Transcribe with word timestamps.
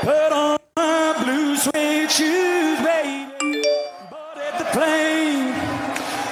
Put 0.00 0.32
on 0.32 0.58
my 0.76 1.24
blue 1.24 1.56
suede 1.56 2.10
shoes, 2.10 2.78
baby. 2.78 3.26
Boarded 4.10 4.54
the 4.58 4.68
plane. 4.72 5.52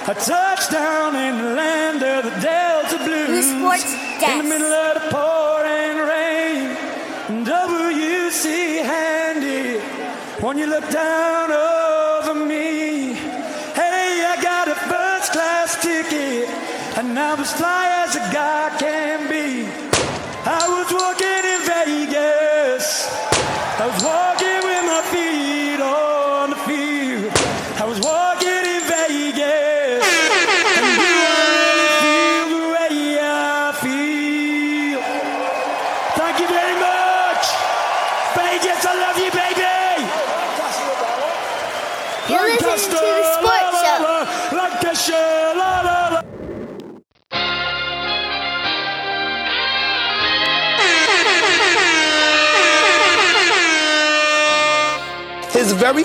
A 0.08 0.14
touchdown 0.14 1.16
in 1.16 1.36
the 1.42 1.50
land 1.54 2.00
of 2.02 2.24
the 2.24 2.40
Delta 2.40 2.98
Blues. 2.98 3.26
Blue 3.26 3.42
Sports 3.42 3.92
In 4.22 4.38
the 4.38 4.44
middle 4.44 4.72
of 4.72 4.94
the 4.94 5.08
pouring 5.10 5.98
rain. 6.12 7.44
WC 7.44 8.84
handy. 8.84 9.80
When 10.40 10.58
you 10.58 10.66
look 10.66 10.88
down 10.90 11.50
over 11.50 12.34
me. 12.46 13.14
Hey, 13.74 14.24
I 14.32 14.38
got 14.42 14.68
a 14.68 14.76
first 14.76 15.32
class 15.32 15.82
ticket. 15.82 16.48
And 16.98 17.18
I'm 17.18 17.40
as 17.40 17.52
fly 17.52 18.04
as 18.04 18.14
a 18.14 18.20
guy 18.32 18.75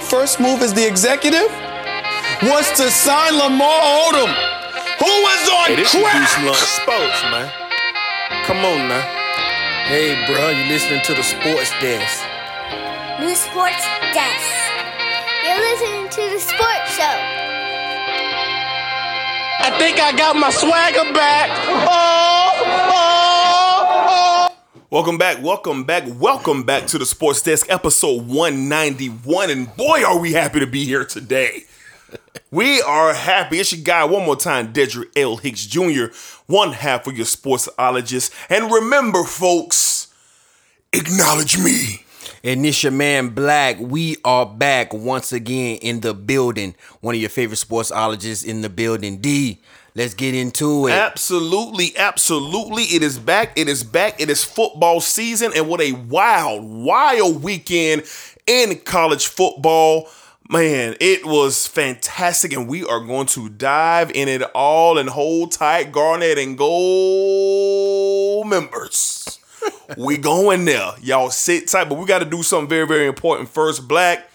first 0.01 0.39
move 0.39 0.61
as 0.61 0.73
the 0.73 0.85
executive 0.85 1.49
was 2.43 2.65
to 2.77 2.89
sign 2.89 3.33
Lamar 3.37 3.79
Odom, 4.05 4.31
who 4.99 5.05
was 5.05 5.41
on 5.49 5.67
Hey, 5.67 5.75
this 5.75 5.93
is 5.93 6.01
crack. 6.01 6.17
Goose 6.17 6.37
Lunch 6.45 6.67
Sports, 6.81 7.21
man. 7.29 7.47
Come 8.45 8.57
on 8.65 8.87
now. 8.89 9.01
Hey, 9.87 10.15
bro, 10.25 10.49
you 10.49 10.65
listening 10.71 11.01
to 11.03 11.13
the 11.13 11.23
sports 11.23 11.71
desk? 11.81 12.23
Blue 13.19 13.35
Sports 13.35 13.85
Desk. 14.13 14.49
You're 15.45 15.59
listening 15.59 16.09
to 16.09 16.21
the 16.33 16.39
Sports 16.39 16.95
Show. 16.97 17.17
I 19.63 19.69
think 19.77 19.99
I 19.99 20.11
got 20.17 20.35
my 20.35 20.49
swagger 20.49 21.13
back. 21.13 21.49
Oh, 21.69 22.53
oh. 22.93 23.20
Welcome 24.91 25.17
back, 25.17 25.41
welcome 25.41 25.85
back, 25.85 26.03
welcome 26.19 26.63
back 26.63 26.85
to 26.87 26.97
the 26.97 27.05
Sports 27.05 27.41
Desk, 27.41 27.65
episode 27.69 28.27
191. 28.27 29.49
And 29.49 29.73
boy, 29.77 30.03
are 30.03 30.19
we 30.19 30.33
happy 30.33 30.59
to 30.59 30.67
be 30.67 30.83
here 30.83 31.05
today. 31.05 31.63
We 32.51 32.81
are 32.81 33.13
happy. 33.13 33.59
It's 33.59 33.71
your 33.71 33.81
guy 33.81 34.03
one 34.03 34.25
more 34.25 34.35
time, 34.35 34.73
Dedrick 34.73 35.17
L. 35.17 35.37
Hicks 35.37 35.65
Jr., 35.65 36.07
one 36.47 36.73
half 36.73 37.07
of 37.07 37.15
your 37.15 37.25
sportsologist. 37.25 38.33
And 38.49 38.69
remember, 38.69 39.23
folks, 39.23 40.13
acknowledge 40.91 41.57
me. 41.57 42.03
And 42.43 42.65
this 42.65 42.83
your 42.83 42.91
man 42.91 43.29
Black. 43.29 43.77
We 43.79 44.17
are 44.25 44.45
back 44.45 44.93
once 44.93 45.31
again 45.31 45.77
in 45.77 46.01
the 46.01 46.13
building. 46.13 46.75
One 46.99 47.15
of 47.15 47.21
your 47.21 47.29
favorite 47.29 47.59
sportsologists 47.59 48.45
in 48.45 48.59
the 48.61 48.69
building. 48.69 49.19
D, 49.19 49.61
let's 49.95 50.13
get 50.13 50.35
into 50.35 50.87
it. 50.87 50.91
Absolutely, 50.91 51.95
absolutely. 51.97 52.83
It 52.83 53.03
is 53.03 53.19
back. 53.19 53.57
It 53.57 53.67
is 53.67 53.83
back. 53.83 54.19
It 54.19 54.29
is 54.29 54.43
football 54.43 55.01
season. 55.01 55.51
And 55.55 55.67
what 55.67 55.81
a 55.81 55.93
wild, 55.93 56.63
wild 56.63 57.43
weekend 57.43 58.03
in 58.47 58.79
college 58.79 59.27
football. 59.27 60.09
Man, 60.49 60.95
it 60.99 61.25
was 61.25 61.67
fantastic. 61.67 62.51
And 62.53 62.67
we 62.67 62.83
are 62.85 62.99
going 62.99 63.27
to 63.27 63.47
dive 63.49 64.11
in 64.11 64.27
it 64.27 64.43
all 64.53 64.97
and 64.97 65.09
hold 65.09 65.53
tight, 65.53 65.91
Garnet 65.91 66.37
and 66.37 66.57
Gold 66.57 68.47
members. 68.47 69.39
we 69.97 70.17
going 70.17 70.65
there. 70.65 70.91
Y'all 71.01 71.29
sit 71.29 71.67
tight. 71.67 71.87
But 71.89 71.97
we 71.97 72.05
got 72.05 72.19
to 72.19 72.25
do 72.25 72.43
something 72.43 72.67
very, 72.69 72.85
very 72.87 73.07
important 73.07 73.49
first. 73.49 73.87
Black. 73.87 74.27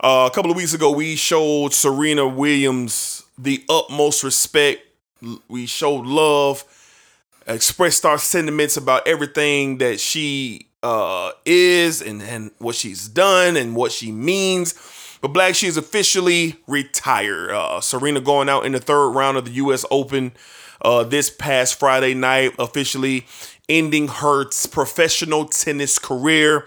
Uh, 0.00 0.28
a 0.30 0.34
couple 0.34 0.50
of 0.50 0.56
weeks 0.56 0.74
ago, 0.74 0.90
we 0.90 1.14
showed 1.14 1.72
Serena 1.72 2.26
Williams 2.26 3.21
the 3.42 3.64
utmost 3.68 4.22
respect. 4.24 4.82
We 5.48 5.66
showed 5.66 6.06
love, 6.06 6.64
expressed 7.46 8.04
our 8.04 8.18
sentiments 8.18 8.76
about 8.76 9.06
everything 9.06 9.78
that 9.78 10.00
she 10.00 10.68
uh, 10.82 11.32
is 11.44 12.02
and, 12.02 12.22
and 12.22 12.50
what 12.58 12.74
she's 12.74 13.08
done 13.08 13.56
and 13.56 13.76
what 13.76 13.92
she 13.92 14.10
means. 14.10 14.74
But 15.20 15.28
Black, 15.28 15.54
she 15.54 15.68
is 15.68 15.76
officially 15.76 16.56
retired. 16.66 17.52
Uh, 17.52 17.80
Serena 17.80 18.20
going 18.20 18.48
out 18.48 18.66
in 18.66 18.72
the 18.72 18.80
third 18.80 19.10
round 19.10 19.36
of 19.36 19.44
the 19.44 19.52
U.S. 19.52 19.84
Open 19.90 20.32
uh, 20.80 21.04
this 21.04 21.30
past 21.30 21.78
Friday 21.78 22.14
night, 22.14 22.52
officially 22.58 23.26
ending 23.68 24.08
her 24.08 24.46
professional 24.72 25.44
tennis 25.46 25.98
career. 25.98 26.66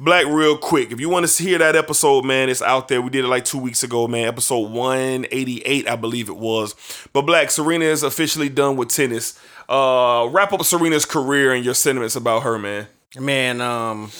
Black, 0.00 0.26
real 0.26 0.56
quick, 0.56 0.90
if 0.90 1.00
you 1.00 1.08
want 1.08 1.26
to 1.26 1.42
hear 1.42 1.58
that 1.58 1.76
episode, 1.76 2.24
man, 2.24 2.48
it's 2.48 2.60
out 2.60 2.88
there. 2.88 3.00
We 3.00 3.10
did 3.10 3.24
it 3.24 3.28
like 3.28 3.44
two 3.44 3.58
weeks 3.58 3.84
ago, 3.84 4.08
man. 4.08 4.26
Episode 4.26 4.70
188, 4.70 5.88
I 5.88 5.96
believe 5.96 6.28
it 6.28 6.36
was. 6.36 6.74
But 7.12 7.22
Black, 7.22 7.50
Serena 7.50 7.84
is 7.84 8.02
officially 8.02 8.48
done 8.48 8.76
with 8.76 8.88
tennis. 8.88 9.38
Uh, 9.68 10.28
wrap 10.32 10.52
up 10.52 10.64
Serena's 10.64 11.04
career 11.04 11.54
and 11.54 11.64
your 11.64 11.74
sentiments 11.74 12.16
about 12.16 12.42
her, 12.42 12.58
man. 12.58 12.88
Man, 13.18 13.60
um, 13.60 14.10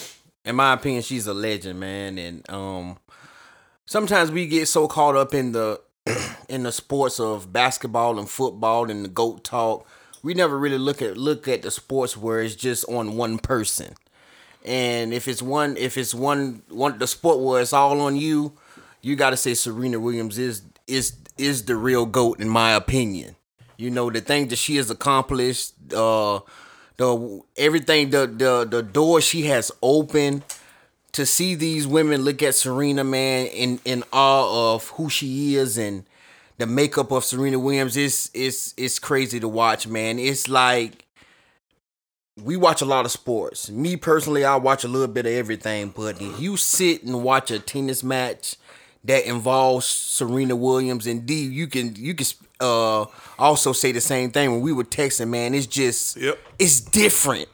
in 0.45 0.57
my 0.57 0.75
opinion, 0.75 1.03
she's 1.03 1.27
a 1.27 1.35
legend, 1.35 1.81
man. 1.81 2.19
And 2.19 2.49
um 2.51 2.99
sometimes 3.87 4.31
we 4.31 4.47
get 4.47 4.69
so 4.69 4.87
caught 4.87 5.17
up 5.17 5.35
in 5.35 5.53
the 5.53 5.81
in 6.49 6.65
the 6.65 6.73
sports 6.73 7.19
of 7.19 7.53
basketball 7.53 8.19
and 8.19 8.29
football 8.29 8.91
and 8.91 9.05
the 9.05 9.09
GOAT 9.09 9.45
talk. 9.45 9.87
We 10.23 10.35
never 10.35 10.59
really 10.59 10.79
look 10.79 11.03
at 11.03 11.17
look 11.17 11.49
at 11.49 11.63
the 11.63 11.71
sports 11.71 12.17
where 12.17 12.41
it's 12.41 12.55
just 12.55 12.85
on 12.89 13.17
one 13.17 13.39
person. 13.39 13.95
And 14.65 15.13
if 15.13 15.29
it's 15.29 15.43
one 15.43 15.77
if 15.77 15.99
it's 15.99 16.15
one 16.15 16.63
one 16.69 16.99
the 16.99 17.07
sport 17.07 17.41
where 17.41 17.61
it's 17.61 17.73
all 17.73 18.01
on 18.01 18.17
you, 18.17 18.53
you 19.03 19.17
gotta 19.17 19.37
say 19.37 19.55
Serena 19.55 20.01
Williams 20.01 20.39
is 20.39 20.63
is 20.87 21.17
is 21.37 21.65
the 21.65 21.77
real 21.77 22.07
GOAT 22.07 22.41
in 22.41 22.49
my 22.49 22.73
opinion. 22.73 23.37
You 23.77 23.91
know, 23.91 24.11
the 24.11 24.21
thing 24.21 24.49
that 24.49 24.57
she 24.57 24.77
has 24.77 24.91
accomplished, 24.91 25.75
uh 25.95 26.41
the 26.97 27.43
everything 27.57 28.11
the 28.11 28.27
the 28.27 28.67
the 28.69 28.83
door 28.83 29.21
she 29.21 29.43
has 29.47 29.71
opened 29.83 30.45
to 31.13 31.27
see 31.27 31.55
these 31.55 31.87
women 31.87 32.23
look 32.23 32.43
at 32.43 32.55
Serena 32.55 33.05
man 33.05 33.47
in 33.47 33.81
in 33.85 34.05
awe 34.13 34.75
of 34.75 34.89
who 34.91 35.11
she 35.11 35.57
is 35.57 35.77
and 35.77 36.05
the 36.59 36.67
makeup 36.67 37.11
of 37.11 37.25
Serena 37.25 37.59
Williams 37.59 37.97
is 37.97 38.31
is 38.33 38.75
is 38.77 38.99
crazy 38.99 39.41
to 39.41 39.49
watch, 39.49 39.87
man. 39.87 40.19
It's 40.19 40.49
like 40.49 41.04
we 42.43 42.57
watch 42.57 42.83
a 42.83 42.85
lot 42.85 43.05
of 43.05 43.11
sports. 43.13 43.71
Me 43.71 43.97
personally, 43.97 44.45
I 44.45 44.57
watch 44.57 44.85
a 44.85 44.89
little 44.89 45.07
bit 45.09 45.27
of 45.27 45.33
everything, 45.33 45.93
but 45.95 46.21
if 46.21 46.41
you 46.41 46.57
sit 46.57 47.05
and 47.05 47.23
watch 47.23 47.51
a 47.51 47.59
tennis 47.59 48.03
match 48.03 48.57
that 49.05 49.25
involves 49.27 49.87
Serena 49.87 50.57
Williams 50.57 51.07
and 51.07 51.27
D, 51.27 51.45
you 51.45 51.67
can 51.67 51.95
you 51.97 52.15
can 52.15 52.27
uh 52.61 53.05
also 53.39 53.73
say 53.73 53.93
the 53.93 54.01
same 54.01 54.31
thing 54.31 54.51
when 54.51 54.61
we 54.63 54.73
were 54.73 54.85
texting, 54.85 55.29
man. 55.29 55.55
It's 55.55 55.67
just 55.67 56.17
Yep. 56.17 56.39
it's 56.59 56.81
different. 56.81 57.49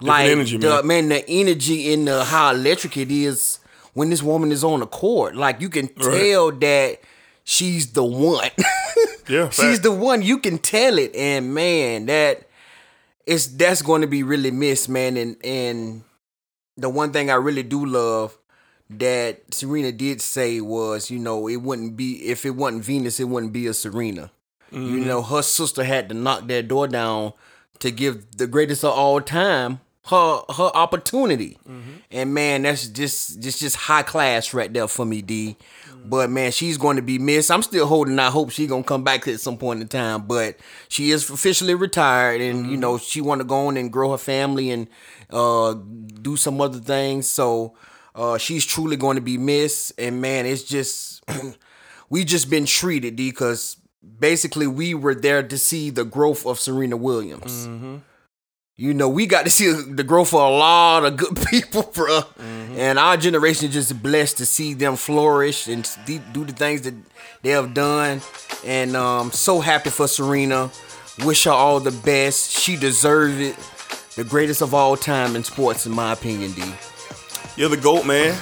like 0.00 0.28
energy, 0.30 0.56
the, 0.56 0.82
man. 0.82 0.86
man, 0.86 1.08
the 1.10 1.28
energy 1.28 1.92
in 1.92 2.06
the 2.06 2.24
how 2.24 2.50
electric 2.52 2.96
it 2.96 3.10
is 3.10 3.58
when 3.94 4.10
this 4.10 4.22
woman 4.22 4.50
is 4.50 4.64
on 4.64 4.80
the 4.80 4.86
court. 4.86 5.36
Like 5.36 5.60
you 5.60 5.68
can 5.68 5.86
tell 5.88 6.50
that 6.52 6.98
she's 7.44 7.92
the 7.92 8.04
one. 8.04 8.50
Yeah, 9.28 9.48
she's 9.50 9.64
fact. 9.74 9.82
the 9.84 9.92
one. 9.92 10.22
You 10.22 10.38
can 10.38 10.58
tell 10.58 10.98
it, 10.98 11.14
and 11.14 11.54
man, 11.54 12.06
that 12.06 12.48
it's 13.30 13.46
that's 13.46 13.80
going 13.80 14.00
to 14.00 14.08
be 14.08 14.24
really 14.24 14.50
missed, 14.50 14.88
man. 14.88 15.16
And 15.16 15.36
and 15.44 16.02
the 16.76 16.90
one 16.90 17.12
thing 17.12 17.30
I 17.30 17.34
really 17.34 17.62
do 17.62 17.86
love 17.86 18.36
that 18.90 19.54
Serena 19.54 19.92
did 19.92 20.20
say 20.20 20.60
was, 20.60 21.12
you 21.12 21.20
know, 21.20 21.48
it 21.48 21.62
wouldn't 21.62 21.96
be 21.96 22.28
if 22.28 22.44
it 22.44 22.50
wasn't 22.50 22.84
Venus, 22.84 23.20
it 23.20 23.28
wouldn't 23.28 23.52
be 23.52 23.68
a 23.68 23.74
Serena. 23.74 24.32
Mm-hmm. 24.72 24.98
You 24.98 25.04
know, 25.04 25.22
her 25.22 25.42
sister 25.42 25.84
had 25.84 26.08
to 26.08 26.14
knock 26.14 26.48
that 26.48 26.66
door 26.66 26.88
down 26.88 27.32
to 27.78 27.92
give 27.92 28.36
the 28.36 28.48
greatest 28.48 28.84
of 28.84 28.92
all 28.92 29.20
time 29.20 29.80
her 30.06 30.42
her 30.48 30.70
opportunity. 30.74 31.58
Mm-hmm. 31.68 31.90
And 32.10 32.34
man, 32.34 32.62
that's 32.62 32.88
just 32.88 33.40
just 33.40 33.60
just 33.60 33.76
high 33.76 34.02
class 34.02 34.54
right 34.54 34.72
there 34.72 34.88
for 34.88 35.04
me, 35.04 35.22
D. 35.22 35.56
But 36.04 36.30
man, 36.30 36.50
she's 36.50 36.78
going 36.78 36.96
to 36.96 37.02
be 37.02 37.18
missed. 37.18 37.50
I'm 37.50 37.62
still 37.62 37.86
holding 37.86 38.18
out 38.18 38.32
hope 38.32 38.50
she's 38.50 38.68
gonna 38.68 38.82
come 38.82 39.04
back 39.04 39.28
at 39.28 39.40
some 39.40 39.58
point 39.58 39.82
in 39.82 39.88
time. 39.88 40.26
But 40.26 40.56
she 40.88 41.10
is 41.10 41.28
officially 41.28 41.74
retired, 41.74 42.40
and 42.40 42.70
you 42.70 42.76
know 42.76 42.98
she 42.98 43.20
want 43.20 43.40
to 43.40 43.44
go 43.46 43.66
on 43.66 43.76
and 43.76 43.92
grow 43.92 44.12
her 44.12 44.18
family 44.18 44.70
and 44.70 44.88
uh, 45.30 45.74
do 46.22 46.36
some 46.36 46.60
other 46.60 46.78
things. 46.78 47.28
So 47.28 47.74
uh, 48.14 48.38
she's 48.38 48.64
truly 48.64 48.96
going 48.96 49.16
to 49.16 49.22
be 49.22 49.38
missed. 49.38 49.92
And 49.98 50.20
man, 50.20 50.46
it's 50.46 50.62
just 50.62 51.22
we 52.10 52.24
just 52.24 52.48
been 52.50 52.66
treated, 52.66 53.16
D, 53.16 53.30
because 53.30 53.76
basically 54.18 54.66
we 54.66 54.94
were 54.94 55.14
there 55.14 55.42
to 55.42 55.58
see 55.58 55.90
the 55.90 56.04
growth 56.04 56.46
of 56.46 56.58
Serena 56.58 56.96
Williams. 56.96 57.66
You 58.80 58.94
know, 58.94 59.10
we 59.10 59.26
got 59.26 59.44
to 59.44 59.50
see 59.50 59.70
the 59.70 60.02
growth 60.02 60.32
of 60.32 60.40
a 60.40 60.48
lot 60.48 61.04
of 61.04 61.18
good 61.18 61.38
people, 61.50 61.82
bro. 61.82 62.22
And 62.78 62.98
our 62.98 63.18
generation 63.18 63.68
is 63.68 63.74
just 63.74 64.02
blessed 64.02 64.38
to 64.38 64.46
see 64.46 64.72
them 64.72 64.96
flourish 64.96 65.68
and 65.68 65.86
do 66.06 66.46
the 66.46 66.54
things 66.54 66.80
that 66.82 66.94
they 67.42 67.50
have 67.50 67.74
done. 67.74 68.22
And 68.64 68.96
um, 68.96 69.32
so 69.32 69.60
happy 69.60 69.90
for 69.90 70.08
Serena. 70.08 70.70
Wish 71.26 71.44
her 71.44 71.50
all 71.50 71.78
the 71.80 71.90
best. 71.90 72.52
She 72.52 72.74
deserves 72.78 73.38
it. 73.38 73.56
The 74.16 74.24
greatest 74.24 74.62
of 74.62 74.72
all 74.72 74.96
time 74.96 75.36
in 75.36 75.44
sports, 75.44 75.84
in 75.84 75.92
my 75.92 76.14
opinion, 76.14 76.52
D. 76.52 76.62
You're 77.56 77.68
the 77.68 77.76
GOAT, 77.76 78.06
man. 78.06 78.34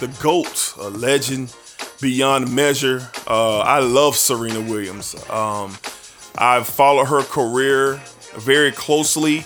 The 0.00 0.08
GOAT, 0.20 0.74
a 0.80 0.90
legend 0.90 1.54
beyond 2.00 2.52
measure. 2.52 3.08
Uh, 3.28 3.60
I 3.60 3.78
love 3.78 4.16
Serena 4.16 4.60
Williams. 4.60 5.14
Um, 5.30 5.76
I've 6.36 6.66
followed 6.66 7.04
her 7.04 7.22
career 7.22 8.00
very 8.34 8.72
closely 8.72 9.44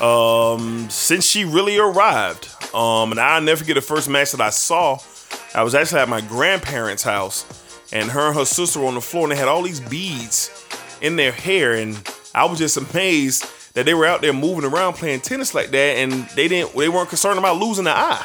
um, 0.00 0.88
since 0.90 1.24
she 1.24 1.44
really 1.44 1.78
arrived. 1.78 2.48
Um, 2.74 3.12
and 3.12 3.20
I'll 3.20 3.40
never 3.40 3.58
forget 3.58 3.76
the 3.76 3.80
first 3.80 4.08
match 4.08 4.32
that 4.32 4.40
I 4.40 4.50
saw. 4.50 4.98
I 5.54 5.62
was 5.62 5.74
actually 5.74 6.00
at 6.00 6.08
my 6.08 6.20
grandparents' 6.20 7.02
house, 7.02 7.46
and 7.92 8.10
her 8.10 8.28
and 8.28 8.36
her 8.36 8.44
sister 8.44 8.80
were 8.80 8.86
on 8.86 8.94
the 8.94 9.00
floor, 9.00 9.24
and 9.24 9.32
they 9.32 9.36
had 9.36 9.48
all 9.48 9.62
these 9.62 9.80
beads 9.80 10.66
in 11.00 11.16
their 11.16 11.32
hair, 11.32 11.74
and 11.74 11.96
I 12.34 12.44
was 12.44 12.58
just 12.58 12.76
amazed 12.76 13.46
that 13.74 13.84
they 13.86 13.94
were 13.94 14.06
out 14.06 14.20
there 14.20 14.32
moving 14.32 14.64
around 14.64 14.94
playing 14.94 15.20
tennis 15.20 15.54
like 15.54 15.70
that, 15.70 15.96
and 15.96 16.12
they 16.30 16.48
didn't, 16.48 16.74
they 16.74 16.88
weren't 16.88 17.08
concerned 17.08 17.38
about 17.38 17.58
losing 17.58 17.86
an 17.86 17.94
eye. 17.94 18.24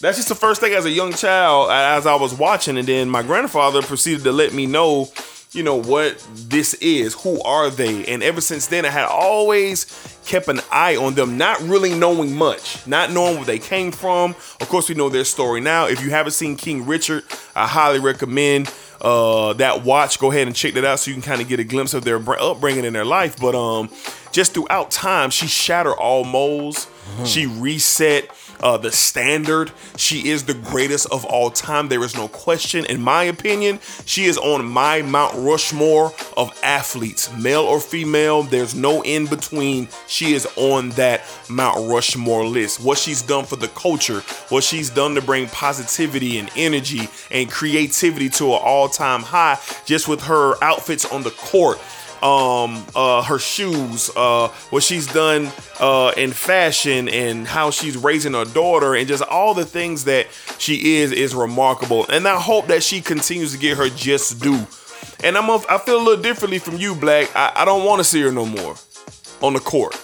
That's 0.00 0.16
just 0.16 0.28
the 0.28 0.34
first 0.34 0.60
thing 0.60 0.72
as 0.72 0.84
a 0.84 0.90
young 0.90 1.12
child, 1.12 1.70
as 1.70 2.06
I 2.06 2.16
was 2.16 2.34
watching, 2.34 2.76
and 2.76 2.88
then 2.88 3.08
my 3.08 3.22
grandfather 3.22 3.82
proceeded 3.82 4.24
to 4.24 4.32
let 4.32 4.52
me 4.52 4.66
know 4.66 5.08
you 5.52 5.62
know 5.62 5.76
what 5.76 6.18
this 6.34 6.74
is 6.74 7.14
who 7.22 7.40
are 7.42 7.68
they? 7.70 8.04
And 8.06 8.22
ever 8.22 8.40
since 8.40 8.66
then 8.68 8.84
i 8.86 8.90
had 8.90 9.06
always 9.06 9.86
kept 10.24 10.48
an 10.48 10.60
eye 10.70 10.96
on 10.96 11.14
them 11.14 11.36
not 11.36 11.60
really 11.60 11.94
knowing 11.94 12.34
much 12.36 12.86
not 12.86 13.10
knowing 13.10 13.36
where 13.36 13.44
they 13.44 13.58
came 13.58 13.92
from. 13.92 14.30
Of 14.60 14.68
course 14.68 14.88
we 14.88 14.94
know 14.94 15.08
their 15.08 15.24
story 15.24 15.60
now. 15.60 15.86
If 15.86 16.02
you 16.02 16.10
haven't 16.10 16.32
seen 16.32 16.56
king 16.56 16.86
richard 16.86 17.24
i 17.54 17.66
highly 17.66 17.98
recommend 17.98 18.72
uh, 19.00 19.52
that 19.54 19.82
watch. 19.82 20.20
Go 20.20 20.30
ahead 20.30 20.46
and 20.46 20.54
check 20.54 20.74
that 20.74 20.84
out 20.84 21.00
so 21.00 21.10
you 21.10 21.16
can 21.16 21.24
kind 21.24 21.42
of 21.42 21.48
get 21.48 21.58
a 21.58 21.64
glimpse 21.64 21.92
of 21.92 22.04
their 22.04 22.18
upbringing 22.40 22.84
in 22.84 22.92
their 22.92 23.04
life. 23.04 23.36
But 23.38 23.54
um 23.54 23.90
just 24.30 24.54
throughout 24.54 24.90
time 24.90 25.30
she 25.30 25.46
shattered 25.46 25.94
all 25.94 26.24
molds. 26.24 26.86
She 27.26 27.46
reset 27.46 28.30
uh, 28.62 28.76
the 28.76 28.92
standard. 28.92 29.72
She 29.96 30.28
is 30.28 30.44
the 30.44 30.54
greatest 30.54 31.10
of 31.10 31.24
all 31.24 31.50
time. 31.50 31.88
There 31.88 32.04
is 32.04 32.16
no 32.16 32.28
question. 32.28 32.84
In 32.86 33.00
my 33.02 33.24
opinion, 33.24 33.80
she 34.04 34.24
is 34.24 34.38
on 34.38 34.64
my 34.64 35.02
Mount 35.02 35.34
Rushmore 35.36 36.12
of 36.36 36.58
athletes, 36.62 37.34
male 37.36 37.62
or 37.62 37.80
female. 37.80 38.42
There's 38.42 38.74
no 38.74 39.02
in 39.02 39.26
between. 39.26 39.88
She 40.06 40.34
is 40.34 40.46
on 40.56 40.90
that 40.90 41.22
Mount 41.48 41.88
Rushmore 41.90 42.46
list. 42.46 42.80
What 42.80 42.98
she's 42.98 43.22
done 43.22 43.44
for 43.44 43.56
the 43.56 43.68
culture, 43.68 44.20
what 44.48 44.64
she's 44.64 44.90
done 44.90 45.14
to 45.14 45.22
bring 45.22 45.48
positivity 45.48 46.38
and 46.38 46.50
energy 46.56 47.08
and 47.30 47.50
creativity 47.50 48.28
to 48.30 48.52
an 48.52 48.60
all 48.62 48.88
time 48.88 49.22
high, 49.22 49.58
just 49.84 50.08
with 50.08 50.22
her 50.22 50.62
outfits 50.62 51.04
on 51.04 51.22
the 51.22 51.30
court 51.30 51.78
um, 52.22 52.84
uh, 52.94 53.22
her 53.22 53.38
shoes, 53.38 54.10
uh, 54.16 54.48
what 54.70 54.82
she's 54.82 55.06
done 55.06 55.50
uh, 55.80 56.12
in 56.16 56.30
fashion, 56.30 57.08
and 57.08 57.46
how 57.46 57.70
she's 57.70 57.96
raising 57.96 58.34
her 58.34 58.44
daughter, 58.44 58.94
and 58.94 59.08
just 59.08 59.22
all 59.24 59.54
the 59.54 59.64
things 59.64 60.04
that 60.04 60.28
she 60.58 60.96
is 60.96 61.12
is 61.12 61.34
remarkable. 61.34 62.06
And 62.08 62.26
I 62.28 62.40
hope 62.40 62.68
that 62.68 62.82
she 62.82 63.00
continues 63.00 63.52
to 63.52 63.58
get 63.58 63.76
her 63.76 63.88
just 63.88 64.40
due. 64.40 64.66
And 65.24 65.36
I'm 65.36 65.48
a, 65.48 65.60
I 65.68 65.78
feel 65.78 65.96
a 65.96 66.04
little 66.04 66.22
differently 66.22 66.58
from 66.58 66.76
you, 66.76 66.94
Black. 66.94 67.34
I, 67.34 67.52
I 67.56 67.64
don't 67.64 67.84
want 67.84 68.00
to 68.00 68.04
see 68.04 68.20
her 68.22 68.32
no 68.32 68.46
more 68.46 68.76
on 69.40 69.54
the 69.54 69.60
court. 69.60 69.94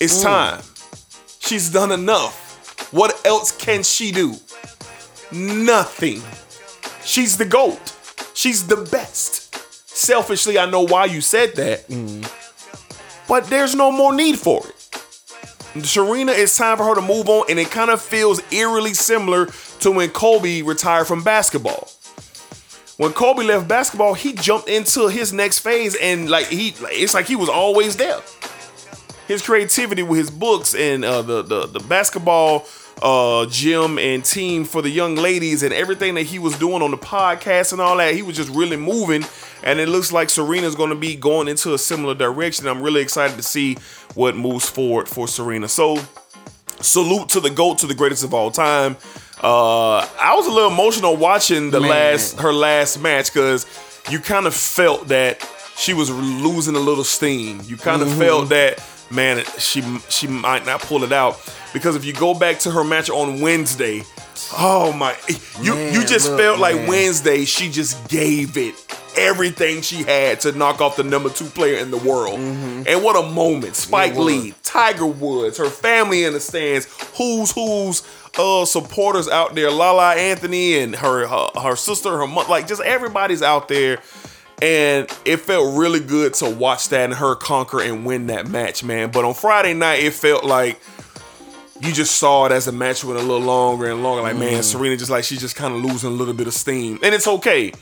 It's 0.00 0.22
time. 0.22 0.62
She's 1.38 1.70
done 1.70 1.92
enough. 1.92 2.92
What 2.92 3.24
else 3.26 3.54
can 3.56 3.82
she 3.82 4.12
do? 4.12 4.34
Nothing. 5.32 6.22
She's 7.04 7.36
the 7.36 7.44
GOAT. 7.44 7.92
She's 8.34 8.66
the 8.66 8.76
best. 8.76 9.43
Selfishly, 9.94 10.58
I 10.58 10.66
know 10.66 10.82
why 10.82 11.04
you 11.04 11.20
said 11.20 11.54
that, 11.54 11.84
but 13.28 13.46
there's 13.46 13.74
no 13.76 13.92
more 13.92 14.12
need 14.14 14.38
for 14.38 14.60
it. 14.66 15.84
Serena, 15.86 16.32
it's 16.32 16.56
time 16.56 16.76
for 16.76 16.84
her 16.84 16.94
to 16.96 17.00
move 17.00 17.28
on, 17.28 17.46
and 17.48 17.58
it 17.58 17.70
kind 17.70 17.90
of 17.90 18.02
feels 18.02 18.40
eerily 18.52 18.92
similar 18.92 19.46
to 19.80 19.90
when 19.92 20.10
Kobe 20.10 20.62
retired 20.62 21.06
from 21.06 21.22
basketball. 21.22 21.88
When 22.96 23.12
Kobe 23.12 23.44
left 23.44 23.66
basketball, 23.68 24.14
he 24.14 24.32
jumped 24.34 24.68
into 24.68 25.08
his 25.08 25.32
next 25.32 25.60
phase, 25.60 25.96
and 26.00 26.28
like 26.28 26.46
he, 26.46 26.74
it's 26.90 27.14
like 27.14 27.26
he 27.26 27.36
was 27.36 27.48
always 27.48 27.96
there. 27.96 28.20
His 29.26 29.42
creativity 29.42 30.02
with 30.02 30.18
his 30.18 30.30
books 30.30 30.74
and 30.74 31.04
uh, 31.04 31.22
the, 31.22 31.42
the 31.42 31.66
the 31.66 31.80
basketball 31.80 32.66
uh, 33.02 33.46
gym 33.46 33.98
and 33.98 34.24
team 34.24 34.64
for 34.64 34.82
the 34.82 34.90
young 34.90 35.16
ladies 35.16 35.62
and 35.62 35.72
everything 35.72 36.14
that 36.14 36.22
he 36.22 36.38
was 36.38 36.58
doing 36.58 36.82
on 36.82 36.90
the 36.90 36.96
podcast 36.96 37.72
and 37.72 37.80
all 37.80 37.96
that, 37.96 38.14
he 38.14 38.22
was 38.22 38.36
just 38.36 38.50
really 38.50 38.76
moving. 38.76 39.24
And 39.62 39.80
it 39.80 39.88
looks 39.88 40.12
like 40.12 40.30
Serena's 40.30 40.74
going 40.74 40.90
to 40.90 40.96
be 40.96 41.16
going 41.16 41.48
into 41.48 41.74
a 41.74 41.78
similar 41.78 42.14
direction. 42.14 42.66
I'm 42.66 42.82
really 42.82 43.00
excited 43.00 43.36
to 43.36 43.42
see 43.42 43.76
what 44.14 44.36
moves 44.36 44.68
forward 44.68 45.08
for 45.08 45.26
Serena. 45.26 45.68
So, 45.68 45.98
salute 46.80 47.30
to 47.30 47.40
the 47.40 47.50
GOAT, 47.50 47.78
to 47.78 47.86
the 47.86 47.94
greatest 47.94 48.24
of 48.24 48.34
all 48.34 48.50
time. 48.50 48.96
Uh, 49.42 49.98
I 49.98 50.34
was 50.36 50.46
a 50.46 50.50
little 50.50 50.70
emotional 50.70 51.16
watching 51.16 51.70
the 51.70 51.80
Man. 51.80 51.90
last 51.90 52.40
her 52.40 52.52
last 52.52 53.00
match 53.00 53.32
because 53.32 53.66
you 54.10 54.18
kind 54.18 54.46
of 54.46 54.54
felt 54.54 55.08
that 55.08 55.46
she 55.76 55.92
was 55.92 56.10
losing 56.10 56.76
a 56.76 56.80
little 56.80 57.04
steam. 57.04 57.60
You 57.64 57.76
kind 57.76 58.00
of 58.00 58.12
felt 58.16 58.48
that 58.50 58.78
man, 59.14 59.44
she 59.58 59.82
she 60.08 60.26
might 60.26 60.66
not 60.66 60.80
pull 60.80 61.04
it 61.04 61.12
out 61.12 61.40
because 61.72 61.96
if 61.96 62.04
you 62.04 62.12
go 62.12 62.34
back 62.34 62.58
to 62.60 62.70
her 62.70 62.84
match 62.84 63.08
on 63.10 63.40
Wednesday, 63.40 64.02
oh 64.58 64.92
my, 64.92 65.16
you 65.62 65.76
you 65.76 66.04
just 66.04 66.28
look, 66.28 66.40
felt 66.40 66.58
like 66.58 66.76
man. 66.76 66.88
Wednesday 66.88 67.44
she 67.44 67.70
just 67.70 68.08
gave 68.08 68.56
it 68.56 68.74
everything 69.16 69.80
she 69.80 70.02
had 70.02 70.40
to 70.40 70.52
knock 70.52 70.80
off 70.80 70.96
the 70.96 71.04
number 71.04 71.28
two 71.30 71.44
player 71.46 71.78
in 71.78 71.90
the 71.90 71.98
world. 71.98 72.38
And 72.38 73.02
what 73.02 73.16
a 73.16 73.28
moment! 73.30 73.76
Spike. 73.76 74.16
Lee, 74.16 74.54
Tiger 74.62 75.06
Woods, 75.06 75.58
her 75.58 75.70
family 75.70 76.24
in 76.24 76.32
the 76.32 76.40
stands, 76.40 76.86
who's 77.16 77.52
who's 77.52 78.02
uh 78.36 78.64
supporters 78.64 79.28
out 79.28 79.54
there, 79.54 79.70
Lala 79.70 80.14
Anthony 80.16 80.78
and 80.78 80.94
her 80.96 81.26
her, 81.26 81.48
her 81.60 81.76
sister, 81.76 82.18
her 82.18 82.26
mother, 82.26 82.48
like 82.50 82.66
just 82.66 82.82
everybody's 82.82 83.42
out 83.42 83.68
there. 83.68 83.98
And 84.62 85.08
it 85.24 85.38
felt 85.38 85.76
really 85.76 86.00
good 86.00 86.34
to 86.34 86.48
watch 86.48 86.88
that 86.90 87.04
and 87.04 87.14
her 87.14 87.34
conquer 87.34 87.80
and 87.82 88.06
win 88.06 88.28
that 88.28 88.48
match, 88.48 88.82
man. 88.84 89.10
But 89.10 89.24
on 89.24 89.34
Friday 89.34 89.74
night, 89.74 90.02
it 90.02 90.12
felt 90.12 90.44
like 90.44 90.80
you 91.80 91.92
just 91.92 92.16
saw 92.16 92.46
it 92.46 92.52
as 92.52 92.64
the 92.66 92.72
match 92.72 93.04
went 93.04 93.18
a 93.18 93.22
little 93.22 93.40
longer 93.40 93.90
and 93.90 94.02
longer. 94.02 94.22
Like, 94.22 94.36
Mm. 94.36 94.40
man, 94.40 94.62
Serena 94.62 94.96
just 94.96 95.10
like 95.10 95.24
she's 95.24 95.40
just 95.40 95.56
kind 95.56 95.74
of 95.74 95.84
losing 95.84 96.10
a 96.10 96.12
little 96.14 96.34
bit 96.34 96.46
of 96.46 96.54
steam. 96.54 96.98
And 97.02 97.14
it's 97.14 97.26
okay. 97.26 97.72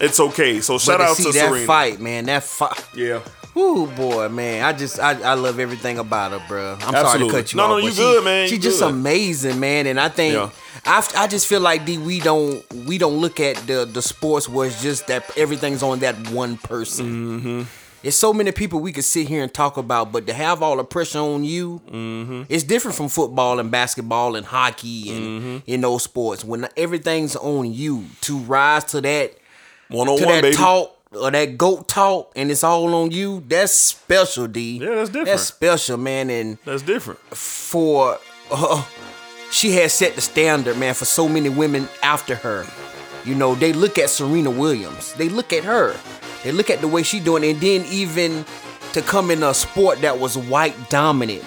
It's 0.00 0.18
okay. 0.18 0.60
So 0.60 0.78
shout 0.78 0.98
But 0.98 1.08
out 1.08 1.16
see 1.16 1.22
to 1.24 1.32
that 1.32 1.48
Serena. 1.48 1.66
fight, 1.66 2.00
man. 2.00 2.26
That 2.26 2.42
fight. 2.42 2.84
Yeah. 2.94 3.20
Ooh, 3.56 3.86
boy, 3.86 4.28
man. 4.28 4.64
I 4.64 4.72
just 4.72 4.98
I, 4.98 5.12
I 5.20 5.34
love 5.34 5.60
everything 5.60 5.98
about 5.98 6.32
her, 6.32 6.42
bro. 6.48 6.76
I'm 6.80 6.92
sorry 6.94 7.20
to 7.20 7.30
cut 7.30 7.52
you 7.52 7.58
No, 7.58 7.64
off. 7.64 7.68
no, 7.70 7.74
but 7.76 7.84
you 7.84 7.90
she- 7.92 7.96
good, 7.98 8.24
man. 8.24 8.48
She's 8.48 8.58
just 8.62 8.82
amazing, 8.82 9.60
man. 9.60 9.86
And 9.86 10.00
I 10.00 10.08
think 10.08 10.34
Yeah. 10.34 10.48
I, 10.84 11.06
I 11.16 11.26
just 11.28 11.46
feel 11.46 11.60
like 11.60 11.84
D 11.84 11.98
we 11.98 12.18
don't 12.20 12.64
we 12.86 12.98
don't 12.98 13.18
look 13.18 13.38
at 13.40 13.56
the 13.68 13.84
the 13.84 14.02
sports 14.02 14.48
where 14.48 14.66
it's 14.66 14.82
just 14.82 15.06
that 15.06 15.24
everything's 15.38 15.82
on 15.82 16.00
that 16.00 16.30
one 16.30 16.56
person. 16.56 17.06
Mm-hmm. 17.40 17.62
It's 18.02 18.16
so 18.16 18.32
many 18.32 18.50
people 18.50 18.80
we 18.80 18.90
could 18.90 19.04
sit 19.04 19.28
here 19.28 19.44
and 19.44 19.54
talk 19.54 19.76
about, 19.76 20.10
but 20.10 20.26
to 20.26 20.32
have 20.32 20.60
all 20.60 20.76
the 20.76 20.82
pressure 20.84 21.20
on 21.20 21.44
you, 21.44 21.80
Mm-hmm. 21.88 22.42
it's 22.48 22.64
different 22.64 22.96
from 22.96 23.08
football 23.08 23.60
and 23.60 23.70
basketball 23.70 24.34
and 24.34 24.44
hockey 24.44 25.10
and 25.14 25.24
Mm-hmm. 25.42 25.56
in 25.68 25.80
those 25.82 26.02
sports. 26.02 26.44
When 26.44 26.66
everything's 26.76 27.36
on 27.36 27.72
you 27.72 28.06
to 28.22 28.38
rise 28.38 28.82
to 28.86 29.00
that 29.02 29.34
One 29.88 30.08
on 30.08 30.20
one, 30.20 30.40
baby. 30.42 30.56
talk 30.56 30.98
or 31.12 31.30
that 31.30 31.56
goat 31.58 31.86
talk 31.88 32.32
and 32.34 32.50
it's 32.50 32.64
all 32.64 32.92
on 32.94 33.12
you, 33.12 33.44
that's 33.46 33.72
special, 33.72 34.48
D. 34.48 34.78
Yeah, 34.78 34.96
that's 34.96 35.10
different. 35.10 35.26
That's 35.26 35.42
special, 35.44 35.96
man. 35.98 36.28
And 36.30 36.58
That's 36.64 36.82
different. 36.82 37.20
for 37.20 38.18
uh, 38.50 38.84
she 39.52 39.72
has 39.72 39.92
set 39.92 40.14
the 40.16 40.20
standard, 40.20 40.76
man, 40.78 40.94
for 40.94 41.04
so 41.04 41.28
many 41.28 41.48
women 41.48 41.88
after 42.02 42.34
her. 42.34 42.66
You 43.24 43.34
know, 43.36 43.54
they 43.54 43.72
look 43.72 43.98
at 43.98 44.10
Serena 44.10 44.50
Williams. 44.50 45.12
They 45.14 45.28
look 45.28 45.52
at 45.52 45.62
her. 45.64 45.94
They 46.42 46.50
look 46.50 46.70
at 46.70 46.80
the 46.80 46.88
way 46.88 47.02
she 47.04 47.20
doing, 47.20 47.44
and 47.44 47.60
then 47.60 47.84
even 47.86 48.44
to 48.94 49.02
come 49.02 49.30
in 49.30 49.42
a 49.42 49.54
sport 49.54 50.00
that 50.00 50.18
was 50.18 50.36
white 50.36 50.74
dominant, 50.90 51.44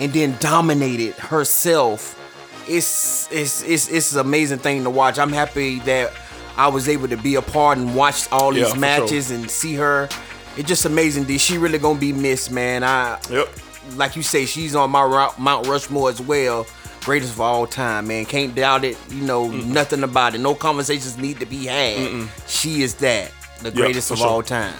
and 0.00 0.12
then 0.12 0.36
dominated 0.40 1.14
herself. 1.14 2.18
It's 2.66 3.30
it's 3.30 3.62
it's 3.62 3.88
it's 3.88 4.12
an 4.14 4.20
amazing 4.20 4.58
thing 4.58 4.82
to 4.84 4.90
watch. 4.90 5.18
I'm 5.18 5.32
happy 5.32 5.78
that 5.80 6.12
I 6.56 6.68
was 6.68 6.88
able 6.88 7.08
to 7.08 7.16
be 7.16 7.34
a 7.36 7.42
part 7.42 7.78
and 7.78 7.94
watch 7.94 8.30
all 8.32 8.52
these 8.52 8.72
for 8.72 8.78
matches 8.78 9.30
and 9.30 9.50
see 9.50 9.74
her. 9.74 10.08
It's 10.56 10.68
just 10.68 10.84
amazing. 10.84 11.24
D. 11.24 11.38
She 11.38 11.58
really 11.58 11.78
gonna 11.78 11.98
be 11.98 12.12
missed, 12.12 12.50
man. 12.50 12.82
I 12.84 13.18
Yep. 13.30 13.48
like 13.96 14.16
you 14.16 14.22
say, 14.22 14.44
she's 14.46 14.74
on 14.74 14.90
my 14.90 15.30
Mount 15.38 15.66
Rushmore 15.66 16.08
as 16.10 16.20
well. 16.20 16.66
Greatest 17.04 17.32
of 17.32 17.40
all 17.40 17.66
time, 17.66 18.06
man. 18.08 18.24
Can't 18.24 18.54
doubt 18.54 18.84
it. 18.84 18.96
You 19.10 19.22
know, 19.22 19.50
nothing 19.50 20.04
about 20.04 20.34
it. 20.34 20.38
No 20.38 20.54
conversations 20.54 21.18
need 21.18 21.40
to 21.40 21.46
be 21.46 21.66
had. 21.66 22.28
She 22.46 22.82
is 22.82 22.94
that. 22.96 23.32
The 23.60 23.70
greatest 23.70 24.10
of 24.10 24.18
sure. 24.18 24.26
all 24.26 24.42
time. 24.42 24.74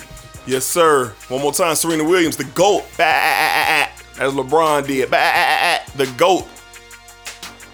Yes, 0.46 0.64
sir. 0.64 1.08
One 1.28 1.42
more 1.42 1.52
time, 1.52 1.74
Serena 1.76 2.04
Williams, 2.04 2.36
the 2.36 2.44
GOAT. 2.44 2.84
Bah, 2.96 3.04
ah, 3.04 3.86
ah, 3.86 3.90
ah, 4.18 4.24
As 4.24 4.32
LeBron 4.32 4.86
did. 4.86 5.10
The 5.10 6.12
GOAT. 6.16 6.48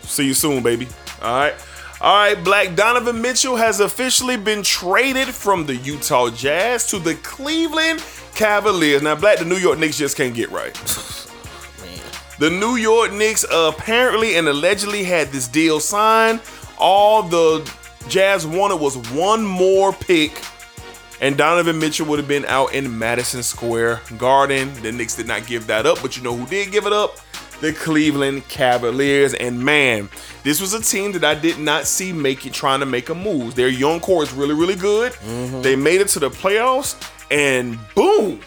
See 0.03 0.27
you 0.27 0.35
soon, 0.35 0.63
baby. 0.63 0.89
All 1.23 1.35
right. 1.39 1.55
All 2.01 2.15
right, 2.15 2.45
Black 2.45 2.77
Donovan 2.77 3.21
Mitchell 3.21 3.57
has 3.57 3.81
officially 3.81 4.37
been 4.37 4.63
traded 4.63 5.29
from 5.29 5.67
the 5.67 5.75
Utah 5.75 6.31
Jazz 6.31 6.87
to 6.89 6.99
the 7.01 7.17
Cleveland 7.17 8.05
Cavaliers. 8.37 9.03
Now, 9.03 9.17
Black, 9.17 9.41
the 9.41 9.45
New 9.45 9.57
York 9.57 9.81
Knicks 9.81 9.99
just 9.99 10.17
can't 10.17 10.35
get 10.35 10.51
right. 10.51 10.77
The 12.39 12.51
New 12.51 12.77
York 12.77 13.13
Knicks 13.13 13.45
apparently 13.51 14.37
and 14.37 14.47
allegedly 14.47 15.03
had 15.03 15.29
this 15.29 15.49
deal 15.49 15.81
signed. 15.81 16.41
All 16.79 17.23
the 17.23 17.69
Jazz 18.09 18.47
wanted 18.47 18.77
was 18.77 18.97
one 19.11 19.45
more 19.45 19.93
pick, 19.93 20.41
and 21.21 21.37
Donovan 21.37 21.81
Mitchell 21.81 22.07
would 22.07 22.21
have 22.21 22.29
been 22.29 22.45
out 22.45 22.73
in 22.73 22.97
Madison 22.97 23.43
Square 23.43 24.01
Garden. 24.17 24.73
The 24.83 24.93
Knicks 24.93 25.17
did 25.17 25.27
not 25.27 25.47
give 25.47 25.67
that 25.67 25.85
up, 25.85 26.01
but 26.01 26.17
you 26.17 26.23
know 26.23 26.37
who 26.37 26.47
did 26.47 26.71
give 26.71 26.87
it 26.87 26.93
up? 26.93 27.17
The 27.61 27.73
Cleveland 27.73 28.47
Cavaliers. 28.49 29.35
And 29.35 29.59
man, 29.59 30.09
this 30.45 30.61
was 30.61 30.75
a 30.75 30.81
team 30.81 31.11
that 31.13 31.25
I 31.25 31.35
did 31.35 31.59
not 31.59 31.87
see 31.87 32.13
make 32.13 32.47
it 32.47 32.53
trying 32.53 32.79
to 32.79 32.87
make 32.87 33.09
a 33.09 33.17
move. 33.17 33.57
Their 33.57 33.69
young 33.69 33.99
core 33.99 34.23
is 34.23 34.33
really, 34.33 34.55
really 34.55 34.77
good. 34.77 35.11
Mm-hmm. 35.13 35.63
They 35.63 35.75
made 35.75 36.01
it 36.01 36.07
to 36.11 36.21
the 36.21 36.31
playoffs, 36.31 36.95
and 37.33 37.77
boom, 37.97 38.41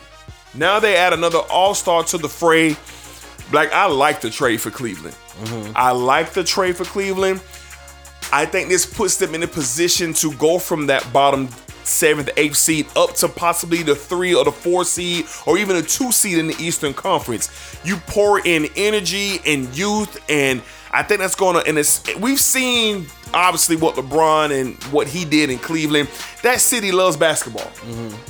now 0.54 0.80
they 0.80 0.96
add 0.96 1.12
another 1.12 1.40
all-star 1.40 2.06
to 2.06 2.18
the 2.18 2.30
fray. 2.30 2.78
Like 3.52 3.72
I 3.74 3.86
like 3.86 4.22
the 4.22 4.30
trade 4.30 4.62
for 4.62 4.72
Cleveland. 4.72 5.16
Mm-hmm. 5.44 5.74
I 5.76 5.92
like 5.92 6.32
the 6.32 6.44
trade 6.44 6.76
for 6.78 6.86
Cleveland. 6.86 7.42
I 8.34 8.46
think 8.46 8.70
this 8.70 8.86
puts 8.86 9.18
them 9.18 9.36
in 9.36 9.44
a 9.44 9.48
position 9.48 10.14
to 10.16 10.34
go 10.34 10.58
from 10.58 10.88
that 10.88 11.12
bottom 11.12 11.50
seventh, 11.84 12.30
eighth 12.38 12.56
seed 12.56 12.88
up 12.96 13.14
to 13.16 13.28
possibly 13.28 13.84
the 13.84 13.96
three 13.96 14.34
or 14.34 14.46
the 14.46 14.52
four 14.52 14.86
seed 14.86 15.26
or 15.46 15.58
even 15.58 15.76
a 15.76 15.82
two 15.82 16.12
seed 16.12 16.38
in 16.38 16.48
the 16.48 16.56
Eastern 16.60 16.94
Conference. 16.94 17.50
You 17.84 17.98
pour 18.08 18.46
in 18.46 18.68
energy 18.76 19.40
and 19.46 19.76
youth, 19.78 20.18
and 20.30 20.62
I 20.92 21.04
think 21.04 21.20
that's 21.20 21.36
going 21.36 21.62
to. 21.62 21.68
And 21.68 21.78
it's 21.78 22.04
we've 22.16 22.40
seen 22.40 23.08
obviously 23.34 23.76
what 23.76 23.96
LeBron 23.96 24.52
and 24.60 24.76
what 24.86 25.08
he 25.08 25.26
did 25.26 25.50
in 25.50 25.58
Cleveland. 25.60 26.10
That 26.44 26.60
city 26.62 26.92
loves 26.92 27.18
basketball. 27.18 27.70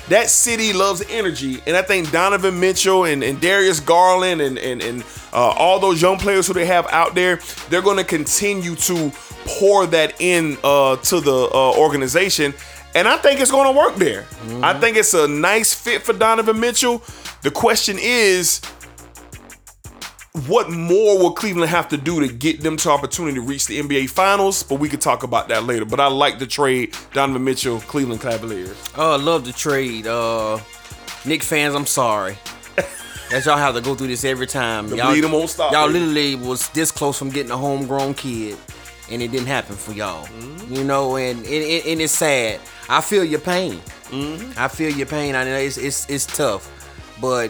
That 0.09 0.29
city 0.29 0.73
loves 0.73 1.03
energy, 1.09 1.61
and 1.65 1.75
I 1.77 1.81
think 1.81 2.11
Donovan 2.11 2.59
Mitchell 2.59 3.05
and, 3.05 3.23
and 3.23 3.39
Darius 3.39 3.79
Garland 3.79 4.41
and 4.41 4.57
and 4.57 4.81
and 4.81 5.03
uh, 5.33 5.53
all 5.57 5.79
those 5.79 6.01
young 6.01 6.17
players 6.17 6.47
who 6.47 6.53
they 6.53 6.65
have 6.65 6.87
out 6.87 7.15
there, 7.15 7.39
they're 7.69 7.81
going 7.81 7.97
to 7.97 8.03
continue 8.03 8.75
to 8.75 9.11
pour 9.45 9.87
that 9.87 10.19
in 10.21 10.57
uh, 10.63 10.97
to 10.97 11.19
the 11.21 11.49
uh, 11.53 11.79
organization, 11.79 12.53
and 12.95 13.07
I 13.07 13.17
think 13.17 13.39
it's 13.39 13.51
going 13.51 13.73
to 13.73 13.77
work 13.77 13.95
there. 13.95 14.25
I 14.61 14.77
think 14.79 14.97
it's 14.97 15.13
a 15.13 15.27
nice 15.27 15.73
fit 15.73 16.01
for 16.03 16.13
Donovan 16.13 16.59
Mitchell. 16.59 17.01
The 17.43 17.51
question 17.51 17.97
is, 17.99 18.61
what 20.47 20.69
more 20.69 21.17
will 21.19 21.33
Cleveland 21.33 21.69
have 21.69 21.87
to 21.89 21.97
do 21.97 22.25
to 22.25 22.31
get 22.31 22.61
them 22.61 22.77
to 22.77 22.89
opportunity 22.89 23.35
to 23.35 23.41
reach 23.41 23.65
the 23.65 23.79
NBA 23.79 24.09
Finals? 24.09 24.63
But 24.63 24.75
we 24.75 24.89
could 24.89 25.01
talk 25.01 25.23
about 25.23 25.47
that 25.49 25.63
later. 25.63 25.85
But 25.85 25.99
I 25.99 26.07
like 26.07 26.39
the 26.39 26.47
trade, 26.47 26.95
Donovan 27.13 27.43
Mitchell, 27.43 27.79
Cleveland 27.81 28.21
Cavaliers. 28.21 28.77
Oh, 28.97 29.13
I 29.13 29.17
love 29.17 29.45
the 29.45 29.53
trade. 29.53 30.07
Uh, 30.07 30.59
Nick 31.25 31.43
fans, 31.43 31.75
I'm 31.75 31.85
sorry. 31.85 32.37
That 33.31 33.45
y'all 33.45 33.55
have 33.55 33.75
to 33.75 33.81
go 33.81 33.95
through 33.95 34.07
this 34.07 34.25
every 34.25 34.45
time. 34.45 34.89
The 34.89 34.97
y'all, 34.97 35.31
won't 35.31 35.49
stop, 35.49 35.71
Y'all 35.71 35.87
baby. 35.87 35.99
literally 35.99 36.35
was 36.35 36.67
this 36.69 36.91
close 36.91 37.17
from 37.17 37.29
getting 37.29 37.51
a 37.51 37.55
homegrown 37.55 38.15
kid, 38.15 38.57
and 39.09 39.21
it 39.21 39.31
didn't 39.31 39.47
happen 39.47 39.77
for 39.77 39.93
y'all. 39.93 40.25
Mm-hmm. 40.25 40.73
You 40.73 40.83
know, 40.83 41.15
and, 41.15 41.39
and, 41.39 41.47
and 41.47 41.85
and 41.85 42.01
it's 42.01 42.11
sad. 42.11 42.59
I 42.89 42.99
feel 42.99 43.23
your 43.23 43.39
pain. 43.39 43.79
Mm-hmm. 44.09 44.59
I 44.59 44.67
feel 44.67 44.91
your 44.91 45.05
pain. 45.05 45.35
I 45.35 45.45
know 45.45 45.55
it's 45.55 45.77
it's, 45.77 46.09
it's 46.09 46.25
tough, 46.25 46.69
but 47.21 47.49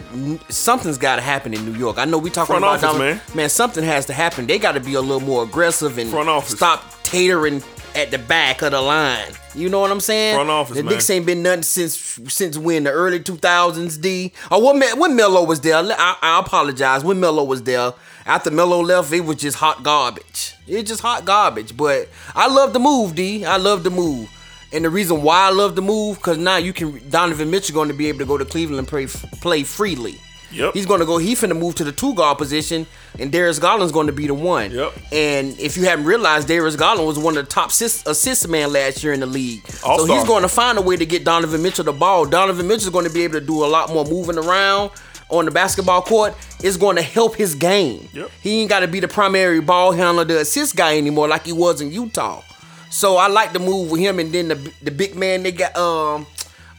something's 0.49 0.97
got 0.97 1.15
to 1.15 1.21
happen 1.21 1.53
in 1.53 1.65
New 1.65 1.77
York. 1.77 1.97
I 1.97 2.05
know 2.05 2.17
we 2.17 2.29
talking 2.29 2.57
Front 2.59 2.63
about 2.65 2.83
office, 2.83 2.99
man. 2.99 3.21
Man, 3.33 3.49
something 3.49 3.83
has 3.83 4.05
to 4.07 4.13
happen. 4.13 4.45
They 4.45 4.59
got 4.59 4.73
to 4.73 4.79
be 4.79 4.93
a 4.93 5.01
little 5.01 5.21
more 5.21 5.43
aggressive 5.43 5.97
and 5.97 6.09
stop 6.43 6.83
tatering 7.03 7.63
at 7.95 8.11
the 8.11 8.17
back 8.17 8.61
of 8.61 8.71
the 8.71 8.81
line. 8.81 9.31
You 9.53 9.69
know 9.69 9.79
what 9.79 9.91
I'm 9.91 9.99
saying? 9.99 10.35
Front 10.35 10.49
office, 10.49 10.77
the 10.77 10.83
man. 10.83 10.93
Knicks 10.93 11.09
ain't 11.09 11.25
been 11.25 11.43
nothing 11.43 11.63
since 11.63 11.95
since 12.27 12.57
when 12.57 12.83
the 12.83 12.91
early 12.91 13.19
2000s. 13.19 13.99
D. 14.01 14.31
Or 14.49 14.63
when 14.65 14.79
Me- 14.79 14.93
when 14.95 15.15
Melo 15.15 15.43
was 15.43 15.61
there? 15.61 15.75
I, 15.77 16.15
I 16.21 16.39
apologize. 16.39 17.03
When 17.03 17.19
Melo 17.19 17.43
was 17.43 17.63
there, 17.63 17.93
after 18.25 18.51
Melo 18.51 18.81
left, 18.81 19.11
it 19.11 19.21
was 19.21 19.37
just 19.37 19.57
hot 19.57 19.83
garbage. 19.83 20.55
It's 20.67 20.87
just 20.89 21.01
hot 21.01 21.25
garbage. 21.25 21.75
But 21.75 22.07
I 22.35 22.47
love 22.47 22.73
the 22.73 22.79
move, 22.79 23.15
D. 23.15 23.43
I 23.45 23.57
love 23.57 23.83
the 23.83 23.89
move. 23.91 24.29
And 24.73 24.85
the 24.85 24.89
reason 24.89 25.21
why 25.21 25.47
I 25.47 25.51
love 25.51 25.75
the 25.75 25.81
move, 25.81 26.17
because 26.17 26.37
now 26.37 26.57
you 26.57 26.73
can 26.73 27.09
Donovan 27.09 27.51
Mitchell 27.51 27.73
going 27.73 27.89
to 27.89 27.93
be 27.93 28.07
able 28.07 28.19
to 28.19 28.25
go 28.25 28.37
to 28.37 28.45
Cleveland 28.45 28.87
play 28.87 29.07
play 29.07 29.63
freely. 29.63 30.19
Yep. 30.53 30.73
He's 30.73 30.85
going 30.85 30.99
to 30.99 31.05
go. 31.05 31.17
He 31.17 31.33
finna 31.33 31.57
move 31.57 31.75
to 31.75 31.83
the 31.83 31.91
two 31.91 32.13
guard 32.13 32.37
position, 32.37 32.85
and 33.19 33.31
Darius 33.31 33.59
Garland's 33.59 33.93
going 33.93 34.07
to 34.07 34.13
be 34.13 34.27
the 34.27 34.33
one. 34.33 34.71
Yep. 34.71 34.93
And 35.11 35.59
if 35.59 35.77
you 35.77 35.83
haven't 35.83 36.05
realized, 36.05 36.47
Darius 36.47 36.75
Garland 36.75 37.07
was 37.07 37.17
one 37.17 37.37
of 37.37 37.45
the 37.45 37.49
top 37.49 37.69
assist, 37.69 38.07
assist 38.07 38.47
man 38.49 38.73
last 38.73 39.03
year 39.03 39.13
in 39.13 39.21
the 39.21 39.25
league. 39.25 39.65
So 39.67 39.87
All-star. 39.87 40.17
he's 40.17 40.27
going 40.27 40.41
to 40.41 40.49
find 40.49 40.77
a 40.77 40.81
way 40.81 40.97
to 40.97 41.05
get 41.05 41.23
Donovan 41.23 41.61
Mitchell 41.61 41.85
the 41.85 41.93
ball. 41.93 42.25
Donovan 42.25 42.67
Mitchell's 42.67 42.89
going 42.89 43.07
to 43.07 43.13
be 43.13 43.23
able 43.23 43.39
to 43.39 43.45
do 43.45 43.63
a 43.63 43.67
lot 43.67 43.89
more 43.89 44.03
moving 44.05 44.37
around 44.37 44.91
on 45.29 45.45
the 45.45 45.51
basketball 45.51 46.01
court. 46.01 46.35
It's 46.61 46.75
going 46.75 46.97
to 46.97 47.01
help 47.01 47.35
his 47.35 47.55
game. 47.55 48.09
Yep. 48.13 48.29
He 48.41 48.61
ain't 48.61 48.69
got 48.69 48.81
to 48.81 48.87
be 48.87 48.99
the 48.99 49.07
primary 49.07 49.61
ball 49.61 49.93
handler, 49.93 50.25
the 50.25 50.41
assist 50.41 50.75
guy 50.75 50.97
anymore, 50.97 51.29
like 51.29 51.45
he 51.45 51.53
was 51.53 51.79
in 51.79 51.91
Utah. 51.91 52.43
So 52.91 53.17
I 53.17 53.27
like 53.27 53.53
the 53.53 53.59
move 53.59 53.89
with 53.89 54.01
him, 54.01 54.19
and 54.19 54.31
then 54.31 54.49
the 54.49 54.71
the 54.83 54.91
big 54.91 55.15
man 55.15 55.43
they 55.43 55.51
got. 55.51 55.75
Um, 55.75 56.27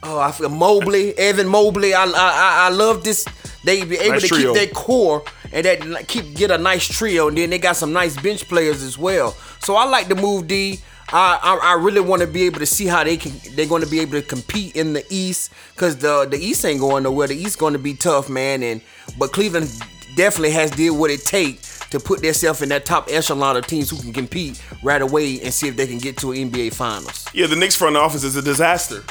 oh, 0.02 0.18
I 0.20 0.30
feel 0.32 0.50
Mobley, 0.50 1.16
Evan 1.18 1.48
Mobley. 1.48 1.94
I 1.94 2.04
I 2.04 2.66
I, 2.66 2.68
love 2.68 3.02
this. 3.02 3.24
They 3.64 3.84
be 3.84 3.96
able 3.96 4.12
Nice 4.12 4.22
to 4.22 4.28
trio. 4.28 4.54
keep 4.54 4.62
their 4.62 4.74
core 4.74 5.24
and 5.52 5.64
that 5.66 6.08
keep 6.08 6.34
get 6.34 6.50
a 6.50 6.58
nice 6.58 6.86
trio, 6.86 7.28
and 7.28 7.36
then 7.38 7.50
they 7.50 7.58
got 7.58 7.76
some 7.76 7.92
nice 7.92 8.16
bench 8.20 8.46
players 8.48 8.82
as 8.82 8.98
well. 8.98 9.32
So 9.60 9.76
I 9.76 9.84
like 9.86 10.08
the 10.08 10.14
move, 10.14 10.46
D. 10.48 10.80
I, 11.14 11.38
I, 11.42 11.70
I 11.72 11.74
really 11.74 12.00
want 12.00 12.22
to 12.22 12.28
be 12.28 12.44
able 12.44 12.60
to 12.60 12.66
see 12.66 12.86
how 12.86 13.04
they 13.04 13.16
can 13.16 13.32
they're 13.54 13.66
going 13.66 13.82
to 13.82 13.88
be 13.88 14.00
able 14.00 14.12
to 14.12 14.22
compete 14.22 14.76
in 14.76 14.92
the 14.94 15.04
East 15.10 15.52
because 15.74 15.96
the 15.98 16.26
the 16.30 16.38
East 16.38 16.64
ain't 16.64 16.80
going 16.80 17.02
nowhere. 17.04 17.28
The 17.28 17.36
East 17.36 17.58
going 17.58 17.74
to 17.74 17.78
be 17.78 17.94
tough, 17.94 18.28
man. 18.28 18.62
And 18.62 18.80
but 19.18 19.32
Cleveland 19.32 19.70
definitely 20.16 20.50
has 20.52 20.70
did 20.70 20.90
what 20.90 21.10
it 21.10 21.20
take 21.24 21.60
to 21.92 22.00
put 22.00 22.20
themselves 22.22 22.60
in 22.62 22.68
that 22.70 22.84
top 22.84 23.08
echelon 23.10 23.56
of 23.56 23.66
teams 23.66 23.88
who 23.90 23.96
can 23.98 24.12
compete 24.12 24.60
right 24.82 25.00
away 25.00 25.40
and 25.42 25.52
see 25.54 25.68
if 25.68 25.76
they 25.76 25.86
can 25.86 25.98
get 25.98 26.16
to 26.18 26.32
an 26.32 26.50
NBA 26.50 26.74
Finals. 26.74 27.26
Yeah, 27.32 27.46
the 27.46 27.56
Knicks 27.56 27.76
front 27.76 27.96
office 27.96 28.24
is 28.24 28.34
a 28.36 28.42
disaster. 28.42 29.04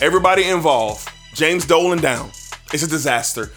Everybody 0.00 0.44
involved, 0.48 1.08
James 1.34 1.64
Dolan 1.66 2.00
down. 2.00 2.30
It's 2.72 2.82
a 2.82 2.88
disaster. 2.88 3.52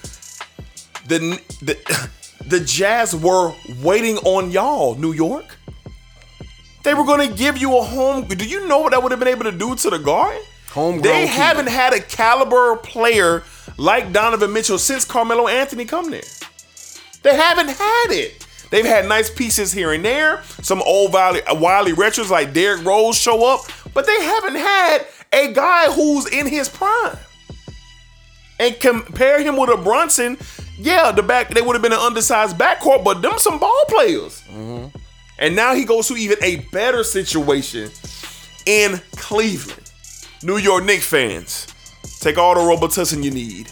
The 1.07 1.41
the 1.61 2.09
the 2.45 2.59
Jazz 2.59 3.15
were 3.15 3.53
waiting 3.81 4.17
on 4.19 4.51
y'all, 4.51 4.95
New 4.95 5.13
York. 5.13 5.57
They 6.83 6.93
were 6.93 7.03
going 7.03 7.27
to 7.29 7.35
give 7.35 7.57
you 7.57 7.77
a 7.77 7.83
home. 7.83 8.25
Do 8.27 8.45
you 8.45 8.65
know 8.67 8.79
what 8.79 8.91
that 8.91 9.03
would 9.03 9.11
have 9.11 9.19
been 9.19 9.27
able 9.27 9.43
to 9.43 9.51
do 9.51 9.75
to 9.75 9.89
the 9.89 9.97
Garden? 9.99 10.41
Homegrown 10.69 11.01
They 11.01 11.25
kid. 11.25 11.29
haven't 11.29 11.67
had 11.67 11.93
a 11.93 11.99
caliber 11.99 12.77
player 12.77 13.43
like 13.77 14.13
Donovan 14.13 14.53
Mitchell 14.53 14.77
since 14.77 15.03
Carmelo 15.03 15.47
Anthony 15.47 15.83
come 15.85 16.11
there. 16.11 16.21
They 17.23 17.35
haven't 17.35 17.69
had 17.69 18.11
it. 18.11 18.47
They've 18.69 18.85
had 18.85 19.07
nice 19.07 19.29
pieces 19.29 19.71
here 19.71 19.93
and 19.93 20.03
there. 20.03 20.43
Some 20.61 20.81
old 20.81 21.13
Wiley, 21.13 21.41
uh, 21.43 21.55
Wiley 21.55 21.93
retros 21.93 22.29
like 22.29 22.53
Derrick 22.53 22.85
Rose 22.85 23.17
show 23.17 23.45
up, 23.45 23.61
but 23.93 24.05
they 24.05 24.21
haven't 24.21 24.55
had 24.55 25.07
a 25.31 25.53
guy 25.53 25.91
who's 25.91 26.27
in 26.27 26.47
his 26.47 26.67
prime. 26.69 27.17
And 28.59 28.79
compare 28.79 29.39
him 29.41 29.55
with 29.55 29.69
a 29.69 29.77
Brunson, 29.77 30.37
yeah, 30.77 31.11
the 31.11 31.23
back 31.23 31.49
they 31.49 31.61
would 31.61 31.73
have 31.73 31.81
been 31.81 31.93
an 31.93 31.99
undersized 31.99 32.57
backcourt, 32.57 33.03
but 33.03 33.21
them 33.21 33.37
some 33.37 33.59
ball 33.59 33.83
players. 33.87 34.41
Mm-hmm. 34.49 34.97
And 35.39 35.55
now 35.55 35.75
he 35.75 35.85
goes 35.85 36.07
to 36.07 36.15
even 36.15 36.37
a 36.41 36.57
better 36.71 37.03
situation 37.03 37.91
in 38.65 38.99
Cleveland. 39.15 39.91
New 40.43 40.57
York 40.57 40.83
Knicks 40.83 41.07
fans, 41.07 41.67
take 42.19 42.37
all 42.37 42.55
the 42.55 42.61
Robitussin 42.61 43.23
you 43.23 43.31
need. 43.31 43.71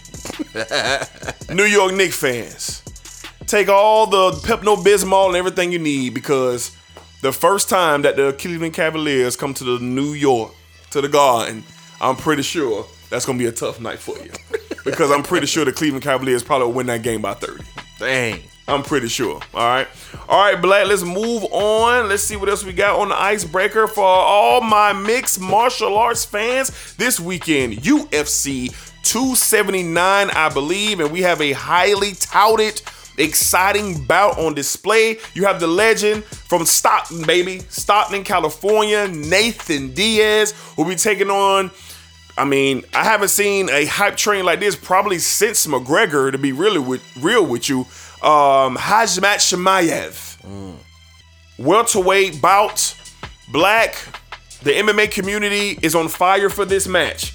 New 1.55 1.65
York 1.65 1.93
Knicks 1.93 2.17
fans, 2.17 2.83
take 3.55 3.69
all 3.69 4.05
the 4.05 4.31
Pepto 4.41 4.75
Bismol 4.75 5.27
and 5.27 5.38
everything 5.38 5.71
you 5.71 5.79
need 5.79 6.13
because 6.13 6.75
the 7.21 7.31
first 7.31 7.69
time 7.69 8.01
that 8.01 8.17
the 8.17 8.33
Cleveland 8.33 8.74
Cavaliers 8.74 9.38
come 9.38 9.53
to 9.53 9.63
the 9.63 9.79
New 9.79 10.12
York 10.12 10.51
to 10.89 11.00
the 11.00 11.07
Garden, 11.07 11.63
I'm 12.01 12.17
pretty 12.17 12.41
sure 12.41 12.85
that's 13.09 13.25
gonna 13.25 13.39
be 13.39 13.45
a 13.45 13.53
tough 13.53 13.79
night 13.79 14.00
for 14.00 14.17
you 14.17 14.29
because 14.83 15.09
I'm 15.09 15.24
pretty 15.24 15.45
sure 15.47 15.63
the 15.63 15.71
Cleveland 15.71 16.03
Cavaliers 16.03 16.43
probably 16.43 16.67
will 16.67 16.74
win 16.74 16.88
that 16.88 17.01
game 17.01 17.21
by 17.21 17.33
30. 17.33 17.63
Dang. 17.97 18.41
I'm 18.67 18.83
pretty 18.83 19.07
sure. 19.07 19.39
All 19.53 19.65
right. 19.65 19.88
All 20.27 20.51
right, 20.51 20.62
Black, 20.62 20.88
let's 20.88 21.03
move 21.03 21.45
on. 21.45 22.09
Let's 22.09 22.24
see 22.24 22.35
what 22.35 22.50
else 22.50 22.65
we 22.65 22.74
got 22.74 23.00
on 23.00 23.07
the 23.07 23.15
icebreaker 23.15 23.88
for 23.88 24.03
all 24.03 24.59
my 24.59 24.91
mixed 24.91 25.39
martial 25.39 25.97
arts 25.97 26.25
fans. 26.25 26.95
This 26.95 27.21
weekend, 27.21 27.75
UFC 27.75 28.69
279, 29.03 30.29
I 30.29 30.50
believe, 30.50 31.00
and 31.00 31.09
we 31.09 31.21
have 31.21 31.39
a 31.39 31.53
highly 31.53 32.13
touted, 32.15 32.81
exciting 33.17 34.03
bout 34.05 34.38
on 34.38 34.53
display. 34.53 35.17
You 35.34 35.45
have 35.45 35.60
the 35.60 35.67
legend 35.67 36.24
from 36.25 36.65
Stockton, 36.65 37.24
baby. 37.25 37.60
Stockton, 37.69 38.24
California, 38.24 39.07
Nathan 39.07 39.93
Diaz 39.93 40.53
who'll 40.75 40.86
be 40.86 40.95
taking 40.95 41.29
on 41.29 41.72
I 42.38 42.43
mean, 42.43 42.84
I 42.93 43.05
haven't 43.05 43.29
seen 43.29 43.69
a 43.69 43.86
hype 43.86 44.17
train 44.17 44.43
like 44.43 44.60
this 44.60 44.75
probably 44.75 45.19
since 45.19 45.65
McGregor, 45.67 46.34
to 46.34 46.38
be 46.38 46.51
really 46.51 46.79
with 46.79 47.01
real 47.22 47.45
with 47.45 47.69
you. 47.69 47.81
Um 48.22 48.75
Hajmat 48.77 49.39
Shemaev. 49.39 50.75
welterweight 51.57 52.41
bout. 52.41 52.95
Black, 53.51 53.95
the 54.63 54.72
MMA 54.72 55.12
community 55.12 55.77
is 55.81 55.93
on 55.93 56.07
fire 56.07 56.50
for 56.50 56.65
this 56.65 56.88
match. 56.88 57.35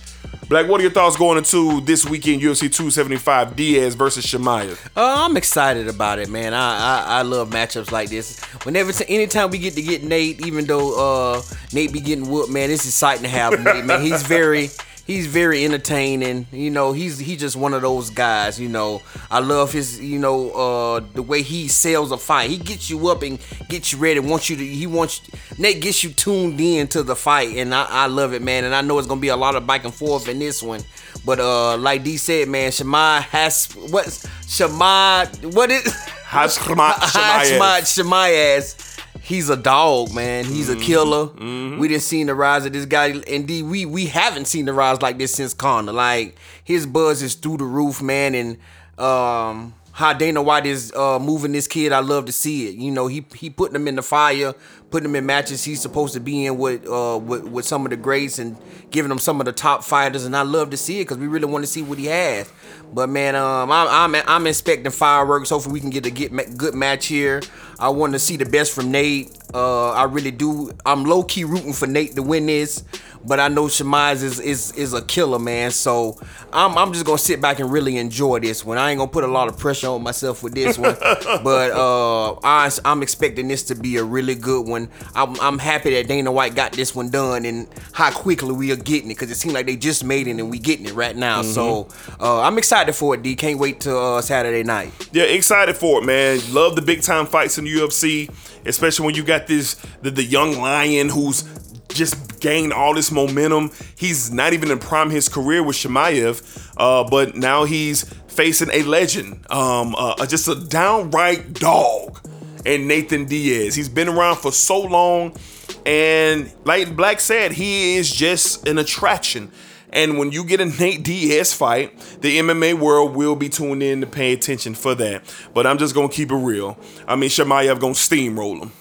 Black, 0.50 0.66
what 0.66 0.80
are 0.80 0.82
your 0.82 0.90
thoughts 0.90 1.16
going 1.16 1.38
into 1.38 1.80
this 1.82 2.04
weekend 2.04 2.42
UFC 2.42 2.62
275 2.62 3.54
Diaz 3.54 3.94
versus 3.94 4.26
Shemaya? 4.26 4.76
Uh, 4.96 5.24
I'm 5.24 5.36
excited 5.36 5.86
about 5.86 6.18
it, 6.18 6.28
man. 6.28 6.54
I, 6.54 6.58
I 6.58 7.04
I 7.18 7.22
love 7.22 7.50
matchups 7.50 7.92
like 7.92 8.10
this. 8.10 8.40
Whenever, 8.64 8.90
anytime 9.06 9.50
we 9.50 9.58
get 9.58 9.74
to 9.74 9.82
get 9.82 10.02
Nate, 10.02 10.44
even 10.44 10.64
though 10.64 11.36
uh 11.36 11.42
Nate 11.72 11.92
be 11.92 12.00
getting 12.00 12.28
whooped, 12.28 12.50
man, 12.50 12.68
it's 12.68 12.84
exciting 12.84 13.22
to 13.22 13.28
have 13.28 13.62
Nate, 13.62 13.84
man. 13.84 14.00
He's 14.02 14.24
very 14.24 14.70
he's 15.06 15.26
very 15.26 15.64
entertaining. 15.64 16.46
You 16.52 16.70
know, 16.70 16.92
he's 16.92 17.18
he's 17.18 17.40
just 17.40 17.56
one 17.56 17.74
of 17.74 17.82
those 17.82 18.10
guys. 18.10 18.60
You 18.60 18.68
know, 18.68 19.02
I 19.30 19.40
love 19.40 19.72
his 19.72 20.00
you 20.00 20.18
know 20.18 20.50
uh 20.50 21.00
the 21.14 21.22
way 21.22 21.42
he 21.42 21.68
sells 21.68 22.12
a 22.12 22.16
fight. 22.16 22.50
He 22.50 22.56
gets 22.58 22.90
you 22.90 23.08
up 23.08 23.22
and 23.22 23.38
gets 23.68 23.92
you 23.92 23.98
ready. 23.98 24.20
Wants 24.20 24.50
you 24.50 24.56
to 24.56 24.66
he 24.66 24.86
wants 24.86 25.20
Nate 25.58 25.80
gets 25.80 26.02
you 26.04 26.10
tuned 26.10 26.60
in 26.60 26.88
to 26.88 27.02
the 27.02 27.16
fight, 27.16 27.56
and 27.56 27.74
I, 27.74 27.84
I 27.88 28.06
love 28.06 28.32
it, 28.32 28.42
man. 28.42 28.64
And 28.64 28.74
I 28.74 28.80
know 28.80 28.98
it's 28.98 29.08
gonna 29.08 29.20
be 29.20 29.28
a 29.28 29.36
lot 29.36 29.56
of 29.56 29.66
back 29.66 29.84
and 29.84 29.94
forth 29.94 30.28
in 30.28 30.38
this 30.38 30.62
one. 30.62 30.82
But 31.24 31.40
uh, 31.40 31.76
like 31.76 32.04
D 32.04 32.16
said, 32.16 32.48
man, 32.48 32.70
Shemai 32.70 33.22
has 33.22 33.66
what 33.72 34.06
Shemai 34.06 35.54
what 35.54 35.70
is 35.70 35.84
Hashmat 36.30 36.92
Hashmat 36.94 37.82
Shemaev. 37.82 38.86
He's 39.22 39.48
a 39.50 39.56
dog, 39.56 40.14
man. 40.14 40.44
He's 40.44 40.68
a 40.68 40.76
killer. 40.76 41.26
Mm-hmm. 41.26 41.78
We 41.78 41.88
didn't 41.88 42.02
seen 42.02 42.26
the 42.26 42.34
rise 42.34 42.64
of 42.66 42.72
this 42.72 42.86
guy. 42.86 43.06
Indeed, 43.26 43.64
we 43.64 43.86
we 43.86 44.06
haven't 44.06 44.46
seen 44.46 44.64
the 44.64 44.72
rise 44.72 45.02
like 45.02 45.18
this 45.18 45.32
since 45.32 45.54
Connor. 45.54 45.92
Like 45.92 46.36
his 46.64 46.86
buzz 46.86 47.22
is 47.22 47.34
through 47.34 47.58
the 47.58 47.64
roof, 47.64 48.02
man. 48.02 48.34
And 48.34 48.56
um, 48.98 49.74
how 49.92 50.12
Dana 50.14 50.42
White 50.42 50.66
is 50.66 50.92
uh, 50.94 51.18
moving 51.18 51.52
this 51.52 51.66
kid, 51.68 51.92
I 51.92 52.00
love 52.00 52.24
to 52.26 52.32
see 52.32 52.68
it. 52.68 52.76
You 52.76 52.90
know, 52.90 53.06
he 53.06 53.24
he 53.34 53.50
putting 53.50 53.76
him 53.76 53.86
in 53.86 53.96
the 53.96 54.02
fire, 54.02 54.54
putting 54.90 55.10
him 55.10 55.16
in 55.16 55.26
matches 55.26 55.64
he's 55.64 55.80
supposed 55.80 56.14
to 56.14 56.20
be 56.20 56.46
in 56.46 56.58
with 56.58 56.88
uh 56.88 57.18
with, 57.22 57.44
with 57.44 57.64
some 57.66 57.84
of 57.84 57.90
the 57.90 57.96
greats 57.96 58.38
and 58.38 58.56
giving 58.90 59.10
him 59.10 59.18
some 59.18 59.40
of 59.40 59.44
the 59.46 59.52
top 59.52 59.84
fighters. 59.84 60.24
And 60.24 60.36
I 60.36 60.42
love 60.42 60.70
to 60.70 60.76
see 60.76 61.00
it 61.00 61.04
because 61.04 61.18
we 61.18 61.26
really 61.26 61.46
want 61.46 61.64
to 61.64 61.70
see 61.70 61.82
what 61.82 61.98
he 61.98 62.06
has. 62.06 62.50
But 62.92 63.08
man, 63.08 63.36
um, 63.36 63.70
I'm 63.70 64.14
I'm 64.14 64.22
I'm 64.26 64.46
expecting 64.46 64.90
fireworks. 64.90 65.50
Hopefully, 65.50 65.74
we 65.74 65.80
can 65.80 65.90
get 65.90 66.06
a 66.06 66.10
get 66.10 66.32
ma- 66.32 66.42
good 66.56 66.74
match 66.74 67.06
here. 67.06 67.42
I 67.80 67.88
want 67.88 68.12
to 68.12 68.18
see 68.18 68.36
the 68.36 68.44
best 68.44 68.72
from 68.74 68.90
Nate. 68.90 69.36
Uh, 69.52 69.90
I 69.92 70.04
really 70.04 70.30
do. 70.30 70.70
I'm 70.86 71.04
low 71.04 71.24
key 71.24 71.44
rooting 71.44 71.72
for 71.72 71.86
Nate 71.86 72.14
to 72.14 72.22
win 72.22 72.46
this, 72.46 72.84
but 73.24 73.40
I 73.40 73.48
know 73.48 73.64
Shemiz 73.64 74.22
is 74.22 74.38
is 74.38 74.72
is 74.72 74.92
a 74.94 75.02
killer, 75.02 75.38
man. 75.40 75.72
So 75.72 76.20
I'm 76.52 76.78
I'm 76.78 76.92
just 76.92 77.04
gonna 77.04 77.18
sit 77.18 77.40
back 77.40 77.58
and 77.58 77.72
really 77.72 77.96
enjoy 77.96 78.38
this 78.40 78.64
one. 78.64 78.78
I 78.78 78.90
ain't 78.90 78.98
gonna 78.98 79.10
put 79.10 79.24
a 79.24 79.28
lot 79.28 79.48
of 79.48 79.58
pressure 79.58 79.88
on 79.88 80.02
myself 80.02 80.42
with 80.44 80.54
this 80.54 80.78
one, 80.78 80.96
but 81.00 81.72
uh, 81.72 82.34
I 82.44 82.70
I'm 82.84 83.02
expecting 83.02 83.48
this 83.48 83.64
to 83.64 83.74
be 83.74 83.96
a 83.96 84.04
really 84.04 84.36
good 84.36 84.68
one. 84.68 84.88
I'm 85.16 85.38
I'm 85.40 85.58
happy 85.58 85.94
that 85.94 86.06
Dana 86.06 86.30
White 86.30 86.54
got 86.54 86.72
this 86.72 86.94
one 86.94 87.10
done 87.10 87.44
and 87.44 87.66
how 87.92 88.12
quickly 88.12 88.52
we 88.52 88.70
are 88.70 88.76
getting 88.76 89.10
it 89.10 89.14
because 89.14 89.32
it 89.32 89.36
seems 89.36 89.54
like 89.54 89.66
they 89.66 89.76
just 89.76 90.04
made 90.04 90.28
it 90.28 90.38
and 90.38 90.50
we 90.50 90.58
getting 90.58 90.86
it 90.86 90.94
right 90.94 91.16
now. 91.16 91.42
So 91.42 91.88
uh, 92.20 92.42
I'm 92.42 92.56
excited 92.56 92.92
for 92.92 93.14
it. 93.14 93.22
D 93.22 93.34
can't 93.34 93.58
wait 93.58 93.80
till 93.80 93.98
uh, 93.98 94.22
Saturday 94.22 94.62
night. 94.62 94.92
Yeah, 95.12 95.24
excited 95.24 95.76
for 95.76 96.02
it, 96.02 96.06
man. 96.06 96.40
Love 96.54 96.76
the 96.76 96.82
big 96.82 97.02
time 97.02 97.26
fights 97.26 97.58
in 97.58 97.66
UFC, 97.76 98.32
especially 98.66 99.06
when 99.06 99.14
you 99.14 99.22
got 99.22 99.46
this 99.46 99.74
the, 100.02 100.10
the 100.10 100.24
young 100.24 100.58
lion 100.58 101.08
who's 101.08 101.44
just 101.88 102.40
gained 102.40 102.72
all 102.72 102.94
this 102.94 103.10
momentum. 103.10 103.70
He's 103.96 104.32
not 104.32 104.52
even 104.52 104.70
in 104.70 104.78
prime 104.78 105.10
his 105.10 105.28
career 105.28 105.62
with 105.62 105.76
Shemaev, 105.76 106.72
uh, 106.76 107.08
but 107.08 107.36
now 107.36 107.64
he's 107.64 108.04
facing 108.28 108.70
a 108.72 108.82
legend, 108.82 109.44
um, 109.50 109.94
uh, 109.96 110.24
just 110.26 110.48
a 110.48 110.54
downright 110.54 111.52
dog, 111.54 112.20
and 112.64 112.88
Nathan 112.88 113.26
Diaz. 113.26 113.74
He's 113.74 113.88
been 113.88 114.08
around 114.08 114.36
for 114.36 114.52
so 114.52 114.80
long, 114.80 115.36
and 115.84 116.52
like 116.64 116.96
Black 116.96 117.20
said, 117.20 117.52
he 117.52 117.96
is 117.96 118.10
just 118.10 118.66
an 118.68 118.78
attraction. 118.78 119.50
And 119.92 120.18
when 120.18 120.32
you 120.32 120.44
get 120.44 120.60
a 120.60 120.66
Nate 120.66 121.02
Diaz 121.02 121.52
fight, 121.52 121.98
the 122.20 122.38
MMA 122.38 122.74
world 122.74 123.14
will 123.14 123.36
be 123.36 123.48
tuned 123.48 123.82
in 123.82 124.00
to 124.00 124.06
pay 124.06 124.32
attention 124.32 124.74
for 124.74 124.94
that. 124.94 125.22
But 125.52 125.66
I'm 125.66 125.78
just 125.78 125.94
gonna 125.94 126.08
keep 126.08 126.30
it 126.30 126.36
real. 126.36 126.78
I 127.06 127.16
mean, 127.16 127.30
Shemaev 127.30 127.80
gonna 127.80 127.94
steamroll 127.94 128.62
him. 128.62 128.72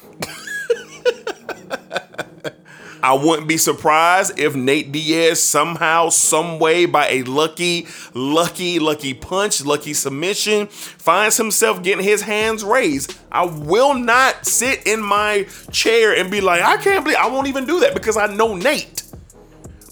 I 3.01 3.13
wouldn't 3.13 3.47
be 3.47 3.57
surprised 3.57 4.37
if 4.37 4.55
Nate 4.55 4.91
Diaz 4.91 5.41
somehow, 5.41 6.09
some 6.09 6.59
way, 6.59 6.85
by 6.85 7.07
a 7.07 7.23
lucky, 7.23 7.87
lucky, 8.13 8.77
lucky 8.77 9.13
punch, 9.13 9.63
lucky 9.63 9.93
submission, 9.93 10.67
finds 10.67 11.37
himself 11.37 11.81
getting 11.81 12.03
his 12.03 12.21
hands 12.21 12.63
raised. 12.63 13.17
I 13.31 13.45
will 13.45 13.93
not 13.93 14.45
sit 14.45 14.85
in 14.85 15.01
my 15.01 15.47
chair 15.71 16.13
and 16.13 16.29
be 16.29 16.41
like, 16.41 16.61
I 16.61 16.77
can't 16.77 17.03
believe 17.03 17.17
I 17.19 17.27
won't 17.27 17.47
even 17.47 17.65
do 17.65 17.79
that 17.79 17.93
because 17.93 18.17
I 18.17 18.27
know 18.27 18.55
Nate. 18.55 19.03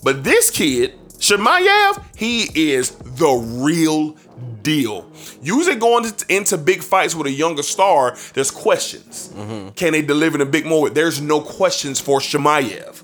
But 0.04 0.24
this 0.24 0.50
kid, 0.50 0.94
Shemaev, 1.20 2.04
he 2.16 2.72
is 2.72 2.92
the 2.92 3.30
real 3.64 4.16
deal. 4.62 5.10
Usually 5.42 5.76
going 5.76 6.12
into 6.30 6.58
big 6.58 6.84
fights 6.84 7.16
with 7.16 7.28
a 7.28 7.32
younger 7.32 7.64
star, 7.64 8.16
there's 8.34 8.52
questions. 8.52 9.32
Mm-hmm. 9.34 9.70
Can 9.70 9.94
they 9.94 10.02
deliver 10.02 10.36
in 10.36 10.42
a 10.42 10.46
big 10.46 10.66
moment? 10.66 10.94
There's 10.94 11.22
no 11.22 11.42
questions 11.42 12.00
for 12.00 12.20
Shemaev. 12.20 13.04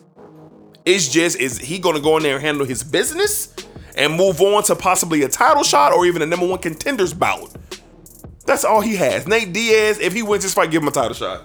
It's 0.86 1.08
just, 1.08 1.40
is 1.40 1.58
he 1.58 1.80
going 1.80 1.96
to 1.96 2.02
go 2.02 2.18
in 2.18 2.24
there 2.24 2.36
and 2.36 2.44
handle 2.44 2.66
his 2.66 2.84
business 2.84 3.54
and 3.96 4.14
move 4.14 4.42
on 4.42 4.64
to 4.64 4.76
possibly 4.76 5.24
a 5.24 5.30
title 5.30 5.64
shot 5.64 5.94
or 5.94 6.06
even 6.06 6.22
a 6.22 6.26
number 6.26 6.46
one 6.46 6.60
contenders 6.60 7.14
bout? 7.14 7.56
That's 8.46 8.66
all 8.66 8.82
he 8.82 8.96
has. 8.98 9.26
Nate 9.28 9.54
Diaz, 9.54 10.00
if 10.00 10.14
he 10.14 10.22
wins 10.22 10.44
this 10.44 10.54
fight, 10.54 10.70
give 10.70 10.82
him 10.82 10.90
a 10.90 10.92
title 10.92 11.14
shot. 11.14 11.44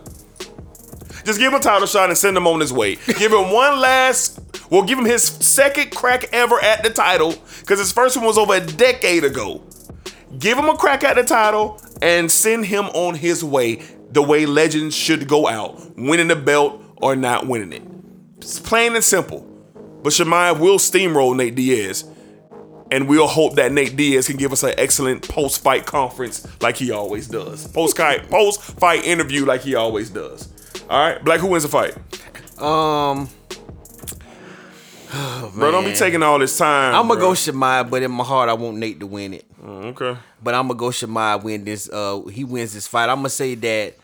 Just 1.28 1.40
give 1.40 1.52
him 1.52 1.60
a 1.60 1.62
title 1.62 1.86
shot 1.86 2.08
and 2.08 2.16
send 2.16 2.38
him 2.38 2.46
on 2.46 2.58
his 2.58 2.72
way. 2.72 2.94
give 3.06 3.32
him 3.32 3.52
one 3.52 3.80
last, 3.82 4.40
well, 4.70 4.82
give 4.82 4.98
him 4.98 5.04
his 5.04 5.24
second 5.24 5.90
crack 5.90 6.32
ever 6.32 6.58
at 6.58 6.82
the 6.82 6.88
title 6.88 7.34
because 7.60 7.78
his 7.78 7.92
first 7.92 8.16
one 8.16 8.24
was 8.24 8.38
over 8.38 8.54
a 8.54 8.60
decade 8.64 9.24
ago. 9.24 9.62
Give 10.38 10.56
him 10.56 10.70
a 10.70 10.74
crack 10.78 11.04
at 11.04 11.16
the 11.16 11.24
title 11.24 11.82
and 12.00 12.32
send 12.32 12.64
him 12.64 12.86
on 12.86 13.14
his 13.14 13.44
way 13.44 13.82
the 14.10 14.22
way 14.22 14.46
legends 14.46 14.96
should 14.96 15.28
go 15.28 15.46
out, 15.46 15.98
winning 15.98 16.28
the 16.28 16.36
belt 16.36 16.82
or 16.96 17.14
not 17.14 17.46
winning 17.46 17.74
it. 17.74 17.82
It's 18.38 18.58
plain 18.58 18.94
and 18.94 19.04
simple. 19.04 19.40
But 20.02 20.14
Shemaev 20.14 20.60
will 20.60 20.78
steamroll 20.78 21.36
Nate 21.36 21.54
Diaz. 21.54 22.04
And 22.90 23.06
we'll 23.06 23.26
hope 23.26 23.56
that 23.56 23.70
Nate 23.70 23.96
Diaz 23.96 24.28
can 24.28 24.38
give 24.38 24.50
us 24.50 24.62
an 24.62 24.72
excellent 24.78 25.28
post-fight 25.28 25.84
conference 25.84 26.46
like 26.62 26.78
he 26.78 26.90
always 26.90 27.28
does. 27.28 27.68
Post-fight, 27.68 28.30
post-fight 28.30 29.04
interview 29.04 29.44
like 29.44 29.60
he 29.60 29.74
always 29.74 30.08
does. 30.08 30.54
All 30.88 30.98
right, 30.98 31.22
Black, 31.22 31.40
who 31.40 31.48
wins 31.48 31.64
the 31.64 31.68
fight? 31.68 31.94
Um, 32.60 33.28
Bro, 35.54 35.70
don't 35.72 35.84
be 35.84 35.92
taking 35.94 36.22
all 36.22 36.38
this 36.38 36.56
time. 36.56 36.94
I'm 36.94 37.08
gonna 37.08 37.20
go 37.20 37.32
Shemai, 37.32 37.88
but 37.88 38.02
in 38.02 38.10
my 38.10 38.24
heart, 38.24 38.48
I 38.48 38.54
want 38.54 38.76
Nate 38.78 39.00
to 39.00 39.06
win 39.06 39.34
it. 39.34 39.44
Okay. 39.62 40.16
But 40.42 40.54
I'm 40.54 40.68
gonna 40.68 40.78
go 40.78 40.88
Shemai 40.88 41.42
win 41.42 41.64
this. 41.64 41.88
Uh, 41.90 42.22
he 42.32 42.44
wins 42.44 42.72
this 42.74 42.86
fight. 42.86 43.08
I'm 43.08 43.16
gonna 43.18 43.28
say 43.30 43.54
that 43.56 43.96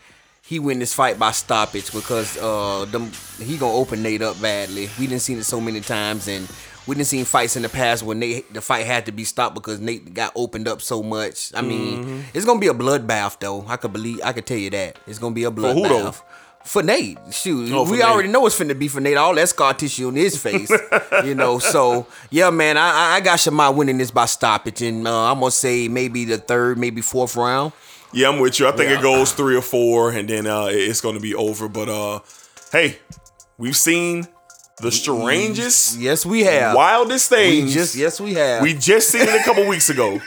he 0.43 0.59
win 0.59 0.77
this 0.79 0.93
fight 0.93 1.17
by 1.17 1.31
stoppage 1.31 1.91
because 1.91 2.37
uh, 2.37 2.85
them 2.85 3.11
he 3.39 3.57
gonna 3.57 3.73
open 3.73 4.03
Nate 4.03 4.21
up 4.21 4.39
badly. 4.41 4.89
We 4.99 5.07
didn't 5.07 5.21
seen 5.21 5.37
it 5.39 5.45
so 5.45 5.59
many 5.59 5.81
times, 5.81 6.27
and 6.27 6.47
we 6.87 6.95
didn't 6.95 7.07
seen 7.07 7.25
fights 7.25 7.55
in 7.55 7.63
the 7.63 7.69
past 7.69 8.03
when 8.03 8.19
Nate 8.19 8.53
the 8.53 8.61
fight 8.61 8.85
had 8.85 9.05
to 9.07 9.11
be 9.11 9.23
stopped 9.23 9.55
because 9.55 9.79
Nate 9.79 10.13
got 10.13 10.31
opened 10.35 10.67
up 10.67 10.81
so 10.81 11.01
much. 11.03 11.51
I 11.55 11.61
mean, 11.61 12.03
Mm-hmm. 12.03 12.19
it's 12.33 12.45
gonna 12.45 12.59
be 12.59 12.67
a 12.67 12.73
bloodbath 12.73 13.39
though. 13.39 13.65
I 13.67 13.77
could 13.77 13.91
believe. 13.93 14.21
I 14.23 14.33
could 14.33 14.45
tell 14.45 14.57
you 14.57 14.69
that 14.71 14.97
it's 15.07 15.19
gonna 15.19 15.35
be 15.35 15.43
a 15.45 15.51
bloodbath. 15.51 16.21
For 16.65 16.81
Nate, 16.83 17.17
shoot, 17.31 17.71
Oh, 17.71 17.83
we 17.89 17.97
Nate. 17.97 18.05
already 18.05 18.27
know 18.29 18.45
it's 18.47 18.57
finna 18.59 18.77
be 18.77 18.87
for 18.87 18.99
Nate. 18.99 19.17
All 19.17 19.35
that 19.35 19.47
scar 19.49 19.73
tissue 19.75 20.07
on 20.07 20.15
his 20.15 20.35
face, 20.37 20.71
you 21.23 21.35
know. 21.35 21.59
So 21.73 22.07
yeah, 22.31 22.49
man, 22.49 22.77
I 22.77 22.89
I- 22.89 23.15
I 23.15 23.19
got 23.21 23.39
Shemai 23.39 23.73
winning 23.75 23.97
this 23.99 24.11
by 24.11 24.25
stoppage, 24.25 24.81
and 24.81 25.07
uh, 25.07 25.31
I'm 25.31 25.39
gonna 25.39 25.51
say 25.51 25.87
maybe 25.87 26.25
the 26.25 26.37
third, 26.37 26.77
maybe 26.77 27.01
fourth 27.01 27.35
round. 27.35 27.71
Yeah, 28.11 28.29
I'm 28.29 28.39
with 28.39 28.59
you. 28.59 28.67
I 28.67 28.71
think 28.71 28.89
Yeah. 28.89 28.99
it 28.99 29.01
goes 29.01 29.31
three 29.31 29.55
or 29.55 29.61
four, 29.61 30.11
and 30.11 30.27
then 30.27 30.47
uh, 30.47 30.65
it's 30.71 31.01
to 31.01 31.19
be 31.19 31.35
over. 31.35 31.67
But 31.69 31.87
uh, 31.89 32.19
hey, 32.71 32.97
we've 33.57 33.75
seen 33.77 34.27
the 34.81 34.91
strangest, 34.91 35.97
Yes, 35.99 36.25
we 36.25 36.43
have. 36.43 36.75
wildest 36.75 37.29
We 37.31 37.37
things. 37.37 37.73
just 37.73 37.95
yes, 37.95 38.19
we 38.19 38.33
have. 38.33 38.61
We 38.63 38.73
just 38.73 39.09
seen 39.09 39.21
it 39.21 39.29
a 39.41 39.43
couple 39.43 39.67
weeks 39.67 39.89
ago. 39.89 40.19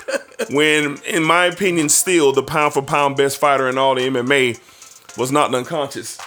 when, 0.50 0.98
in 1.06 1.22
my 1.22 1.46
opinion, 1.46 1.88
still 1.88 2.32
the 2.32 2.42
pound 2.42 2.74
for 2.74 2.82
pound 2.82 3.16
best 3.16 3.38
fighter 3.38 3.68
in 3.68 3.78
all 3.78 3.94
the 3.94 4.02
MMA 4.02 4.60
was 5.16 5.32
not 5.32 5.54
unconscious. 5.54 6.18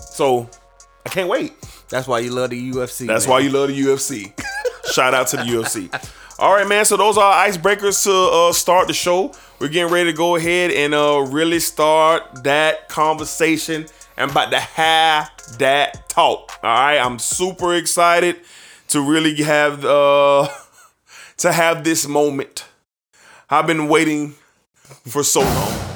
So 0.00 0.48
I 1.04 1.08
can't 1.10 1.28
wait. 1.28 1.52
That's 1.88 2.08
why 2.08 2.20
you 2.20 2.30
love 2.30 2.50
the 2.50 2.72
UFC. 2.72 3.06
That's 3.06 3.26
man. 3.26 3.30
why 3.30 3.38
you 3.40 3.50
love 3.50 3.68
the 3.68 3.80
UFC. 3.80 4.32
Shout 4.92 5.14
out 5.14 5.28
to 5.28 5.36
the 5.36 5.42
UFC. 5.42 6.10
All 6.38 6.52
right, 6.52 6.66
man. 6.66 6.84
So 6.84 6.96
those 6.96 7.16
are 7.16 7.46
icebreakers 7.46 8.02
to 8.04 8.12
uh, 8.12 8.52
start 8.52 8.88
the 8.88 8.94
show. 8.94 9.32
We're 9.58 9.68
getting 9.68 9.92
ready 9.92 10.10
to 10.10 10.16
go 10.16 10.36
ahead 10.36 10.70
and 10.70 10.94
uh, 10.94 11.24
really 11.28 11.60
start 11.60 12.44
that 12.44 12.88
conversation. 12.88 13.86
I'm 14.16 14.30
about 14.30 14.50
to 14.50 14.60
have 14.60 15.30
that 15.58 16.08
talk. 16.08 16.58
All 16.62 16.70
right, 16.70 16.98
I'm 16.98 17.18
super 17.18 17.74
excited 17.74 18.40
to 18.88 19.00
really 19.00 19.34
have 19.42 19.84
uh, 19.84 20.48
to 21.38 21.52
have 21.52 21.84
this 21.84 22.06
moment. 22.06 22.64
I've 23.50 23.66
been 23.66 23.88
waiting 23.88 24.34
for 25.06 25.22
so 25.22 25.40
long. 25.40 25.93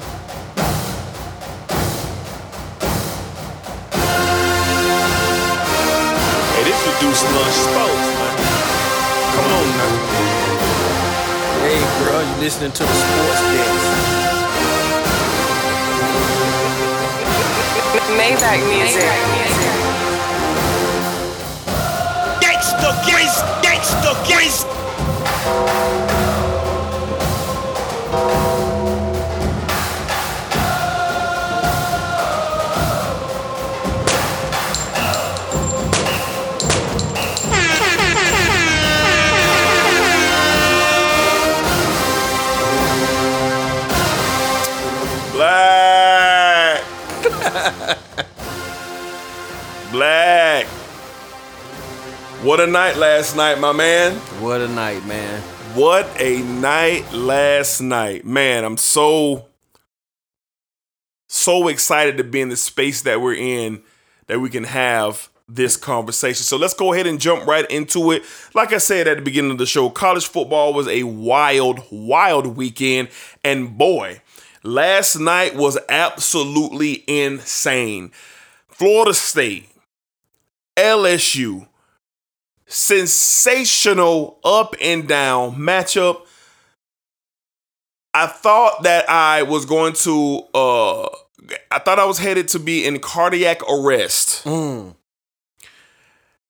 Deuce 6.99 7.23
Lunch 7.23 7.53
Sports, 7.53 8.07
man. 8.19 8.35
Come 9.33 9.51
on 9.55 9.67
now. 9.79 9.93
Hey, 11.63 11.79
bro, 12.03 12.19
you 12.19 12.35
listening 12.41 12.73
to 12.73 12.83
the 12.83 12.93
sports 12.93 13.41
desk. 13.55 14.19
Maybach 18.17 18.59
music. 18.67 19.11
Gangsta 22.41 22.89
Grace, 23.05 23.39
Gangsta 23.63 24.11
Grace. 24.27 24.65
What 52.49 52.59
a 52.59 52.65
night 52.65 52.97
last 52.97 53.35
night, 53.35 53.59
my 53.59 53.73
man. 53.73 54.15
What 54.41 54.59
a 54.59 54.67
night, 54.67 55.05
man. 55.05 55.39
What 55.75 56.09
a 56.19 56.41
night 56.41 57.13
last 57.13 57.79
night. 57.79 58.25
Man, 58.25 58.65
I'm 58.65 58.75
so 58.75 59.45
so 61.27 61.67
excited 61.67 62.17
to 62.17 62.23
be 62.23 62.41
in 62.41 62.49
the 62.49 62.57
space 62.57 63.03
that 63.03 63.21
we're 63.21 63.35
in 63.35 63.83
that 64.25 64.39
we 64.39 64.49
can 64.49 64.63
have 64.63 65.29
this 65.47 65.77
conversation. 65.77 66.43
So 66.43 66.57
let's 66.57 66.73
go 66.73 66.91
ahead 66.91 67.05
and 67.05 67.21
jump 67.21 67.45
right 67.45 67.69
into 67.69 68.09
it. 68.09 68.23
Like 68.55 68.73
I 68.73 68.79
said 68.79 69.07
at 69.07 69.17
the 69.17 69.23
beginning 69.23 69.51
of 69.51 69.59
the 69.59 69.67
show, 69.67 69.91
college 69.91 70.25
football 70.25 70.73
was 70.73 70.87
a 70.87 71.03
wild, 71.03 71.81
wild 71.91 72.57
weekend. 72.57 73.09
And 73.43 73.77
boy, 73.77 74.23
last 74.63 75.19
night 75.19 75.55
was 75.55 75.77
absolutely 75.87 77.03
insane. 77.07 78.11
Florida 78.69 79.13
State, 79.13 79.69
LSU, 80.75 81.68
sensational 82.69 84.39
up 84.43 84.75
and 84.79 85.07
down 85.07 85.55
matchup. 85.55 86.21
I 88.13 88.27
thought 88.27 88.83
that 88.83 89.09
I 89.09 89.43
was 89.43 89.65
going 89.65 89.93
to 89.93 90.43
uh 90.53 91.07
I 91.71 91.79
thought 91.79 91.99
I 91.99 92.05
was 92.05 92.19
headed 92.19 92.47
to 92.49 92.59
be 92.59 92.85
in 92.85 92.99
cardiac 92.99 93.61
arrest 93.69 94.45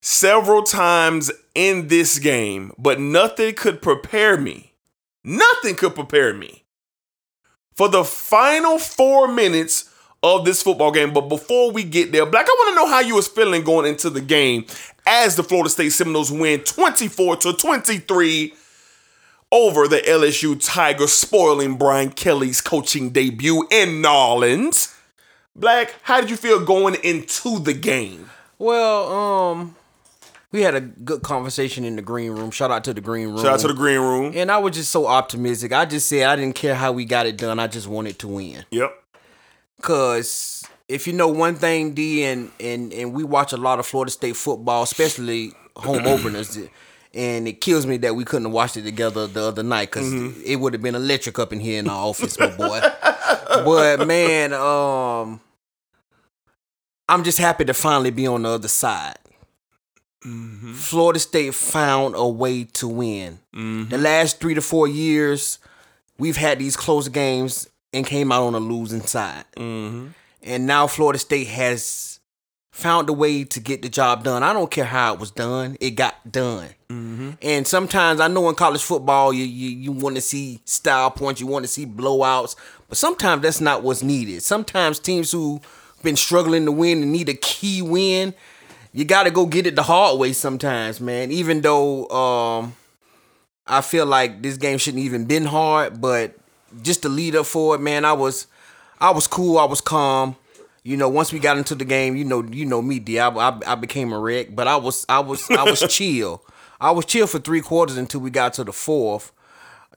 several 0.01 0.63
times 0.63 1.31
in 1.55 1.87
this 1.87 2.19
game, 2.19 2.73
but 2.77 2.99
nothing 2.99 3.53
could 3.55 3.81
prepare 3.81 4.37
me. 4.37 4.73
Nothing 5.23 5.75
could 5.75 5.95
prepare 5.95 6.33
me 6.33 6.63
for 7.75 7.87
the 7.87 8.03
final 8.03 8.77
4 8.79 9.27
minutes 9.29 9.89
of 10.23 10.43
this 10.43 10.61
football 10.63 10.91
game. 10.91 11.13
But 11.13 11.29
before 11.29 11.71
we 11.71 11.83
get 11.83 12.11
there, 12.11 12.25
Black, 12.25 12.45
I 12.47 12.55
want 12.57 12.69
to 12.69 12.75
know 12.75 12.87
how 12.87 12.99
you 12.99 13.15
was 13.15 13.27
feeling 13.27 13.63
going 13.63 13.85
into 13.85 14.09
the 14.09 14.21
game 14.21 14.65
as 15.09 15.35
the 15.35 15.43
Florida 15.43 15.71
State 15.71 15.89
Seminoles 15.89 16.31
win 16.31 16.59
24 16.59 17.37
to 17.37 17.53
23 17.53 18.53
over 19.51 19.87
the 19.87 19.97
LSU 19.97 20.63
Tigers, 20.63 21.11
spoiling 21.11 21.75
Brian 21.75 22.11
Kelly's 22.11 22.61
coaching 22.61 23.09
debut 23.09 23.67
in 23.71 24.01
Nolans. 24.01 24.95
Black, 25.55 25.95
how 26.03 26.21
did 26.21 26.29
you 26.29 26.37
feel 26.37 26.63
going 26.63 26.95
into 27.03 27.57
the 27.57 27.73
game? 27.73 28.29
Well, 28.59 29.11
um, 29.11 29.75
we 30.51 30.61
had 30.61 30.75
a 30.75 30.81
good 30.81 31.23
conversation 31.23 31.83
in 31.83 31.95
the 31.95 32.03
green 32.03 32.31
room. 32.31 32.51
Shout 32.51 32.69
out 32.69 32.83
to 32.83 32.93
the 32.93 33.01
green 33.01 33.29
room. 33.29 33.37
Shout 33.37 33.53
out 33.53 33.59
to 33.61 33.67
the 33.67 33.73
green 33.73 33.99
room. 33.99 34.33
And 34.35 34.51
I 34.51 34.59
was 34.59 34.75
just 34.75 34.91
so 34.91 35.07
optimistic. 35.07 35.73
I 35.73 35.85
just 35.85 36.07
said 36.07 36.27
I 36.27 36.35
didn't 36.35 36.55
care 36.55 36.75
how 36.75 36.91
we 36.91 37.05
got 37.05 37.25
it 37.25 37.35
done. 37.35 37.59
I 37.59 37.65
just 37.65 37.87
wanted 37.87 38.19
to 38.19 38.27
win. 38.27 38.65
Yep. 38.69 38.93
Cause 39.81 40.58
if 40.89 41.05
you 41.05 41.13
know 41.13 41.27
one 41.27 41.55
thing, 41.55 41.93
D, 41.93 42.23
and 42.25 42.51
and 42.59 42.91
and 42.91 43.13
we 43.13 43.23
watch 43.23 43.53
a 43.53 43.57
lot 43.57 43.79
of 43.79 43.85
Florida 43.85 44.11
State 44.11 44.35
football, 44.35 44.83
especially 44.83 45.53
home 45.77 46.05
openers, 46.05 46.57
and 47.13 47.47
it 47.47 47.61
kills 47.61 47.85
me 47.85 47.97
that 47.97 48.15
we 48.15 48.25
couldn't 48.25 48.45
have 48.45 48.53
watched 48.53 48.75
it 48.75 48.81
together 48.81 49.27
the 49.27 49.43
other 49.43 49.63
night 49.63 49.91
because 49.91 50.11
mm-hmm. 50.11 50.41
it 50.43 50.57
would 50.57 50.73
have 50.73 50.81
been 50.81 50.95
electric 50.95 51.39
up 51.39 51.53
in 51.53 51.59
here 51.59 51.79
in 51.79 51.85
the 51.85 51.91
office, 51.91 52.39
my 52.39 52.47
boy. 52.47 52.81
but 53.63 54.05
man, 54.07 54.51
um, 54.53 55.39
I'm 57.07 57.23
just 57.23 57.37
happy 57.37 57.65
to 57.65 57.73
finally 57.73 58.11
be 58.11 58.27
on 58.27 58.41
the 58.41 58.49
other 58.49 58.67
side. 58.67 59.17
Mm-hmm. 60.25 60.73
Florida 60.73 61.19
State 61.19 61.53
found 61.53 62.15
a 62.17 62.27
way 62.27 62.65
to 62.65 62.87
win. 62.87 63.39
The 63.53 63.59
mm-hmm. 63.59 63.95
last 63.95 64.39
three 64.39 64.53
to 64.55 64.61
four 64.61 64.87
years, 64.87 65.59
we've 66.17 66.35
had 66.35 66.59
these 66.59 66.75
close 66.75 67.07
games 67.07 67.69
and 67.93 68.05
came 68.05 68.31
out 68.31 68.43
on 68.43 68.55
a 68.55 68.59
losing 68.59 69.01
side. 69.01 69.45
And 70.49 70.65
now 70.65 70.87
Florida 70.87 71.19
State 71.19 71.45
has 71.47 72.19
found 72.71 73.07
a 73.07 73.13
way 73.13 73.43
to 73.43 73.59
get 73.59 73.83
the 73.83 73.89
job 73.89 74.23
done. 74.23 74.41
I 74.41 74.51
don't 74.51 74.71
care 74.71 74.85
how 74.85 75.13
it 75.13 75.19
was 75.19 75.29
done; 75.29 75.77
it 75.79 75.91
got 75.91 76.31
done. 76.31 76.69
And 77.43 77.67
sometimes 77.67 78.19
I 78.19 78.27
know 78.27 78.49
in 78.49 78.55
college 78.55 78.81
football, 78.81 79.31
you 79.31 79.43
you, 79.43 79.69
you 79.69 79.91
want 79.91 80.15
to 80.15 80.21
see 80.21 80.59
style 80.65 81.11
points, 81.11 81.39
you 81.39 81.45
want 81.45 81.65
to 81.65 81.71
see 81.71 81.85
blowouts, 81.85 82.55
but 82.87 82.97
sometimes 82.97 83.43
that's 83.43 83.61
not 83.61 83.83
what's 83.83 84.01
needed. 84.01 84.41
Sometimes 84.41 84.97
teams 84.97 85.31
who've 85.31 85.61
been 86.01 86.15
struggling 86.15 86.65
to 86.65 86.71
win 86.71 87.03
and 87.03 87.11
need 87.11 87.29
a 87.29 87.35
key 87.35 87.83
win, 87.83 88.33
you 88.91 89.05
got 89.05 89.23
to 89.23 89.31
go 89.31 89.45
get 89.45 89.67
it 89.67 89.75
the 89.75 89.83
hard 89.83 90.17
way. 90.17 90.33
Sometimes, 90.33 90.99
man. 90.99 91.31
Even 91.31 91.61
though 91.61 92.09
um, 92.09 92.75
I 93.67 93.81
feel 93.81 94.07
like 94.07 94.41
this 94.41 94.57
game 94.57 94.79
shouldn't 94.79 95.03
even 95.03 95.25
been 95.25 95.45
hard, 95.45 96.01
but 96.01 96.35
just 96.81 97.03
to 97.03 97.09
lead 97.09 97.35
up 97.35 97.45
for 97.45 97.75
it, 97.75 97.81
man, 97.81 98.03
I 98.03 98.13
was 98.13 98.47
I 99.01 99.11
was 99.11 99.27
cool, 99.27 99.57
I 99.57 99.65
was 99.65 99.81
calm. 99.81 100.35
You 100.83 100.97
know, 100.97 101.09
once 101.09 101.31
we 101.33 101.39
got 101.39 101.57
into 101.57 101.75
the 101.75 101.85
game, 101.85 102.15
you 102.15 102.23
know, 102.25 102.43
you 102.43 102.65
know 102.65 102.81
me, 102.81 102.99
D. 102.99 103.19
I, 103.19 103.29
I, 103.29 103.59
I 103.67 103.75
became 103.75 104.11
a 104.13 104.19
wreck, 104.19 104.55
but 104.55 104.67
I 104.67 104.77
was 104.77 105.05
I 105.09 105.19
was 105.19 105.49
I 105.51 105.63
was 105.63 105.81
chill. 105.89 106.41
I 106.81 106.91
was 106.91 107.05
chill 107.05 107.27
for 107.27 107.39
three 107.39 107.61
quarters 107.61 107.97
until 107.97 108.21
we 108.21 108.29
got 108.29 108.53
to 108.53 108.63
the 108.63 108.71
fourth. 108.73 109.31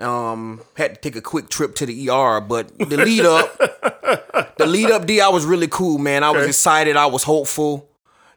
Um, 0.01 0.61
had 0.77 0.95
to 0.97 1.01
take 1.01 1.17
a 1.17 1.21
quick 1.21 1.49
trip 1.49 1.75
to 1.77 1.87
the 1.87 2.09
ER, 2.11 2.41
but 2.41 2.77
the 2.79 2.97
lead 2.97 3.25
up, 3.25 3.57
the 4.57 4.67
lead 4.67 4.91
up, 4.91 5.07
D, 5.07 5.21
I 5.21 5.29
was 5.29 5.45
really 5.45 5.69
cool, 5.69 5.99
man. 5.99 6.25
I 6.25 6.31
was 6.31 6.41
Okay. 6.43 6.49
excited. 6.49 6.97
I 6.97 7.07
was 7.07 7.23
hopeful. 7.23 7.89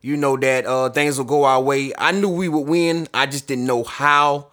You 0.02 0.18
know 0.18 0.38
that 0.38 0.66
uh, 0.68 0.90
things 0.90 1.18
will 1.18 1.26
go 1.26 1.46
our 1.46 1.60
way. 1.62 1.92
I 1.98 2.12
knew 2.12 2.30
we 2.30 2.48
would 2.50 2.68
win. 2.68 3.08
I 3.14 3.26
just 3.26 3.48
didn't 3.48 3.66
know 3.66 3.84
how. 3.84 4.48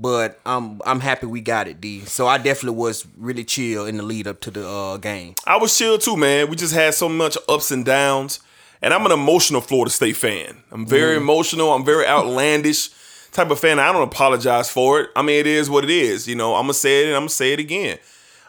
But 0.00 0.40
I'm 0.46 0.80
I'm 0.86 1.00
happy 1.00 1.26
we 1.26 1.42
got 1.42 1.68
it, 1.68 1.78
D. 1.80 2.00
So 2.06 2.26
I 2.26 2.38
definitely 2.38 2.78
was 2.78 3.06
really 3.18 3.44
chill 3.44 3.84
in 3.84 3.98
the 3.98 4.02
lead 4.02 4.26
up 4.26 4.40
to 4.40 4.50
the 4.50 4.66
uh, 4.66 4.96
game. 4.96 5.34
I 5.46 5.58
was 5.58 5.76
chill 5.76 5.98
too, 5.98 6.16
man. 6.16 6.48
We 6.48 6.56
just 6.56 6.72
had 6.72 6.94
so 6.94 7.06
much 7.08 7.36
ups 7.48 7.70
and 7.70 7.84
downs. 7.84 8.40
And 8.82 8.94
I'm 8.94 9.04
an 9.04 9.12
emotional 9.12 9.60
Florida 9.60 9.90
State 9.90 10.16
fan. 10.16 10.62
I'm 10.70 10.86
very 10.86 11.16
emotional. 11.16 11.74
I'm 11.74 11.84
very 11.84 12.06
outlandish 12.06 12.88
type 13.30 13.50
of 13.50 13.60
fan. 13.60 13.78
I 13.78 13.92
don't 13.92 14.02
apologize 14.02 14.70
for 14.70 15.00
it. 15.00 15.10
I 15.14 15.20
mean, 15.20 15.38
it 15.38 15.46
is 15.46 15.68
what 15.68 15.84
it 15.84 15.90
is. 15.90 16.26
You 16.26 16.34
know, 16.34 16.54
I'm 16.54 16.62
gonna 16.62 16.72
say 16.72 17.02
it 17.02 17.08
and 17.08 17.14
I'm 17.16 17.22
gonna 17.22 17.28
say 17.28 17.52
it 17.52 17.60
again. 17.60 17.98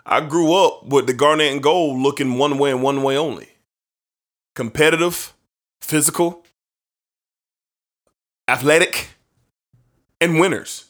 I 0.06 0.22
grew 0.22 0.54
up 0.54 0.86
with 0.86 1.06
the 1.06 1.14
garnet 1.14 1.52
and 1.52 1.62
gold 1.62 2.00
looking 2.00 2.38
one 2.38 2.58
way 2.58 2.72
and 2.72 2.82
one 2.82 3.04
way 3.04 3.18
only. 3.18 3.50
Competitive, 4.56 5.34
physical, 5.82 6.46
athletic, 8.48 9.10
and 10.22 10.40
winners. 10.40 10.86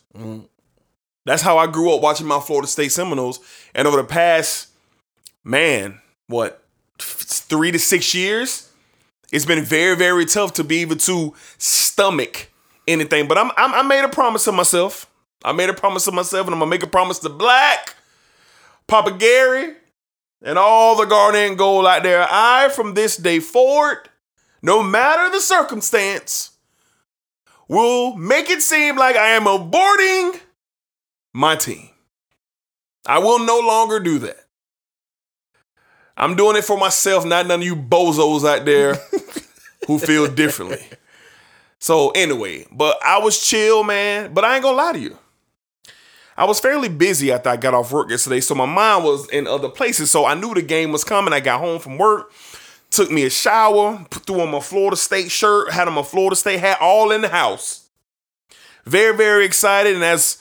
That's 1.26 1.42
how 1.42 1.58
I 1.58 1.68
grew 1.68 1.94
up 1.94 2.02
watching 2.02 2.28
my 2.28 2.40
Florida 2.40 2.68
State 2.68 2.92
Seminoles. 2.92 3.40
And 3.76 3.88
over 3.88 3.98
the 3.98 4.04
past, 4.04 4.70
man, 5.44 6.00
what, 6.28 6.64
three 6.98 7.72
to 7.72 7.80
six 7.80 8.14
years, 8.16 8.72
it's 9.32 9.46
been 9.46 9.64
very, 9.64 9.96
very 9.96 10.26
tough 10.26 10.54
to 10.54 10.64
be 10.64 10.82
able 10.82 10.98
to 10.98 11.34
stomach 11.58 12.52
anything. 12.88 13.28
But 13.28 13.38
I'm, 13.38 13.52
I'm 13.56 13.74
I 13.74 13.82
made 13.82 14.04
a 14.04 14.10
promise 14.10 14.46
to 14.46 14.52
myself. 14.52 15.08
I 15.44 15.52
made 15.54 15.70
a 15.70 15.74
promise 15.74 16.06
to 16.06 16.12
myself, 16.12 16.48
and 16.48 16.54
I'm 16.54 16.60
gonna 16.60 16.70
make 16.70 16.84
a 16.84 16.88
promise 16.88 17.20
to 17.20 17.30
Black, 17.30 17.96
Papa 18.88 19.12
Gary, 19.12 19.74
and 20.44 20.58
all 20.58 20.96
the 20.96 21.06
Garnet 21.06 21.58
Gold 21.58 21.86
out 21.86 22.04
there. 22.04 22.28
I, 22.30 22.70
from 22.70 22.94
this 22.94 23.18
day 23.18 23.40
forward, 23.40 24.10
no 24.62 24.84
matter 24.84 25.32
the 25.32 25.42
circumstance, 25.42 26.52
will 27.68 28.16
make 28.18 28.50
it 28.50 28.62
seem 28.62 28.98
like 28.98 29.16
I 29.16 29.30
am 29.30 29.46
aborting 29.46 30.40
my 31.34 31.56
team. 31.56 31.90
I 33.06 33.20
will 33.20 33.40
no 33.40 33.60
longer 33.60 34.00
do 34.00 34.20
that. 34.20 34.38
I'm 36.18 36.36
doing 36.36 36.56
it 36.56 36.64
for 36.64 36.78
myself, 36.78 37.26
not 37.26 37.48
none 37.48 37.62
of 37.62 37.66
you 37.66 37.76
bozos 37.76 38.48
out 38.48 38.66
there 38.66 38.96
who 39.88 39.98
feel 39.98 40.28
differently. 40.28 40.86
So 41.80 42.12
anyway, 42.12 42.68
but 42.72 43.00
I 43.04 43.18
was 43.20 43.44
chill, 43.44 43.84
man. 43.84 44.34
But 44.34 44.46
I 44.46 44.56
ain't 44.56 44.64
gonna 44.64 44.78
lie 44.78 44.92
to 44.94 45.00
you. 45.00 45.18
I 46.38 46.46
was 46.46 46.60
fairly 46.60 46.90
busy 46.90 47.32
after 47.32 47.50
I 47.50 47.58
got 47.58 47.74
off 47.74 47.92
work 47.92 48.10
yesterday, 48.10 48.40
so 48.40 48.56
my 48.56 48.66
mind 48.66 49.04
was 49.04 49.28
in 49.30 49.48
other 49.48 49.70
places. 49.70 50.12
So 50.12 50.26
I 50.26 50.36
knew 50.36 50.54
the 50.54 50.62
game 50.62 50.92
was 50.92 51.04
coming. 51.04 51.34
I 51.34 51.40
got 51.40 51.60
home 51.60 51.80
from 51.80 51.98
work, 51.98 52.32
took 52.90 53.12
me 53.12 53.24
a 53.26 53.30
shower, 53.30 54.06
put- 54.10 54.26
threw 54.26 54.42
on 54.42 54.52
my 54.52 54.60
Florida 54.60 54.96
State 54.96 55.32
shirt, 55.32 55.72
had 55.72 55.88
on 55.88 55.94
my 55.94 56.04
Florida 56.04 56.36
State 56.36 56.60
hat, 56.60 56.78
all 56.82 57.12
in 57.12 57.22
the 57.22 57.30
house. 57.30 57.90
Very, 58.86 59.16
very 59.16 59.46
excited. 59.46 59.96
And 59.96 60.04
as 60.04 60.38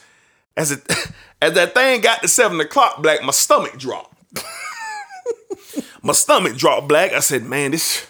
as 0.60 0.70
it 0.72 0.86
as 1.42 1.54
that 1.54 1.74
thing 1.74 2.00
got 2.02 2.22
to 2.22 2.28
seven 2.28 2.60
o'clock, 2.60 3.02
black, 3.02 3.22
my 3.22 3.32
stomach 3.32 3.78
dropped. 3.78 4.16
my 6.02 6.12
stomach 6.12 6.56
dropped 6.56 6.86
black. 6.86 7.12
I 7.12 7.20
said, 7.20 7.44
man, 7.44 7.70
this 7.70 8.06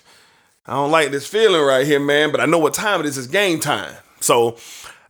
I 0.67 0.75
don't 0.75 0.91
like 0.91 1.11
this 1.11 1.27
feeling 1.27 1.63
right 1.63 1.87
here, 1.87 2.01
man, 2.01 2.33
but 2.33 2.41
I 2.41 2.47
know 2.47 2.59
what 2.59 2.75
time 2.75 3.01
it 3.01 3.07
is. 3.07 3.17
It's 3.17 3.27
game 3.27 3.61
time. 3.61 3.95
So 4.21 4.57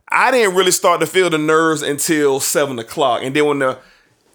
I 0.07 0.31
didn't 0.31 0.55
really 0.55 0.71
start 0.71 1.01
to 1.01 1.07
feel 1.07 1.29
the 1.29 1.37
nerves 1.37 1.81
until 1.81 2.39
seven 2.39 2.79
o'clock. 2.79 3.21
And 3.23 3.35
then 3.35 3.45
when 3.45 3.59
the 3.59 3.79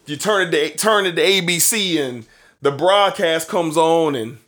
you 0.07 0.17
turn 0.17 0.49
it 0.49 0.51
to 0.51 0.77
turn 0.77 1.07
it 1.07 1.17
to 1.17 1.23
ABC 1.23 2.01
and 2.01 2.27
the 2.61 2.73
broadcast 2.73 3.49
comes 3.49 3.77
on 3.77 4.15
and 4.15 4.39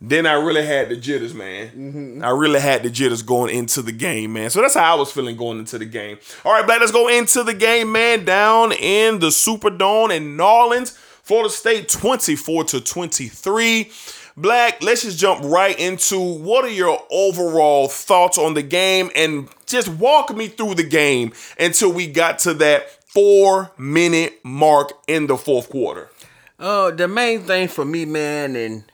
then 0.00 0.26
I 0.26 0.34
really 0.34 0.64
had 0.64 0.88
the 0.88 0.96
jitters, 0.96 1.34
man. 1.34 2.22
I 2.22 2.30
really 2.30 2.60
had 2.60 2.82
the 2.82 2.90
jitters 2.90 3.22
going 3.22 3.54
into 3.54 3.82
the 3.82 3.92
game, 3.92 4.32
man. 4.32 4.50
So 4.50 4.60
that's 4.60 4.74
how 4.74 4.94
I 4.96 4.98
was 4.98 5.10
feeling 5.10 5.36
going 5.36 5.58
into 5.58 5.78
the 5.78 5.86
game. 5.86 6.18
All 6.44 6.52
right, 6.52 6.64
Black, 6.64 6.80
let's 6.80 6.92
go 6.92 7.08
into 7.08 7.42
the 7.42 7.54
game, 7.54 7.90
man. 7.90 8.24
Down 8.24 8.72
in 8.72 9.18
the 9.18 9.28
Superdome 9.28 10.16
in 10.16 10.36
Narlands, 10.36 10.92
Florida 10.92 11.50
State 11.50 11.88
24 11.88 12.64
to 12.64 12.80
23. 12.80 13.90
Black, 14.36 14.80
let's 14.84 15.02
just 15.02 15.18
jump 15.18 15.42
right 15.44 15.76
into 15.76 16.20
what 16.20 16.64
are 16.64 16.70
your 16.70 17.02
overall 17.10 17.88
thoughts 17.88 18.38
on 18.38 18.54
the 18.54 18.62
game 18.62 19.10
and 19.16 19.48
just 19.66 19.88
walk 19.88 20.34
me 20.34 20.46
through 20.46 20.76
the 20.76 20.84
game 20.84 21.32
until 21.58 21.92
we 21.92 22.06
got 22.06 22.38
to 22.40 22.54
that 22.54 22.88
four 23.04 23.72
minute 23.76 24.38
mark 24.44 24.92
in 25.08 25.26
the 25.26 25.36
fourth 25.36 25.68
quarter. 25.68 26.08
Uh, 26.56 26.92
the 26.92 27.08
main 27.08 27.40
thing 27.42 27.66
for 27.66 27.84
me, 27.84 28.04
man, 28.04 28.54
and 28.54 28.84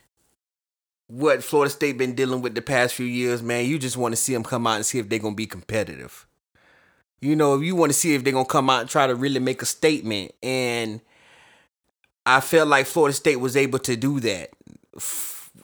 what 1.14 1.44
Florida 1.44 1.70
State 1.70 1.96
been 1.96 2.14
dealing 2.14 2.42
with 2.42 2.56
the 2.56 2.62
past 2.62 2.94
few 2.94 3.06
years, 3.06 3.40
man, 3.40 3.66
you 3.66 3.78
just 3.78 3.96
want 3.96 4.12
to 4.12 4.16
see 4.16 4.32
them 4.32 4.42
come 4.42 4.66
out 4.66 4.76
and 4.76 4.86
see 4.86 4.98
if 4.98 5.08
they're 5.08 5.20
gonna 5.20 5.36
be 5.36 5.46
competitive. 5.46 6.26
You 7.20 7.36
know, 7.36 7.54
if 7.54 7.62
you 7.62 7.76
want 7.76 7.90
to 7.90 7.98
see 7.98 8.14
if 8.14 8.24
they're 8.24 8.32
gonna 8.32 8.44
come 8.44 8.68
out 8.68 8.80
and 8.80 8.90
try 8.90 9.06
to 9.06 9.14
really 9.14 9.38
make 9.38 9.62
a 9.62 9.66
statement. 9.66 10.32
And 10.42 11.00
I 12.26 12.40
felt 12.40 12.68
like 12.68 12.86
Florida 12.86 13.14
State 13.14 13.36
was 13.36 13.56
able 13.56 13.78
to 13.80 13.94
do 13.94 14.18
that. 14.20 14.50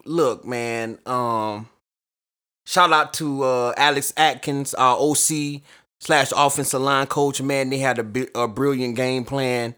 Look, 0.05 0.45
man, 0.47 1.01
um, 1.05 1.69
shout 2.65 2.93
out 2.93 3.13
to 3.15 3.43
uh, 3.43 3.75
Alex 3.77 4.13
Atkins, 4.17 4.73
our 4.75 4.97
OC 4.99 5.63
slash 5.99 6.33
offensive 6.37 6.81
line 6.81 7.09
coach. 7.09 7.43
Man, 7.43 7.71
they 7.71 7.79
had 7.79 7.99
a, 7.99 8.41
a 8.41 8.47
brilliant 8.47 8.95
game 8.95 9.25
plan. 9.25 9.75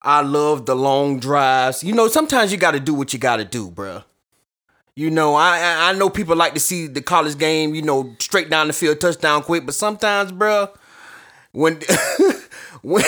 I 0.00 0.22
love 0.22 0.66
the 0.66 0.76
long 0.76 1.18
drives. 1.18 1.82
You 1.82 1.92
know, 1.92 2.06
sometimes 2.06 2.52
you 2.52 2.58
got 2.58 2.72
to 2.72 2.80
do 2.80 2.94
what 2.94 3.12
you 3.12 3.18
got 3.18 3.38
to 3.38 3.44
do, 3.44 3.68
bruh. 3.68 4.04
You 4.94 5.10
know, 5.10 5.34
I, 5.34 5.90
I 5.90 5.92
know 5.94 6.10
people 6.10 6.36
like 6.36 6.52
to 6.54 6.60
see 6.60 6.86
the 6.86 7.00
college 7.00 7.38
game, 7.38 7.74
you 7.74 7.80
know, 7.80 8.14
straight 8.18 8.50
down 8.50 8.66
the 8.66 8.74
field, 8.74 9.00
touchdown 9.00 9.42
quick, 9.42 9.64
but 9.64 9.74
sometimes, 9.74 10.32
bruh, 10.32 10.70
when 11.52 11.80
when 12.82 13.04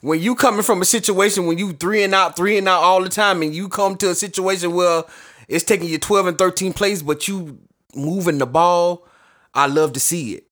when 0.00 0.20
you 0.20 0.34
coming 0.34 0.62
from 0.62 0.82
a 0.82 0.84
situation 0.84 1.46
when 1.46 1.56
you 1.56 1.72
three 1.72 2.02
and 2.02 2.14
out, 2.14 2.36
three 2.36 2.58
and 2.58 2.68
out 2.68 2.82
all 2.82 3.00
the 3.00 3.08
time, 3.08 3.42
and 3.42 3.54
you 3.54 3.68
come 3.68 3.96
to 3.98 4.10
a 4.10 4.14
situation 4.14 4.74
where 4.74 5.04
it's 5.46 5.64
taking 5.64 5.88
you 5.88 5.98
twelve 5.98 6.26
and 6.26 6.36
thirteen 6.36 6.72
plays, 6.72 7.00
but 7.00 7.28
you 7.28 7.58
moving 7.94 8.38
the 8.38 8.46
ball, 8.46 9.06
I 9.54 9.66
love 9.66 9.92
to 9.92 10.00
see 10.00 10.34
it. 10.34 10.44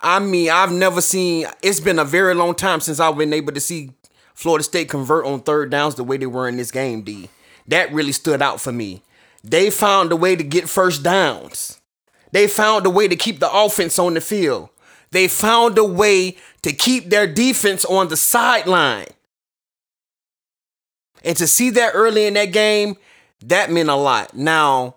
I 0.00 0.20
mean, 0.20 0.48
I've 0.48 0.72
never 0.72 1.00
seen. 1.00 1.46
It's 1.60 1.80
been 1.80 1.98
a 1.98 2.04
very 2.04 2.34
long 2.34 2.54
time 2.54 2.78
since 2.80 3.00
I've 3.00 3.18
been 3.18 3.32
able 3.32 3.52
to 3.52 3.60
see 3.60 3.90
Florida 4.34 4.62
State 4.62 4.88
convert 4.88 5.26
on 5.26 5.40
third 5.40 5.70
downs 5.70 5.96
the 5.96 6.04
way 6.04 6.18
they 6.18 6.26
were 6.26 6.48
in 6.48 6.56
this 6.56 6.70
game. 6.70 7.02
D. 7.02 7.28
That 7.66 7.92
really 7.92 8.12
stood 8.12 8.40
out 8.40 8.60
for 8.60 8.72
me. 8.72 9.02
They 9.42 9.70
found 9.70 10.12
a 10.12 10.16
way 10.16 10.36
to 10.36 10.44
get 10.44 10.68
first 10.68 11.02
downs. 11.02 11.80
They 12.32 12.46
found 12.46 12.86
a 12.86 12.90
way 12.90 13.08
to 13.08 13.16
keep 13.16 13.40
the 13.40 13.52
offense 13.52 13.98
on 13.98 14.14
the 14.14 14.20
field. 14.20 14.68
They 15.10 15.28
found 15.28 15.76
a 15.78 15.84
way 15.84 16.36
to 16.62 16.72
keep 16.72 17.10
their 17.10 17.26
defense 17.26 17.84
on 17.84 18.08
the 18.08 18.16
sideline. 18.16 19.08
And 21.24 21.36
to 21.36 21.46
see 21.46 21.70
that 21.70 21.92
early 21.94 22.26
in 22.26 22.34
that 22.34 22.52
game, 22.52 22.96
that 23.44 23.70
meant 23.70 23.88
a 23.88 23.94
lot. 23.94 24.34
Now, 24.34 24.96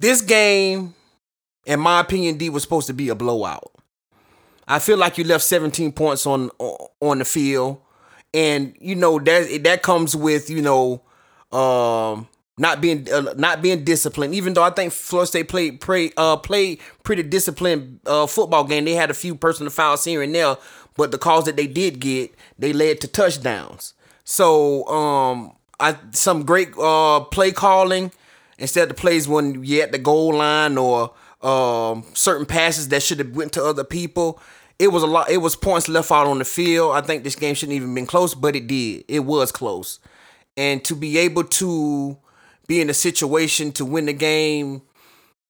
this 0.00 0.20
game, 0.20 0.94
in 1.64 1.80
my 1.80 2.00
opinion, 2.00 2.38
D 2.38 2.50
was 2.50 2.62
supposed 2.62 2.86
to 2.88 2.92
be 2.92 3.08
a 3.08 3.14
blowout. 3.14 3.70
I 4.66 4.78
feel 4.80 4.98
like 4.98 5.16
you 5.16 5.24
left 5.24 5.44
17 5.44 5.92
points 5.92 6.26
on 6.26 6.50
on 7.00 7.18
the 7.18 7.24
field, 7.24 7.80
and 8.34 8.76
you 8.80 8.94
know 8.94 9.18
that 9.18 9.62
that 9.64 9.82
comes 9.82 10.14
with 10.14 10.50
you 10.50 10.60
know 10.60 11.02
um, 11.52 12.28
not 12.58 12.80
being 12.80 13.06
uh, 13.10 13.34
not 13.36 13.62
being 13.62 13.84
disciplined. 13.84 14.34
Even 14.34 14.54
though 14.54 14.62
I 14.62 14.70
think 14.70 14.92
Florida 14.92 15.26
State 15.26 15.48
played 15.48 15.80
pray, 15.80 16.12
uh, 16.16 16.36
played 16.36 16.80
pretty 17.02 17.22
disciplined 17.22 18.00
uh, 18.06 18.26
football 18.26 18.64
game, 18.64 18.84
they 18.84 18.94
had 18.94 19.10
a 19.10 19.14
few 19.14 19.34
personal 19.34 19.70
fouls 19.70 20.04
here 20.04 20.22
and 20.22 20.34
there, 20.34 20.56
but 20.96 21.10
the 21.10 21.18
calls 21.18 21.44
that 21.44 21.56
they 21.56 21.66
did 21.66 22.00
get, 22.00 22.34
they 22.58 22.72
led 22.72 23.00
to 23.00 23.08
touchdowns. 23.08 23.94
So 24.24 24.86
um, 24.88 25.52
I 25.80 25.96
some 26.12 26.44
great 26.44 26.76
uh, 26.78 27.20
play 27.20 27.52
calling 27.52 28.12
instead 28.58 28.82
of 28.82 28.88
the 28.88 28.94
plays 28.94 29.28
when 29.28 29.64
you 29.64 29.80
at 29.80 29.92
the 29.92 29.98
goal 29.98 30.34
line 30.34 30.76
or 30.76 31.12
um, 31.42 32.04
certain 32.14 32.46
passes 32.46 32.88
that 32.88 33.02
should 33.02 33.20
have 33.20 33.34
went 33.34 33.52
to 33.52 33.64
other 33.64 33.84
people. 33.84 34.40
It 34.78 34.88
was 34.88 35.02
a 35.02 35.06
lot. 35.06 35.30
It 35.30 35.38
was 35.38 35.56
points 35.56 35.88
left 35.88 36.10
out 36.12 36.26
on 36.26 36.38
the 36.38 36.44
field. 36.44 36.94
I 36.94 37.00
think 37.00 37.24
this 37.24 37.34
game 37.34 37.54
shouldn't 37.54 37.76
even 37.76 37.94
been 37.94 38.06
close, 38.06 38.34
but 38.34 38.54
it 38.54 38.66
did. 38.66 39.04
It 39.08 39.20
was 39.20 39.50
close, 39.50 39.98
and 40.58 40.84
to 40.84 40.96
be 40.96 41.16
able 41.16 41.44
to 41.44 42.18
be 42.66 42.80
in 42.80 42.90
a 42.90 42.94
situation 42.94 43.70
to 43.72 43.84
win 43.84 44.06
the 44.06 44.12
game 44.12 44.82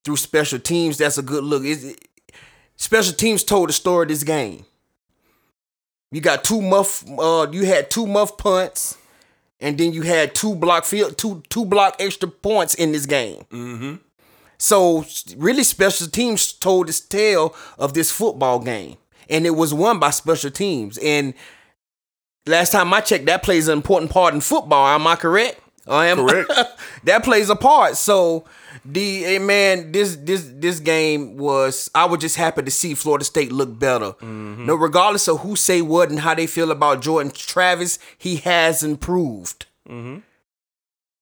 through 0.04 0.16
special 0.16 0.58
teams, 0.58 0.98
that's 0.98 1.18
a 1.18 1.22
good 1.22 1.42
look. 1.42 1.64
Is 1.64 1.96
special 2.76 3.14
teams 3.14 3.42
told 3.42 3.70
the 3.70 3.72
story 3.72 4.04
of 4.04 4.08
this 4.08 4.22
game. 4.22 4.66
You 6.12 6.20
got 6.20 6.44
two 6.44 6.60
muff. 6.60 7.04
Uh, 7.18 7.46
you 7.50 7.64
had 7.64 7.90
two 7.90 8.06
muff 8.06 8.36
punts, 8.36 8.98
and 9.60 9.78
then 9.78 9.92
you 9.92 10.02
had 10.02 10.34
two 10.34 10.54
block 10.54 10.84
field, 10.84 11.16
two 11.16 11.42
two 11.48 11.64
block 11.64 11.96
extra 11.98 12.28
points 12.28 12.74
in 12.74 12.92
this 12.92 13.06
game. 13.06 13.44
Mm-hmm. 13.50 13.94
So 14.58 15.06
really, 15.36 15.64
special 15.64 16.08
teams 16.08 16.52
told 16.52 16.88
this 16.88 17.00
tale 17.00 17.54
of 17.78 17.94
this 17.94 18.10
football 18.10 18.58
game, 18.58 18.98
and 19.30 19.46
it 19.46 19.56
was 19.56 19.72
won 19.72 19.98
by 19.98 20.10
special 20.10 20.50
teams. 20.50 20.98
And 20.98 21.32
last 22.48 22.72
time 22.72 22.92
I 22.92 23.00
checked, 23.00 23.26
that 23.26 23.42
plays 23.42 23.68
an 23.68 23.78
important 23.78 24.10
part 24.10 24.34
in 24.34 24.40
football. 24.40 24.86
Am 24.86 25.06
I 25.06 25.16
correct? 25.16 25.60
I 25.88 26.06
am 26.06 26.18
Correct. 26.18 26.52
that 27.04 27.24
plays 27.24 27.48
a 27.48 27.56
part. 27.56 27.96
So 27.96 28.44
the 28.84 29.38
man, 29.38 29.92
this 29.92 30.16
this 30.16 30.50
this 30.54 30.80
game 30.80 31.36
was. 31.36 31.90
I 31.94 32.04
was 32.04 32.20
just 32.20 32.36
happy 32.36 32.62
to 32.62 32.70
see 32.70 32.94
Florida 32.94 33.24
State 33.24 33.52
look 33.52 33.78
better. 33.78 34.12
Mm-hmm. 34.12 34.66
No, 34.66 34.74
regardless 34.74 35.28
of 35.28 35.40
who 35.40 35.56
say 35.56 35.82
what 35.82 36.10
and 36.10 36.20
how 36.20 36.34
they 36.34 36.46
feel 36.46 36.70
about 36.70 37.02
Jordan 37.02 37.32
Travis, 37.32 37.98
he 38.16 38.36
has 38.36 38.82
improved. 38.82 39.66
Mm-hmm. 39.88 40.18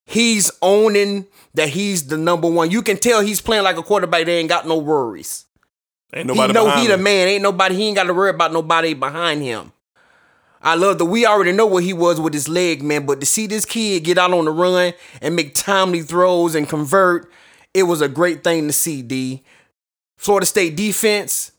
He's 0.05 0.53
owning 0.63 1.27
that 1.55 1.71
he's 1.71 2.07
the 2.07 2.17
number 2.17 2.49
one. 2.49 2.71
You 2.71 2.83
can 2.83 2.97
tell 2.97 3.21
he's 3.21 3.41
playing 3.41 3.65
like 3.65 3.77
a 3.77 3.83
quarterback. 3.83 4.27
They 4.27 4.39
ain't 4.39 4.49
got 4.49 4.67
no 4.67 4.79
worries. 4.79 5.47
Ain't 6.15 6.29
nobody 6.29 6.49
he 6.49 6.53
know 6.53 6.71
he 6.71 6.87
the 6.87 6.97
man. 6.97 7.29
Ain't 7.29 7.43
nobody. 7.43 7.75
He 7.75 7.89
ain't 7.89 7.97
got 7.97 8.05
to 8.05 8.15
worry 8.15 8.31
about 8.31 8.53
nobody 8.53 8.95
behind 8.95 9.43
him. 9.43 9.73
I 10.67 10.75
love 10.75 10.99
that 10.99 11.05
we 11.05 11.25
already 11.25 11.53
know 11.53 11.65
what 11.67 11.85
he 11.85 11.93
was 11.93 12.21
with 12.21 12.35
his 12.35 12.49
leg, 12.49 12.83
man. 12.83 13.07
But 13.07 13.21
to 13.21 13.27
see 13.27 13.47
this 13.47 13.65
kid 13.65 14.03
get 14.03 14.19
out 14.19 14.33
on 14.33 14.47
the 14.47 14.51
run 14.51 14.95
and 15.23 15.37
make 15.37 15.55
timely 15.55 16.03
throws 16.03 16.57
and 16.57 16.69
convert, 16.69 17.31
it 17.73 17.85
was 17.85 18.01
a 18.01 18.09
great 18.09 18.43
thing 18.43 18.67
to 18.67 18.73
see. 18.73 19.01
D. 19.01 19.45
Florida 20.17 20.45
State 20.45 20.75
defense, 20.77 21.53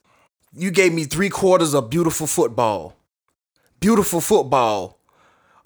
you 0.54 0.72
gave 0.72 0.94
me 0.94 1.06
three 1.06 1.30
quarters 1.30 1.74
of 1.74 1.90
beautiful 1.90 2.28
football. 2.28 2.98
Beautiful 3.80 4.20
football. 4.20 5.00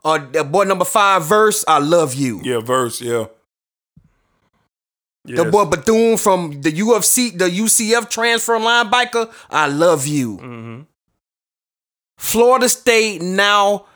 Uh, 0.06 0.20
the 0.20 0.44
boy 0.44 0.66
number 0.66 0.86
five 0.86 1.26
verse, 1.26 1.66
I 1.68 1.80
love 1.80 2.14
you. 2.14 2.42
Yeah, 2.44 2.60
verse, 2.60 3.02
yeah. 3.02 3.26
The 5.26 5.46
boy 5.46 5.66
Bethune 5.66 6.18
from 6.18 6.62
the 6.62 6.72
UFC, 6.72 7.36
the 7.36 7.46
UCF 7.50 8.08
transfer 8.08 8.54
linebacker, 8.60 9.32
I 9.50 9.68
love 9.68 10.06
you. 10.06 10.86
Florida 12.22 12.70
State 12.70 13.20
now 13.20 13.88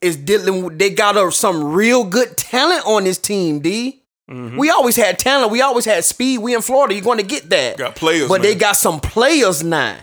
is 0.00 0.16
dealing 0.16 0.64
with, 0.64 0.78
they 0.80 0.90
got 0.90 1.16
a, 1.16 1.30
some 1.30 1.72
real 1.72 2.02
good 2.02 2.36
talent 2.36 2.84
on 2.84 3.04
this 3.04 3.18
team, 3.18 3.60
D. 3.60 4.02
Mm-hmm. 4.28 4.56
We 4.56 4.68
always 4.68 4.96
had 4.96 5.16
talent. 5.16 5.52
We 5.52 5.62
always 5.62 5.84
had 5.84 6.04
speed. 6.04 6.38
We 6.38 6.56
in 6.56 6.60
Florida. 6.60 6.92
You're 6.92 7.04
going 7.04 7.18
to 7.18 7.24
get 7.24 7.48
that. 7.50 7.78
Got 7.78 7.94
players, 7.94 8.28
But 8.28 8.42
they 8.42 8.56
got 8.56 8.76
some 8.76 8.98
players 8.98 9.62
now. 9.62 9.96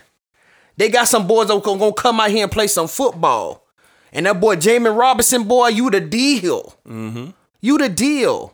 They 0.77 0.87
got 0.87 1.09
some 1.09 1.27
boys 1.27 1.49
that 1.49 1.53
are 1.55 1.61
going 1.61 1.79
to 1.79 1.93
come 1.93 2.21
out 2.21 2.31
here 2.31 2.43
and 2.43 2.51
play 2.51 2.67
some 2.67 2.87
football. 2.87 3.67
And 4.13 4.25
that 4.25 4.39
boy, 4.39 4.55
Jamin 4.55 4.97
Robinson, 4.97 5.43
boy, 5.43 5.67
you 5.67 5.89
the 5.89 5.99
deal. 5.99 6.75
Mm-hmm. 6.87 7.31
You 7.59 7.77
the 7.77 7.89
deal. 7.89 8.53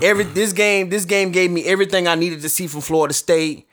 Every 0.00 0.22
this 0.22 0.52
game, 0.52 0.88
this 0.88 1.04
game 1.04 1.32
gave 1.32 1.50
me 1.50 1.64
everything 1.64 2.06
I 2.06 2.14
needed 2.14 2.42
to 2.42 2.48
see 2.48 2.68
from 2.68 2.80
Florida 2.80 3.12
State. 3.12 3.65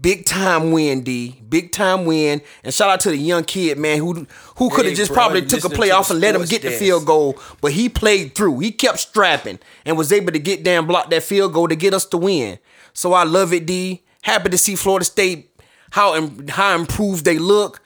Big 0.00 0.24
time 0.24 0.70
win, 0.70 1.02
D. 1.02 1.40
Big 1.48 1.72
time 1.72 2.04
win, 2.04 2.42
and 2.62 2.72
shout 2.72 2.90
out 2.90 3.00
to 3.00 3.10
the 3.10 3.16
young 3.16 3.42
kid, 3.42 3.76
man, 3.76 3.98
who 3.98 4.26
who 4.56 4.70
could 4.70 4.84
have 4.84 4.92
Hey, 4.92 4.94
just 4.94 5.10
bro, 5.10 5.16
probably 5.16 5.46
took 5.46 5.64
a 5.64 5.68
play 5.68 5.88
to 5.88 5.96
off 5.96 6.10
and 6.10 6.20
let 6.20 6.36
him 6.36 6.44
get 6.44 6.62
the 6.62 6.70
field 6.70 7.06
goal, 7.06 7.36
but 7.60 7.72
he 7.72 7.88
played 7.88 8.34
through. 8.34 8.60
He 8.60 8.70
kept 8.70 8.98
strapping 9.00 9.58
and 9.84 9.98
was 9.98 10.12
able 10.12 10.30
to 10.32 10.38
get 10.38 10.62
down, 10.62 10.86
block 10.86 11.10
that 11.10 11.24
field 11.24 11.54
goal 11.54 11.66
to 11.68 11.74
get 11.74 11.92
us 11.92 12.04
the 12.04 12.18
win. 12.18 12.58
So 12.92 13.14
I 13.14 13.24
love 13.24 13.52
it, 13.52 13.66
D. 13.66 14.04
Happy 14.22 14.48
to 14.50 14.58
see 14.58 14.76
Florida 14.76 15.04
State 15.04 15.50
how 15.90 16.28
how 16.48 16.76
improved 16.76 17.24
they 17.24 17.38
look. 17.38 17.80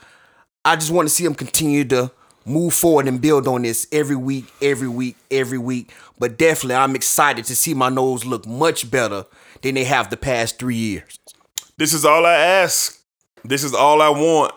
I 0.64 0.76
just 0.76 0.90
want 0.90 1.08
to 1.08 1.14
see 1.14 1.24
them 1.24 1.34
continue 1.34 1.84
to 1.86 2.10
move 2.44 2.74
forward 2.74 3.06
and 3.06 3.20
build 3.20 3.46
on 3.46 3.62
this 3.62 3.86
every 3.92 4.16
week, 4.16 4.46
every 4.60 4.88
week, 4.88 5.16
every 5.30 5.58
week. 5.58 5.92
But 6.18 6.38
definitely, 6.38 6.76
I'm 6.76 6.96
excited 6.96 7.44
to 7.46 7.56
see 7.56 7.74
my 7.74 7.88
nose 7.88 8.24
look 8.24 8.46
much 8.46 8.90
better 8.90 9.24
than 9.62 9.74
they 9.74 9.84
have 9.84 10.10
the 10.10 10.16
past 10.16 10.58
three 10.58 10.76
years. 10.76 11.17
This 11.78 11.94
is 11.94 12.04
all 12.04 12.26
I 12.26 12.34
ask. 12.34 13.00
This 13.44 13.62
is 13.62 13.72
all 13.72 14.02
I 14.02 14.10
want. 14.10 14.52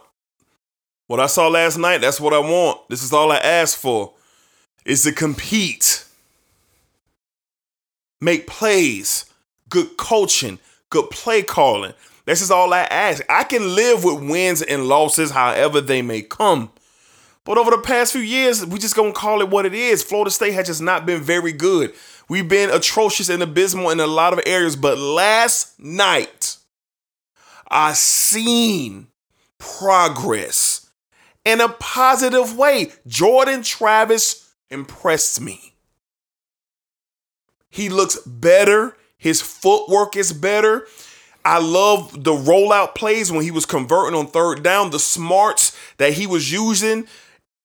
What 1.06 1.20
I 1.20 1.28
saw 1.28 1.48
last 1.48 1.78
night, 1.78 2.02
that's 2.02 2.20
what 2.20 2.34
I 2.34 2.40
want. 2.40 2.90
This 2.90 3.04
is 3.04 3.14
all 3.14 3.32
I 3.32 3.38
ask 3.38 3.78
for. 3.78 4.14
Is 4.86 5.04
to 5.04 5.12
compete. 5.12 6.06
Make 8.20 8.48
plays, 8.48 9.26
good 9.70 9.98
coaching, 9.98 10.58
good 10.90 11.10
play 11.12 11.44
calling. 11.44 11.94
This 12.26 12.42
is 12.42 12.50
all 12.50 12.74
I 12.74 12.82
ask. 12.84 13.24
I 13.30 13.44
can 13.44 13.76
live 13.76 14.04
with 14.04 14.28
wins 14.28 14.62
and 14.62 14.88
losses 14.88 15.32
however 15.32 15.82
they 15.82 16.02
may 16.02 16.22
come. 16.22 16.72
But 17.44 17.58
over 17.58 17.72
the 17.72 17.80
past 17.80 18.14
few 18.14 18.22
years, 18.22 18.66
we 18.66 18.80
just 18.80 18.96
gonna 18.96 19.12
call 19.12 19.42
it 19.42 19.50
what 19.50 19.66
it 19.66 19.74
is. 19.74 20.04
Florida 20.04 20.32
State 20.32 20.54
has 20.54 20.68
just 20.68 20.82
not 20.82 21.06
been 21.06 21.22
very 21.22 21.52
good. 21.52 21.94
We've 22.30 22.48
been 22.48 22.70
atrocious 22.70 23.30
and 23.30 23.44
abysmal 23.44 23.90
in 23.90 24.00
a 24.00 24.08
lot 24.08 24.34
of 24.34 24.40
areas. 24.46 24.76
But 24.76 24.98
last 24.98 25.80
night, 25.80 26.51
I 27.72 27.94
seen 27.94 29.08
progress 29.58 30.90
in 31.46 31.62
a 31.62 31.70
positive 31.70 32.58
way. 32.58 32.92
Jordan 33.08 33.64
Travis 33.64 34.54
impressed 34.70 35.40
me. 35.40 35.74
He 37.70 37.90
looks 37.90 38.18
better. 38.26 38.98
His 39.18 39.42
footwork 39.42 40.18
is 40.18 40.34
better. 40.34 40.86
I 41.44 41.60
love 41.60 42.24
the 42.24 42.34
rollout 42.34 42.94
plays 42.94 43.32
when 43.32 43.44
he 43.44 43.52
was 43.52 43.66
converting 43.66 44.20
on 44.20 44.28
third 44.28 44.62
down, 44.62 44.92
the 44.92 45.00
smarts 45.00 45.76
that 45.98 46.14
he 46.14 46.28
was 46.28 46.52
using 46.52 47.08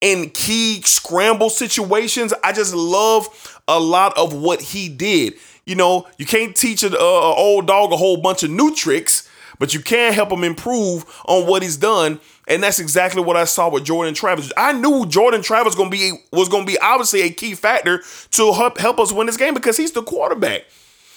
in 0.01 0.31
key 0.31 0.81
scramble 0.83 1.51
situations. 1.51 2.33
I 2.45 2.53
just 2.53 2.75
love 2.75 3.61
a 3.67 3.81
lot 3.81 4.17
of 4.17 4.33
what 4.33 4.61
he 4.63 4.89
did. 4.89 5.35
You 5.67 5.75
know, 5.75 6.07
you 6.17 6.27
can't 6.27 6.55
teach 6.55 6.85
an 6.85 6.95
old 6.95 7.67
dog 7.67 7.93
a 7.93 7.97
whole 7.97 8.19
bunch 8.19 8.43
of 8.43 8.51
new 8.51 8.75
tricks, 8.75 9.26
but 9.59 9.75
you 9.75 9.81
can 9.81 10.13
help 10.13 10.31
him 10.31 10.45
improve 10.45 11.05
on 11.27 11.47
what 11.47 11.63
he's 11.63 11.77
done. 11.77 12.21
And 12.49 12.63
that's 12.63 12.79
exactly 12.79 13.23
what 13.23 13.37
I 13.37 13.45
saw 13.45 13.69
with 13.69 13.85
Jordan 13.85 14.15
Travis. 14.15 14.53
I 14.57 14.73
knew 14.73 15.07
Jordan 15.07 15.43
Travis 15.43 15.75
gonna 15.75 15.91
be 15.91 16.13
was 16.33 16.49
gonna 16.49 16.65
be 16.65 16.79
obviously 16.79 17.23
a 17.23 17.31
key 17.31 17.55
factor 17.55 18.03
to 18.33 18.53
help 18.53 18.79
help 18.79 19.01
us 19.01 19.13
win 19.13 19.27
this 19.27 19.37
game 19.37 19.55
because 19.55 19.77
he's 19.77 19.93
the 19.93 20.03
quarterback. 20.03 20.65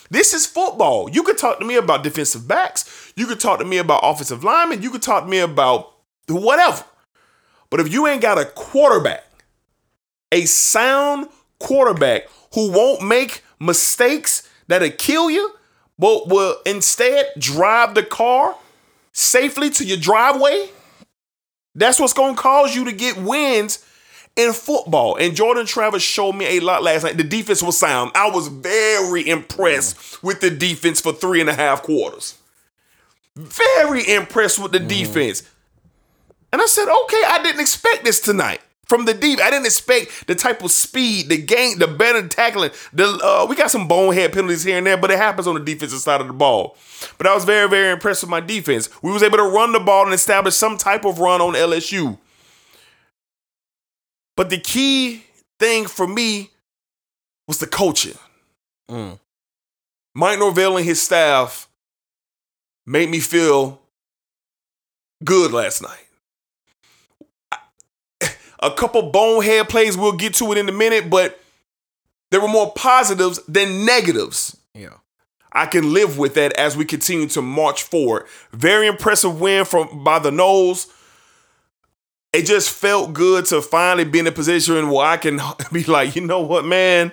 This 0.09 0.33
is 0.33 0.45
football. 0.45 1.09
You 1.09 1.21
could 1.23 1.37
talk 1.37 1.59
to 1.59 1.65
me 1.65 1.75
about 1.75 2.03
defensive 2.03 2.47
backs. 2.47 3.13
You 3.15 3.27
could 3.27 3.39
talk 3.39 3.59
to 3.59 3.65
me 3.65 3.77
about 3.77 4.01
offensive 4.03 4.43
linemen. 4.43 4.81
You 4.81 4.89
could 4.89 5.03
talk 5.03 5.23
to 5.23 5.29
me 5.29 5.39
about 5.39 5.93
whatever. 6.27 6.83
But 7.69 7.79
if 7.79 7.93
you 7.93 8.07
ain't 8.07 8.21
got 8.21 8.39
a 8.39 8.45
quarterback, 8.45 9.23
a 10.31 10.45
sound 10.45 11.27
quarterback 11.59 12.23
who 12.55 12.71
won't 12.71 13.03
make 13.03 13.43
mistakes 13.59 14.49
that'll 14.67 14.89
kill 14.89 15.29
you, 15.29 15.51
but 15.99 16.27
will 16.29 16.55
instead 16.65 17.27
drive 17.37 17.93
the 17.93 18.03
car 18.03 18.55
safely 19.11 19.69
to 19.71 19.85
your 19.85 19.97
driveway, 19.97 20.69
that's 21.75 21.99
what's 21.99 22.13
going 22.13 22.35
to 22.35 22.41
cause 22.41 22.73
you 22.75 22.85
to 22.85 22.93
get 22.93 23.17
wins 23.17 23.85
in 24.35 24.53
football. 24.53 25.17
And 25.17 25.35
Jordan 25.35 25.65
Travis 25.65 26.01
showed 26.01 26.33
me 26.33 26.57
a 26.57 26.61
lot 26.61 26.81
last 26.81 27.03
night. 27.03 27.17
The 27.17 27.23
defense 27.25 27.61
was 27.61 27.77
sound. 27.77 28.11
I 28.15 28.29
was 28.29 28.47
very 28.47 29.27
impressed 29.27 30.23
with 30.23 30.39
the 30.39 30.49
defense 30.49 31.01
for 31.01 31.11
three 31.11 31.41
and 31.41 31.49
a 31.49 31.53
half 31.53 31.83
quarters. 31.83 32.37
Very 33.35 34.09
impressed 34.09 34.57
with 34.57 34.71
the 34.71 34.79
mm-hmm. 34.79 34.87
defense. 34.87 35.43
And 36.51 36.61
I 36.61 36.65
said, 36.65 36.87
okay, 36.89 37.23
I 37.27 37.43
didn't 37.43 37.61
expect 37.61 38.05
this 38.05 38.19
tonight 38.21 38.61
from 38.89 39.05
the 39.05 39.13
deep. 39.13 39.39
I 39.39 39.51
didn't 39.51 39.67
expect 39.67 40.27
the 40.27 40.35
type 40.35 40.63
of 40.63 40.71
speed, 40.71 41.29
the 41.29 41.37
game, 41.37 41.77
the 41.77 41.87
better 41.87 42.27
tackling. 42.27 42.71
The 42.91 43.05
uh, 43.23 43.45
we 43.47 43.55
got 43.55 43.71
some 43.71 43.87
bonehead 43.87 44.33
penalties 44.33 44.63
here 44.63 44.77
and 44.79 44.85
there, 44.85 44.97
but 44.97 45.11
it 45.11 45.17
happens 45.17 45.47
on 45.47 45.53
the 45.53 45.61
defensive 45.61 45.99
side 45.99 46.19
of 46.19 46.27
the 46.27 46.33
ball. 46.33 46.75
But 47.17 47.27
I 47.27 47.35
was 47.35 47.45
very, 47.45 47.69
very 47.69 47.91
impressed 47.91 48.23
with 48.23 48.29
my 48.29 48.41
defense. 48.41 48.89
We 49.01 49.11
was 49.11 49.23
able 49.23 49.37
to 49.37 49.43
run 49.43 49.71
the 49.71 49.79
ball 49.79 50.03
and 50.05 50.13
establish 50.13 50.55
some 50.55 50.77
type 50.77 51.05
of 51.05 51.19
run 51.19 51.39
on 51.39 51.53
LSU. 51.53 52.17
But 54.35 54.49
the 54.49 54.59
key 54.59 55.23
thing 55.59 55.85
for 55.85 56.07
me 56.07 56.49
was 57.47 57.59
the 57.59 57.67
coaching. 57.67 58.17
Mm. 58.89 59.19
Mike 60.15 60.39
Norvell 60.39 60.77
and 60.77 60.85
his 60.85 61.01
staff 61.01 61.69
made 62.85 63.09
me 63.09 63.19
feel 63.19 63.81
good 65.23 65.51
last 65.51 65.81
night. 65.81 66.08
A 68.61 68.71
couple 68.71 69.03
bonehead 69.03 69.69
plays, 69.69 69.97
we'll 69.97 70.13
get 70.13 70.33
to 70.35 70.51
it 70.51 70.57
in 70.57 70.67
a 70.67 70.73
minute, 70.73 71.09
but 71.09 71.39
there 72.29 72.41
were 72.41 72.47
more 72.47 72.71
positives 72.73 73.39
than 73.47 73.85
negatives. 73.85 74.57
Yeah. 74.73 74.95
I 75.51 75.65
can 75.65 75.93
live 75.93 76.17
with 76.17 76.35
that 76.35 76.53
as 76.53 76.77
we 76.77 76.85
continue 76.85 77.27
to 77.29 77.41
march 77.41 77.83
forward. 77.83 78.25
Very 78.51 78.87
impressive 78.87 79.39
win 79.39 79.65
from 79.65 80.03
by 80.03 80.19
the 80.19 80.29
Noles. 80.29 80.87
It 82.31 82.45
just 82.45 82.69
felt 82.69 83.13
good 83.13 83.45
to 83.45 83.61
finally 83.61 84.05
be 84.05 84.19
in 84.19 84.27
a 84.27 84.31
position 84.31 84.89
where 84.89 85.05
I 85.05 85.17
can 85.17 85.39
be 85.71 85.83
like, 85.85 86.15
you 86.15 86.21
know 86.25 86.41
what, 86.41 86.65
man? 86.65 87.11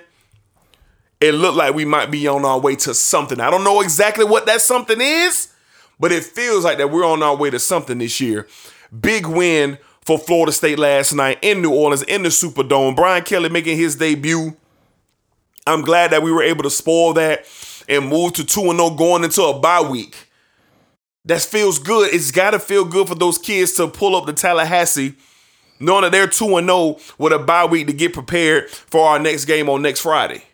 It 1.21 1.33
looked 1.33 1.57
like 1.57 1.75
we 1.75 1.87
might 1.87 2.11
be 2.11 2.29
on 2.29 2.45
our 2.45 2.61
way 2.61 2.77
to 2.77 2.93
something. 2.93 3.41
I 3.41 3.51
don't 3.51 3.65
know 3.65 3.81
exactly 3.81 4.27
what 4.27 4.45
that 4.47 4.61
something 4.61 5.01
is, 5.01 5.49
but 5.99 6.13
it 6.13 6.25
feels 6.25 6.65
like 6.65 6.77
that 6.77 6.91
we're 6.91 7.07
on 7.07 7.23
our 7.23 7.35
way 7.35 7.49
to 7.49 7.59
something 7.59 7.97
this 7.99 8.21
year. 8.21 8.47
Big 9.01 9.27
win 9.27 9.79
for 10.07 10.19
Florida 10.19 10.53
State 10.53 10.79
last 10.79 11.13
night 11.13 11.39
in 11.43 11.61
New 11.61 11.75
Orleans 11.75 12.05
in 12.05 12.23
the 12.23 12.29
Superdome. 12.29 12.95
Brian 12.95 13.25
Kelly 13.25 13.49
making 13.49 13.77
his 13.77 13.97
debut. 13.97 14.57
I'm 15.67 15.83
glad 15.83 16.13
that 16.13 16.23
we 16.23 16.31
were 16.31 16.45
able 16.45 16.63
to 16.63 16.71
spoil 16.71 17.13
that 17.15 17.45
and 17.89 18.09
move 18.09 18.35
to 18.35 18.45
2 18.45 18.61
0 18.61 18.91
going 18.91 19.25
into 19.25 19.43
a 19.43 19.59
bye 19.59 19.81
week. 19.81 20.29
That 21.25 21.43
feels 21.43 21.81
good. 21.81 22.15
It's 22.15 22.31
got 22.31 22.53
to 22.53 22.61
feel 22.61 22.85
good 22.85 23.09
for 23.09 23.17
those 23.17 23.37
kids 23.37 23.73
to 23.75 23.89
pull 23.89 24.15
up 24.15 24.27
the 24.27 24.33
Tallahassee, 24.33 25.17
knowing 25.81 26.03
that 26.03 26.13
they're 26.13 26.29
2 26.29 26.61
0 26.61 26.99
with 27.19 27.33
a 27.33 27.41
bye 27.41 27.67
week 27.67 27.89
to 27.89 27.93
get 27.93 28.13
prepared 28.13 28.71
for 28.71 29.09
our 29.09 29.19
next 29.19 29.45
game 29.45 29.69
on 29.69 29.83
next 29.83 30.03
Friday. 30.03 30.45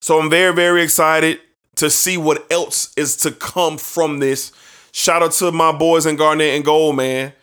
So 0.00 0.18
I'm 0.18 0.30
very, 0.30 0.54
very 0.54 0.82
excited 0.82 1.38
to 1.76 1.90
see 1.90 2.16
what 2.16 2.50
else 2.50 2.94
is 2.96 3.14
to 3.18 3.30
come 3.30 3.76
from 3.76 4.20
this. 4.20 4.52
Shout 4.90 5.22
out 5.22 5.32
to 5.32 5.52
my 5.52 5.70
boys 5.70 6.06
in 6.06 6.16
Garnet 6.16 6.54
and 6.54 6.64
Gold, 6.64 6.96
man. 6.96 7.34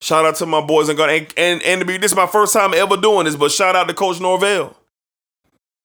Shout 0.00 0.24
out 0.24 0.36
to 0.36 0.46
my 0.46 0.60
boys 0.60 0.92
Garnet. 0.94 1.34
And, 1.36 1.38
and, 1.38 1.62
and 1.62 1.80
to 1.80 1.86
be, 1.86 1.98
this 1.98 2.12
is 2.12 2.16
my 2.16 2.26
first 2.26 2.52
time 2.52 2.72
ever 2.74 2.96
doing 2.96 3.26
this, 3.26 3.36
but 3.36 3.52
shout 3.52 3.76
out 3.76 3.88
to 3.88 3.94
Coach 3.94 4.20
Norvell. 4.20 4.76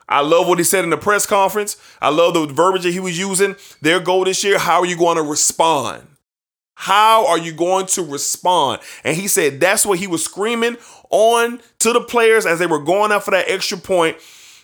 I 0.08 0.22
love 0.22 0.48
what 0.48 0.60
he 0.60 0.64
said 0.64 0.84
in 0.84 0.92
the 0.92 0.98
press 0.98 1.26
conference. 1.26 1.78
I 2.02 2.10
love 2.10 2.34
the 2.34 2.46
verbiage 2.46 2.84
that 2.84 2.92
he 2.92 3.00
was 3.00 3.18
using. 3.18 3.56
Their 3.82 4.00
goal 4.00 4.24
this 4.24 4.44
year, 4.44 4.60
how 4.60 4.80
are 4.80 4.86
you 4.86 4.98
going 4.98 5.18
to 5.18 5.24
respond? 5.24 6.08
How 6.76 7.26
are 7.28 7.38
you 7.38 7.54
going 7.54 7.88
to 7.88 8.04
respond? 8.04 8.82
And 9.04 9.16
he 9.18 9.28
said 9.28 9.60
that's 9.60 9.86
what 9.86 10.00
he 10.00 10.08
was 10.08 10.24
screaming 10.24 10.78
on 11.10 11.62
to 11.80 11.94
the 11.94 12.02
players 12.02 12.46
as 12.46 12.60
they 12.60 12.68
were 12.68 12.84
going 12.84 13.12
out 13.12 13.24
for 13.24 13.32
that 13.32 13.50
extra 13.50 13.78
point. 13.78 14.18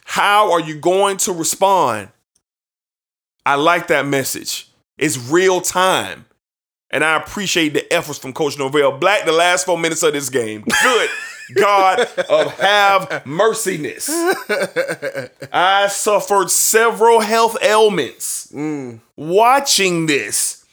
How 0.06 0.52
are 0.52 0.60
you 0.60 0.76
going 0.76 1.18
to 1.18 1.32
respond? 1.32 2.10
I 3.46 3.56
like 3.56 3.88
that 3.88 4.06
message. 4.06 4.70
It's 4.98 5.18
real 5.18 5.62
time. 5.62 6.26
And 6.94 7.04
I 7.06 7.16
appreciate 7.18 7.74
the 7.74 7.92
efforts 7.94 8.20
from 8.20 8.34
Coach 8.34 8.58
Norvell. 8.60 8.98
Black, 8.98 9.26
the 9.26 9.32
last 9.32 9.66
four 9.66 9.78
minutes 9.78 10.04
of 10.04 10.14
this 10.14 10.30
game. 10.30 10.64
Good 10.84 11.10
God 11.56 12.00
of 12.30 12.58
have 12.60 13.24
merciness. 13.26 14.10
I 15.54 15.88
suffered 15.88 16.50
several 16.52 17.20
health 17.22 17.58
ailments 17.62 18.52
watching 19.18 20.06
this. 20.06 20.66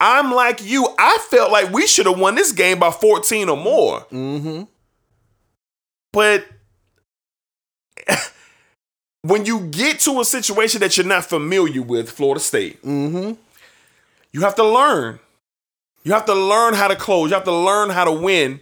I'm 0.00 0.32
like 0.32 0.62
you. 0.64 0.86
I 0.98 1.18
felt 1.30 1.50
like 1.52 1.70
we 1.72 1.86
should 1.86 2.06
have 2.06 2.18
won 2.18 2.34
this 2.34 2.52
game 2.52 2.78
by 2.78 2.90
14 2.90 3.48
or 3.48 3.56
more. 3.56 4.00
Mm-hmm. 4.12 4.62
But 6.12 6.46
when 9.22 9.44
you 9.44 9.60
get 9.68 10.00
to 10.00 10.20
a 10.20 10.24
situation 10.24 10.80
that 10.80 10.96
you're 10.96 11.06
not 11.06 11.24
familiar 11.24 11.82
with, 11.82 12.10
Florida 12.10 12.40
State, 12.40 12.82
Mm-hmm. 12.82 13.32
you 14.32 14.40
have 14.42 14.54
to 14.56 14.64
learn. 14.64 15.18
You 16.04 16.12
have 16.12 16.26
to 16.26 16.34
learn 16.34 16.74
how 16.74 16.88
to 16.88 16.96
close. 16.96 17.30
You 17.30 17.34
have 17.34 17.44
to 17.44 17.52
learn 17.54 17.90
how 17.90 18.04
to 18.04 18.12
win. 18.12 18.60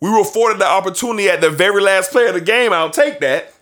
We 0.00 0.10
were 0.10 0.20
afforded 0.20 0.60
the 0.60 0.66
opportunity 0.66 1.28
at 1.28 1.40
the 1.40 1.50
very 1.50 1.82
last 1.82 2.10
play 2.10 2.26
of 2.26 2.34
the 2.34 2.40
game. 2.40 2.72
I'll 2.72 2.90
take 2.90 3.20
that. 3.20 3.52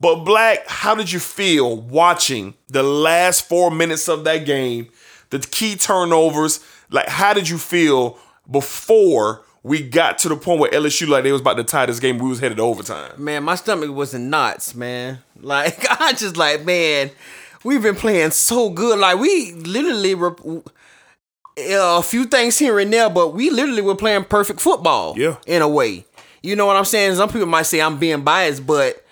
But 0.00 0.24
Black, 0.24 0.66
how 0.66 0.94
did 0.94 1.12
you 1.12 1.18
feel 1.18 1.76
watching 1.76 2.54
the 2.68 2.82
last 2.82 3.48
four 3.48 3.70
minutes 3.70 4.08
of 4.08 4.24
that 4.24 4.44
game? 4.44 4.88
the 5.34 5.46
key 5.48 5.76
turnovers. 5.76 6.60
Like, 6.90 7.08
how 7.08 7.32
did 7.32 7.48
you 7.48 7.58
feel 7.58 8.18
before 8.50 9.42
we 9.62 9.82
got 9.82 10.18
to 10.18 10.28
the 10.28 10.36
point 10.36 10.60
where 10.60 10.70
LSU 10.70 11.08
like 11.08 11.24
they 11.24 11.32
was 11.32 11.40
about 11.40 11.56
to 11.56 11.64
tie 11.64 11.86
this 11.86 12.00
game? 12.00 12.18
We 12.18 12.28
was 12.28 12.38
headed 12.40 12.58
to 12.58 12.62
overtime. 12.62 13.12
Man, 13.22 13.42
my 13.42 13.54
stomach 13.56 13.90
was 13.90 14.14
in 14.14 14.30
knots, 14.30 14.74
man. 14.74 15.18
Like 15.40 15.84
I 16.00 16.12
just 16.12 16.38
like, 16.38 16.64
man, 16.64 17.10
we've 17.64 17.82
been 17.82 17.96
playing 17.96 18.30
so 18.30 18.70
good. 18.70 18.98
Like 18.98 19.18
we 19.18 19.52
literally 19.52 20.14
were 20.14 20.34
Uh, 21.56 21.98
a 21.98 22.02
few 22.02 22.24
things 22.24 22.58
here 22.58 22.78
and 22.80 22.92
there, 22.92 23.08
but 23.08 23.28
we 23.28 23.48
literally 23.50 23.82
were 23.82 23.94
playing 23.94 24.24
perfect 24.24 24.60
football. 24.60 25.14
Yeah. 25.16 25.36
in 25.46 25.62
a 25.62 25.68
way. 25.68 26.04
You 26.42 26.56
know 26.56 26.66
what 26.66 26.76
I'm 26.76 26.84
saying? 26.84 27.14
Some 27.14 27.28
people 27.30 27.46
might 27.46 27.62
say 27.62 27.80
I'm 27.80 27.98
being 27.98 28.22
biased, 28.22 28.66
but 28.66 29.04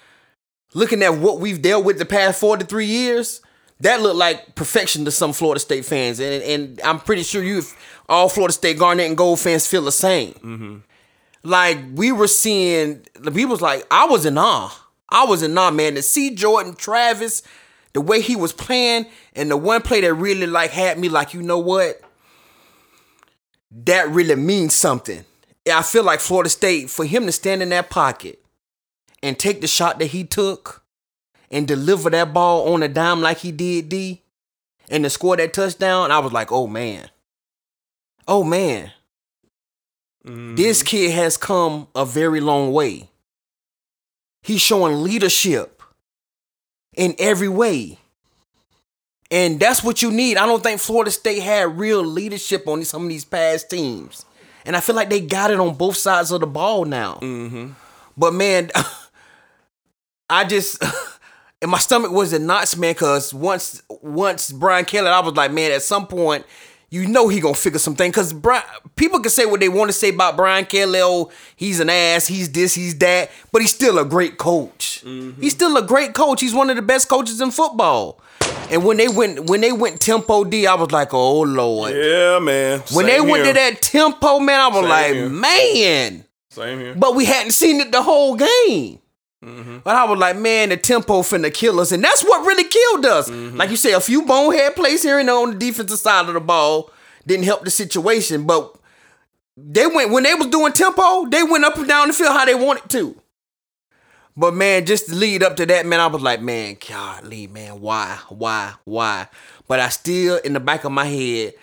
looking 0.74 1.03
at 1.03 1.14
what 1.16 1.38
we've 1.40 1.62
dealt 1.62 1.84
with 1.84 1.99
the 1.99 2.05
past 2.05 2.40
four 2.40 2.57
to 2.57 2.64
three 2.64 2.86
years, 2.86 3.40
that 3.80 4.01
looked 4.03 4.16
like 4.16 4.55
perfection 4.55 5.05
to 5.07 5.11
some 5.11 5.32
Florida 5.32 5.61
State 5.61 5.84
fans, 5.84 6.20
and 6.20 6.43
and 6.43 6.80
I'm 6.84 7.01
pretty 7.01 7.22
sure 7.22 7.43
you, 7.43 7.62
all 8.09 8.28
Florida 8.28 8.53
State 8.53 8.78
Garnet 8.78 9.07
and 9.07 9.16
Gold 9.16 9.40
fans, 9.40 9.66
feel 9.66 9.82
the 9.82 9.93
same. 9.93 10.34
Mm-hmm. 10.34 10.76
Like 11.43 11.78
we 11.95 12.12
were 12.12 12.28
seeing, 12.28 13.03
the 13.14 13.32
people 13.32 13.51
was 13.51 13.61
like, 13.62 13.84
I 13.90 14.07
was 14.07 14.26
in 14.26 14.38
awe. 14.38 14.70
I 15.09 15.24
was 15.24 15.43
in 15.43 15.57
awe, 15.59 15.70
man. 15.70 15.95
To 15.97 16.03
see 16.03 16.34
Jordan 16.34 16.74
Travis, 16.74 17.43
the 17.93 18.01
way 18.01 18.20
he 18.20 18.36
was 18.36 18.53
playing, 18.53 19.07
and 19.34 19.51
the 19.51 19.57
one 19.57 19.82
play 19.82 20.01
that 20.01 20.14
really 20.14 20.47
like 20.47 20.70
had 20.70 20.99
me 20.99 21.09
like, 21.09 21.34
you 21.34 21.43
know 21.43 21.59
what? 21.59 22.01
That 23.74 24.10
really 24.10 24.36
means 24.36 24.74
something. 24.74 25.24
I 25.72 25.82
feel 25.82 26.04
like 26.04 26.20
Florida 26.20 26.50
State, 26.50 26.90
for 26.90 27.04
him 27.04 27.24
to 27.26 27.32
stand 27.32 27.62
in 27.62 27.70
that 27.70 27.88
pocket 27.88 28.44
and 29.22 29.38
take 29.38 29.60
the 29.60 29.66
shot 29.66 29.98
that 29.98 30.06
he 30.06 30.24
took 30.24 30.84
and 31.50 31.66
deliver 31.66 32.10
that 32.10 32.34
ball 32.34 32.72
on 32.72 32.82
a 32.82 32.88
dime 32.88 33.22
like 33.22 33.38
he 33.38 33.52
did, 33.52 33.88
D, 33.88 34.22
and 34.90 35.04
to 35.04 35.10
score 35.10 35.36
that 35.36 35.54
touchdown, 35.54 36.10
I 36.10 36.18
was 36.18 36.32
like, 36.32 36.52
oh 36.52 36.66
man. 36.66 37.08
Oh 38.28 38.44
man. 38.44 38.92
Mm-hmm. 40.26 40.54
This 40.56 40.82
kid 40.82 41.12
has 41.12 41.36
come 41.36 41.88
a 41.94 42.04
very 42.04 42.40
long 42.40 42.72
way. 42.72 43.08
He's 44.42 44.60
showing 44.60 45.02
leadership 45.02 45.82
in 46.94 47.14
every 47.18 47.48
way. 47.48 47.98
And 49.32 49.58
that's 49.58 49.82
what 49.82 50.02
you 50.02 50.12
need. 50.12 50.36
I 50.36 50.44
don't 50.44 50.62
think 50.62 50.78
Florida 50.78 51.10
State 51.10 51.40
had 51.40 51.78
real 51.78 52.04
leadership 52.04 52.68
on 52.68 52.84
some 52.84 53.04
of 53.04 53.08
these 53.08 53.24
past 53.24 53.70
teams. 53.70 54.26
And 54.66 54.76
I 54.76 54.80
feel 54.80 54.94
like 54.94 55.08
they 55.08 55.22
got 55.22 55.50
it 55.50 55.58
on 55.58 55.74
both 55.74 55.96
sides 55.96 56.30
of 56.30 56.40
the 56.40 56.46
ball 56.46 56.84
now. 56.84 57.14
Mm-hmm. 57.22 57.70
But 58.14 58.34
man, 58.34 58.70
I 60.30 60.44
just 60.44 60.84
and 61.62 61.70
my 61.70 61.78
stomach 61.78 62.12
was 62.12 62.34
in 62.34 62.46
knots, 62.46 62.76
man, 62.76 62.94
cause 62.94 63.32
once 63.32 63.82
once 63.88 64.52
Brian 64.52 64.84
Kelly, 64.84 65.08
I 65.08 65.20
was 65.20 65.34
like, 65.34 65.50
man, 65.50 65.72
at 65.72 65.80
some 65.80 66.06
point, 66.06 66.44
you 66.90 67.06
know 67.06 67.28
he 67.28 67.40
gonna 67.40 67.54
figure 67.54 67.78
something. 67.78 68.12
Cause 68.12 68.34
Brian, 68.34 68.62
people 68.96 69.18
can 69.20 69.30
say 69.30 69.46
what 69.46 69.60
they 69.60 69.70
want 69.70 69.88
to 69.88 69.94
say 69.94 70.10
about 70.10 70.36
Brian 70.36 70.66
Kelly. 70.66 71.00
Oh, 71.02 71.30
he's 71.56 71.80
an 71.80 71.88
ass, 71.88 72.26
he's 72.26 72.52
this, 72.52 72.74
he's 72.74 72.98
that, 72.98 73.30
but 73.50 73.62
he's 73.62 73.74
still 73.74 73.98
a 73.98 74.04
great 74.04 74.36
coach. 74.36 75.02
Mm-hmm. 75.06 75.40
He's 75.40 75.54
still 75.54 75.74
a 75.78 75.82
great 75.82 76.12
coach. 76.12 76.42
He's 76.42 76.54
one 76.54 76.68
of 76.68 76.76
the 76.76 76.82
best 76.82 77.08
coaches 77.08 77.40
in 77.40 77.50
football. 77.50 78.20
And 78.70 78.84
when 78.84 78.97
they 78.97 79.09
went 79.09 79.51
when 79.51 79.61
they 79.61 79.72
went 79.72 80.01
tempo 80.01 80.45
D, 80.45 80.66
I 80.66 80.74
was 80.74 80.90
like, 80.90 81.12
oh 81.12 81.40
lord. 81.43 81.95
Yeah, 81.95 82.38
man. 82.38 82.78
When 82.93 83.05
Same 83.05 83.07
they 83.07 83.20
went 83.20 83.45
here. 83.45 83.53
to 83.53 83.61
that 83.61 83.82
tempo, 83.82 84.38
man, 84.38 84.61
I 84.61 84.68
was 84.68 84.76
Same 84.76 84.88
like, 84.88 85.12
here. 85.12 85.28
man. 85.28 86.24
Same 86.51 86.78
here. 86.78 86.95
But 86.95 87.14
we 87.14 87.24
hadn't 87.26 87.53
seen 87.53 87.80
it 87.80 87.93
the 87.93 88.03
whole 88.03 88.36
game. 88.36 88.99
Mm-hmm. 89.45 89.78
But 89.82 89.97
I 89.97 90.05
was 90.05 90.18
like, 90.18 90.36
man, 90.36 90.68
the 90.68 90.76
tempo 90.76 91.22
finna 91.22 91.53
kill 91.53 91.80
us. 91.80 91.93
And 91.93 92.03
that's 92.03 92.22
what 92.22 92.47
really 92.47 92.64
killed 92.64 93.05
us. 93.07 93.28
Mm-hmm. 93.28 93.57
Like 93.57 93.70
you 93.70 93.76
say, 93.76 93.93
a 93.93 94.01
few 94.01 94.24
bonehead 94.24 94.76
plays 94.76 95.03
here 95.03 95.18
and 95.18 95.28
there 95.28 95.36
on 95.36 95.51
the 95.53 95.59
defensive 95.59 95.99
side 95.99 96.28
of 96.28 96.34
the 96.34 96.40
ball 96.40 96.90
didn't 97.26 97.45
help 97.45 97.64
the 97.64 97.70
situation. 97.70 98.47
But 98.47 98.74
they 99.57 99.86
went 99.86 100.11
when 100.12 100.22
they 100.22 100.34
was 100.34 100.47
doing 100.47 100.72
tempo, 100.72 101.26
they 101.26 101.43
went 101.43 101.64
up 101.64 101.76
and 101.76 101.88
down 101.88 102.09
the 102.09 102.14
field 102.14 102.32
how 102.32 102.45
they 102.45 102.55
wanted 102.55 102.88
to. 102.90 103.16
But 104.36 104.54
man, 104.54 104.86
just 104.86 105.08
to 105.08 105.14
lead 105.14 105.42
up 105.42 105.56
to 105.56 105.66
that, 105.66 105.84
man, 105.84 106.00
I 106.00 106.06
was 106.06 106.22
like, 106.22 106.40
man, 106.40 106.78
golly, 106.88 107.46
man, 107.46 107.80
why, 107.80 108.18
why, 108.30 108.74
why? 108.84 109.28
But 109.68 109.80
I 109.80 109.90
still, 109.90 110.38
in 110.38 110.54
the 110.54 110.60
back 110.60 110.84
of 110.84 110.92
my 110.92 111.04
head, 111.04 111.54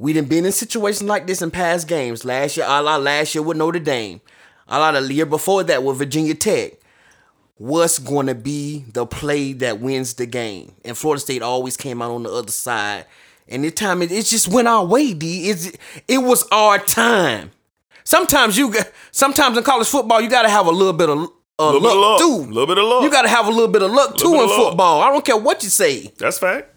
we 0.00 0.12
done 0.12 0.26
been 0.26 0.46
in 0.46 0.52
situations 0.52 1.08
like 1.08 1.26
this 1.26 1.42
in 1.42 1.50
past 1.50 1.88
games. 1.88 2.24
Last 2.24 2.56
year, 2.56 2.66
a 2.68 2.82
la 2.82 2.96
last 2.96 3.34
year 3.34 3.42
with 3.42 3.56
Notre 3.56 3.80
Dame. 3.80 4.20
A 4.68 4.78
lot 4.78 4.96
of 4.96 5.08
the 5.08 5.14
year 5.14 5.26
before 5.26 5.64
that 5.64 5.82
with 5.82 5.96
Virginia 5.98 6.34
Tech. 6.34 6.74
What's 7.56 7.98
going 7.98 8.26
to 8.26 8.34
be 8.36 8.84
the 8.92 9.06
play 9.06 9.52
that 9.54 9.80
wins 9.80 10.14
the 10.14 10.26
game? 10.26 10.72
And 10.84 10.96
Florida 10.96 11.20
State 11.20 11.42
always 11.42 11.76
came 11.76 12.00
out 12.00 12.12
on 12.12 12.22
the 12.22 12.30
other 12.30 12.52
side. 12.52 13.06
And 13.48 13.64
this 13.64 13.72
time 13.72 14.02
it, 14.02 14.12
it 14.12 14.26
just 14.26 14.46
went 14.46 14.68
our 14.68 14.84
way, 14.84 15.14
D. 15.14 15.50
It's, 15.50 15.72
it 16.06 16.18
was 16.18 16.46
our 16.52 16.78
time. 16.78 17.50
Sometimes 18.08 18.56
you 18.56 18.72
sometimes 19.10 19.58
in 19.58 19.62
college 19.64 19.86
football 19.86 20.18
you 20.22 20.30
got 20.30 20.42
to 20.44 20.48
have 20.48 20.66
a 20.66 20.70
little 20.70 20.94
bit 20.94 21.10
of 21.10 21.28
uh, 21.58 21.72
Little 21.72 21.80
bit 21.82 21.88
luck, 21.88 21.94
of 21.94 22.00
luck. 22.00 22.18
too. 22.20 22.50
Little 22.52 22.66
bit 22.66 22.78
of 22.78 22.84
luck. 22.84 23.02
You 23.02 23.10
got 23.10 23.22
to 23.22 23.28
have 23.28 23.46
a 23.46 23.50
little 23.50 23.68
bit 23.68 23.82
of 23.82 23.90
luck 23.90 24.16
too 24.16 24.32
in 24.32 24.46
luck. 24.46 24.56
football. 24.56 25.02
I 25.02 25.12
don't 25.12 25.22
care 25.22 25.36
what 25.36 25.62
you 25.62 25.68
say 25.68 26.10
That's 26.16 26.38
fact. 26.38 26.74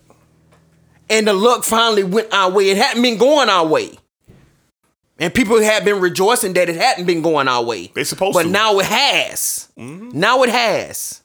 and 1.10 1.26
the 1.26 1.32
luck 1.34 1.64
finally 1.64 2.04
went 2.04 2.34
our 2.34 2.52
way. 2.52 2.70
It 2.70 2.76
hadn't 2.76 3.02
been 3.02 3.18
going 3.18 3.48
our 3.48 3.66
way. 3.66 3.98
And 5.20 5.34
people 5.34 5.62
had 5.62 5.86
been 5.86 6.02
rejoicing 6.02 6.52
that 6.54 6.68
it 6.68 6.76
hadn't 6.76 7.06
been 7.06 7.22
going 7.22 7.48
our 7.48 7.64
way. 7.64 7.92
They 7.96 8.04
supposed 8.04 8.34
but 8.34 8.42
to. 8.42 8.48
But 8.50 8.52
now 8.52 8.78
it 8.80 8.88
has. 8.88 9.70
Now 9.78 10.44
it 10.44 10.50
has. 10.50 11.22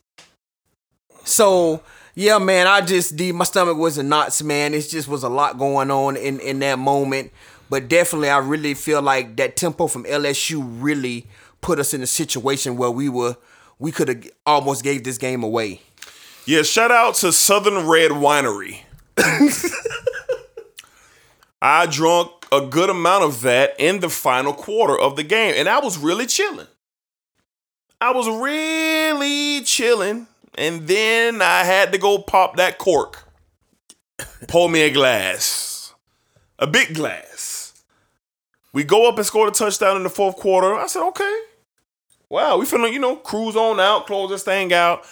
So 1.24 1.82
yeah, 2.14 2.38
man, 2.38 2.68
I 2.68 2.80
just 2.80 3.16
the 3.16 3.32
my 3.32 3.44
stomach 3.44 3.76
was 3.76 3.98
in 3.98 4.08
knots, 4.08 4.40
man. 4.40 4.72
It 4.72 4.82
just 4.82 5.08
was 5.08 5.24
a 5.24 5.28
lot 5.28 5.58
going 5.58 5.90
on 5.90 6.16
in 6.16 6.38
in 6.38 6.60
that 6.60 6.78
moment. 6.78 7.32
But 7.68 7.88
definitely, 7.88 8.30
I 8.30 8.38
really 8.38 8.74
feel 8.74 9.02
like 9.02 9.36
that 9.36 9.56
tempo 9.56 9.86
from 9.86 10.04
LSU 10.04 10.64
really 10.80 11.26
put 11.60 11.78
us 11.78 11.92
in 11.92 12.02
a 12.02 12.06
situation 12.06 12.76
where 12.76 12.90
we 12.90 13.08
were 13.08 13.36
we 13.78 13.92
could 13.92 14.08
have 14.08 14.28
almost 14.46 14.82
gave 14.82 15.04
this 15.04 15.18
game 15.18 15.42
away. 15.42 15.80
Yeah, 16.46 16.62
shout 16.62 16.90
out 16.90 17.16
to 17.16 17.32
Southern 17.32 17.86
Red 17.86 18.12
Winery. 18.12 18.82
I 21.60 21.86
drunk 21.86 22.30
a 22.52 22.60
good 22.60 22.90
amount 22.90 23.24
of 23.24 23.40
that 23.42 23.74
in 23.78 24.00
the 24.00 24.08
final 24.08 24.52
quarter 24.52 24.98
of 24.98 25.16
the 25.16 25.24
game, 25.24 25.54
and 25.56 25.68
I 25.68 25.80
was 25.80 25.98
really 25.98 26.26
chilling. 26.26 26.68
I 28.00 28.12
was 28.12 28.28
really 28.28 29.62
chilling, 29.62 30.26
and 30.56 30.86
then 30.86 31.42
I 31.42 31.64
had 31.64 31.92
to 31.92 31.98
go 31.98 32.18
pop 32.18 32.56
that 32.56 32.78
cork. 32.78 33.24
Pour 34.48 34.68
me 34.68 34.82
a 34.82 34.90
glass, 34.90 35.94
a 36.58 36.66
big 36.66 36.94
glass. 36.94 37.55
We 38.76 38.84
go 38.84 39.08
up 39.08 39.16
and 39.16 39.24
score 39.24 39.46
the 39.46 39.56
touchdown 39.56 39.96
in 39.96 40.02
the 40.02 40.10
fourth 40.10 40.36
quarter. 40.36 40.74
I 40.74 40.86
said, 40.86 41.02
okay. 41.08 41.40
Wow, 42.28 42.58
we 42.58 42.66
finna, 42.66 42.92
you 42.92 42.98
know, 42.98 43.16
cruise 43.16 43.56
on 43.56 43.80
out, 43.80 44.06
close 44.06 44.28
this 44.28 44.42
thing 44.42 44.70
out. 44.70 45.06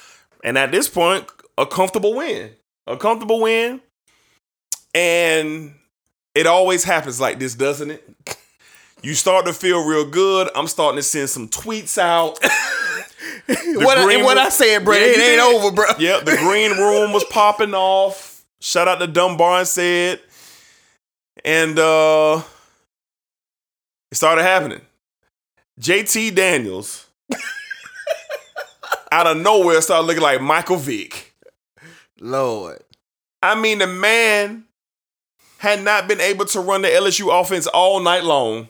And 0.44 0.58
at 0.58 0.70
this 0.70 0.86
point, 0.86 1.24
a 1.56 1.64
comfortable 1.64 2.12
win. 2.12 2.50
A 2.86 2.98
comfortable 2.98 3.40
win. 3.40 3.80
And 4.94 5.76
it 6.34 6.46
always 6.46 6.84
happens 6.84 7.18
like 7.22 7.38
this, 7.38 7.54
doesn't 7.54 7.90
it? 7.90 8.06
You 9.02 9.14
start 9.14 9.46
to 9.46 9.54
feel 9.54 9.82
real 9.82 10.10
good. 10.10 10.50
I'm 10.54 10.66
starting 10.66 10.98
to 10.98 11.02
send 11.02 11.30
some 11.30 11.48
tweets 11.48 11.96
out. 11.96 12.38
What 13.46 13.98
I, 13.98 14.04
what 14.22 14.36
room- 14.36 14.46
I 14.46 14.48
said, 14.50 14.84
bro, 14.84 14.94
Yeah, 14.94 15.00
it 15.06 15.18
ain't 15.18 15.40
over, 15.40 15.74
bro. 15.74 15.86
Yeah, 15.98 16.20
the 16.20 16.36
green 16.36 16.70
room 16.72 17.12
was 17.12 17.24
popping 17.24 17.74
off. 17.74 18.44
Shout 18.60 18.88
out 18.88 19.00
to 19.00 19.06
Dunbar 19.06 19.60
and 19.60 19.68
said. 19.68 20.20
And 21.44 21.78
uh 21.78 22.42
it 24.14 24.16
started 24.16 24.44
happening. 24.44 24.80
JT 25.80 26.36
Daniels 26.36 27.08
out 29.10 29.26
of 29.26 29.36
nowhere 29.38 29.80
started 29.80 30.06
looking 30.06 30.22
like 30.22 30.40
Michael 30.40 30.76
Vick. 30.76 31.34
Lord. 32.20 32.78
I 33.42 33.60
mean, 33.60 33.80
the 33.80 33.88
man 33.88 34.66
had 35.58 35.82
not 35.82 36.06
been 36.06 36.20
able 36.20 36.44
to 36.44 36.60
run 36.60 36.82
the 36.82 36.88
LSU 36.88 37.40
offense 37.40 37.66
all 37.66 37.98
night 37.98 38.22
long. 38.22 38.68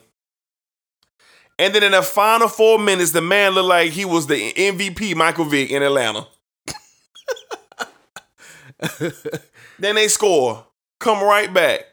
And 1.59 1.75
then 1.75 1.83
in 1.83 1.91
the 1.91 2.01
final 2.01 2.47
four 2.47 2.79
minutes, 2.79 3.11
the 3.11 3.21
man 3.21 3.51
looked 3.51 3.69
like 3.69 3.91
he 3.91 4.03
was 4.03 4.25
the 4.25 4.51
MVP, 4.53 5.15
Michael 5.15 5.45
Vick, 5.45 5.69
in 5.69 5.83
Atlanta. 5.83 6.25
then 9.77 9.93
they 9.93 10.07
score, 10.07 10.65
come 10.99 11.23
right 11.23 11.53
back. 11.53 11.85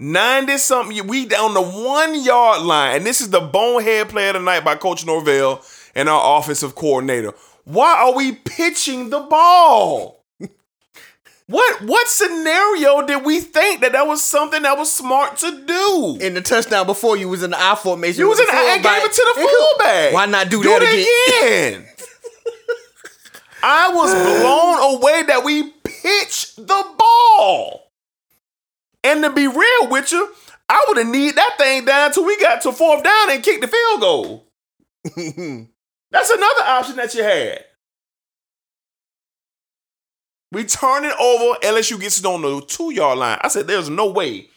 90 0.00 0.56
something, 0.56 1.06
we 1.06 1.26
down 1.26 1.52
the 1.52 1.60
one 1.60 2.24
yard 2.24 2.62
line. 2.62 2.96
And 2.96 3.06
this 3.06 3.20
is 3.20 3.28
the 3.30 3.40
bonehead 3.40 4.08
play 4.08 4.30
of 4.30 4.34
the 4.34 4.62
by 4.64 4.74
Coach 4.74 5.04
Norvell 5.04 5.62
and 5.94 6.08
our 6.08 6.38
offensive 6.38 6.74
coordinator. 6.74 7.34
Why 7.64 7.96
are 8.02 8.14
we 8.14 8.32
pitching 8.32 9.10
the 9.10 9.20
ball? 9.20 10.24
What 11.46 11.82
what 11.82 12.06
scenario 12.06 13.04
did 13.04 13.24
we 13.24 13.40
think 13.40 13.80
that 13.80 13.90
that 13.90 14.06
was 14.06 14.22
something 14.22 14.62
that 14.62 14.78
was 14.78 14.92
smart 14.92 15.36
to 15.38 15.66
do? 15.66 16.16
In 16.20 16.34
the 16.34 16.40
touchdown 16.42 16.86
before 16.86 17.16
you 17.16 17.28
was 17.28 17.42
in 17.42 17.50
the 17.50 17.60
I 17.60 17.74
formation. 17.74 18.20
You 18.20 18.28
was 18.28 18.38
in 18.38 18.46
the 18.46 18.52
the, 18.52 18.58
and 18.58 18.82
gave 18.84 19.02
it 19.02 19.12
to 19.12 19.34
the 19.34 19.48
fullback. 19.48 20.12
Why 20.12 20.26
not 20.26 20.48
do, 20.48 20.62
do 20.62 20.68
that 20.68 20.82
again? 20.82 21.80
again? 21.80 21.86
I 23.64 23.92
was 23.92 24.12
blown 24.14 24.94
away 24.96 25.24
that 25.24 25.42
we 25.44 25.70
pitched 25.82 26.54
the 26.56 26.84
ball. 26.96 27.89
And 29.02 29.22
to 29.22 29.30
be 29.30 29.46
real 29.46 29.88
with 29.90 30.12
you, 30.12 30.32
I 30.68 30.84
would 30.88 30.98
have 30.98 31.06
need 31.06 31.34
that 31.36 31.54
thing 31.58 31.84
down 31.84 32.12
till 32.12 32.24
we 32.24 32.38
got 32.38 32.62
to 32.62 32.72
fourth 32.72 33.02
down 33.02 33.30
and 33.30 33.42
kick 33.42 33.60
the 33.60 33.66
field 33.66 34.00
goal. 34.00 34.46
That's 36.10 36.30
another 36.30 36.62
option 36.64 36.96
that 36.96 37.14
you 37.14 37.22
had. 37.22 37.64
We 40.52 40.64
turn 40.64 41.04
it 41.04 41.14
over. 41.18 41.58
LSU 41.60 42.00
gets 42.00 42.18
it 42.18 42.26
on 42.26 42.42
the 42.42 42.60
two 42.66 42.92
yard 42.92 43.18
line. 43.18 43.38
I 43.40 43.48
said, 43.48 43.66
there's 43.66 43.88
no 43.88 44.10
way. 44.10 44.48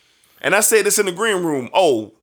And 0.42 0.54
I 0.54 0.60
said 0.60 0.86
this 0.86 1.00
in 1.00 1.06
the 1.06 1.12
green 1.12 1.44
room. 1.44 1.70
Oh, 1.74 2.14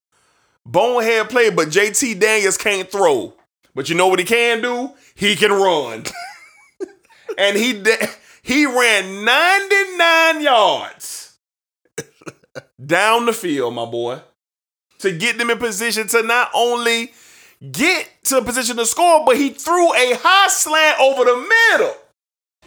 bonehead 0.66 1.30
play, 1.30 1.50
but 1.50 1.68
JT 1.68 2.20
Daniels 2.20 2.58
can't 2.58 2.90
throw. 2.90 3.34
But 3.74 3.88
you 3.88 3.94
know 3.94 4.08
what 4.08 4.18
he 4.18 4.24
can 4.24 4.60
do? 4.60 4.90
He 5.14 5.36
can 5.36 5.52
run. 5.52 6.04
and 7.38 7.56
he 7.56 7.80
da- 7.80 8.08
he 8.42 8.66
ran 8.66 9.24
99 9.24 10.42
yards 10.42 11.19
down 12.84 13.26
the 13.26 13.32
field, 13.32 13.74
my 13.74 13.84
boy, 13.84 14.20
to 14.98 15.12
get 15.16 15.38
them 15.38 15.50
in 15.50 15.58
position 15.58 16.06
to 16.08 16.22
not 16.22 16.50
only 16.54 17.12
get 17.72 18.08
to 18.24 18.38
a 18.38 18.44
position 18.44 18.76
to 18.76 18.86
score, 18.86 19.24
but 19.24 19.36
he 19.36 19.50
threw 19.50 19.92
a 19.94 20.14
high 20.22 20.48
slant 20.48 21.00
over 21.00 21.24
the 21.24 21.36
middle. 21.36 21.94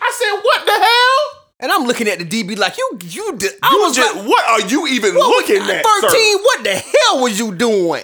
I 0.02 0.12
said, 0.18 0.42
"What 0.42 0.66
the 0.66 0.72
hell?" 0.72 1.40
And 1.60 1.72
I'm 1.72 1.86
looking 1.88 2.08
at 2.08 2.20
the 2.20 2.26
DB 2.26 2.58
like 2.58 2.78
you 2.78 3.00
you 3.04 3.38
did. 3.38 3.54
I 3.64 3.72
You 3.72 3.82
was 3.82 3.96
just, 3.96 4.16
like, 4.16 4.28
what 4.28 4.46
are 4.48 4.68
you 4.68 4.88
even 4.88 5.16
was 5.16 5.28
looking 5.28 5.62
at? 5.62 5.84
13. 5.86 6.10
sir? 6.10 6.38
What 6.44 6.64
the 6.64 6.76
hell 6.76 7.22
was 7.22 7.40
you 7.40 7.54
doing? 7.56 8.04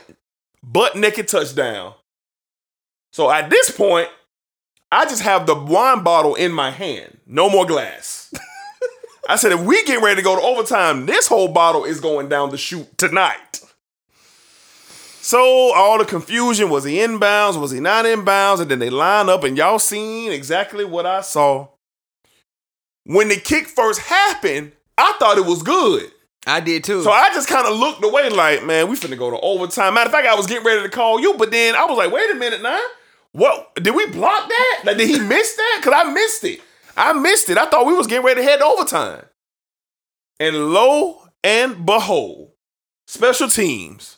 butt 0.64 0.95
naked 0.95 1.28
touchdown. 1.28 1.93
So 3.12 3.30
at 3.32 3.49
this 3.49 3.72
point, 3.72 4.07
I 4.91 5.05
just 5.05 5.24
have 5.24 5.45
the 5.45 5.55
wine 5.55 6.03
bottle 6.03 6.36
in 6.36 6.51
my 6.51 6.70
hand. 6.72 7.18
No 7.26 7.49
more 7.49 7.66
glass. 7.66 8.34
I 9.30 9.36
said, 9.36 9.51
if 9.51 9.61
we 9.61 9.84
get 9.86 10.01
ready 10.01 10.15
to 10.15 10.23
go 10.23 10.36
to 10.36 10.41
overtime, 10.41 11.05
this 11.05 11.27
whole 11.27 11.49
bottle 11.49 11.86
is 11.86 11.99
going 11.99 12.30
down 12.30 12.49
the 12.49 12.57
chute 12.57 12.97
tonight. 12.97 13.61
So 15.21 15.71
all 15.75 15.99
the 15.99 16.05
confusion 16.05 16.71
was 16.71 16.84
he 16.84 16.95
inbounds, 16.95 17.61
was 17.61 17.69
he 17.69 17.80
not 17.80 18.05
inbounds? 18.05 18.59
And 18.59 18.71
then 18.71 18.80
they 18.80 18.89
line 18.89 19.30
up, 19.30 19.43
and 19.43 19.55
y'all 19.55 19.77
seen 19.77 20.32
exactly 20.32 20.84
what 20.84 21.05
I 21.05 21.21
saw. 21.21 21.67
When 23.03 23.27
the 23.27 23.36
kick 23.36 23.67
first 23.67 23.99
happened, 23.99 24.71
I 24.97 25.13
thought 25.19 25.38
it 25.38 25.45
was 25.45 25.61
good. 25.61 26.11
I 26.47 26.59
did 26.59 26.84
too. 26.84 27.03
So 27.03 27.11
I 27.11 27.30
just 27.30 27.47
kind 27.47 27.67
of 27.67 27.77
looked 27.77 28.03
away 28.03 28.30
like, 28.30 28.65
man, 28.65 28.89
we 28.89 28.95
finna 28.95 29.15
go 29.15 29.30
to 29.30 29.39
overtime. 29.41 29.93
Matter 29.93 30.07
of 30.07 30.11
fact, 30.11 30.27
I 30.27 30.34
was 30.34 30.47
getting 30.47 30.65
ready 30.65 30.82
to 30.82 30.89
call 30.89 31.19
you, 31.19 31.36
but 31.36 31.51
then 31.51 31.75
I 31.75 31.86
was 31.86 31.99
like, 31.99 32.11
wait 32.11 32.32
a 32.32 32.34
minute 32.36 32.63
now. 32.63 32.82
What 33.34 33.75
did 33.75 33.93
we 33.93 34.07
block 34.07 34.49
that? 34.49 34.82
Like, 34.86 34.97
did 34.97 35.07
he 35.07 35.19
miss 35.19 35.55
that? 35.55 35.82
Cause 35.84 35.93
I 35.95 36.11
missed 36.11 36.43
it. 36.45 36.61
I 37.00 37.14
missed 37.14 37.50
it. 37.50 37.58
I 37.58 37.66
thought 37.66 37.86
we 37.86 37.93
was 37.93 38.08
getting 38.08 38.26
ready 38.26 38.41
to 38.41 38.47
head 38.47 38.58
to 38.58 38.66
overtime. 38.66 39.24
And 40.38 40.74
lo 40.74 41.30
and 41.43 41.86
behold, 41.86 42.52
special 43.08 43.47
teams. 43.47 44.18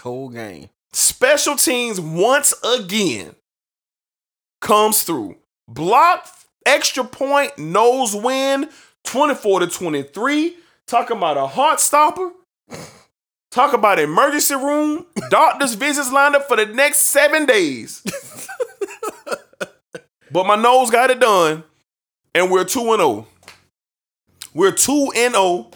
whole 0.00 0.28
game. 0.28 0.68
Special 0.92 1.54
teams 1.54 2.00
once 2.00 2.52
again 2.64 3.36
comes 4.60 5.04
through. 5.04 5.36
Block, 5.68 6.28
extra 6.64 7.04
point, 7.04 7.54
Noles 7.56 8.20
win, 8.20 8.70
24 9.04 9.60
to 9.60 9.66
23. 9.68 10.56
Talk 10.88 11.10
about 11.10 11.36
a 11.36 11.46
heart 11.46 11.78
stopper. 11.78 12.32
Talk 13.52 13.72
about 13.72 14.00
emergency 14.00 14.56
room. 14.56 15.06
Doctor's 15.30 15.74
visits 15.74 16.10
lined 16.12 16.34
up 16.34 16.48
for 16.48 16.56
the 16.56 16.66
next 16.66 16.98
seven 17.00 17.46
days. 17.46 18.02
but 20.30 20.46
my 20.46 20.56
Noles 20.56 20.90
got 20.90 21.10
it 21.10 21.20
done. 21.20 21.62
And 22.36 22.50
we're 22.50 22.64
2 22.64 22.92
and 22.92 23.00
0. 23.00 23.26
We're 24.52 24.70
2 24.70 25.12
and 25.16 25.32
0 25.32 25.70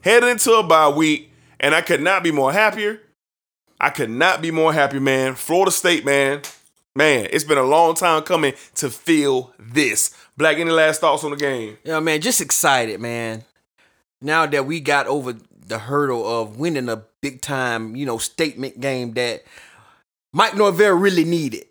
headed 0.00 0.28
into 0.28 0.54
a 0.54 0.62
bye 0.64 0.88
week. 0.88 1.30
And 1.60 1.72
I 1.72 1.82
could 1.82 2.00
not 2.00 2.24
be 2.24 2.32
more 2.32 2.52
happier. 2.52 3.00
I 3.80 3.90
could 3.90 4.10
not 4.10 4.42
be 4.42 4.50
more 4.50 4.72
happy, 4.72 4.98
man. 4.98 5.36
Florida 5.36 5.70
State, 5.70 6.04
man. 6.04 6.42
Man, 6.96 7.28
it's 7.30 7.44
been 7.44 7.58
a 7.58 7.62
long 7.62 7.94
time 7.94 8.22
coming 8.22 8.54
to 8.74 8.90
feel 8.90 9.54
this. 9.56 10.12
Black, 10.36 10.58
any 10.58 10.72
last 10.72 11.00
thoughts 11.00 11.22
on 11.22 11.30
the 11.30 11.36
game? 11.36 11.78
Yeah, 11.84 12.00
man, 12.00 12.20
just 12.20 12.40
excited, 12.40 12.98
man. 12.98 13.44
Now 14.20 14.46
that 14.46 14.66
we 14.66 14.80
got 14.80 15.06
over 15.06 15.36
the 15.64 15.78
hurdle 15.78 16.26
of 16.26 16.58
winning 16.58 16.88
a 16.88 17.04
big 17.20 17.40
time, 17.40 17.94
you 17.94 18.04
know, 18.04 18.18
statement 18.18 18.80
game 18.80 19.12
that 19.12 19.44
Mike 20.32 20.56
Norvell 20.56 20.94
really 20.94 21.24
needed. 21.24 21.66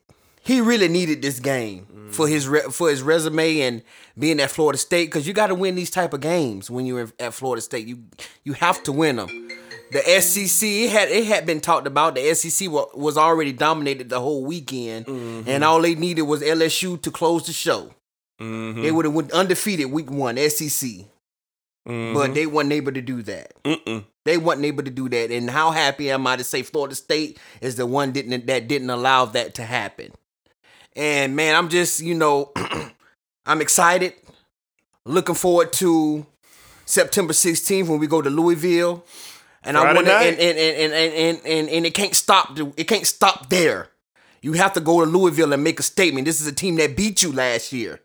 He 0.50 0.62
really 0.62 0.88
needed 0.88 1.22
this 1.22 1.40
game 1.40 2.10
for 2.10 2.28
his 2.28 2.48
re- 2.48 2.72
for 2.72 2.90
his 2.90 3.04
resume 3.04 3.60
and 3.60 3.84
being 4.18 4.40
at 4.40 4.50
Florida 4.50 4.80
State 4.80 5.06
because 5.06 5.28
you 5.28 5.34
got 5.34 5.48
to 5.48 5.54
win 5.54 5.76
these 5.76 5.92
type 5.92 6.12
of 6.12 6.22
games 6.22 6.72
when 6.72 6.88
you're 6.88 7.08
at 7.20 7.36
Florida 7.36 7.62
State. 7.62 7.86
You 7.86 8.00
you 8.44 8.54
have 8.54 8.82
to 8.86 8.92
win 8.92 9.18
them. 9.18 9.52
The 9.92 10.00
SEC 10.20 10.68
it 10.68 10.90
had 10.90 11.10
it 11.10 11.26
had 11.26 11.46
been 11.46 11.62
talked 11.62 11.86
about. 11.86 12.16
The 12.16 12.34
SEC 12.34 12.68
was 12.68 13.16
already 13.16 13.54
dominated 13.54 14.10
the 14.10 14.20
whole 14.20 14.44
weekend, 14.44 15.06
mm-hmm. 15.06 15.48
and 15.48 15.64
all 15.64 15.84
they 15.84 15.94
needed 15.94 16.24
was 16.24 16.42
LSU 16.42 17.00
to 17.00 17.12
close 17.12 17.46
the 17.46 17.54
show. 17.54 17.94
Mm-hmm. 18.42 18.82
They 18.82 18.92
would 18.92 19.06
have 19.06 19.14
went 19.14 19.32
undefeated 19.32 19.92
week 19.92 20.10
one, 20.10 20.38
SEC. 20.38 20.90
Mm-hmm. 21.88 22.16
But 22.16 22.34
they 22.34 22.48
weren't 22.48 22.72
able 22.72 22.94
to 22.94 23.02
do 23.02 23.22
that. 23.22 23.54
They 24.26 24.38
weren't 24.38 24.66
able 24.66 24.84
to 24.84 24.92
do 24.92 25.10
that. 25.10 25.30
And 25.30 25.48
how 25.48 25.70
happy 25.70 26.10
am 26.10 26.26
I 26.26 26.38
to 26.38 26.44
say 26.44 26.64
Florida 26.64 26.96
State 26.96 27.40
is 27.62 27.76
the 27.76 27.86
one 27.86 28.14
didn't 28.14 28.48
that 28.48 28.68
didn't 28.68 28.90
allow 28.90 29.26
that 29.26 29.54
to 29.56 29.64
happen. 29.64 30.12
And 30.96 31.36
man, 31.36 31.56
I'm 31.56 31.70
just, 31.70 32.02
you 32.02 32.16
know, 32.16 32.52
I'm 33.46 33.62
excited. 33.62 34.14
Looking 35.06 35.36
forward 35.36 35.74
to 35.74 36.26
September 36.86 37.34
16th 37.34 37.88
when 37.88 38.00
we 38.00 38.08
go 38.08 38.22
to 38.22 38.30
Louisville. 38.30 39.06
And 39.64 39.78
I 39.78 39.94
want 39.94 40.08
to 40.08 40.14
and 40.14 40.40
and, 40.40 40.58
and, 40.58 40.94
and, 40.94 41.14
and, 41.14 41.42
and 41.46 41.70
and 41.70 41.86
it 41.86 41.94
can't 41.94 42.16
stop 42.16 42.58
it 42.78 42.86
can't 42.86 43.06
stop 43.06 43.50
there. 43.50 43.90
You 44.42 44.54
have 44.54 44.72
to 44.74 44.80
go 44.80 45.04
to 45.04 45.10
Louisville 45.10 45.52
and 45.52 45.64
make 45.64 45.80
a 45.80 45.84
statement. 45.84 46.26
This 46.26 46.40
is 46.40 46.48
a 46.48 46.54
team 46.54 46.76
that 46.78 46.96
beat 46.96 47.22
you 47.22 47.34
last 47.34 47.74
year. 47.74 48.00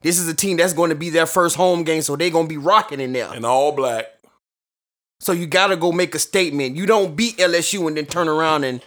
This 0.00 0.18
is 0.18 0.26
a 0.28 0.34
team 0.34 0.56
that's 0.56 0.72
going 0.72 0.88
to 0.88 0.96
be 0.96 1.10
their 1.10 1.26
first 1.26 1.56
home 1.56 1.84
game, 1.84 2.02
so 2.02 2.16
they're 2.16 2.30
going 2.30 2.46
to 2.46 2.48
be 2.48 2.56
rocking 2.56 3.00
in 3.00 3.12
there. 3.12 3.32
And 3.32 3.44
all 3.44 3.72
black. 3.72 4.06
So 5.22 5.30
you 5.30 5.46
gotta 5.46 5.76
go 5.76 5.92
make 5.92 6.16
a 6.16 6.18
statement. 6.18 6.74
You 6.74 6.84
don't 6.84 7.14
beat 7.14 7.36
LSU 7.36 7.86
and 7.86 7.96
then 7.96 8.06
turn 8.06 8.26
around 8.26 8.64
and 8.64 8.82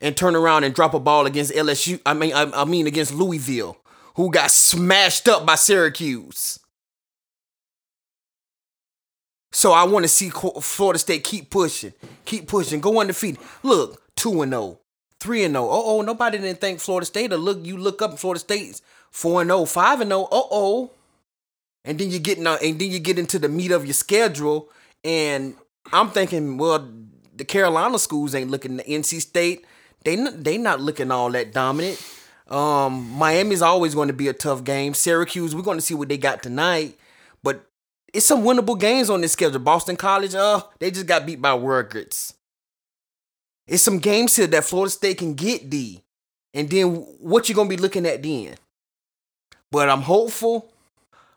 and 0.00 0.16
turn 0.16 0.34
around 0.34 0.64
and 0.64 0.74
drop 0.74 0.94
a 0.94 1.00
ball 1.00 1.26
against 1.26 1.52
LSU. 1.52 2.00
I 2.06 2.14
mean, 2.14 2.32
I, 2.32 2.50
I 2.54 2.64
mean 2.64 2.86
against 2.86 3.14
Louisville, 3.14 3.76
who 4.16 4.30
got 4.30 4.50
smashed 4.50 5.28
up 5.28 5.44
by 5.44 5.54
Syracuse. 5.54 6.58
So 9.52 9.72
I 9.72 9.84
want 9.84 10.04
to 10.04 10.08
see 10.08 10.30
Florida 10.30 10.98
State 10.98 11.24
keep 11.24 11.50
pushing, 11.50 11.92
keep 12.24 12.46
pushing, 12.46 12.80
go 12.80 13.00
undefeated. 13.00 13.40
Look, 13.62 14.00
two 14.14 14.42
and 14.42 14.52
0, 14.52 14.78
3 15.18 15.44
and 15.44 15.54
0. 15.54 15.64
Oh 15.64 15.98
oh, 15.98 16.02
nobody 16.02 16.38
didn't 16.38 16.60
think 16.60 16.78
Florida 16.80 17.04
State. 17.04 17.32
Or 17.32 17.36
look, 17.36 17.64
you 17.64 17.76
look 17.76 18.00
up 18.00 18.18
Florida 18.18 18.38
State's 18.38 18.80
four 19.10 19.40
and 19.40 19.50
0, 19.50 19.64
5 19.64 20.00
and 20.02 20.10
0. 20.10 20.22
Uh 20.22 20.42
oh. 20.50 20.92
And 21.84 21.98
then 21.98 22.10
you 22.10 22.18
get 22.18 22.38
now, 22.38 22.58
and 22.62 22.78
then 22.78 22.90
you 22.90 22.98
get 23.00 23.18
into 23.18 23.38
the 23.38 23.48
meat 23.48 23.72
of 23.72 23.86
your 23.86 23.94
schedule, 23.94 24.68
and 25.02 25.54
I'm 25.92 26.10
thinking, 26.10 26.58
well, 26.58 26.88
the 27.34 27.44
Carolina 27.44 27.98
schools 27.98 28.34
ain't 28.34 28.50
looking. 28.50 28.76
The 28.76 28.84
NC 28.84 29.20
State, 29.22 29.64
they 30.04 30.16
they 30.16 30.58
not 30.58 30.80
looking 30.80 31.10
all 31.10 31.30
that 31.32 31.52
dominant. 31.52 32.00
Um, 32.48 33.10
Miami's 33.12 33.62
always 33.62 33.94
going 33.94 34.08
to 34.08 34.14
be 34.14 34.28
a 34.28 34.32
tough 34.32 34.64
game. 34.64 34.92
Syracuse, 34.92 35.54
we're 35.54 35.62
going 35.62 35.78
to 35.78 35.82
see 35.82 35.94
what 35.94 36.08
they 36.08 36.18
got 36.18 36.42
tonight, 36.42 36.98
but 37.42 37.64
it's 38.12 38.26
some 38.26 38.42
winnable 38.42 38.78
games 38.78 39.08
on 39.08 39.20
this 39.20 39.32
schedule. 39.32 39.60
Boston 39.60 39.96
College, 39.96 40.34
uh, 40.34 40.62
they 40.80 40.90
just 40.90 41.06
got 41.06 41.26
beat 41.26 41.40
by 41.40 41.54
Rutgers. 41.54 42.34
It's 43.68 43.84
some 43.84 44.00
games 44.00 44.34
here 44.34 44.48
that 44.48 44.64
Florida 44.64 44.90
State 44.90 45.18
can 45.18 45.34
get 45.34 45.70
D, 45.70 46.02
and 46.52 46.68
then 46.68 46.96
what 47.20 47.48
you 47.48 47.54
gonna 47.54 47.68
be 47.68 47.76
looking 47.76 48.04
at 48.04 48.20
then? 48.20 48.56
But 49.70 49.88
I'm 49.88 50.02
hopeful 50.02 50.72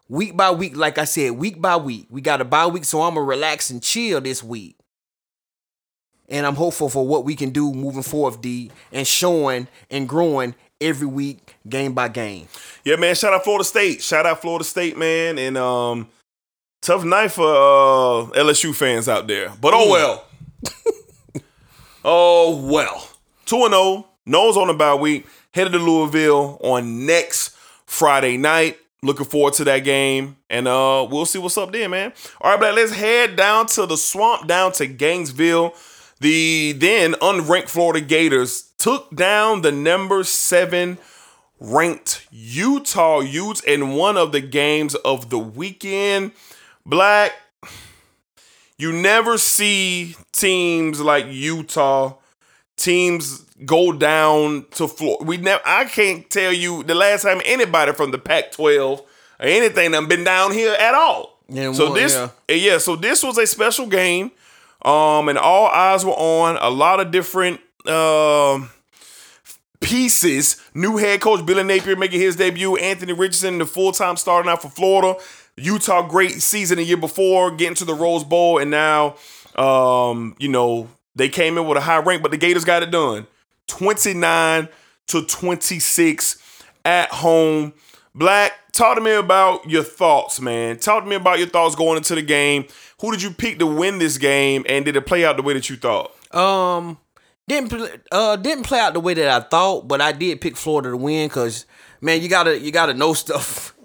week 0.10 0.36
by 0.36 0.50
week, 0.50 0.76
like 0.76 0.98
I 0.98 1.04
said, 1.04 1.34
week 1.34 1.62
by 1.62 1.78
week. 1.78 2.08
We 2.10 2.22
got 2.22 2.42
a 2.42 2.46
bye 2.46 2.66
week, 2.66 2.86
so 2.86 3.04
I'm 3.04 3.14
gonna 3.14 3.26
relax 3.26 3.70
and 3.70 3.84
chill 3.84 4.20
this 4.20 4.42
week. 4.42 4.78
And 6.30 6.46
I'm 6.46 6.56
hopeful 6.56 6.90
for 6.90 7.06
what 7.06 7.26
we 7.26 7.36
can 7.36 7.50
do 7.50 7.74
moving 7.74 8.04
forward, 8.04 8.42
D, 8.42 8.72
and 8.92 9.06
showing 9.06 9.68
and 9.92 10.08
growing 10.08 10.56
every 10.80 11.08
week, 11.08 11.56
game 11.68 11.94
by 11.94 12.08
game. 12.08 12.48
Yeah, 12.84 12.96
man. 12.96 13.16
Shout 13.16 13.34
out 13.34 13.44
Florida 13.44 13.64
State. 13.64 14.02
Shout 14.02 14.26
out 14.26 14.42
Florida 14.42 14.64
State, 14.64 14.98
man. 14.98 15.38
And 15.38 15.58
um, 15.58 16.08
tough 16.82 17.04
night 17.04 17.32
for 17.32 17.48
uh, 17.48 18.26
LSU 18.32 18.76
fans 18.76 19.10
out 19.10 19.28
there. 19.28 19.52
But 19.60 19.74
oh 19.74 19.90
well. 19.90 20.26
oh 22.06 22.66
well. 22.66 23.10
2 23.46 23.66
and 23.66 23.74
0. 23.74 24.08
Noles 24.28 24.58
on 24.58 24.68
the 24.68 24.74
bye 24.74 24.96
week. 24.96 25.26
Headed 25.54 25.74
to 25.74 25.80
Louisville 25.80 26.58
on 26.64 27.06
next 27.06 27.56
Friday 27.86 28.38
night. 28.38 28.78
Looking 29.02 29.26
forward 29.26 29.54
to 29.56 29.66
that 29.66 29.80
game. 29.80 30.38
And 30.50 30.68
uh, 30.68 31.06
we'll 31.10 31.26
see 31.26 31.40
what's 31.40 31.58
up 31.58 31.72
there, 31.72 31.90
man. 31.90 32.14
All 32.40 32.52
right, 32.52 32.60
Black, 32.60 32.74
let's 32.76 32.94
head 32.94 33.36
down 33.36 33.68
to 33.68 33.86
the 33.86 33.98
swamp, 33.98 34.48
down 34.48 34.72
to 34.74 34.88
Gainesville. 34.88 35.76
The 36.24 36.72
then 36.72 37.16
unranked 37.16 37.68
Florida 37.68 38.00
Gators 38.00 38.72
took 38.78 39.14
down 39.14 39.62
the 39.62 39.74
number 39.74 40.24
seven 40.24 40.98
ranked 41.60 42.26
Utah 42.32 43.20
Utes 43.20 43.60
in 43.60 43.90
one 43.96 44.16
of 44.16 44.32
the 44.32 44.40
games 44.40 44.96
of 44.96 45.30
the 45.30 45.38
weekend. 45.38 46.32
Black, 46.86 47.34
you 48.78 48.94
never 48.94 49.38
see 49.38 50.16
teams 50.32 51.02
like 51.02 51.26
Utah, 51.28 52.14
teams 52.78 53.40
go 53.66 53.92
down 53.92 54.66
to 54.76 54.88
Florida. 54.88 55.26
We 55.26 55.36
never. 55.36 55.62
I 55.66 55.84
can't 55.84 56.30
tell 56.30 56.54
you 56.54 56.84
the 56.84 56.96
last 56.96 57.24
time 57.24 57.42
anybody 57.44 57.92
from 57.92 58.12
the 58.12 58.18
Pac-12 58.18 58.80
or 58.80 59.06
anything 59.42 59.92
that 59.92 60.08
been 60.08 60.24
down 60.24 60.54
here 60.54 60.72
at 60.72 60.94
all. 60.94 61.38
Yeah, 61.50 61.74
so 61.74 61.88
well, 61.88 61.94
this, 61.96 62.16
yeah. 62.16 62.56
yeah. 62.56 62.78
So 62.78 62.96
this 62.96 63.24
was 63.24 63.38
a 63.38 63.46
special 63.46 63.88
game, 63.88 64.32
um, 64.84 65.30
and 65.30 65.38
all 65.38 65.68
eyes 65.68 66.06
were 66.06 66.12
on 66.12 66.58
a 66.58 66.70
lot 66.70 67.00
of 67.00 67.12
different 67.12 67.60
um 67.88 68.70
pieces. 69.84 70.60
New 70.74 70.98
head 70.98 71.22
coach 71.22 71.46
Billy 71.46 71.64
Napier 71.64 71.96
making 71.96 72.20
his 72.20 72.36
debut. 72.36 72.76
Anthony 72.78 73.14
Richardson, 73.14 73.60
the 73.60 73.66
full 73.66 73.92
time 73.92 74.18
starting 74.18 74.50
out 74.50 74.62
for 74.62 74.70
Florida. 74.70 75.20
Utah, 75.56 76.02
great 76.08 76.42
season 76.42 76.78
the 76.78 76.84
year 76.84 76.98
before, 76.98 77.52
getting 77.52 77.76
to 77.76 77.86
the 77.86 77.94
Rose 77.94 78.24
Bowl, 78.24 78.58
and 78.58 78.72
now, 78.72 79.18
um, 79.56 80.36
you 80.40 80.48
know, 80.48 80.90
they 81.16 81.30
came 81.30 81.60
in 81.60 81.68
with 81.68 81.78
a 81.78 81.82
high 81.82 82.00
rank, 82.00 82.24
but 82.24 82.32
the 82.32 82.38
Gators 82.38 82.66
got 82.66 82.82
it 82.82 82.90
done. 82.90 83.28
29 83.68 84.68
to 85.08 85.26
26 85.26 86.64
at 86.86 87.10
home. 87.12 87.74
Black, 88.16 88.54
talk 88.72 88.96
to 88.96 89.02
me 89.02 89.12
about 89.14 89.70
your 89.70 89.84
thoughts, 89.84 90.40
man. 90.40 90.78
Talk 90.78 91.04
to 91.04 91.10
me 91.10 91.16
about 91.16 91.38
your 91.38 91.48
thoughts 91.48 91.76
going 91.76 91.98
into 91.98 92.16
the 92.16 92.22
game. 92.24 92.66
Who 93.04 93.12
did 93.12 93.22
you 93.22 93.32
pick 93.32 93.60
to 93.60 93.68
win 93.68 94.00
this 94.00 94.18
game, 94.18 94.66
and 94.66 94.86
did 94.86 94.96
it 94.96 95.06
play 95.06 95.26
out 95.26 95.36
the 95.36 95.44
way 95.44 95.54
that 95.54 95.70
you 95.70 95.76
thought? 95.76 96.16
Um, 96.34 96.98
didn't 97.50 98.02
uh 98.14 98.38
didn't 98.38 98.64
play 98.64 98.80
out 98.80 98.94
the 98.94 99.02
way 99.02 99.14
that 99.14 99.28
I 99.28 99.46
thought, 99.46 99.90
but 99.90 100.00
I 100.00 100.14
did 100.14 100.40
pick 100.40 100.56
Florida 100.56 100.92
to 100.92 100.96
win 100.96 101.28
because 101.28 101.66
man, 102.00 102.22
you 102.22 102.30
gotta 102.30 102.58
you 102.58 102.72
gotta 102.72 102.94
know 102.94 103.14
stuff. 103.14 103.72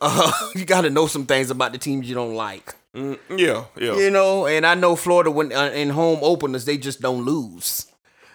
Uh, 0.00 0.32
you 0.54 0.64
gotta 0.64 0.90
know 0.90 1.06
some 1.06 1.24
things 1.24 1.50
about 1.50 1.72
the 1.72 1.78
teams 1.78 2.06
you 2.08 2.14
don't 2.14 2.34
like. 2.34 2.74
Yeah, 2.94 3.64
yeah. 3.78 3.96
You 3.96 4.10
know, 4.10 4.46
and 4.46 4.66
I 4.66 4.74
know 4.74 4.96
Florida 4.96 5.30
when 5.30 5.52
uh, 5.52 5.70
in 5.74 5.90
home 5.90 6.18
openers 6.20 6.64
they 6.64 6.76
just 6.76 7.00
don't 7.00 7.24
lose, 7.24 7.86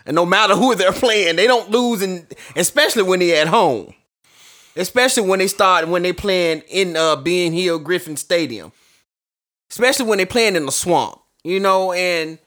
and 0.06 0.16
no 0.16 0.26
matter 0.26 0.56
who 0.56 0.74
they're 0.76 0.94
playing, 0.94 1.36
they 1.36 1.48
don't 1.48 1.70
lose, 1.70 2.02
and 2.02 2.26
especially 2.56 3.04
when 3.04 3.20
they're 3.20 3.42
at 3.42 3.50
home, 3.50 3.94
especially 4.76 5.28
when 5.28 5.40
they 5.40 5.48
start 5.48 5.88
when 5.90 6.02
they 6.02 6.14
playing 6.14 6.64
in 6.70 6.96
uh 6.96 7.16
Ben 7.18 7.52
Hill 7.52 7.78
Griffin 7.78 8.16
Stadium, 8.16 8.72
especially 9.70 10.06
when 10.06 10.18
they 10.18 10.26
playing 10.26 10.56
in 10.56 10.66
the 10.66 10.72
swamp. 10.72 11.20
You 11.44 11.60
know, 11.60 11.94
and 11.94 12.38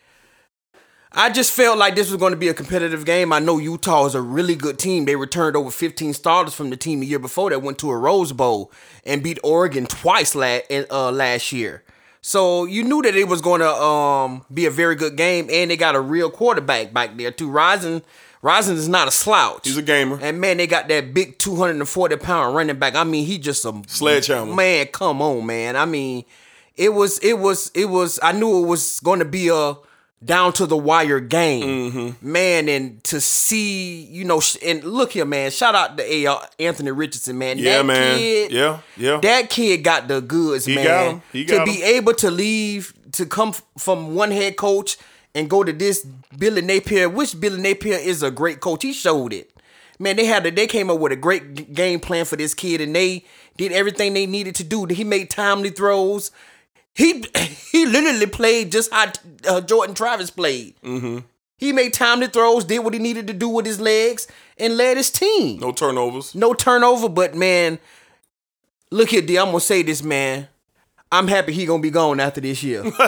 I 1.12 1.30
just 1.30 1.52
felt 1.52 1.78
like 1.78 1.94
this 1.94 2.10
was 2.10 2.18
going 2.18 2.32
to 2.32 2.38
be 2.38 2.48
a 2.48 2.54
competitive 2.54 3.04
game. 3.04 3.32
I 3.32 3.38
know 3.38 3.58
Utah 3.58 4.06
is 4.06 4.14
a 4.14 4.20
really 4.20 4.54
good 4.54 4.78
team. 4.78 5.04
They 5.04 5.16
returned 5.16 5.56
over 5.56 5.70
15 5.70 6.14
starters 6.14 6.54
from 6.54 6.70
the 6.70 6.76
team 6.76 7.00
the 7.00 7.06
year 7.06 7.18
before 7.18 7.50
that 7.50 7.62
went 7.62 7.78
to 7.78 7.90
a 7.90 7.96
Rose 7.96 8.32
Bowl 8.32 8.70
and 9.04 9.22
beat 9.22 9.38
Oregon 9.42 9.86
twice 9.86 10.34
last 10.34 10.64
uh, 10.70 11.10
last 11.10 11.52
year. 11.52 11.84
So 12.20 12.64
you 12.64 12.84
knew 12.84 13.02
that 13.02 13.16
it 13.16 13.26
was 13.26 13.40
going 13.40 13.60
to 13.60 13.68
um, 13.68 14.44
be 14.52 14.64
a 14.66 14.70
very 14.70 14.94
good 14.94 15.16
game, 15.16 15.48
and 15.50 15.70
they 15.70 15.76
got 15.76 15.96
a 15.96 16.00
real 16.00 16.30
quarterback 16.30 16.92
back 16.92 17.16
there 17.16 17.32
too. 17.32 17.50
Rising, 17.50 18.02
Rising 18.42 18.76
is 18.76 18.88
not 18.88 19.08
a 19.08 19.10
slouch. 19.10 19.66
He's 19.66 19.76
a 19.76 19.82
gamer. 19.82 20.18
And 20.22 20.40
man, 20.40 20.56
they 20.56 20.66
got 20.66 20.88
that 20.88 21.12
big 21.12 21.38
240 21.38 22.16
pound 22.16 22.54
running 22.54 22.78
back. 22.78 22.94
I 22.94 23.04
mean, 23.04 23.26
he 23.26 23.38
just 23.38 23.64
a 23.64 23.82
Sledgehammer. 23.86 24.54
Man, 24.54 24.86
come 24.86 25.20
on, 25.20 25.44
man. 25.46 25.76
I 25.76 25.84
mean, 25.84 26.24
it 26.76 26.94
was, 26.94 27.18
it 27.20 27.38
was, 27.38 27.70
it 27.74 27.86
was. 27.86 28.18
I 28.22 28.32
knew 28.32 28.62
it 28.62 28.66
was 28.66 29.00
going 29.00 29.18
to 29.18 29.24
be 29.24 29.48
a 29.48 29.74
down 30.24 30.52
to 30.52 30.66
the 30.66 30.76
wire 30.76 31.18
game, 31.18 31.90
Mm-hmm. 31.92 32.32
man. 32.32 32.68
And 32.68 33.02
to 33.04 33.20
see, 33.20 34.02
you 34.04 34.24
know, 34.24 34.38
sh- 34.40 34.56
and 34.64 34.84
look 34.84 35.12
here, 35.12 35.24
man. 35.24 35.50
Shout 35.50 35.74
out 35.74 35.96
to 35.96 36.04
A- 36.14 36.26
uh, 36.26 36.38
Anthony 36.60 36.92
Richardson, 36.92 37.38
man. 37.38 37.58
Yeah, 37.58 37.78
that 37.78 37.86
man. 37.86 38.18
Kid, 38.18 38.52
Yeah, 38.52 38.78
yeah. 38.96 39.18
That 39.20 39.50
kid 39.50 39.78
got 39.82 40.06
the 40.08 40.20
goods, 40.20 40.64
He 40.64 40.76
man. 40.76 40.84
got 40.84 41.06
'em. 41.08 41.22
He 41.32 41.44
to 41.46 41.56
got 41.56 41.66
be 41.66 41.82
able 41.82 42.14
to 42.14 42.30
leave, 42.30 42.94
to 43.12 43.26
come 43.26 43.48
f- 43.50 43.62
from 43.78 44.14
one 44.14 44.30
head 44.30 44.56
coach 44.56 44.96
and 45.34 45.50
go 45.50 45.64
to 45.64 45.72
this 45.72 46.06
Billy 46.38 46.62
Napier, 46.62 47.08
which 47.08 47.38
Billy 47.40 47.60
Napier 47.60 47.96
is 47.98 48.22
a 48.22 48.30
great 48.30 48.60
coach. 48.60 48.82
He 48.84 48.92
showed 48.92 49.32
it. 49.32 49.50
Man, 49.98 50.14
they 50.16 50.24
had 50.26 50.46
a, 50.46 50.50
they 50.52 50.66
came 50.68 50.88
up 50.88 50.98
with 51.00 51.10
a 51.12 51.16
great 51.16 51.54
g- 51.54 51.64
game 51.64 51.98
plan 52.00 52.24
for 52.26 52.36
this 52.36 52.54
kid, 52.54 52.80
and 52.80 52.94
they 52.94 53.24
did 53.56 53.72
everything 53.72 54.14
they 54.14 54.26
needed 54.26 54.54
to 54.56 54.64
do. 54.64 54.86
He 54.86 55.02
made 55.04 55.30
timely 55.30 55.70
throws. 55.70 56.30
He 56.94 57.24
he 57.70 57.86
literally 57.86 58.26
played 58.26 58.70
just 58.72 58.92
how 58.92 59.12
uh, 59.48 59.60
Jordan 59.60 59.94
Travis 59.94 60.30
played. 60.30 60.74
Mm-hmm. 60.82 61.18
He 61.56 61.72
made 61.72 61.94
timely 61.94 62.26
throws, 62.26 62.64
did 62.64 62.80
what 62.80 62.92
he 62.92 62.98
needed 62.98 63.28
to 63.28 63.32
do 63.32 63.48
with 63.48 63.66
his 63.66 63.80
legs, 63.80 64.26
and 64.58 64.76
led 64.76 64.96
his 64.96 65.10
team. 65.10 65.60
No 65.60 65.72
turnovers. 65.72 66.34
No 66.34 66.54
turnover, 66.54 67.08
but 67.08 67.34
man, 67.34 67.78
look 68.90 69.10
here, 69.10 69.22
D. 69.22 69.38
I'm 69.38 69.46
gonna 69.46 69.60
say 69.60 69.82
this, 69.82 70.02
man. 70.02 70.48
I'm 71.12 71.28
happy 71.28 71.52
he 71.52 71.66
gonna 71.66 71.82
be 71.82 71.90
gone 71.90 72.20
after 72.20 72.40
this 72.40 72.62
year. 72.62 72.82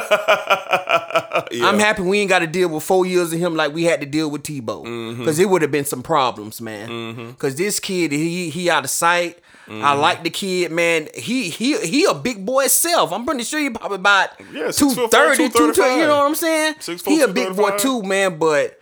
I'm 1.53 1.79
happy 1.79 2.03
we 2.03 2.21
ain't 2.21 2.29
got 2.29 2.41
to 2.41 2.47
deal 2.47 2.69
with 2.69 2.83
four 2.83 3.07
years 3.07 3.33
of 3.33 3.39
him 3.39 3.55
like 3.55 3.73
we 3.73 3.85
had 3.85 4.01
to 4.01 4.07
deal 4.07 4.31
with 4.31 4.43
Tebow, 4.43 5.19
because 5.19 5.39
it 5.39 5.49
would 5.49 5.63
have 5.63 5.71
been 5.71 5.85
some 5.85 6.03
problems, 6.03 6.61
man. 6.61 7.15
Because 7.31 7.57
this 7.57 7.81
kid, 7.81 8.13
he 8.13 8.51
he 8.51 8.71
out 8.71 8.85
of 8.85 8.91
sight. 8.91 9.39
I 9.69 9.95
like 9.95 10.23
the 10.23 10.31
kid, 10.31 10.73
man. 10.73 11.09
He 11.15 11.49
he 11.49 11.79
he 11.87 12.05
a 12.05 12.15
big 12.15 12.45
boy 12.45 12.67
self. 12.67 13.13
I'm 13.13 13.25
pretty 13.25 13.45
sure 13.45 13.61
he 13.61 13.71
probably 13.71 13.97
about 13.97 14.31
Yeah, 14.53 14.71
six 14.71 14.95
foot 14.95 15.11
230, 15.11 15.49
230, 15.51 15.95
you 16.01 16.07
know 16.07 16.19
what 16.19 16.27
I'm 16.27 16.35
saying? 16.35 16.75
Six 16.81 17.03
foot, 17.03 17.11
he 17.11 17.21
a 17.23 17.29
big 17.29 17.57
boy 17.57 17.77
too, 17.79 18.03
man. 18.03 18.39
But 18.39 18.79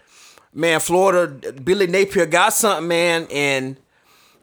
man, 0.53 0.81
Florida, 0.81 1.53
Billy 1.53 1.87
Napier 1.87 2.27
got 2.27 2.53
something, 2.53 2.89
man, 2.89 3.27
and 3.31 3.77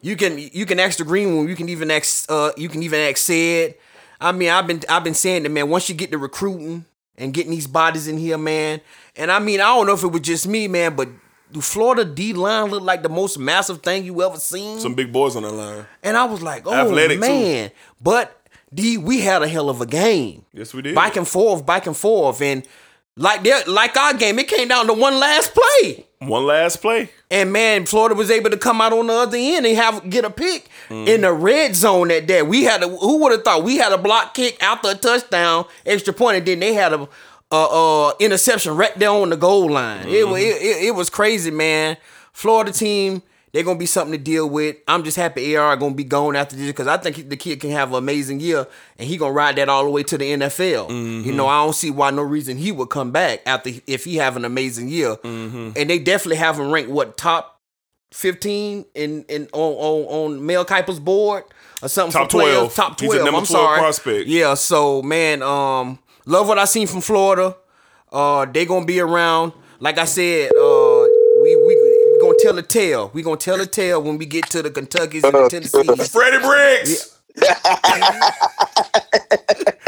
you 0.02 0.16
can 0.16 0.38
you 0.38 0.66
can 0.66 0.80
ask 0.80 0.98
the 0.98 1.04
green 1.04 1.30
room. 1.30 1.50
You 1.50 1.56
can 1.56 1.70
even 1.70 1.92
ask 1.92 2.26
uh 2.30 2.52
you 2.58 2.70
can 2.70 2.84
even 2.84 3.00
ask 3.00 3.18
said. 3.18 3.76
I 4.22 4.32
mean, 4.32 4.50
I've 4.50 4.68
been 4.68 4.82
I've 4.90 5.04
been 5.04 5.14
saying 5.14 5.44
that 5.44 5.50
man. 5.50 5.70
Once 5.70 5.90
you 5.90 5.96
get 5.96 6.12
the 6.12 6.18
recruiting 6.18 6.86
and 7.18 7.34
getting 7.34 7.52
these 7.52 7.68
bodies 7.68 8.08
in 8.08 8.18
here, 8.18 8.38
man. 8.38 8.82
And 9.16 9.32
I 9.32 9.40
mean, 9.40 9.60
I 9.60 9.66
don't 9.66 9.86
know 9.88 9.94
if 9.94 10.04
it 10.04 10.08
was 10.08 10.22
just 10.22 10.48
me, 10.48 10.68
man, 10.68 10.96
but 10.96 11.10
do 11.52 11.62
Florida 11.62 12.06
D 12.06 12.34
line 12.34 12.70
looked 12.70 12.86
like 12.86 13.02
the 13.04 13.10
most 13.10 13.38
massive 13.40 13.82
thing 13.82 14.04
you 14.06 14.24
ever 14.24 14.38
seen? 14.38 14.80
Some 14.80 14.94
big 14.96 15.12
boys 15.12 15.36
on 15.36 15.44
that 15.44 15.52
line. 15.54 15.86
and 16.04 16.16
I 16.18 16.26
was 16.26 16.42
like, 16.42 16.64
oh 16.68 16.74
Athletic, 16.74 17.18
too. 17.20 17.28
man. 17.28 17.72
But 18.02 18.36
D, 18.74 18.98
we 18.98 19.22
had 19.22 19.42
a 19.42 19.48
hell 19.48 19.70
of 19.70 19.82
a 19.82 19.86
game. 19.86 20.46
Yes, 20.54 20.74
we 20.74 20.82
did. 20.82 20.94
Back 20.96 21.16
and 21.16 21.28
forth, 21.28 21.66
back 21.66 21.88
and 21.88 21.98
forth, 21.98 22.42
and 22.42 22.64
like 23.16 23.44
their 23.44 23.64
like 23.66 23.98
our 23.98 24.14
game, 24.14 24.38
it 24.40 24.48
came 24.48 24.68
down 24.68 24.88
to 24.88 24.94
one 24.94 25.20
last 25.20 25.54
play. 25.54 26.06
One 26.20 26.46
last 26.46 26.78
play. 26.82 27.10
And 27.32 27.52
man, 27.54 27.86
Florida 27.86 28.14
was 28.14 28.30
able 28.30 28.50
to 28.50 28.58
come 28.58 28.82
out 28.82 28.92
on 28.92 29.08
the 29.08 29.14
other 29.14 29.38
end 29.38 29.66
and 29.66 29.76
have 29.78 30.10
get 30.10 30.26
a 30.26 30.30
pick 30.30 30.70
Mm. 30.90 31.08
in 31.08 31.22
the 31.22 31.32
red 31.32 31.76
zone 31.76 32.10
at 32.12 32.28
that. 32.28 32.48
We 32.48 32.64
had 32.64 32.82
a 32.84 32.88
who 32.90 33.18
would 33.20 33.32
have 33.32 33.44
thought 33.44 33.64
we 33.64 33.78
had 33.78 33.92
a 33.92 33.98
block 33.98 34.34
kick 34.34 34.62
after 34.62 34.90
a 34.90 34.96
touchdown, 34.96 35.66
extra 35.86 36.14
point, 36.14 36.38
and 36.38 36.46
then 36.48 36.60
they 36.60 36.74
had 36.74 36.94
a 36.94 37.08
uh, 37.52 38.08
uh 38.10 38.14
interception 38.20 38.76
right 38.76 38.98
there 39.00 39.10
on 39.10 39.30
the 39.30 39.38
goal 39.38 39.70
line. 39.70 40.08
It, 40.08 40.12
Mm-hmm. 40.24 40.32
wa- 40.32 40.38
it, 40.38 40.62
it 40.62 40.84
it 40.88 40.96
was 40.96 41.10
crazy, 41.10 41.52
man. 41.52 41.98
Florida 42.34 42.72
team, 42.72 43.22
they're 43.52 43.64
gonna 43.64 43.80
be 43.80 43.86
something 43.88 44.12
to 44.18 44.24
deal 44.24 44.48
with. 44.50 44.76
I'm 44.88 45.04
just 45.04 45.18
happy 45.18 45.58
AR 45.58 45.76
gonna 45.76 45.96
be 45.96 46.04
gone 46.04 46.36
after 46.36 46.56
this 46.56 46.68
because 46.68 46.88
I 46.88 46.98
think 46.98 47.28
the 47.30 47.36
kid 47.36 47.60
can 47.60 47.72
have 47.72 47.90
an 47.90 47.96
amazing 47.96 48.40
year 48.40 48.68
and 48.98 49.08
he 49.08 49.18
gonna 49.18 49.34
ride 49.34 49.56
that 49.56 49.68
all 49.68 49.84
the 49.84 49.90
way 49.90 50.04
to 50.04 50.18
the 50.18 50.26
NFL. 50.32 50.90
Mm-hmm. 50.90 51.28
You 51.28 51.34
know, 51.34 51.48
I 51.48 51.64
don't 51.64 51.74
see 51.76 51.90
why 51.92 52.12
no 52.12 52.22
reason 52.22 52.58
he 52.58 52.72
would 52.72 52.90
come 52.90 53.12
back 53.12 53.42
after 53.48 53.72
if 53.88 54.06
he 54.06 54.18
have 54.18 54.38
an 54.38 54.46
amazing 54.46 54.88
year. 54.90 55.16
Mm-hmm. 55.18 55.72
And 55.76 55.90
they 55.90 55.98
definitely 56.00 56.38
have 56.38 56.60
him 56.60 56.70
ranked 56.72 56.92
what 56.92 57.18
top 57.18 57.60
15 58.12 58.86
in 58.96 59.24
in 59.28 59.48
on 59.54 59.74
on, 59.74 60.34
on 60.34 60.46
Mel 60.46 60.66
Kiper's 60.66 61.00
board 61.00 61.44
or 61.82 61.90
something 61.90 62.14
Top 62.22 62.30
players. 62.30 62.74
12. 62.74 62.76
Top 62.76 63.00
He's 63.00 63.10
a 63.12 63.18
12. 63.18 63.26
number 63.26 63.40
I'm 63.40 63.46
12 63.46 63.48
sorry. 63.48 63.80
prospect. 63.80 64.28
Yeah, 64.28 64.54
so 64.56 65.02
man, 65.02 65.42
um 65.42 66.00
love 66.26 66.48
what 66.48 66.60
I 66.60 66.66
seen 66.66 66.88
from 66.88 67.02
Florida. 67.02 67.56
Uh 68.12 68.46
they 68.46 68.66
going 68.66 68.84
to 68.84 68.88
be 68.88 69.00
around. 69.00 69.54
Like 69.80 69.98
I 69.98 70.06
said, 70.06 70.52
uh 70.56 71.06
we 71.44 71.56
we 71.56 71.76
we 71.76 72.18
going 72.22 72.38
to 72.38 72.44
tell 72.44 72.58
a 72.58 72.62
tale. 72.64 73.12
We 73.14 73.22
going 73.22 73.38
to 73.38 73.44
tell 73.46 73.62
a 73.62 73.66
tale 73.66 74.02
when 74.02 74.18
we 74.18 74.26
get 74.26 74.50
to 74.52 74.62
the 74.62 74.70
Kentuckys 74.72 75.24
and 75.24 75.34
the 75.34 75.50
Tennessees. 75.50 76.10
Freddie 76.12 76.40
Briggs. 76.46 77.16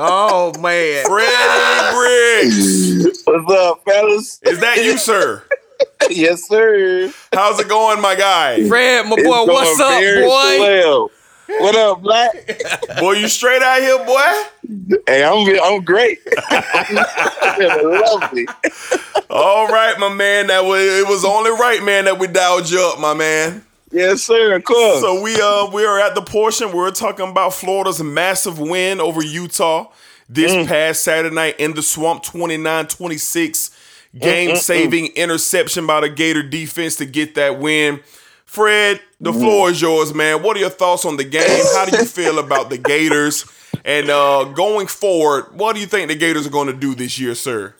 Oh 0.00 0.52
man. 0.60 1.04
Freddie 1.06 1.96
Briggs. 1.96 3.22
What's 3.24 3.50
up, 3.52 3.82
fellas? 3.84 4.40
Is 4.44 4.60
that 4.60 4.76
you, 4.84 4.96
sir? 4.96 5.42
yes, 6.10 6.46
sir. 6.46 7.12
How's 7.32 7.58
it 7.58 7.68
going, 7.68 8.00
my 8.00 8.14
guy? 8.14 8.68
Fred, 8.68 9.06
my 9.06 9.16
boy, 9.16 9.44
what's 9.46 9.80
up, 9.80 10.00
boy? 10.00 10.56
swell. 10.56 11.10
What 11.48 11.74
up, 11.76 12.02
Black? 12.02 12.30
Boy, 13.00 13.12
you 13.12 13.28
straight 13.28 13.62
out 13.62 13.80
here, 13.80 13.98
boy? 14.04 14.98
Hey, 15.06 15.24
I'm 15.24 15.48
I'm 15.62 15.82
great. 15.82 16.18
Lovely. 17.58 18.46
All 19.30 19.66
right, 19.68 19.96
my 19.98 20.12
man. 20.12 20.48
That 20.48 20.64
was 20.64 20.82
it 20.82 21.06
was 21.08 21.24
only 21.24 21.50
right, 21.52 21.82
man, 21.82 22.04
that 22.04 22.18
we 22.18 22.26
dialed 22.26 22.68
you 22.70 22.80
up, 22.80 23.00
my 23.00 23.14
man. 23.14 23.64
Yes, 23.90 24.22
sir. 24.24 24.54
Of 24.56 24.64
course. 24.64 25.00
So 25.00 25.22
we 25.22 25.40
uh 25.40 25.70
we 25.72 25.84
are 25.86 25.98
at 25.98 26.14
the 26.14 26.22
portion 26.22 26.68
where 26.68 26.76
we're 26.76 26.90
talking 26.90 27.30
about 27.30 27.54
Florida's 27.54 28.02
massive 28.02 28.58
win 28.58 29.00
over 29.00 29.22
Utah 29.24 29.90
this 30.28 30.68
past 30.68 31.02
Saturday 31.02 31.34
night 31.34 31.58
in 31.58 31.72
the 31.72 31.82
swamp 31.82 32.22
29-26 32.24 33.70
game 34.18 34.56
saving 34.56 35.06
interception 35.16 35.86
by 35.86 36.02
the 36.02 36.10
Gator 36.10 36.42
defense 36.42 36.96
to 36.96 37.06
get 37.06 37.34
that 37.36 37.58
win. 37.58 38.00
Fred, 38.48 39.02
the 39.20 39.30
floor 39.30 39.68
is 39.68 39.80
yours, 39.80 40.14
man. 40.14 40.42
What 40.42 40.56
are 40.56 40.60
your 40.60 40.70
thoughts 40.70 41.04
on 41.04 41.18
the 41.18 41.24
game? 41.24 41.64
How 41.74 41.84
do 41.84 41.98
you 41.98 42.04
feel 42.06 42.38
about 42.38 42.70
the 42.70 42.78
Gators? 42.78 43.44
And 43.84 44.08
uh, 44.08 44.44
going 44.44 44.86
forward, 44.86 45.54
what 45.54 45.74
do 45.74 45.80
you 45.80 45.86
think 45.86 46.08
the 46.08 46.14
Gators 46.14 46.46
are 46.46 46.50
going 46.50 46.68
to 46.68 46.72
do 46.72 46.94
this 46.94 47.18
year, 47.18 47.34
sir? 47.34 47.74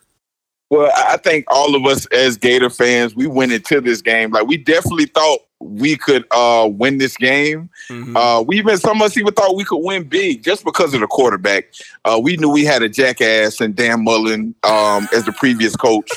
Well, 0.69 0.93
I 0.95 1.17
think 1.17 1.47
all 1.49 1.75
of 1.75 1.87
us 1.87 2.05
as 2.07 2.37
Gator 2.37 2.69
fans, 2.69 3.17
we 3.17 3.27
went 3.27 3.53
into 3.53 3.81
this 3.81 4.03
game 4.03 4.31
like 4.31 4.47
we 4.47 4.59
definitely 4.59 5.07
thought 5.07 5.41
we 5.61 5.97
could 5.97 6.27
uh, 6.31 6.69
win 6.71 6.99
this 6.99 7.17
game. 7.17 7.71
Mm-hmm. 7.89 8.15
Uh, 8.15 8.43
we 8.43 8.59
even 8.59 8.77
some 8.77 9.01
of 9.01 9.07
us 9.07 9.17
even 9.17 9.33
thought 9.33 9.57
we 9.57 9.65
could 9.65 9.83
win 9.83 10.05
big 10.05 10.45
just 10.45 10.65
because 10.65 10.93
of 10.93 11.01
the 11.01 11.07
quarterback. 11.07 11.73
Uh, 12.05 12.21
we 12.23 12.37
knew 12.37 12.51
we 12.51 12.67
had 12.67 12.83
a 12.83 12.89
jackass 12.91 13.61
and 13.63 13.75
Dan 13.75 14.05
Mullen 14.05 14.55
um, 14.65 15.09
as 15.15 15.25
the 15.25 15.33
previous 15.33 15.75
coach, 15.75 16.11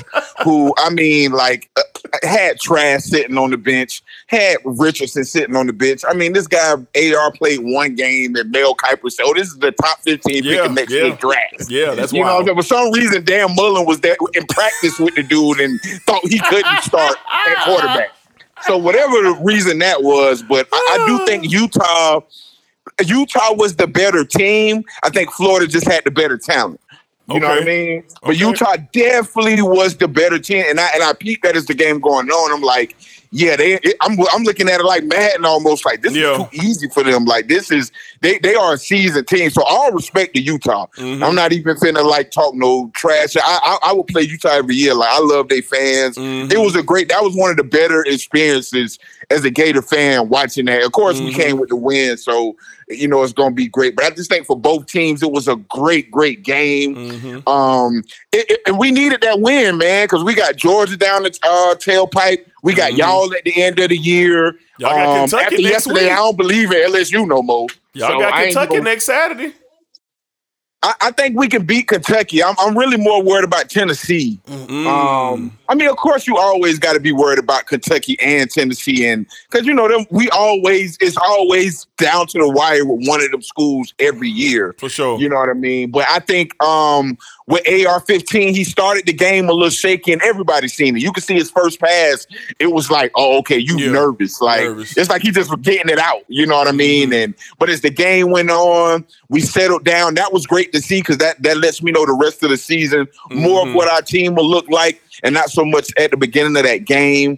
who 0.43 0.73
I 0.77 0.89
mean, 0.89 1.31
like 1.31 1.69
uh, 1.77 1.81
had 2.23 2.59
Trask 2.59 3.05
sitting 3.07 3.37
on 3.37 3.51
the 3.51 3.57
bench, 3.57 4.01
had 4.27 4.57
Richardson 4.65 5.23
sitting 5.23 5.55
on 5.55 5.67
the 5.67 5.73
bench. 5.73 6.03
I 6.07 6.13
mean, 6.13 6.33
this 6.33 6.47
guy 6.47 6.73
AR 6.73 7.31
played 7.33 7.59
one 7.61 7.95
game 7.95 8.33
that 8.33 8.47
Mel 8.49 8.75
Kiper 8.75 9.11
said, 9.11 9.23
"Oh, 9.25 9.33
this 9.33 9.47
is 9.49 9.57
the 9.57 9.71
top 9.71 9.99
fifteen 10.01 10.43
pick 10.43 10.57
Yeah, 10.57 10.65
of 10.65 10.71
next 10.73 10.91
yeah. 10.91 11.03
year's 11.05 11.17
draft." 11.19 11.69
Yeah, 11.69 11.95
that's 11.95 12.13
you 12.13 12.21
wild. 12.21 12.45
know, 12.47 12.55
for 12.55 12.63
some 12.63 12.91
reason, 12.91 13.23
Dan 13.23 13.55
Mullen 13.55 13.85
was 13.85 13.99
there 14.01 14.15
in 14.33 14.45
practice 14.47 14.99
with 14.99 15.15
the 15.15 15.23
dude 15.23 15.59
and 15.59 15.79
thought 16.05 16.21
he 16.27 16.39
couldn't 16.39 16.81
start 16.83 17.15
at 17.47 17.63
quarterback. 17.63 18.09
So 18.63 18.77
whatever 18.77 19.21
the 19.23 19.39
reason 19.41 19.79
that 19.79 20.03
was, 20.03 20.43
but 20.43 20.67
I, 20.71 20.97
I 21.01 21.07
do 21.07 21.25
think 21.25 21.43
Utah, 21.51 22.21
Utah 23.03 23.53
was 23.55 23.75
the 23.75 23.87
better 23.87 24.23
team. 24.23 24.83
I 25.03 25.09
think 25.09 25.31
Florida 25.31 25.67
just 25.67 25.87
had 25.87 26.03
the 26.03 26.11
better 26.11 26.37
talent. 26.37 26.79
You 27.33 27.39
know 27.39 27.49
what 27.49 27.61
I 27.63 27.65
mean? 27.65 28.03
But 28.21 28.29
Okay. 28.31 28.39
Utah 28.39 28.75
definitely 28.91 29.61
was 29.61 29.95
the 29.97 30.07
better 30.07 30.39
team, 30.39 30.65
and 30.67 30.79
I 30.79 30.89
and 30.93 31.03
I 31.03 31.13
peeped 31.13 31.43
that 31.43 31.55
as 31.55 31.65
the 31.65 31.73
game 31.73 31.99
going 31.99 32.29
on. 32.29 32.51
I'm 32.53 32.61
like, 32.61 32.95
yeah, 33.33 33.55
they. 33.55 33.75
It, 33.75 33.95
I'm 34.01 34.17
I'm 34.33 34.43
looking 34.43 34.67
at 34.69 34.79
it 34.79 34.83
like 34.83 35.03
Madden 35.05 35.45
almost. 35.45 35.85
Like 35.85 36.01
this 36.01 36.13
Yeah. 36.13 36.33
is 36.33 36.37
too 36.49 36.67
easy 36.67 36.89
for 36.89 37.03
them. 37.03 37.23
Like 37.25 37.47
this 37.47 37.71
is 37.71 37.91
they 38.21 38.37
they 38.39 38.55
are 38.55 38.73
a 38.73 38.77
seasoned 38.77 39.27
team. 39.27 39.49
So 39.49 39.63
all 39.63 39.91
respect 39.91 40.33
to 40.35 40.41
Utah. 40.41 40.87
Mm-hmm. 40.97 41.23
I'm 41.23 41.33
not 41.35 41.53
even 41.53 41.75
finna 41.77 42.03
like 42.03 42.31
talk 42.31 42.53
no 42.55 42.91
trash. 42.93 43.35
I 43.37 43.41
I, 43.41 43.77
I 43.89 43.93
would 43.93 44.07
play 44.07 44.23
Utah 44.23 44.49
every 44.49 44.75
year. 44.75 44.93
Like 44.93 45.09
I 45.13 45.19
love 45.19 45.47
their 45.49 45.61
fans. 45.61 46.17
Mm-hmm. 46.17 46.51
It 46.51 46.59
was 46.59 46.75
a 46.75 46.83
great. 46.83 47.07
That 47.09 47.23
was 47.23 47.35
one 47.35 47.51
of 47.51 47.57
the 47.57 47.63
better 47.63 48.03
experiences 48.05 48.99
as 49.31 49.43
a 49.45 49.49
Gator 49.49 49.81
fan 49.81 50.29
watching 50.29 50.65
that. 50.65 50.83
Of 50.83 50.91
course, 50.91 51.19
we 51.19 51.31
Mm-hmm. 51.31 51.39
came 51.41 51.57
with 51.59 51.69
the 51.69 51.75
win, 51.75 52.17
so 52.17 52.55
you 52.89 53.07
know 53.07 53.23
it's 53.23 53.33
gonna 53.33 53.55
be 53.55 53.67
great. 53.67 53.95
But 53.95 54.05
I 54.05 54.09
just 54.11 54.29
think 54.29 54.45
for 54.45 54.57
both 54.59 54.85
teams, 54.85 55.23
it 55.23 55.31
was 55.31 55.47
a 55.47 55.55
great, 55.55 56.11
great 56.11 56.43
game. 56.43 56.95
Mm-hmm. 56.95 57.47
Um, 57.49 58.03
it, 58.31 58.45
it- 58.49 58.61
and 58.67 58.77
we 58.77 58.91
needed 58.91 59.21
that 59.21 59.39
win, 59.39 59.77
man, 59.77 60.05
because 60.05 60.23
we 60.23 60.33
got 60.35 60.55
Georgia 60.55 60.97
down 60.97 61.23
the 61.23 61.29
uh, 61.43 61.75
tailpipe. 61.75 62.45
We 62.63 62.73
got 62.75 62.93
y'all 62.93 63.33
at 63.33 63.43
the 63.43 63.61
end 63.63 63.79
of 63.79 63.89
the 63.89 63.97
year. 63.97 64.47
Um, 64.49 64.53
Mm-hmm. 64.81 64.81
Y'all 64.83 64.89
got 64.99 65.19
Kentucky 65.19 65.43
after 65.45 65.55
next 65.61 65.71
yesterday, 65.71 66.03
week. 66.05 66.11
I 66.11 66.15
don't 66.15 66.37
believe 66.37 66.71
in 66.71 66.91
LSU 66.91 67.27
no 67.27 67.41
more. 67.43 67.67
Y'all 67.93 68.09
So 68.09 68.19
got 68.19 68.33
Kentucky 68.43 68.69
gonna- 68.77 68.81
next 68.83 69.03
Saturday. 69.05 69.53
I, 70.83 70.95
I 71.01 71.11
think 71.11 71.37
we 71.37 71.47
can 71.47 71.63
beat 71.65 71.87
Kentucky. 71.89 72.43
I'm, 72.43 72.55
I'm 72.57 72.75
really 72.75 72.97
more 72.97 73.21
worried 73.21 73.43
about 73.43 73.69
Tennessee. 73.69 74.39
Mm. 74.47 74.87
Um, 74.87 75.57
I 75.71 75.73
mean, 75.73 75.87
of 75.87 75.95
course, 75.95 76.27
you 76.27 76.37
always 76.37 76.79
got 76.79 76.93
to 76.93 76.99
be 76.99 77.13
worried 77.13 77.39
about 77.39 77.65
Kentucky 77.65 78.19
and 78.19 78.51
Tennessee, 78.51 79.07
and 79.07 79.25
because 79.49 79.65
you 79.65 79.73
know 79.73 79.87
them, 79.87 80.05
we 80.09 80.29
always 80.31 80.97
it's 80.99 81.15
always 81.15 81.85
down 81.97 82.27
to 82.27 82.39
the 82.39 82.49
wire 82.49 82.85
with 82.85 83.07
one 83.07 83.23
of 83.23 83.31
them 83.31 83.41
schools 83.41 83.93
every 83.97 84.27
year. 84.27 84.75
For 84.77 84.89
sure. 84.89 85.17
You 85.17 85.29
know 85.29 85.37
what 85.37 85.47
I 85.47 85.53
mean? 85.53 85.89
But 85.89 86.09
I 86.09 86.19
think 86.19 86.61
um, 86.61 87.17
with 87.47 87.65
AR-15, 87.65 88.49
he 88.53 88.65
started 88.65 89.05
the 89.05 89.13
game 89.13 89.47
a 89.47 89.53
little 89.53 89.69
shaky, 89.69 90.11
and 90.11 90.21
everybody 90.23 90.67
seen 90.67 90.97
it. 90.97 91.01
You 91.01 91.13
could 91.13 91.23
see 91.23 91.35
his 91.35 91.49
first 91.49 91.79
pass; 91.79 92.27
it 92.59 92.73
was 92.73 92.91
like, 92.91 93.13
"Oh, 93.15 93.37
okay, 93.37 93.57
you 93.57 93.77
Yeah. 93.79 93.91
nervous?" 93.93 94.41
Like 94.41 94.63
Nervous. 94.63 94.97
it's 94.97 95.09
like 95.09 95.21
he 95.21 95.31
just 95.31 95.49
was 95.49 95.61
getting 95.61 95.89
it 95.89 95.99
out. 95.99 96.23
You 96.27 96.47
know 96.47 96.57
what 96.57 96.67
I 96.67 96.73
mean? 96.73 97.13
And 97.13 97.33
but 97.59 97.69
as 97.69 97.79
the 97.79 97.89
game 97.91 98.29
went 98.31 98.49
on, 98.49 99.05
we 99.29 99.39
settled 99.39 99.85
down. 99.85 100.15
That 100.15 100.33
was 100.33 100.45
great 100.45 100.73
to 100.73 100.81
see 100.81 100.99
because 100.99 101.19
that 101.19 101.41
that 101.43 101.55
lets 101.59 101.81
me 101.81 101.93
know 101.93 102.05
the 102.05 102.11
rest 102.21 102.43
of 102.43 102.49
the 102.49 102.57
season 102.57 103.07
more 103.29 103.65
of 103.65 103.73
what 103.73 103.87
our 103.89 104.01
team 104.01 104.35
will 104.35 104.49
look 104.49 104.67
like, 104.69 105.01
and 105.23 105.33
not 105.33 105.49
so 105.49 105.65
much 105.65 105.91
at 105.97 106.11
the 106.11 106.17
beginning 106.17 106.55
of 106.57 106.63
that 106.63 106.85
game. 106.85 107.37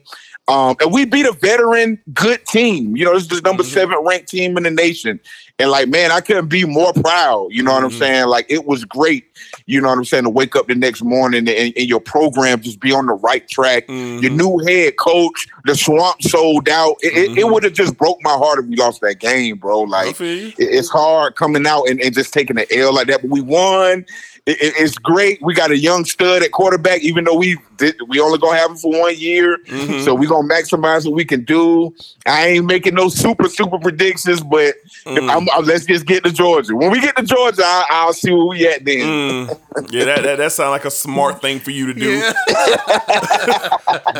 Um, 0.50 0.76
and 0.82 0.92
we 0.92 1.06
beat 1.06 1.26
a 1.26 1.32
veteran 1.32 1.98
good 2.14 2.46
team. 2.48 2.98
You 2.98 3.06
know, 3.06 3.14
this 3.14 3.24
is 3.24 3.30
the 3.30 3.42
number 3.42 3.64
seven 3.64 3.98
ranked 4.06 4.28
team 4.28 4.58
in 4.58 4.64
the 4.64 4.72
nation. 4.72 5.18
And 5.58 5.70
like, 5.72 5.88
man, 5.88 6.12
I 6.12 6.20
couldn't 6.20 6.48
be 6.50 6.66
more 6.66 6.92
proud. 6.92 7.48
You 7.52 7.64
know 7.64 7.72
what 7.72 7.84
I'm 7.84 7.92
saying? 7.92 8.26
Like, 8.28 8.48
it 8.50 8.66
was 8.66 8.84
great. 8.84 9.24
You 9.68 9.80
know 9.80 9.88
what 9.88 9.98
I'm 10.00 10.04
saying? 10.04 10.26
To 10.26 10.30
wake 10.30 10.58
up 10.58 10.68
the 10.68 10.76
next 10.76 11.02
morning 11.02 11.48
and, 11.48 11.74
and 11.78 11.88
your 11.88 12.02
program 12.02 12.60
just 12.60 12.82
be 12.82 12.92
on 12.92 13.06
the 13.06 13.14
right 13.14 13.48
track. 13.48 13.86
Your 13.88 14.32
new 14.32 14.58
head 14.68 14.98
coach, 14.98 15.48
the 15.64 15.76
swamp 15.76 16.22
sold 16.22 16.68
out. 16.68 16.96
It, 17.02 17.14
it- 17.18 17.38
it 17.38 17.48
would 17.48 17.64
have 17.64 17.74
just 17.74 17.98
broke 17.98 18.18
my 18.22 18.34
heart 18.34 18.60
if 18.60 18.66
we 18.66 18.76
lost 18.76 19.00
that 19.02 19.20
game, 19.20 19.58
bro. 19.58 19.82
Like, 19.82 20.10
it- 20.58 20.58
it's 20.58 20.90
hard 20.90 21.36
coming 21.38 21.66
out 21.66 21.84
and, 21.88 22.02
and 22.02 22.14
just 22.14 22.34
taking 22.34 22.58
an 22.58 22.66
L 22.70 22.94
like 22.94 23.08
that. 23.08 23.22
But 23.22 23.32
we 23.32 23.40
won. 23.40 24.06
It- 24.46 24.62
it- 24.62 24.74
it's 24.78 24.98
great. 24.98 25.40
We 25.42 25.54
got 25.54 25.72
a 25.72 25.78
young 25.78 26.04
stud 26.04 26.44
at 26.44 26.52
quarterback, 26.52 27.00
even 27.02 27.24
though 27.24 27.36
we 27.38 27.58
did, 27.78 27.96
we 28.10 28.20
only 28.20 28.38
gonna 28.38 28.58
have 28.58 28.72
him 28.72 28.76
for 28.78 28.92
one 29.00 29.16
year. 29.18 29.58
Mm-hmm. 29.70 30.02
So 30.04 30.14
we 30.14 30.28
gonna 30.28 30.50
maximize 30.50 31.06
what 31.06 31.14
we 31.14 31.24
can 31.24 31.46
do. 31.46 31.94
I 32.26 32.48
ain't 32.48 32.66
making 32.66 32.94
no 32.94 33.08
super 33.08 33.48
super 33.48 33.80
predictions, 33.80 34.42
but 34.42 34.76
Mm. 35.06 35.30
I'm, 35.30 35.50
I'm- 35.50 35.64
let's 35.66 35.86
just 35.86 36.06
get 36.06 36.24
to 36.26 36.32
Georgia. 36.32 36.76
When 36.76 36.92
we 36.92 37.00
get 37.00 37.16
to 37.16 37.24
Georgia, 37.24 37.64
I, 37.66 37.86
I'll 37.90 38.12
see 38.14 38.32
where 38.32 38.46
we 38.46 38.68
at 38.68 38.84
then. 38.84 39.00
Mm. 39.00 39.60
Yeah, 39.92 40.06
that, 40.06 40.24
that 40.24 40.38
that 40.38 40.52
sounds 40.52 40.72
like 40.72 40.86
a 40.86 40.92
smart 40.92 41.42
thing 41.42 41.60
for 41.60 41.72
you 41.72 41.94
to 41.94 41.94
do 41.94 42.20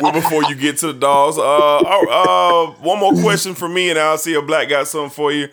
well, 0.00 0.12
before 0.12 0.42
you 0.44 0.54
get 0.54 0.78
to 0.78 0.88
the 0.88 0.92
dogs. 0.98 1.36
Uh, 1.38 1.76
uh, 1.78 2.66
one 2.80 2.98
more 2.98 3.12
question 3.20 3.54
for 3.54 3.68
me, 3.68 3.90
and 3.90 3.98
I'll 3.98 4.18
see 4.18 4.34
if 4.34 4.46
Black 4.46 4.68
got 4.68 4.88
something 4.88 5.10
for 5.10 5.32
you. 5.32 5.48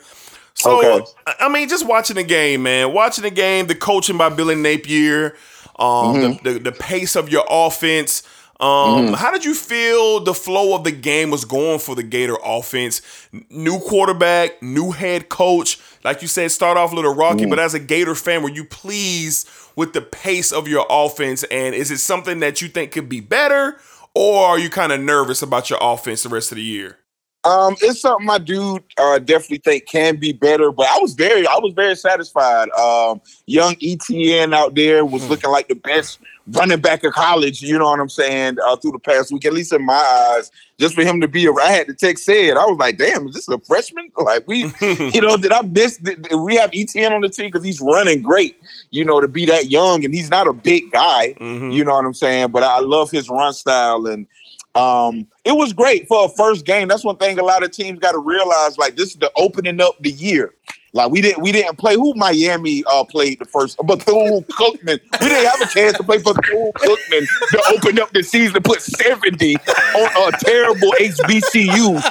So, 0.61 0.79
Okay. 0.95 1.05
I- 1.39 1.49
mean, 1.49 1.67
just 1.69 1.85
watching 1.85 2.15
the 2.15 2.23
game, 2.23 2.63
man. 2.63 2.93
Watching 2.93 3.23
the 3.23 3.31
game, 3.31 3.67
the 3.67 3.75
coaching 3.75 4.17
by 4.17 4.29
Billy 4.29 4.55
Napier, 4.55 5.35
um, 5.79 5.87
Mm-hmm. 6.15 6.43
the, 6.47 6.53
the 6.53 6.59
the 6.59 6.71
pace 6.71 7.15
of 7.15 7.29
your 7.29 7.45
offense. 7.49 8.23
Um, 8.59 9.13
How 9.13 9.31
did 9.31 9.43
you 9.43 9.55
feel 9.55 10.19
the 10.19 10.35
flow 10.35 10.75
of 10.75 10.83
the 10.83 10.91
game 10.91 11.31
was 11.31 11.45
going 11.45 11.79
for 11.79 11.95
the 11.95 12.03
Gator 12.03 12.37
offense? 12.45 13.01
New 13.49 13.79
quarterback, 13.79 14.61
new 14.61 14.91
head 14.91 15.29
coach. 15.29 15.79
Like 16.03 16.21
you 16.21 16.27
said, 16.27 16.51
start 16.51 16.77
off 16.77 16.91
a 16.91 16.95
little 16.95 17.15
rocky, 17.15 17.45
Mm. 17.45 17.49
but 17.49 17.57
as 17.57 17.73
a 17.73 17.79
Gator 17.79 18.13
fan, 18.13 18.43
were 18.43 18.51
you 18.51 18.63
pleased 18.63 19.49
with 19.75 19.93
the 19.93 20.01
pace 20.01 20.51
of 20.51 20.67
your 20.67 20.85
offense? 20.91 21.43
And 21.45 21.73
is 21.73 21.89
it 21.89 21.97
something 21.97 22.39
that 22.41 22.61
you 22.61 22.67
think 22.67 22.91
could 22.91 23.09
be 23.09 23.19
better, 23.19 23.77
or 24.13 24.45
are 24.45 24.59
you 24.59 24.69
kind 24.69 24.91
of 24.91 24.99
nervous 24.99 25.41
about 25.41 25.71
your 25.71 25.79
offense 25.81 26.21
the 26.21 26.29
rest 26.29 26.51
of 26.51 26.57
the 26.57 26.63
year? 26.63 26.97
Um, 27.43 27.75
it's 27.81 28.01
something 28.01 28.29
I 28.29 28.37
do 28.37 28.79
uh, 28.97 29.17
definitely 29.17 29.59
think 29.59 29.87
can 29.87 30.17
be 30.17 30.31
better, 30.31 30.71
but 30.71 30.85
I 30.87 30.99
was 30.99 31.15
very, 31.15 31.47
I 31.47 31.57
was 31.57 31.73
very 31.73 31.95
satisfied. 31.95 32.69
Um, 32.71 33.19
young 33.47 33.73
ETN 33.75 34.53
out 34.53 34.75
there 34.75 35.03
was 35.03 35.27
looking 35.27 35.49
like 35.49 35.67
the 35.67 35.75
best 35.75 36.19
running 36.47 36.79
back 36.79 37.03
of 37.03 37.13
college. 37.13 37.63
You 37.63 37.79
know 37.79 37.85
what 37.85 37.99
I'm 37.99 38.09
saying? 38.09 38.57
Uh, 38.63 38.75
through 38.75 38.91
the 38.91 38.99
past 38.99 39.31
week, 39.31 39.45
at 39.45 39.53
least 39.53 39.73
in 39.73 39.83
my 39.83 39.93
eyes, 40.37 40.51
just 40.79 40.93
for 40.93 41.01
him 41.03 41.19
to 41.21 41.27
be, 41.27 41.47
I 41.47 41.71
had 41.71 41.87
to 41.87 41.95
text 41.95 42.25
said, 42.25 42.57
I 42.57 42.65
was 42.65 42.77
like, 42.77 42.99
damn, 42.99 43.27
is 43.27 43.33
this 43.33 43.47
a 43.49 43.57
freshman? 43.59 44.11
Like 44.21 44.47
we, 44.47 44.71
you 44.81 45.21
know, 45.21 45.35
did 45.35 45.51
I 45.51 45.61
miss? 45.63 45.97
Did, 45.97 46.21
did 46.21 46.35
we 46.35 46.55
have 46.57 46.69
ETN 46.71 47.11
on 47.11 47.21
the 47.21 47.29
team 47.29 47.47
because 47.47 47.63
he's 47.63 47.81
running 47.81 48.21
great. 48.21 48.61
You 48.91 49.03
know, 49.03 49.19
to 49.19 49.27
be 49.27 49.47
that 49.47 49.71
young 49.71 50.05
and 50.05 50.13
he's 50.13 50.29
not 50.29 50.47
a 50.47 50.53
big 50.53 50.91
guy. 50.91 51.33
You 51.39 51.83
know 51.83 51.93
what 51.93 52.05
I'm 52.05 52.13
saying? 52.13 52.51
But 52.51 52.61
I 52.61 52.79
love 52.81 53.09
his 53.09 53.29
run 53.29 53.53
style 53.53 54.05
and. 54.05 54.27
Um, 54.75 55.27
it 55.43 55.51
was 55.51 55.73
great 55.73 56.07
for 56.07 56.25
a 56.25 56.29
first 56.29 56.65
game. 56.65 56.87
That's 56.87 57.03
one 57.03 57.17
thing 57.17 57.39
a 57.39 57.43
lot 57.43 57.63
of 57.63 57.71
teams 57.71 57.99
got 57.99 58.13
to 58.13 58.19
realize. 58.19 58.77
Like 58.77 58.95
this 58.95 59.09
is 59.09 59.15
the 59.17 59.31
opening 59.35 59.81
up 59.81 59.95
the 59.99 60.11
year. 60.11 60.53
Like 60.93 61.11
we 61.11 61.21
didn't 61.21 61.41
we 61.41 61.51
didn't 61.51 61.77
play 61.77 61.95
who 61.95 62.13
Miami 62.15 62.83
uh 62.85 63.03
played 63.05 63.39
the 63.39 63.45
first 63.45 63.77
Bethune 63.77 64.43
Cookman. 64.43 64.99
We 65.21 65.27
didn't 65.29 65.49
have 65.49 65.61
a 65.61 65.71
chance 65.71 65.95
to 65.97 66.03
play 66.03 66.17
Bethune 66.17 66.71
Cookman 66.73 67.27
to 67.51 67.63
open 67.73 67.99
up 67.99 68.11
the 68.11 68.23
season 68.23 68.55
to 68.55 68.61
put 68.61 68.81
70 68.81 69.55
on 69.55 70.33
a 70.33 70.37
terrible 70.37 70.91
HBCU. 70.99 72.03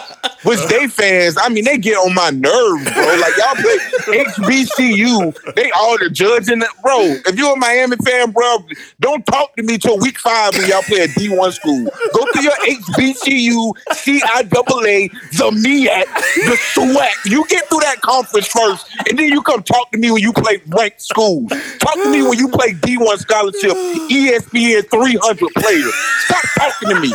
Which 0.44 0.60
they 0.68 0.88
fans, 0.88 1.36
I 1.38 1.50
mean, 1.50 1.64
they 1.64 1.76
get 1.76 1.96
on 1.96 2.14
my 2.14 2.30
nerves, 2.30 2.90
bro. 2.90 3.16
Like 3.20 3.36
y'all 3.36 3.54
play 3.56 4.24
HBCU, 4.24 5.54
they 5.54 5.70
all 5.72 5.98
the 5.98 6.08
judging 6.08 6.60
that 6.60 6.70
Bro, 6.82 7.00
if 7.26 7.36
you're 7.38 7.52
a 7.52 7.56
Miami 7.56 7.96
fan, 8.04 8.30
bro, 8.30 8.58
don't 9.00 9.24
talk 9.26 9.54
to 9.56 9.62
me 9.62 9.78
till 9.78 9.98
week 9.98 10.18
five 10.18 10.56
when 10.56 10.68
y'all 10.68 10.82
play 10.82 11.00
a 11.00 11.08
D1 11.08 11.52
school. 11.52 11.84
Go 12.14 12.26
to 12.32 12.42
your 12.42 12.52
HBCU, 12.52 13.72
CIAA, 13.92 15.10
the 15.36 15.50
MEAC, 15.50 16.04
the 16.46 16.56
SWAC. 16.74 17.30
You 17.30 17.44
get 17.48 17.68
through 17.68 17.80
that 17.80 18.00
conference 18.00 18.46
first, 18.48 18.69
and 19.08 19.18
then 19.18 19.28
you 19.28 19.42
come 19.42 19.62
talk 19.62 19.90
to 19.92 19.98
me 19.98 20.10
when 20.10 20.22
you 20.22 20.32
play 20.32 20.60
ranked 20.68 21.02
schools. 21.02 21.50
Talk 21.78 21.94
to 21.94 22.10
me 22.10 22.22
when 22.22 22.38
you 22.38 22.48
play 22.48 22.72
D1 22.72 23.18
scholarship, 23.18 23.72
ESPN 24.10 24.88
300 24.90 25.48
players. 25.56 25.94
Stop 26.26 26.44
talking 26.58 26.88
to 26.90 27.00
me. 27.00 27.12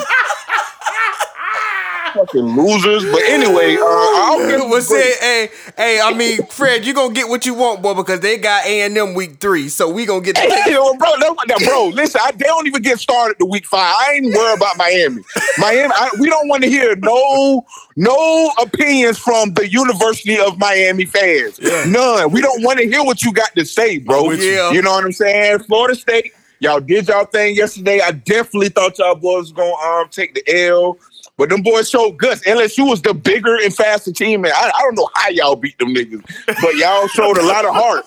Fucking 2.15 2.55
losers. 2.55 3.03
But 3.11 3.23
anyway, 3.23 3.75
uh, 3.75 3.83
I 3.83 4.35
don't 4.37 4.49
give 4.49 4.61
but 4.61 4.69
was 4.69 4.87
say, 4.87 5.11
hey, 5.19 5.49
hey, 5.75 5.99
I 6.01 6.13
mean, 6.13 6.45
Fred, 6.47 6.85
you 6.85 6.93
gonna 6.93 7.13
get 7.13 7.27
what 7.27 7.45
you 7.45 7.53
want, 7.53 7.81
boy, 7.81 7.93
because 7.93 8.21
they 8.21 8.37
got 8.37 8.65
A 8.65 8.83
and 8.83 8.97
M 8.97 9.13
week 9.15 9.41
three, 9.41 9.67
so 9.67 9.89
we 9.89 10.05
gonna 10.05 10.21
get 10.21 10.35
the 10.35 10.41
Hey, 10.41 10.71
yo, 10.71 10.93
bro, 10.93 11.15
no, 11.15 11.35
no, 11.45 11.57
bro, 11.65 11.87
listen, 11.87 12.21
I, 12.23 12.31
they 12.31 12.45
don't 12.45 12.67
even 12.67 12.81
get 12.81 12.99
started 12.99 13.35
the 13.37 13.45
week 13.45 13.65
five. 13.65 13.93
I 13.99 14.13
ain't 14.13 14.33
worried 14.33 14.57
about 14.57 14.77
Miami. 14.77 15.23
Miami, 15.57 15.93
I, 15.93 16.09
we 16.17 16.29
don't 16.29 16.47
want 16.47 16.63
to 16.63 16.69
hear 16.69 16.95
no 16.95 17.65
no 17.97 18.51
opinions 18.59 19.17
from 19.17 19.53
the 19.53 19.69
University 19.69 20.39
of 20.39 20.57
Miami 20.57 21.05
fans. 21.05 21.59
None. 21.59 22.31
We 22.31 22.41
don't 22.41 22.63
want 22.63 22.79
to 22.79 22.87
hear 22.87 23.03
what 23.03 23.23
you 23.23 23.33
got 23.33 23.53
to 23.55 23.65
say, 23.65 23.97
bro. 23.97 24.31
Yeah. 24.31 24.71
You 24.71 24.81
know 24.81 24.91
what 24.91 25.03
I'm 25.03 25.11
saying? 25.11 25.59
Florida 25.59 25.95
State, 25.95 26.33
y'all 26.59 26.79
did 26.79 27.09
y'all 27.09 27.25
thing 27.25 27.55
yesterday. 27.55 27.99
I 28.01 28.11
definitely 28.11 28.69
thought 28.69 28.97
y'all 28.99 29.15
boys 29.15 29.51
was 29.51 29.51
gonna 29.51 30.01
um 30.01 30.09
take 30.09 30.33
the 30.33 30.43
L. 30.67 30.97
But 31.37 31.49
them 31.49 31.63
boys 31.63 31.89
showed 31.89 32.11
guts. 32.17 32.41
LSU 32.45 32.89
was 32.89 33.01
the 33.01 33.13
bigger 33.13 33.57
and 33.57 33.75
faster 33.75 34.13
team, 34.13 34.45
and 34.45 34.53
I, 34.53 34.69
I 34.69 34.81
don't 34.81 34.95
know 34.95 35.09
how 35.15 35.29
y'all 35.29 35.57
beat 35.57 35.77
them 35.79 35.93
niggas, 35.93 36.23
but 36.61 36.75
y'all 36.75 37.07
showed 37.09 37.37
a 37.37 37.43
lot 37.43 37.65
of 37.65 37.75
heart. 37.75 38.05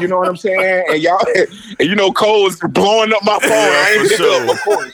You 0.00 0.08
know 0.08 0.16
what 0.16 0.28
I'm 0.28 0.36
saying? 0.36 0.86
And 0.88 1.02
y'all, 1.02 1.20
and 1.78 1.88
you 1.88 1.94
know, 1.94 2.10
Cole 2.10 2.44
was 2.44 2.58
blowing 2.58 3.12
up 3.12 3.22
my 3.22 3.38
phone. 3.38 3.50
I 3.52 3.96
ain't 3.98 4.02
for 4.02 4.08
pick 4.08 4.16
sure. 4.16 4.44
up, 4.44 4.50
of 4.50 4.62
course. 4.62 4.92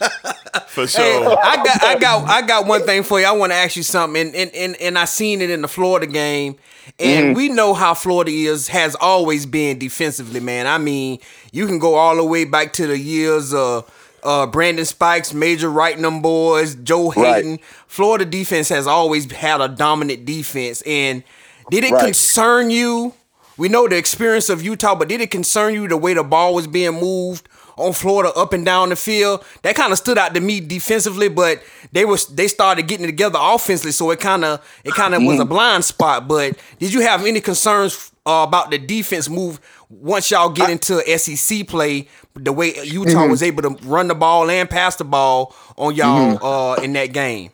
For 0.67 0.81
Hey, 0.83 0.87
sure. 0.87 1.39
I 1.41 1.57
got, 1.57 1.83
I 1.85 1.99
got, 1.99 2.29
I 2.29 2.43
got 2.47 2.67
one 2.67 2.83
thing 2.83 3.03
for 3.05 3.21
you. 3.21 3.27
I 3.27 3.33
want 3.33 3.53
to 3.53 3.57
ask 3.57 3.77
you 3.77 3.85
something, 3.85 4.21
and 4.21 4.35
and 4.35 4.51
and, 4.53 4.77
and 4.81 4.99
I 4.99 5.05
seen 5.05 5.41
it 5.41 5.51
in 5.51 5.63
the 5.63 5.69
Florida 5.69 6.07
game, 6.09 6.57
and 6.99 7.27
mm-hmm. 7.27 7.37
we 7.37 7.49
know 7.49 7.73
how 7.73 7.95
Florida 7.95 8.33
is 8.33 8.67
has 8.69 8.97
always 8.97 9.47
been 9.47 9.79
defensively, 9.79 10.41
man. 10.41 10.67
I 10.67 10.79
mean, 10.79 11.21
you 11.53 11.67
can 11.69 11.79
go 11.79 11.95
all 11.95 12.17
the 12.17 12.25
way 12.25 12.45
back 12.45 12.73
to 12.75 12.89
the 12.89 12.99
years 12.99 13.55
of. 13.55 13.91
Uh, 14.27 14.47
Brandon 14.47 14.85
Spikes, 14.85 15.33
Major 15.33 15.71
Wright, 15.71 15.97
them 15.97 16.21
boys, 16.21 16.75
Joe 16.75 17.13
Right. 17.13 17.37
Haden. 17.37 17.61
Florida 17.87 18.25
defense 18.25 18.69
has 18.71 18.87
always 18.87 19.31
had 19.31 19.61
a 19.61 19.69
dominant 19.69 20.25
defense. 20.25 20.83
And 20.85 21.23
did 21.71 21.85
it 21.85 21.93
Right. 21.93 22.05
concern 22.07 22.71
you? 22.71 23.15
We 23.57 23.69
know 23.69 23.89
the 23.89 23.97
experience 23.97 24.49
of 24.51 24.63
Utah, 24.63 24.95
but 24.97 25.09
did 25.09 25.21
it 25.21 25.31
concern 25.31 25.73
you 25.75 25.89
the 25.89 25.97
way 25.97 26.13
the 26.13 26.23
ball 26.25 26.55
was 26.55 26.67
being 26.67 27.01
moved 27.01 27.49
on 27.79 27.93
Florida 27.95 28.31
up 28.35 28.53
and 28.53 28.65
down 28.67 28.91
the 28.91 28.97
field? 28.97 29.43
That 29.63 29.77
kind 29.77 29.93
of 29.93 29.99
stood 29.99 30.19
out 30.19 30.35
to 30.35 30.41
me 30.41 30.61
defensively, 30.61 31.29
but 31.29 31.63
they 31.93 32.05
was 32.05 32.27
they 32.27 32.49
started 32.49 32.87
getting 32.87 33.07
together 33.07 33.39
offensively, 33.41 33.93
so 33.93 34.11
it 34.11 34.21
kind 34.21 34.45
of 34.45 34.61
it 34.85 34.93
kind 34.93 35.15
of 35.15 35.23
was 35.23 35.41
a 35.41 35.45
blind 35.47 35.85
spot. 35.87 36.29
But 36.29 36.59
did 36.79 36.93
you 36.93 37.01
have 37.01 37.25
any 37.25 37.41
concerns 37.41 38.11
uh, 38.27 38.45
about 38.47 38.71
the 38.71 38.79
defense 38.79 39.29
move 39.31 39.59
once 39.89 40.31
y'all 40.31 40.51
get 40.51 40.71
into 40.71 41.01
SEC 41.19 41.67
play? 41.67 42.09
The 42.35 42.53
way 42.53 42.75
Utah 42.85 43.27
was 43.27 43.43
able 43.43 43.63
to 43.63 43.71
run 43.87 44.09
the 44.09 44.15
ball 44.15 44.51
and 44.51 44.69
pass 44.69 44.97
the 44.97 45.05
ball 45.05 45.55
on 45.77 45.95
y'all 45.95 46.45
uh, 46.45 46.75
in 46.83 46.93
that 46.95 47.13
game. 47.13 47.51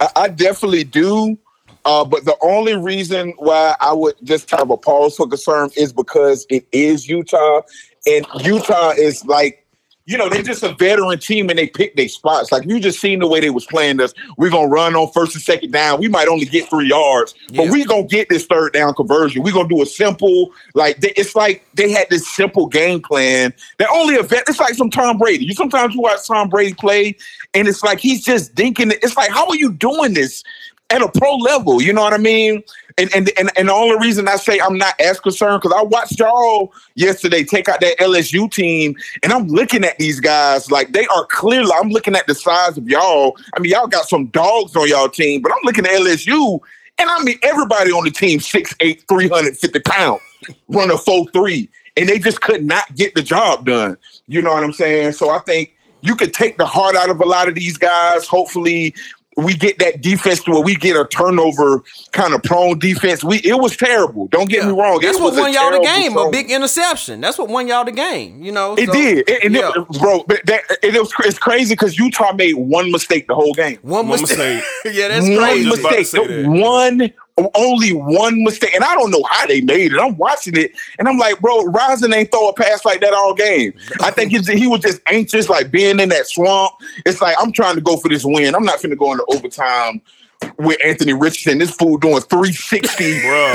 I, 0.00 0.08
I 0.16 0.28
definitely 0.28 0.84
do. 0.84 1.38
Uh, 1.84 2.04
but 2.04 2.24
the 2.24 2.36
only 2.42 2.76
reason 2.76 3.32
why 3.38 3.74
I 3.80 3.92
would 3.92 4.14
just 4.22 4.50
have 4.50 4.70
a 4.70 4.76
pause 4.76 5.16
for 5.16 5.26
concern 5.26 5.70
is 5.76 5.92
because 5.92 6.46
it 6.50 6.66
is 6.72 7.08
Utah, 7.08 7.62
and 8.06 8.26
Utah 8.42 8.90
is 8.90 9.24
like, 9.24 9.66
you 10.10 10.18
know, 10.18 10.28
they're 10.28 10.42
just 10.42 10.62
a 10.64 10.72
veteran 10.74 11.18
team 11.20 11.48
and 11.50 11.58
they 11.58 11.68
pick 11.68 11.94
their 11.94 12.08
spots. 12.08 12.50
Like 12.50 12.66
you 12.66 12.80
just 12.80 13.00
seen 13.00 13.20
the 13.20 13.28
way 13.28 13.38
they 13.40 13.50
was 13.50 13.64
playing 13.66 14.00
us. 14.00 14.12
We're 14.36 14.50
gonna 14.50 14.66
run 14.66 14.96
on 14.96 15.12
first 15.12 15.34
and 15.34 15.42
second 15.42 15.70
down. 15.70 16.00
We 16.00 16.08
might 16.08 16.26
only 16.26 16.46
get 16.46 16.68
three 16.68 16.88
yards, 16.88 17.34
but 17.54 17.66
Yeah. 17.66 17.70
we 17.70 17.84
gonna 17.84 18.02
get 18.08 18.28
this 18.28 18.44
third 18.46 18.72
down 18.72 18.94
conversion. 18.94 19.42
We're 19.42 19.52
gonna 19.52 19.68
do 19.68 19.82
a 19.82 19.86
simple, 19.86 20.52
like 20.74 21.00
they, 21.00 21.12
it's 21.16 21.36
like 21.36 21.64
they 21.74 21.90
had 21.92 22.08
this 22.10 22.26
simple 22.34 22.66
game 22.66 23.00
plan 23.00 23.54
that 23.78 23.88
only 23.90 24.16
a 24.16 24.22
vet. 24.22 24.44
It's 24.48 24.58
like 24.58 24.74
some 24.74 24.90
Tom 24.90 25.16
Brady. 25.18 25.44
You 25.44 25.54
sometimes 25.54 25.94
you 25.94 26.00
watch 26.00 26.26
Tom 26.26 26.48
Brady 26.48 26.74
play, 26.74 27.16
and 27.54 27.68
it's 27.68 27.82
like 27.84 28.00
he's 28.00 28.24
just 28.24 28.54
dinking. 28.56 28.90
it. 28.92 28.98
It's 29.04 29.16
like, 29.16 29.30
how 29.30 29.46
are 29.48 29.56
you 29.56 29.72
doing 29.72 30.14
this? 30.14 30.42
at 30.92 31.02
a 31.02 31.08
pro 31.08 31.36
level. 31.36 31.80
You 31.80 31.92
know 31.92 32.02
what 32.02 32.12
I 32.12 32.18
mean? 32.18 32.64
And 33.00 33.10
and 33.14 33.30
and, 33.38 33.50
and 33.56 33.68
the 33.68 33.72
only 33.72 33.96
reason 33.98 34.28
I 34.28 34.36
say 34.36 34.60
I'm 34.60 34.76
not 34.76 34.92
as 35.00 35.18
concerned 35.18 35.62
because 35.62 35.74
I 35.74 35.82
watched 35.82 36.18
y'all 36.18 36.74
yesterday 36.96 37.44
take 37.44 37.66
out 37.66 37.80
that 37.80 37.96
LSU 37.98 38.50
team, 38.52 38.94
and 39.22 39.32
I'm 39.32 39.46
looking 39.46 39.84
at 39.84 39.96
these 39.96 40.20
guys 40.20 40.70
like 40.70 40.92
they 40.92 41.06
are 41.06 41.24
clearly. 41.24 41.70
I'm 41.80 41.88
looking 41.88 42.14
at 42.14 42.26
the 42.26 42.34
size 42.34 42.76
of 42.76 42.86
y'all. 42.86 43.38
I 43.56 43.60
mean, 43.60 43.72
y'all 43.72 43.86
got 43.86 44.06
some 44.06 44.26
dogs 44.26 44.76
on 44.76 44.86
y'all 44.86 45.08
team, 45.08 45.40
but 45.40 45.50
I'm 45.50 45.62
looking 45.64 45.86
at 45.86 45.92
LSU, 45.92 46.60
and 46.98 47.08
I 47.08 47.22
mean 47.22 47.38
everybody 47.42 47.90
on 47.90 48.04
the 48.04 48.10
team 48.10 48.38
6'8", 48.38 49.08
350 49.08 49.80
pounds, 49.80 50.20
run 50.68 50.90
a 50.90 50.94
4-3, 50.94 51.70
and 51.96 52.06
they 52.06 52.18
just 52.18 52.42
could 52.42 52.66
not 52.66 52.94
get 52.96 53.14
the 53.14 53.22
job 53.22 53.64
done. 53.64 53.96
You 54.26 54.42
know 54.42 54.52
what 54.52 54.62
I'm 54.62 54.74
saying? 54.74 55.12
So 55.12 55.30
I 55.30 55.38
think 55.38 55.74
you 56.02 56.16
could 56.16 56.34
take 56.34 56.58
the 56.58 56.66
heart 56.66 56.96
out 56.96 57.08
of 57.08 57.18
a 57.20 57.24
lot 57.24 57.48
of 57.48 57.54
these 57.54 57.78
guys. 57.78 58.26
Hopefully, 58.26 58.94
we 59.36 59.54
get 59.54 59.78
that 59.78 60.00
defense 60.02 60.42
to 60.44 60.50
where 60.50 60.60
we 60.60 60.74
get 60.74 60.96
a 60.96 61.06
turnover 61.06 61.82
kind 62.12 62.34
of 62.34 62.42
prone 62.42 62.78
defense. 62.78 63.22
We 63.22 63.38
it 63.38 63.58
was 63.60 63.76
terrible. 63.76 64.26
Don't 64.28 64.50
get 64.50 64.64
me 64.66 64.72
wrong. 64.72 64.98
That's 65.00 65.18
it 65.18 65.22
what 65.22 65.32
was 65.32 65.40
won 65.40 65.52
y'all 65.52 65.70
the 65.70 65.78
terrible 65.78 65.84
game. 65.84 66.16
A 66.16 66.30
big 66.30 66.50
interception. 66.50 67.20
That's 67.20 67.38
what 67.38 67.48
won 67.48 67.68
y'all 67.68 67.84
the 67.84 67.92
game. 67.92 68.42
You 68.42 68.50
know, 68.52 68.74
It 68.74 68.86
so- 68.88 68.92
did, 68.92 69.28
It- 69.30 69.44
and 69.44 69.56
it- 69.56 69.60
yeah. 69.60 69.98
bro. 70.00 70.24
But 70.26 70.44
that, 70.46 70.62
it 70.82 70.94
was 70.98 71.12
it's 71.20 71.38
crazy 71.38 71.74
because 71.74 71.96
Utah 71.98 72.32
made 72.32 72.54
one 72.54 72.90
mistake 72.90 73.28
the 73.28 73.34
whole 73.36 73.54
game. 73.54 73.78
One, 73.82 74.08
One 74.08 74.20
mistake. 74.20 74.38
mistake. 74.38 74.64
yeah, 74.94 75.08
that's 75.08 75.28
one 75.28 75.38
crazy. 75.38 75.64
just 75.70 75.80
about 75.80 75.90
to 75.90 75.96
mistake. 75.98 76.28
that. 76.28 76.48
One 76.48 77.12
only 77.54 77.92
one 77.92 78.42
mistake, 78.42 78.74
and 78.74 78.84
I 78.84 78.94
don't 78.94 79.10
know 79.10 79.22
how 79.30 79.46
they 79.46 79.60
made 79.60 79.92
it. 79.92 79.98
I'm 79.98 80.16
watching 80.16 80.56
it, 80.56 80.72
and 80.98 81.08
I'm 81.08 81.18
like, 81.18 81.40
bro, 81.40 81.64
Rising 81.64 82.12
ain't 82.12 82.30
throw 82.30 82.48
a 82.48 82.54
pass 82.54 82.84
like 82.84 83.00
that 83.00 83.14
all 83.14 83.34
game. 83.34 83.72
I 84.00 84.10
think 84.10 84.32
he 84.32 84.66
was 84.66 84.80
just 84.80 85.00
anxious, 85.06 85.48
like 85.48 85.70
being 85.70 86.00
in 86.00 86.08
that 86.10 86.26
swamp. 86.26 86.72
It's 87.06 87.20
like 87.20 87.36
I'm 87.38 87.52
trying 87.52 87.76
to 87.76 87.80
go 87.80 87.96
for 87.96 88.08
this 88.08 88.24
win. 88.24 88.54
I'm 88.54 88.64
not 88.64 88.80
finna 88.80 88.98
go 88.98 89.12
into 89.12 89.24
overtime 89.28 90.02
with 90.58 90.78
Anthony 90.84 91.12
Richardson. 91.12 91.58
This 91.58 91.70
fool 91.70 91.98
doing 91.98 92.20
360. 92.20 93.20
Bro. 93.22 93.54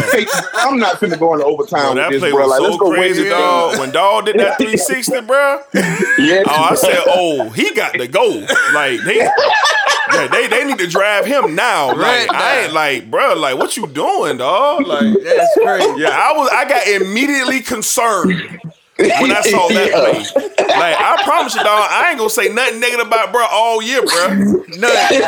I'm 0.55 0.77
not 0.79 0.99
finna 0.99 1.19
go 1.19 1.33
into 1.33 1.45
Bro, 1.45 1.53
overtime 1.53 1.95
that 1.97 2.09
with 2.11 2.19
play 2.19 2.29
this, 2.29 2.35
bro. 2.35 2.47
was 2.47 2.49
Like, 2.49 2.61
let's 2.61 2.77
go 2.77 2.91
crazy, 2.91 3.23
this 3.23 3.31
dog. 3.31 3.79
When 3.79 3.91
dog 3.91 4.25
did 4.25 4.39
that 4.39 4.57
360, 4.57 5.21
bro. 5.21 5.61
Yeah, 6.17 6.43
Oh, 6.47 6.67
I 6.71 6.75
said, 6.75 7.03
oh, 7.07 7.49
he 7.49 7.73
got 7.73 7.93
to 7.93 8.07
go. 8.07 8.45
Like 8.73 9.01
they, 9.05 9.17
yeah, 9.17 10.27
they 10.31 10.47
they 10.47 10.63
need 10.63 10.77
to 10.79 10.87
drive 10.87 11.25
him 11.25 11.55
now. 11.55 11.89
Right 11.89 12.27
Like 12.27 12.31
I 12.37 12.61
ain't 12.63 12.73
like, 12.73 13.11
bro, 13.11 13.33
like 13.35 13.57
what 13.57 13.75
you 13.75 13.85
doing, 13.87 14.37
dog? 14.37 14.85
Like 14.87 15.13
That's 15.23 15.53
crazy. 15.61 15.93
yeah, 16.01 16.09
I 16.11 16.33
was, 16.37 16.49
I 16.53 16.67
got 16.67 16.87
immediately 16.87 17.61
concerned 17.61 18.59
when 18.97 19.31
I 19.31 19.41
saw 19.41 19.67
that 19.69 19.91
play. 20.33 20.65
Like 20.67 20.95
I 20.97 21.21
promise 21.23 21.55
you, 21.55 21.63
dog, 21.63 21.87
I 21.91 22.09
ain't 22.09 22.17
gonna 22.17 22.29
say 22.29 22.53
nothing 22.53 22.79
negative 22.79 23.07
about 23.07 23.31
bro 23.31 23.45
all 23.49 23.81
year, 23.81 24.01
bro. 24.01 24.27
Nothing. 24.29 25.21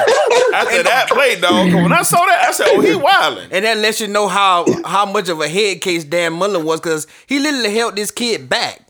After 0.53 0.83
that 0.83 1.05
play, 1.09 1.39
dog. 1.39 1.73
when 1.73 1.91
I 1.93 2.01
saw 2.03 2.25
that, 2.25 2.45
I 2.47 2.51
said, 2.51 2.67
oh, 2.69 2.81
he 2.81 2.95
wilding. 2.95 3.49
And 3.51 3.65
that 3.65 3.77
lets 3.77 3.99
you 4.01 4.07
know 4.07 4.27
how 4.27 4.65
how 4.83 5.05
much 5.05 5.29
of 5.29 5.41
a 5.41 5.47
head 5.47 5.81
case 5.81 6.03
Dan 6.03 6.33
Mullen 6.33 6.65
was 6.65 6.79
because 6.79 7.07
he 7.27 7.39
literally 7.39 7.73
held 7.75 7.95
this 7.95 8.11
kid 8.11 8.47
back. 8.49 8.81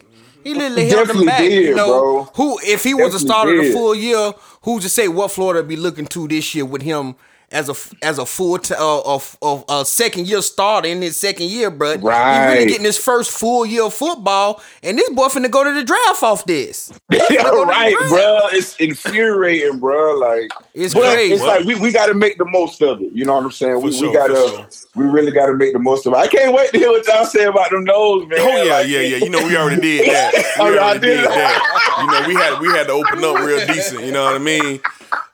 He 0.44 0.54
literally 0.54 0.88
held 0.88 1.10
him 1.10 1.26
Definitely 1.26 1.26
back. 1.28 1.42
you 1.52 1.76
know, 1.76 1.88
bro. 2.00 2.24
who 2.36 2.60
if 2.64 2.84
he 2.84 2.94
was 2.94 3.16
a 3.16 3.26
Definitely 3.26 3.28
starter 3.28 3.64
the 3.64 3.72
full 3.74 3.96
year, 3.96 4.34
who's 4.62 4.84
to 4.84 4.90
say 4.90 5.08
what 5.08 5.32
Florida 5.32 5.68
be 5.68 5.76
looking 5.76 6.06
to 6.08 6.28
this 6.28 6.54
year 6.56 6.66
with 6.66 6.82
him 6.84 7.16
as 7.50 7.70
a 7.70 8.06
as 8.06 8.18
a 8.20 8.26
full 8.26 8.58
t- 8.60 8.74
uh, 8.74 9.00
of 9.02 9.38
of 9.42 9.64
a 9.70 9.86
second 9.86 10.28
year 10.28 10.42
starter 10.42 10.90
in 10.90 11.02
his 11.02 11.16
second 11.18 11.50
year, 11.50 11.72
bro. 11.72 11.98
He 11.98 12.04
really 12.06 12.66
getting 12.68 12.84
his 12.86 12.98
first 12.98 13.32
full 13.32 13.66
year 13.66 13.84
of 13.84 13.94
football, 13.94 14.62
and 14.84 14.98
this 14.98 15.10
boy 15.12 15.28
finna 15.28 15.50
go 15.50 15.64
to 15.64 15.74
the 15.74 15.84
draft 15.84 16.24
off 16.24 16.46
this. 16.46 16.92
Yeah, 17.30 17.44
go 17.44 17.52
to 17.52 17.58
the 17.60 17.66
right, 17.66 17.96
draft. 17.98 18.10
bro. 18.10 18.40
It's 18.52 18.76
infuriating, 18.78 19.80
bro. 19.80 20.16
Like 20.18 20.52
It's 20.74 20.94
but 20.94 21.14
crazy. 21.14 21.34
It's 21.36 21.44
like 21.44 21.66
we, 21.66 21.76
we 21.76 21.92
got 21.92 22.08
to 22.08 22.14
make 22.14 22.38
the 22.38 22.46
most 22.46 22.82
of 22.82 23.02
it. 23.02 23.12
You 23.14 23.26
know 23.26 23.36
what 23.36 23.44
I'm 23.46 23.52
saying? 23.52 23.82
We, 23.82 23.92
sure, 23.92 24.10
we 24.10 24.14
got 24.16 24.30
for 24.30 24.36
to 24.36 24.72
sure. 24.72 24.90
we 24.96 25.06
really 25.06 25.32
got 25.32 25.48
to 25.48 25.54
make 25.56 25.74
the 25.74 25.80
most 25.80 26.06
of 26.06 26.14
it. 26.14 26.18
I 26.18 26.28
can't 26.28 26.54
wait 26.54 26.72
to 26.72 26.78
hear 26.78 26.90
what 26.90 27.06
y'all 27.08 27.26
say 27.26 27.46
about 27.46 27.70
them 27.72 27.86
Noles, 27.86 28.28
man. 28.30 28.40
Oh 28.42 28.64
yeah, 28.64 28.74
Like, 28.78 28.88
yeah, 28.88 29.00
yeah. 29.02 29.18
You 29.18 29.30
know 29.30 29.46
we 29.46 29.56
already 29.58 29.82
did 29.82 30.10
that. 30.14 30.34
We 30.34 30.44
Oh, 30.64 30.70
y'all 30.70 30.80
already 30.84 31.00
did 31.00 31.16
did 31.18 31.26
that. 31.30 31.98
You 32.02 32.08
know 32.08 32.28
we 32.28 32.36
had 32.36 32.60
we 32.62 32.68
had 32.78 32.88
to 32.88 32.94
open 32.94 33.24
up 33.24 33.40
real 33.46 33.66
decent. 33.68 34.04
You 34.06 34.12
know 34.12 34.24
what 34.26 34.36
I 34.36 34.40
mean? 34.40 34.80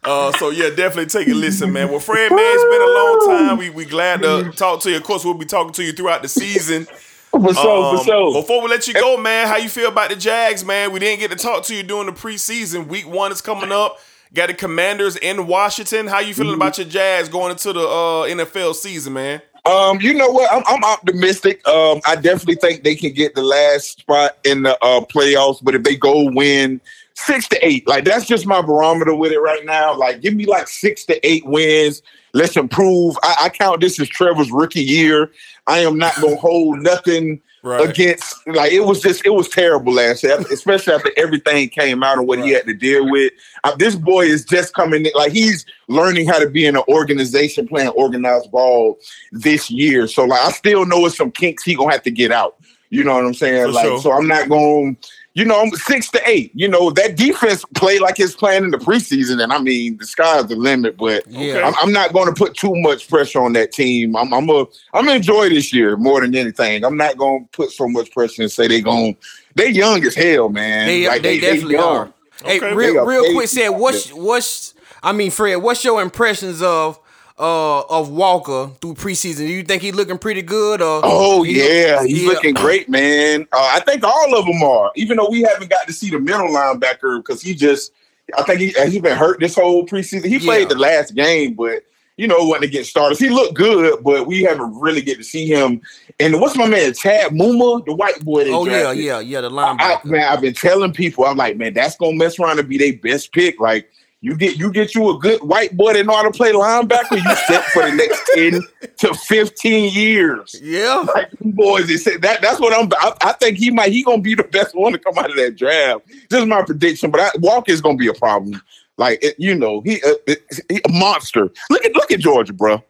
Uh, 0.06 0.32
so 0.34 0.50
yeah, 0.50 0.70
definitely 0.70 1.06
take 1.06 1.28
a 1.28 1.34
listen, 1.34 1.72
man. 1.72 1.90
Well, 1.90 2.00
Fred, 2.00 2.30
man, 2.32 2.40
it's 2.42 2.64
been 2.64 2.82
a 2.82 2.94
long 2.94 3.48
time. 3.50 3.58
We 3.58 3.70
we 3.70 3.86
glad 3.86 4.22
to 4.22 4.52
talk 4.56 4.82
to 4.82 4.90
you. 4.92 4.98
Of 4.98 5.04
course, 5.04 5.24
we'll 5.24 5.34
be 5.36 5.46
talking 5.46 5.74
to 5.74 5.84
you 5.84 5.94
throughout 5.94 6.22
the 6.22 6.28
season. 6.30 6.86
For 7.32 7.54
sure, 7.54 7.84
Um, 7.94 7.98
for 7.98 8.04
sure. 8.04 8.34
Before 8.42 8.62
we 8.62 8.70
let 8.70 8.88
you 8.88 8.94
go, 8.94 9.18
man, 9.18 9.48
how 9.48 9.58
you 9.58 9.68
feel 9.70 9.88
about 9.90 10.10
the 10.12 10.16
Jags, 10.16 10.64
man? 10.64 10.92
We 10.92 11.00
didn't 11.00 11.20
get 11.20 11.32
to 11.32 11.38
talk 11.38 11.64
to 11.66 11.76
you 11.76 11.82
during 11.82 12.06
the 12.06 12.12
preseason. 12.12 12.88
Week 12.88 13.08
one 13.08 13.32
is 13.32 13.42
coming 13.42 13.72
up. 13.72 13.98
Got 14.36 14.48
the 14.48 14.54
Commanders 14.54 15.16
in 15.16 15.48
Washington. 15.48 16.06
How 16.08 16.20
you 16.20 16.34
feeling 16.34 16.54
Mm-hmm. 16.54 16.62
about 16.62 16.78
your 16.78 16.88
Jags 16.88 17.30
going 17.30 17.52
into 17.52 17.72
the 17.74 17.80
uh, 17.82 18.28
NFL 18.28 18.76
season, 18.76 19.14
man? 19.14 19.42
Um, 19.66 20.02
you 20.02 20.14
know 20.14 20.30
what? 20.30 20.52
I'm, 20.52 20.62
I'm 20.68 20.84
optimistic. 20.84 21.66
Um, 21.68 22.02
I 22.06 22.16
definitely 22.18 22.56
think 22.56 22.84
they 22.84 22.96
can 22.96 23.14
get 23.14 23.34
the 23.34 23.42
last 23.44 24.00
spot 24.00 24.38
in 24.44 24.64
the 24.64 24.74
uh, 24.84 25.02
playoffs. 25.02 25.64
But 25.64 25.74
if 25.74 25.84
they 25.84 25.96
go 25.96 26.30
win 26.34 26.82
six 27.16 27.48
to 27.50 27.66
eight, 27.66 27.88
like 27.88 28.06
that's 28.06 28.26
just 28.26 28.46
my 28.46 28.62
barometer 28.62 29.16
with 29.16 29.32
it 29.32 29.40
right 29.40 29.66
now. 29.66 29.96
Like, 29.96 30.22
give 30.22 30.34
me 30.34 30.46
like 30.46 30.68
six 30.68 31.06
to 31.06 31.26
eight 31.28 31.46
wins. 31.46 32.02
Let's 32.34 32.58
improve. 32.58 33.16
I, 33.24 33.36
I 33.44 33.50
count 33.50 33.82
this 33.82 34.00
as 34.00 34.10
Trevor's 34.10 34.52
rookie 34.52 34.84
year. 34.84 35.32
I 35.68 35.80
am 35.80 35.98
not 35.98 36.16
gonna 36.22 36.36
hold 36.36 36.80
nothing 36.80 37.42
Right. 37.66 37.90
against 37.90 38.46
like 38.46 38.74
it 38.74 38.82
was 38.82 39.00
just 39.02 39.26
it 39.26 39.30
was 39.30 39.48
terrible 39.48 39.94
last 39.94 40.22
year, 40.22 40.38
especially 40.52 40.96
after 40.96 41.12
everything 41.16 41.70
came 41.70 42.04
out 42.04 42.18
and 42.18 42.28
what 42.28 42.44
he 42.44 42.50
had 42.50 42.66
to 42.66 42.74
deal 42.74 43.10
with. 43.10 43.32
Uh, 43.64 43.74
this 43.78 43.96
boy 43.96 44.26
is 44.26 44.44
just 44.44 44.74
coming 44.74 45.06
in, 45.06 45.14
like 45.16 45.32
he's 45.32 45.66
learning 45.88 46.28
how 46.28 46.40
to 46.40 46.50
be 46.50 46.66
in 46.66 46.76
an 46.76 46.84
organization 46.90 47.66
playing 47.66 47.88
organized 47.92 48.52
ball 48.52 49.00
this 49.32 49.72
year. 49.72 50.08
So 50.10 50.26
like 50.26 50.42
I 50.42 50.52
still 50.52 50.86
know 50.86 51.06
it's 51.06 51.16
some 51.16 51.32
kinks 51.32 51.64
he 51.64 51.74
gonna 51.74 51.94
have 51.94 52.04
to 52.04 52.12
get 52.12 52.34
out. 52.34 52.58
You 52.90 53.06
know 53.06 53.14
what 53.16 53.24
I'm 53.26 53.34
saying? 53.34 53.68
For 53.68 53.72
like 53.72 53.86
sure. 53.86 54.02
so 54.02 54.12
I'm 54.12 54.28
not 54.28 54.50
going. 54.50 54.98
You 55.36 55.46
know, 55.46 55.60
I'm 55.60 55.72
six 55.72 56.10
to 56.12 56.22
eight. 56.30 56.52
You 56.54 56.68
know 56.68 56.92
that 56.92 57.16
defense 57.18 57.66
played 57.74 58.02
like 58.02 58.20
it's 58.20 58.36
playing 58.36 58.66
in 58.66 58.72
the 58.72 58.78
preseason, 58.78 59.42
and 59.42 59.52
I 59.52 59.60
mean 59.60 59.98
the 59.98 60.06
sky's 60.06 60.46
the 60.46 60.56
limit. 60.56 60.96
But 60.98 61.26
Yeah. 61.28 61.66
I'm, 61.66 61.74
I'm 61.82 61.92
not 61.92 62.14
going 62.14 62.28
to 62.28 62.34
put 62.34 62.56
too 62.56 62.74
much 62.76 63.10
pressure 63.10 63.42
on 63.42 63.54
that 63.54 63.72
team. 63.72 64.16
I'm 64.16 64.32
I'm 64.34 64.48
a 64.50 64.66
I'm 64.94 65.06
gonna 65.06 65.14
enjoy 65.14 65.50
this 65.50 65.74
year 65.74 65.98
more 65.98 66.22
than 66.22 66.36
anything. 66.36 66.86
I'm 66.86 66.98
not 66.98 67.18
going 67.18 67.46
to 67.46 67.50
put 67.50 67.72
so 67.72 67.88
much 67.88 68.12
pressure 68.12 68.44
and 68.44 68.52
say 68.52 68.68
they 68.68 68.82
going 68.82 69.18
they 69.56 69.70
young 69.70 70.04
as 70.06 70.16
hell, 70.16 70.50
man. 70.50 70.88
They, 70.88 71.08
Like, 71.08 71.22
they, 71.22 71.40
definitely 71.40 71.76
young. 71.76 71.84
are. 71.84 72.14
Hey, 72.44 72.60
real, 72.60 73.06
real 73.06 73.34
quick, 73.34 73.48
said 73.48 73.70
what's 73.70 74.12
what's 74.12 74.74
I 75.02 75.12
mean, 75.12 75.32
Fred, 75.32 75.58
what's 75.58 75.84
your 75.84 76.02
impressions 76.02 76.62
of 76.62 77.00
uh 77.40 77.82
of 77.82 78.10
Walker 78.10 78.70
through 78.82 78.94
preseason? 78.96 79.38
Do 79.38 79.46
you 79.46 79.64
think 79.64 79.82
he 79.82 79.92
looking 79.92 80.18
pretty 80.18 80.42
good 80.42 80.82
or? 80.82 81.02
Oh 81.04 81.44
yeah, 81.44 82.04
he's 82.04 82.24
yeah. 82.24 82.30
looking 82.30 82.54
great, 82.54 82.90
man. 82.90 83.48
Uh, 83.52 83.72
I 83.74 83.80
think 83.80 84.04
all 84.04 84.38
of 84.38 84.46
them 84.46 84.62
are. 84.64 84.92
Even 84.96 85.18
though 85.18 85.30
we 85.30 85.42
haven't 85.42 85.70
got 85.70 85.88
to 85.88 85.94
see 85.94 86.10
the 86.10 86.20
middle 86.20 86.48
linebacker 86.48 87.18
because 87.18 87.42
he 87.42 87.56
just, 87.56 87.92
I 88.38 88.44
think 88.44 88.60
he 88.60 88.68
he's 88.90 89.02
been 89.02 89.18
hurt 89.18 89.40
this 89.40 89.56
whole 89.56 89.86
preseason. 89.86 90.26
He 90.26 90.40
played 90.40 90.70
the 90.70 90.78
last 90.78 91.16
game, 91.16 91.54
but 91.56 91.84
you 92.18 92.28
know 92.28 92.44
wasn't 92.44 92.64
to 92.64 92.70
get 92.70 92.86
started. 92.86 93.18
He 93.18 93.30
looked 93.30 93.56
good, 93.56 94.04
but 94.04 94.28
we 94.28 94.44
haven't 94.44 94.80
really 94.80 95.02
get 95.02 95.18
to 95.18 95.24
see 95.24 95.48
him. 95.48 95.82
And 96.20 96.40
what's 96.40 96.56
my 96.56 96.68
man 96.68 96.94
Chad 96.94 97.32
Muma, 97.32 97.84
the 97.86 97.96
white 97.96 98.24
boy? 98.24 98.46
Oh 98.50 98.66
yeah, 98.66 98.82
drafted? 98.82 99.04
yeah, 99.04 99.20
yeah. 99.20 99.42
The 99.42 99.50
I, 99.50 99.52
linebacker. 99.52 100.06
man, 100.06 100.32
I've 100.32 100.42
been 100.42 100.54
telling 100.54 100.94
people, 100.94 101.26
I'm 101.26 101.38
like, 101.38 101.58
man, 101.58 101.74
that's 101.74 101.96
gonna 101.96 102.16
mess 102.16 102.38
around 102.40 102.60
and 102.60 102.70
be 102.70 102.78
their 102.78 102.94
best 102.94 103.32
pick. 103.34 103.60
Like, 103.60 103.90
you 104.24 104.38
get 104.38 104.58
you 104.58 104.72
get 104.72 104.96
you 104.96 105.10
a 105.10 105.20
good 105.20 105.42
white 105.44 105.76
boy 105.76 105.94
that 105.94 106.06
know 106.06 106.16
how 106.16 106.24
to 106.24 106.32
play 106.32 106.54
linebacker, 106.54 107.18
you 107.18 107.36
set 107.46 107.64
for 107.66 107.84
the 107.84 107.92
next 107.92 108.22
10 108.36 108.62
to 109.00 109.14
15 109.14 109.94
years. 109.94 110.56
yeah. 110.64 111.06
Like 111.14 111.30
boys, 111.42 111.88
they 111.88 111.98
said 111.98 112.22
that 112.22 112.42
that's 112.42 112.60
what 112.60 112.74
I'm 112.74 112.90
I, 112.98 113.14
I 113.22 113.34
think 113.34 113.58
he 113.58 113.70
might 113.70 113.92
he 113.92 114.02
gonna 114.04 114.22
be 114.22 114.34
the 114.34 114.44
best 114.46 114.74
one 114.76 114.94
to 114.94 114.98
come 115.00 115.18
out 115.18 115.30
of 115.30 115.36
that 115.36 115.58
draft. 115.58 116.08
This 116.30 116.40
is 116.40 116.46
my 116.46 116.62
prediction, 116.64 117.12
but 117.12 117.20
I, 117.20 117.30
Walker 117.40 117.72
is 117.72 117.82
gonna 117.82 117.98
be 117.98 118.08
a 118.08 118.14
problem. 118.14 118.62
Like 118.98 119.24
it, 119.24 119.36
you 119.40 119.56
know, 119.56 119.82
he, 119.82 119.96
uh, 120.04 120.14
it- 120.28 120.44
he 120.70 120.80
a 120.88 120.90
monster. 120.92 121.50
Look 121.70 121.84
at 121.86 121.94
look 121.94 122.12
at 122.12 122.20
Georgia, 122.20 122.54
bro. 122.54 122.82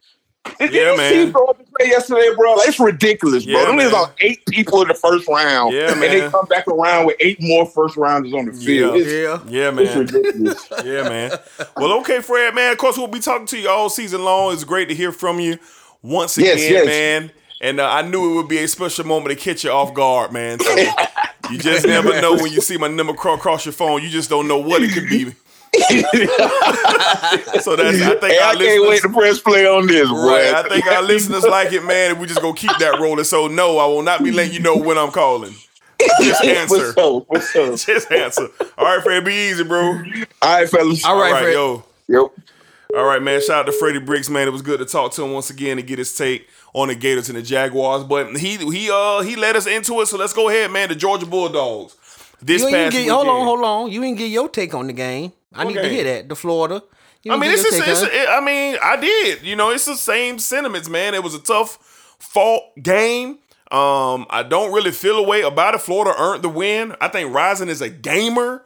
Did 0.59 0.73
Yeah, 0.73 0.91
you 0.91 0.97
man. 0.97 1.11
see 1.27 1.31
Georgia 1.31 1.63
play 1.77 1.87
yesterday, 1.89 2.29
bro? 2.35 2.53
Like, 2.55 2.67
it's 2.69 2.79
ridiculous, 2.79 3.45
bro. 3.45 3.53
Yeah, 3.53 3.65
Them 3.65 3.75
niggas 3.77 3.91
man. 3.91 3.95
on 3.95 4.09
eight 4.21 4.45
people 4.47 4.81
in 4.81 4.87
the 4.89 4.93
first 4.93 5.27
round, 5.27 5.73
Yeah, 5.73 5.91
and 5.91 6.01
they 6.01 6.29
come 6.29 6.45
back 6.47 6.67
around 6.67 7.05
with 7.05 7.15
eight 7.19 7.41
more 7.41 7.65
first 7.65 7.97
rounders 7.97 8.33
on 8.33 8.45
the 8.45 8.53
field. 8.53 8.95
Yeah. 8.97 9.01
It's, 9.01 9.11
Yeah. 9.49 9.71
Yeah, 9.73 9.81
it's 9.81 9.95
man. 9.95 10.05
ridiculous. 10.05 10.69
Yeah, 10.85 11.03
man. 11.09 11.31
Well, 11.77 11.93
okay, 11.99 12.19
Fred, 12.21 12.53
man. 12.55 12.71
Of 12.71 12.77
course, 12.77 12.97
we'll 12.97 13.07
be 13.07 13.19
talking 13.19 13.47
to 13.47 13.57
you 13.59 13.69
all 13.69 13.89
season 13.89 14.23
long. 14.23 14.53
It's 14.53 14.63
great 14.63 14.89
to 14.89 14.95
hear 14.95 15.11
from 15.11 15.39
you 15.39 15.57
once 16.01 16.37
again, 16.37 16.57
Yes, 16.57 16.69
yes. 16.69 16.85
man. 16.85 17.31
And 17.61 17.79
uh, 17.79 17.89
I 17.89 18.01
knew 18.01 18.33
it 18.33 18.35
would 18.35 18.49
be 18.49 18.57
a 18.57 18.67
special 18.67 19.05
moment 19.05 19.37
to 19.37 19.41
catch 19.41 19.63
you 19.63 19.71
off 19.71 19.93
guard, 19.93 20.33
man. 20.33 20.59
So 20.59 20.75
you 21.49 21.57
just 21.57 21.87
never 21.87 22.19
know 22.21 22.33
when 22.33 22.51
you 22.51 22.59
see 22.59 22.75
my 22.77 22.89
number 22.89 23.13
crawl 23.13 23.35
across 23.35 23.65
your 23.65 23.71
phone. 23.71 24.03
You 24.03 24.09
just 24.09 24.29
don't 24.29 24.49
know 24.49 24.57
what 24.57 24.83
it 24.83 24.91
could 24.91 25.07
be. 25.07 25.33
So 27.61 27.75
that's 27.75 28.01
I 28.01 28.15
think 28.15 28.21
Hey, 28.23 28.37
our 28.39 28.51
I 28.51 28.55
can't 28.55 28.87
wait 28.89 29.01
to 29.01 29.09
press 29.09 29.39
play 29.39 29.65
on 29.65 29.87
this, 29.87 30.07
boy. 30.09 30.27
right, 30.27 30.53
I 30.53 30.67
think 30.69 30.85
our 30.87 31.01
listeners 31.01 31.43
like 31.43 31.71
it, 31.73 31.83
man. 31.83 32.11
And 32.11 32.19
we 32.19 32.27
just 32.27 32.41
gonna 32.41 32.55
keep 32.55 32.77
that 32.79 32.99
rolling. 32.99 33.23
So 33.25 33.47
no, 33.47 33.77
I 33.79 33.85
will 33.87 34.03
not 34.03 34.23
be 34.23 34.31
letting 34.31 34.53
you 34.53 34.59
know 34.59 34.77
when 34.77 34.97
I'm 34.97 35.11
calling. 35.11 35.53
Just 36.21 36.43
answer. 36.45 36.93
What's 36.93 36.97
up? 36.97 37.23
What's 37.27 37.55
up? 37.55 37.75
Just 37.95 38.11
answer. 38.11 38.47
All 38.77 38.85
right, 38.85 39.01
Fred, 39.03 39.23
be 39.25 39.33
easy, 39.33 39.63
bro. 39.63 39.81
All 39.83 40.59
right, 40.59 40.69
fellas. 40.69 41.03
All 41.05 41.15
All 41.15 41.21
right, 41.21 41.31
right, 41.31 41.41
Fred. 41.43 41.53
yo. 41.53 41.83
Yep. 42.07 42.31
All 42.95 43.05
right, 43.05 43.21
man. 43.21 43.41
Shout 43.41 43.61
out 43.61 43.65
to 43.67 43.71
Freddie 43.71 43.99
Briggs, 43.99 44.29
man. 44.29 44.47
It 44.47 44.51
was 44.51 44.61
good 44.61 44.79
to 44.79 44.85
talk 44.85 45.13
to 45.13 45.23
him 45.23 45.31
once 45.33 45.49
again 45.49 45.79
and 45.79 45.87
get 45.87 45.97
his 45.97 46.13
take 46.15 46.47
on 46.73 46.89
the 46.89 46.95
Gators 46.95 47.29
and 47.29 47.37
the 47.37 47.41
Jaguars. 47.41 48.03
But 48.03 48.35
he 48.37 48.57
he 48.57 48.89
uh 48.91 49.21
he 49.21 49.35
led 49.35 49.55
us 49.55 49.65
into 49.65 49.99
it. 50.01 50.07
So 50.07 50.17
let's 50.17 50.33
go 50.33 50.49
ahead, 50.49 50.69
man. 50.71 50.89
The 50.89 50.95
Georgia 50.95 51.25
Bulldogs. 51.25 51.95
This 52.45 52.61
You 52.61 52.67
ain't 52.67 52.75
past 52.75 52.95
get, 52.95 53.09
hold 53.09 53.27
on, 53.27 53.45
hold 53.45 53.63
on. 53.63 53.91
You 53.91 54.03
ain't 54.03 54.17
get 54.17 54.27
your 54.29 54.49
take 54.49 54.73
on 54.73 54.87
the 54.87 54.93
game. 54.93 55.31
I 55.53 55.65
What 55.65 55.73
need 55.73 55.81
to 55.81 55.89
hear 55.89 56.03
that. 56.03 56.29
The 56.29 56.35
Florida. 56.35 56.83
You 57.23 57.31
I 57.31 57.37
mean, 57.37 57.51
it's 57.51 57.63
just, 57.63 57.87
it's, 57.87 58.01
it, 58.01 58.27
I 58.29 58.41
mean, 58.41 58.77
I 58.83 58.97
did. 58.97 59.43
You 59.43 59.55
know, 59.55 59.69
it's 59.69 59.85
the 59.85 59.95
same 59.95 60.39
sentiments, 60.39 60.89
man. 60.89 61.13
It 61.13 61.23
was 61.23 61.33
a 61.33 61.39
tough 61.39 61.77
fault 62.19 62.63
game. 62.81 63.39
Um, 63.71 64.27
I 64.29 64.43
don't 64.47 64.73
really 64.73 64.91
feel 64.91 65.17
a 65.17 65.23
way 65.23 65.41
about 65.41 65.73
it. 65.73 65.81
Florida 65.81 66.13
earned 66.19 66.43
the 66.43 66.49
win. 66.49 66.95
I 66.99 67.07
think 67.07 67.33
Rising 67.33 67.69
is 67.69 67.81
a 67.81 67.89
gamer, 67.89 68.65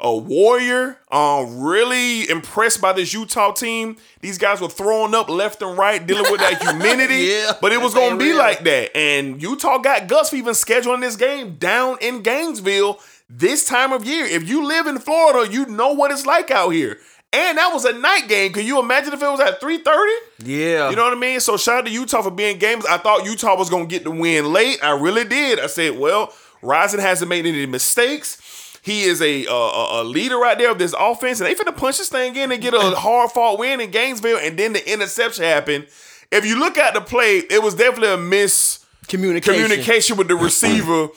a 0.00 0.16
warrior. 0.16 0.98
Um, 1.12 1.60
really 1.60 2.28
impressed 2.30 2.80
by 2.80 2.94
this 2.94 3.12
Utah 3.12 3.52
team. 3.52 3.98
These 4.20 4.38
guys 4.38 4.60
were 4.60 4.68
throwing 4.68 5.14
up 5.14 5.28
left 5.28 5.60
and 5.60 5.76
right, 5.76 6.04
dealing 6.04 6.32
with 6.32 6.40
that 6.40 6.62
humidity. 6.68 7.26
Yeah, 7.30 7.52
but 7.60 7.72
it 7.72 7.80
was 7.80 7.92
gonna 7.94 8.16
be 8.16 8.30
real. 8.30 8.38
like 8.38 8.64
that. 8.64 8.96
And 8.96 9.40
Utah 9.40 9.78
got 9.78 10.08
guts 10.08 10.30
for 10.30 10.36
even 10.36 10.54
scheduling 10.54 11.02
this 11.02 11.16
game 11.16 11.56
down 11.56 11.98
in 12.00 12.22
Gainesville 12.22 12.98
this 13.28 13.64
time 13.64 13.92
of 13.92 14.04
year. 14.04 14.24
If 14.24 14.48
you 14.48 14.66
live 14.66 14.86
in 14.86 14.98
Florida, 14.98 15.52
you 15.52 15.66
know 15.66 15.92
what 15.92 16.10
it's 16.10 16.26
like 16.26 16.50
out 16.50 16.70
here. 16.70 16.98
And 17.32 17.58
that 17.58 17.70
was 17.74 17.84
a 17.84 17.92
night 17.92 18.26
game. 18.26 18.54
Can 18.54 18.64
you 18.64 18.80
imagine 18.80 19.12
if 19.12 19.22
it 19.22 19.28
was 19.28 19.40
at 19.40 19.60
3:30? 19.60 20.12
Yeah. 20.44 20.88
You 20.88 20.96
know 20.96 21.04
what 21.04 21.12
I 21.12 21.20
mean? 21.20 21.40
So 21.40 21.58
shout 21.58 21.80
out 21.80 21.84
to 21.86 21.90
Utah 21.90 22.22
for 22.22 22.30
being 22.30 22.58
games. 22.58 22.86
I 22.86 22.96
thought 22.96 23.26
Utah 23.26 23.54
was 23.54 23.68
gonna 23.68 23.84
get 23.84 24.04
the 24.04 24.10
win 24.10 24.50
late. 24.52 24.82
I 24.82 24.92
really 24.92 25.24
did. 25.24 25.60
I 25.60 25.66
said, 25.66 25.98
well, 25.98 26.32
Rising 26.62 27.00
hasn't 27.00 27.28
made 27.28 27.44
any 27.44 27.66
mistakes. 27.66 28.78
He 28.82 29.02
is 29.02 29.20
a 29.20 29.46
uh, 29.46 29.52
a 29.52 30.02
a 30.02 30.04
leader 30.04 30.38
right 30.38 30.56
there 30.56 30.70
of 30.70 30.78
this 30.78 30.94
offense, 30.98 31.40
and 31.40 31.46
they 31.48 31.54
finna 31.54 31.76
punch 31.76 31.98
this 31.98 32.08
thing 32.08 32.34
in 32.34 32.50
and 32.50 32.62
get 32.62 32.72
a 32.72 32.80
hard 32.96 33.30
fought 33.32 33.58
win 33.58 33.80
in 33.82 33.90
Gainesville, 33.90 34.38
and 34.38 34.58
then 34.58 34.72
the 34.72 34.90
interception 34.90 35.44
happened. 35.44 35.86
If 36.32 36.46
you 36.46 36.58
look 36.58 36.78
at 36.78 36.94
the 36.94 37.02
play, 37.02 37.38
it 37.50 37.62
was 37.62 37.74
definitely 37.74 38.14
a 38.14 38.16
miss 38.16 38.86
communication. 39.06 39.62
communication 39.62 40.16
with 40.16 40.28
the 40.28 40.36
receiver 40.36 41.08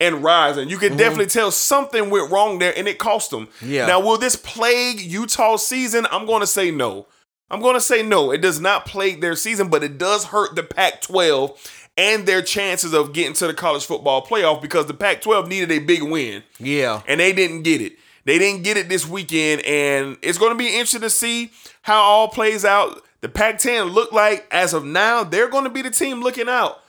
and 0.00 0.22
Rising. 0.22 0.68
You 0.68 0.78
can 0.78 0.90
mm-hmm. 0.90 0.98
definitely 0.98 1.26
tell 1.26 1.50
something 1.50 2.10
went 2.10 2.30
wrong 2.30 2.58
there, 2.58 2.72
and 2.76 2.88
it 2.88 2.98
cost 2.98 3.30
them. 3.30 3.48
Yeah. 3.60 3.86
Now, 3.86 4.00
will 4.00 4.18
this 4.18 4.36
plague 4.36 5.00
Utah's 5.00 5.66
season? 5.66 6.06
I'm 6.10 6.26
going 6.26 6.40
to 6.40 6.46
say 6.46 6.70
no. 6.70 7.06
I'm 7.50 7.60
going 7.60 7.74
to 7.74 7.80
say 7.80 8.02
no. 8.02 8.30
It 8.30 8.40
does 8.40 8.60
not 8.60 8.86
plague 8.86 9.20
their 9.20 9.34
season, 9.34 9.68
but 9.68 9.82
it 9.82 9.98
does 9.98 10.26
hurt 10.26 10.54
the 10.54 10.62
Pac-12 10.62 11.58
and 11.96 12.24
their 12.24 12.42
chances 12.42 12.94
of 12.94 13.12
getting 13.12 13.34
to 13.34 13.46
the 13.46 13.54
college 13.54 13.84
football 13.84 14.24
playoff 14.24 14.62
because 14.62 14.86
the 14.86 14.94
Pac-12 14.94 15.48
needed 15.48 15.72
a 15.72 15.80
big 15.80 16.02
win 16.02 16.44
Yeah. 16.58 17.02
and 17.06 17.20
they 17.20 17.32
didn't 17.32 17.62
get 17.62 17.80
it. 17.80 17.94
They 18.24 18.38
didn't 18.38 18.62
get 18.62 18.76
it 18.76 18.88
this 18.88 19.08
weekend, 19.08 19.62
and 19.64 20.16
it's 20.22 20.38
going 20.38 20.52
to 20.52 20.58
be 20.58 20.68
interesting 20.68 21.00
to 21.00 21.10
see 21.10 21.50
how 21.82 22.00
all 22.00 22.28
plays 22.28 22.64
out. 22.64 23.02
The 23.22 23.28
Pac-10 23.28 23.92
look 23.92 24.12
like, 24.12 24.46
as 24.50 24.72
of 24.72 24.84
now, 24.84 25.24
they're 25.24 25.48
going 25.48 25.64
to 25.64 25.70
be 25.70 25.82
the 25.82 25.90
team 25.90 26.20
looking 26.20 26.48
out. 26.48 26.80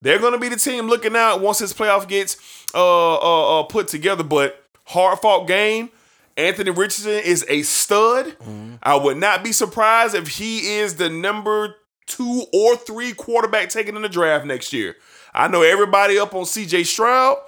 They're 0.00 0.18
going 0.18 0.32
to 0.32 0.38
be 0.38 0.48
the 0.48 0.56
team 0.56 0.86
looking 0.86 1.16
out 1.16 1.40
once 1.40 1.58
this 1.58 1.72
playoff 1.72 2.06
gets 2.06 2.36
uh, 2.74 3.14
uh, 3.16 3.60
uh, 3.60 3.62
put 3.64 3.88
together. 3.88 4.22
But 4.22 4.62
hard 4.84 5.18
fought 5.18 5.46
game. 5.46 5.90
Anthony 6.36 6.70
Richardson 6.70 7.20
is 7.24 7.44
a 7.48 7.62
stud. 7.62 8.36
I 8.82 8.94
would 8.94 9.16
not 9.16 9.42
be 9.42 9.50
surprised 9.52 10.14
if 10.14 10.28
he 10.28 10.76
is 10.78 10.94
the 10.94 11.08
number 11.08 11.74
two 12.06 12.44
or 12.52 12.76
three 12.76 13.12
quarterback 13.12 13.70
taken 13.70 13.96
in 13.96 14.02
the 14.02 14.08
draft 14.08 14.46
next 14.46 14.72
year. 14.72 14.94
I 15.34 15.48
know 15.48 15.62
everybody 15.62 16.18
up 16.18 16.34
on 16.34 16.44
CJ 16.44 16.86
Stroud. 16.86 17.38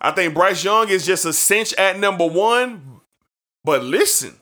I 0.00 0.12
think 0.12 0.34
Bryce 0.34 0.62
Young 0.62 0.88
is 0.88 1.04
just 1.04 1.24
a 1.24 1.32
cinch 1.32 1.74
at 1.74 1.98
number 1.98 2.26
one. 2.26 3.00
But 3.64 3.82
listen, 3.82 4.36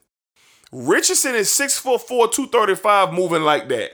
Richardson 0.70 1.34
is 1.34 1.50
six 1.50 1.78
foot 1.78 2.02
four, 2.02 2.28
235, 2.28 3.12
moving 3.14 3.42
like 3.42 3.68
that. 3.68 3.92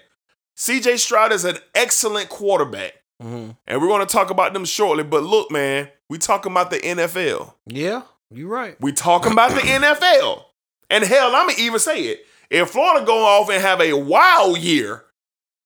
CJ 0.57 0.99
Stroud 0.99 1.33
is 1.33 1.45
an 1.45 1.57
excellent 1.75 2.29
quarterback. 2.29 3.00
Mhm. 3.23 3.57
And 3.67 3.81
we're 3.83 3.89
going 3.89 4.07
to 4.07 4.13
talk 4.13 4.31
about 4.31 4.53
them 4.53 4.65
shortly. 4.65 5.05
But 5.05 5.23
look, 5.23 5.51
man, 5.51 5.89
we 6.09 6.19
talking 6.19 6.53
about 6.53 6.71
the 6.71 6.79
NFL. 6.79 7.55
Yeah. 7.67 8.03
you're 8.31 8.49
right. 8.49 8.77
We 8.81 8.93
talking 8.93 9.33
about 9.33 9.51
the 9.51 9.61
NFL. 9.61 10.45
And 10.89 11.05
hell, 11.05 11.35
I'm 11.37 11.47
gonna 11.49 11.59
even 11.59 11.79
say 11.79 12.03
it. 12.03 12.27
If 12.51 12.71
Florida 12.71 13.07
go 13.07 13.25
off 13.25 13.49
and 13.49 13.63
have 13.63 13.81
a 13.81 13.93
wild 13.93 14.59
year, 14.59 15.05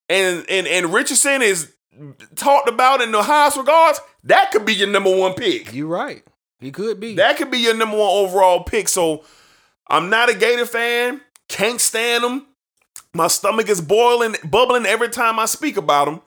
and 0.07 0.45
and 0.47 0.67
and 0.67 0.93
Richardson 0.93 1.41
is 1.41 1.71
talked 2.35 2.69
about 2.69 3.01
in 3.01 3.11
the 3.11 3.23
highest 3.23 3.57
regards, 3.57 3.99
that 4.25 4.51
could 4.51 4.65
be 4.65 4.75
your 4.75 4.87
number 4.87 5.15
one 5.15 5.33
pick. 5.33 5.73
You're 5.73 5.87
right. 5.87 6.23
He 6.59 6.71
could 6.71 6.99
be. 6.99 7.15
That 7.15 7.37
could 7.37 7.49
be 7.49 7.57
your 7.57 7.73
number 7.73 7.97
one 7.97 8.07
overall 8.07 8.63
pick. 8.63 8.87
So 8.87 9.23
I'm 9.87 10.09
not 10.11 10.29
a 10.29 10.35
Gator 10.35 10.67
fan. 10.67 11.21
Can't 11.49 11.81
stand 11.81 12.23
them. 12.23 12.45
My 13.13 13.27
stomach 13.27 13.67
is 13.67 13.81
boiling, 13.81 14.35
bubbling 14.43 14.85
every 14.85 15.09
time 15.09 15.39
I 15.39 15.45
speak 15.45 15.75
about 15.77 16.05
them. 16.05 16.21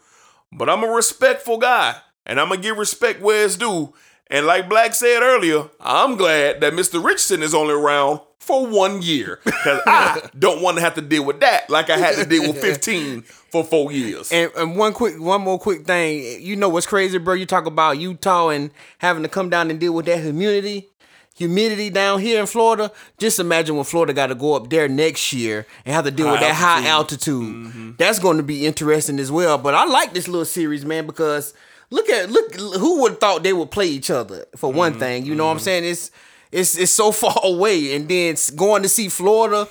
But 0.53 0.69
I'm 0.71 0.83
a 0.85 0.89
respectful 0.89 1.59
guy, 1.59 1.97
and 2.27 2.41
I'm 2.41 2.49
gonna 2.49 2.61
give 2.61 2.79
respect 2.79 3.21
where 3.21 3.45
it's 3.45 3.57
due. 3.57 3.93
And 4.31 4.47
like 4.47 4.69
Black 4.69 4.95
said 4.95 5.23
earlier, 5.23 5.69
I'm 5.81 6.17
glad 6.17 6.61
that 6.61 6.73
Mr. 6.75 7.03
Richardson 7.03 7.43
is 7.43 7.55
only 7.55 7.73
around 7.75 8.21
for 8.39 8.67
one 8.67 9.03
year 9.03 9.41
because 9.45 9.81
I 9.87 10.23
don't 10.39 10.63
want 10.63 10.77
to 10.77 10.81
have 10.83 10.95
to 10.95 11.03
deal 11.03 11.25
with 11.25 11.41
that 11.41 11.69
like 11.69 11.91
I 11.91 11.99
had 11.99 12.17
to 12.17 12.25
deal 12.25 12.43
with 12.43 12.59
15 12.61 13.23
for 13.23 13.65
four 13.65 13.93
years. 13.93 14.31
And, 14.33 14.51
and 14.57 14.77
one 14.77 14.93
quick, 14.93 15.21
one 15.21 15.43
more 15.43 15.59
quick 15.59 15.87
thing. 15.87 16.43
You 16.43 16.57
know 16.57 16.69
what's 16.69 16.87
crazy, 16.87 17.19
bro? 17.19 17.35
You 17.35 17.47
talk 17.47 17.67
about 17.67 17.99
Utah 17.99 18.49
and 18.49 18.71
having 18.99 19.23
to 19.23 19.29
come 19.29 19.51
down 19.51 19.71
and 19.71 19.79
deal 19.81 19.93
with 19.93 20.07
that 20.07 20.21
humidity, 20.23 20.88
humidity 21.39 21.89
down 21.89 22.21
here 22.21 22.41
in 22.41 22.47
Florida. 22.47 22.91
Just 23.17 23.39
imagine 23.39 23.77
when 23.77 23.85
Florida 23.85 24.13
got 24.13 24.27
to 24.27 24.35
go 24.35 24.55
up 24.55 24.69
there 24.69 24.89
next 24.89 25.33
year 25.33 25.67
and 25.87 25.95
have 25.95 26.05
to 26.05 26.11
deal 26.11 26.31
with 26.31 26.41
High 26.41 26.49
that 26.49 26.55
high 26.55 26.87
altitude. 26.89 27.55
Mm-hmm. 27.55 27.91
That's 27.97 28.19
going 28.19 28.39
to 28.39 28.43
be 28.43 28.67
interesting 28.67 29.21
as 29.21 29.31
well. 29.31 29.57
But 29.57 29.75
I 29.75 29.85
like 29.85 30.13
this 30.13 30.27
little 30.27 30.45
series, 30.45 30.85
man, 30.85 31.07
because 31.07 31.55
look 31.91 32.09
at 32.09 32.29
look 32.31 32.55
who 32.57 33.03
would 33.03 33.13
have 33.13 33.21
thought 33.21 33.43
they 33.45 33.53
would 33.53 33.71
play 33.71 33.87
each 33.87 34.11
other 34.11 34.45
for 34.57 34.73
one 34.73 34.93
mm-hmm. 34.93 35.01
thing. 35.01 35.27
You 35.27 35.37
know 35.37 35.47
what 35.47 35.53
I'm 35.53 35.57
mm-hmm. 35.59 35.65
saying? 35.65 35.85
It's 35.85 36.11
it's 36.51 36.77
it's 36.77 36.93
so 36.93 37.13
far 37.23 37.39
away, 37.45 37.95
and 37.95 38.09
then 38.09 38.35
going 38.57 38.83
to 38.83 38.89
see 38.89 39.09
Florida, 39.09 39.69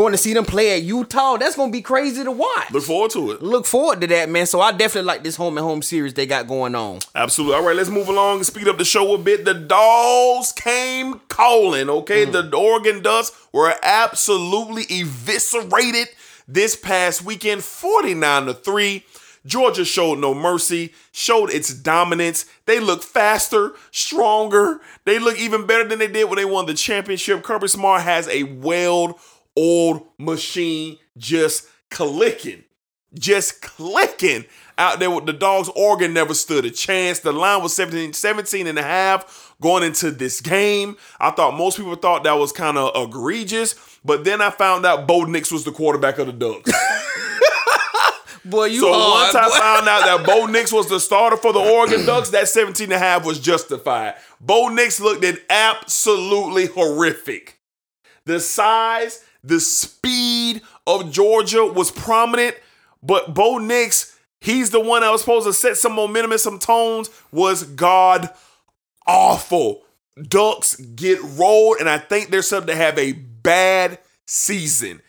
going 0.00 0.12
to 0.12 0.18
see 0.18 0.32
them 0.32 0.44
play 0.44 0.76
at 0.76 0.82
Utah. 0.82 1.36
That's 1.36 1.56
going 1.56 1.70
to 1.70 1.76
be 1.76 1.82
crazy 1.82 2.24
to 2.24 2.30
watch 2.30 2.70
Look 2.72 2.84
forward 2.84 3.10
to 3.12 3.32
it. 3.32 3.42
look 3.42 3.66
forward 3.66 4.00
to 4.00 4.06
that, 4.08 4.28
man. 4.28 4.46
So 4.46 4.60
I 4.60 4.72
definitely 4.72 5.06
like 5.06 5.22
this 5.22 5.36
home 5.36 5.58
and 5.58 5.64
home 5.66 5.82
series 5.82 6.14
they 6.14 6.26
got 6.26 6.46
going 6.46 6.74
on. 6.74 7.00
Absolutely. 7.14 7.56
All 7.56 7.64
right, 7.64 7.76
let's 7.76 7.90
move 7.90 8.08
along 8.08 8.38
and 8.38 8.46
speed 8.46 8.66
up 8.68 8.78
the 8.78 8.84
show 8.84 9.14
a 9.14 9.18
bit. 9.18 9.44
The 9.44 9.54
Dogs 9.54 10.52
came 10.52 11.20
calling, 11.28 11.88
okay? 11.90 12.26
Mm. 12.26 12.50
The 12.50 12.56
Oregon 12.56 13.02
Ducks 13.02 13.32
were 13.52 13.74
absolutely 13.82 14.84
eviscerated 14.90 16.08
this 16.48 16.76
past 16.76 17.22
weekend, 17.24 17.62
49 17.62 18.46
to 18.46 18.54
3. 18.54 19.04
Georgia 19.46 19.84
showed 19.86 20.18
no 20.18 20.34
mercy, 20.34 20.92
showed 21.12 21.50
its 21.50 21.72
dominance. 21.72 22.44
They 22.66 22.78
look 22.78 23.02
faster, 23.02 23.72
stronger. 23.90 24.80
They 25.04 25.18
look 25.18 25.38
even 25.38 25.66
better 25.66 25.88
than 25.88 25.98
they 25.98 26.08
did 26.08 26.24
when 26.28 26.36
they 26.36 26.44
won 26.44 26.66
the 26.66 26.74
championship. 26.74 27.42
Kirby 27.42 27.68
Smart 27.68 28.02
has 28.02 28.28
a 28.28 28.42
well 28.42 29.18
oiled 29.60 30.06
machine 30.18 30.96
just 31.18 31.66
clicking 31.90 32.64
just 33.14 33.60
clicking 33.60 34.44
out 34.78 34.98
there 35.00 35.10
with 35.10 35.26
the 35.26 35.32
dogs. 35.32 35.68
Oregon 35.74 36.12
never 36.14 36.34
stood 36.34 36.64
a 36.64 36.70
chance. 36.70 37.18
The 37.18 37.32
line 37.32 37.62
was 37.62 37.74
17, 37.74 38.12
17 38.12 38.66
and 38.68 38.78
a 38.78 38.82
half 38.82 39.54
going 39.60 39.82
into 39.82 40.10
this 40.10 40.40
game. 40.40 40.96
I 41.18 41.30
thought 41.32 41.56
most 41.56 41.76
people 41.76 41.96
thought 41.96 42.22
that 42.24 42.34
was 42.38 42.52
kind 42.52 42.78
of 42.78 42.92
egregious, 43.08 43.74
but 44.04 44.24
then 44.24 44.40
I 44.40 44.50
found 44.50 44.86
out 44.86 45.08
Bo 45.08 45.24
Nix 45.24 45.50
was 45.50 45.64
the 45.64 45.72
quarterback 45.72 46.18
of 46.18 46.26
the 46.28 46.32
Ducks. 46.32 46.70
Boy, 48.44 48.66
you 48.66 48.80
So 48.80 48.90
once 48.90 49.34
I 49.34 49.48
boy. 49.48 49.58
found 49.58 49.88
out 49.88 50.04
that 50.06 50.26
Bo 50.26 50.46
Nix 50.46 50.72
was 50.72 50.88
the 50.88 50.98
starter 50.98 51.36
for 51.36 51.52
the 51.52 51.58
Oregon 51.58 52.06
Ducks, 52.06 52.30
that 52.30 52.48
17 52.48 52.84
and 52.84 52.92
a 52.94 52.98
half 52.98 53.24
was 53.26 53.38
justified. 53.38 54.14
Bo 54.40 54.68
Nix 54.68 54.98
looked 54.98 55.24
at 55.24 55.38
absolutely 55.50 56.66
horrific. 56.66 57.58
The 58.24 58.40
size, 58.40 59.22
the 59.42 59.60
speed 59.60 60.62
of 60.86 61.10
Georgia 61.10 61.64
was 61.64 61.90
prominent, 61.90 62.56
but 63.02 63.34
Bo 63.34 63.58
Nix, 63.58 64.18
he's 64.40 64.70
the 64.70 64.80
one 64.80 65.02
that 65.02 65.10
was 65.10 65.20
supposed 65.20 65.46
to 65.46 65.52
set 65.52 65.76
some 65.76 65.92
momentum 65.92 66.32
and 66.32 66.40
some 66.40 66.58
tones, 66.58 67.10
was 67.32 67.62
god 67.62 68.30
awful. 69.06 69.82
Ducks 70.20 70.76
get 70.76 71.20
rolled, 71.22 71.78
and 71.80 71.88
I 71.88 71.98
think 71.98 72.30
they're 72.30 72.42
set 72.42 72.66
to 72.66 72.74
have 72.74 72.98
a 72.98 73.12
bad 73.12 73.98
season. 74.26 75.00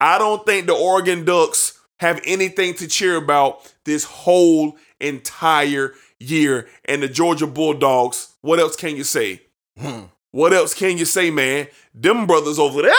I 0.00 0.18
don't 0.18 0.44
think 0.44 0.66
the 0.66 0.74
Oregon 0.74 1.24
Ducks 1.24 1.78
have 2.00 2.20
anything 2.24 2.74
to 2.74 2.88
cheer 2.88 3.16
about 3.16 3.72
this 3.84 4.04
whole 4.04 4.76
entire 5.00 5.94
year. 6.18 6.68
And 6.84 7.02
the 7.02 7.08
Georgia 7.08 7.46
Bulldogs, 7.46 8.34
what 8.40 8.58
else 8.58 8.76
can 8.76 8.96
you 8.96 9.04
say? 9.04 9.42
Hmm. 9.78 10.02
What 10.32 10.52
else 10.52 10.74
can 10.74 10.98
you 10.98 11.04
say, 11.04 11.30
man? 11.30 11.68
Them 11.94 12.26
brothers 12.26 12.58
over 12.58 12.82
there, 12.82 12.92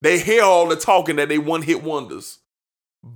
they 0.00 0.18
hear 0.18 0.42
all 0.42 0.68
the 0.68 0.76
talking 0.76 1.16
that 1.16 1.28
they 1.28 1.38
one 1.38 1.62
hit 1.62 1.82
wonders. 1.82 2.38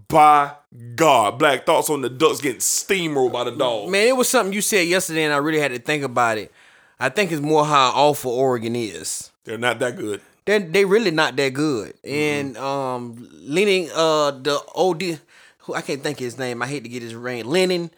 By 0.09 0.53
God, 0.95 1.39
Black 1.39 1.67
Thoughts 1.67 1.91
on 1.91 2.01
the 2.01 2.09
Ducks 2.09 2.41
getting 2.41 2.61
steamrolled 2.61 3.33
by 3.33 3.45
the 3.45 3.51
dogs. 3.51 3.91
Man, 3.93 4.09
it 4.09 4.17
was 4.17 4.29
something 4.31 4.53
you 4.55 4.62
said 4.62 4.89
yesterday, 4.89 5.25
and 5.25 5.35
I 5.35 5.37
really 5.37 5.61
had 5.61 5.73
to 5.73 5.79
think 5.79 6.03
about 6.03 6.39
it. 6.39 6.51
I 6.99 7.11
think 7.11 7.33
it's 7.33 7.43
more 7.43 7.67
how 7.67 7.91
awful 7.91 8.31
Oregon 8.33 8.75
is. 8.77 9.31
They're 9.45 9.59
not 9.59 9.79
that 9.81 9.97
good. 9.97 10.23
They 10.47 10.59
they 10.59 10.85
really 10.85 11.11
not 11.11 11.37
that 11.37 11.53
good. 11.53 11.95
And 12.03 12.57
um, 12.57 13.29
Lanning 13.43 13.91
uh 13.95 14.31
the 14.31 14.59
OD, 14.75 15.21
who 15.59 15.75
I 15.75 15.83
can't 15.83 16.03
think 16.03 16.19
of 16.19 16.25
his 16.25 16.39
name. 16.39 16.62
I 16.62 16.67
hate 16.67 16.85
to 16.85 16.89
get 16.89 17.03
his 17.03 17.15
name. 17.15 17.47
Lanning, 17.47 17.91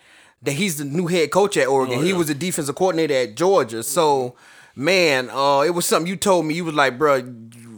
that 0.42 0.52
he's 0.52 0.78
the 0.78 0.84
new 0.84 1.06
head 1.06 1.30
coach 1.30 1.56
at 1.56 1.68
Oregon. 1.68 2.02
He 2.02 2.12
was 2.12 2.28
the 2.28 2.34
defensive 2.34 2.74
coordinator 2.74 3.14
at 3.14 3.36
Georgia. 3.36 3.82
So 3.82 4.36
man, 4.74 5.30
uh, 5.30 5.62
it 5.62 5.70
was 5.70 5.86
something 5.86 6.08
you 6.08 6.16
told 6.16 6.46
me. 6.46 6.54
You 6.54 6.64
was 6.64 6.74
like, 6.74 6.98
bro, 6.98 7.22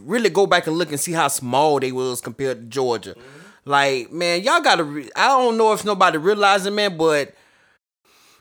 really 0.08 0.30
go 0.30 0.46
back 0.46 0.66
and 0.66 0.76
look 0.76 0.90
and 0.90 0.98
see 1.00 1.12
how 1.12 1.28
small 1.28 1.78
they 1.78 1.92
was 1.92 2.20
compared 2.20 2.58
to 2.58 2.66
Georgia. 2.66 3.14
Like, 3.64 4.10
man, 4.10 4.42
y'all 4.42 4.60
gotta. 4.62 4.82
Re- 4.84 5.10
I 5.14 5.28
don't 5.28 5.56
know 5.58 5.72
if 5.72 5.84
nobody 5.84 6.16
realizing, 6.18 6.74
man, 6.74 6.96
but 6.96 7.34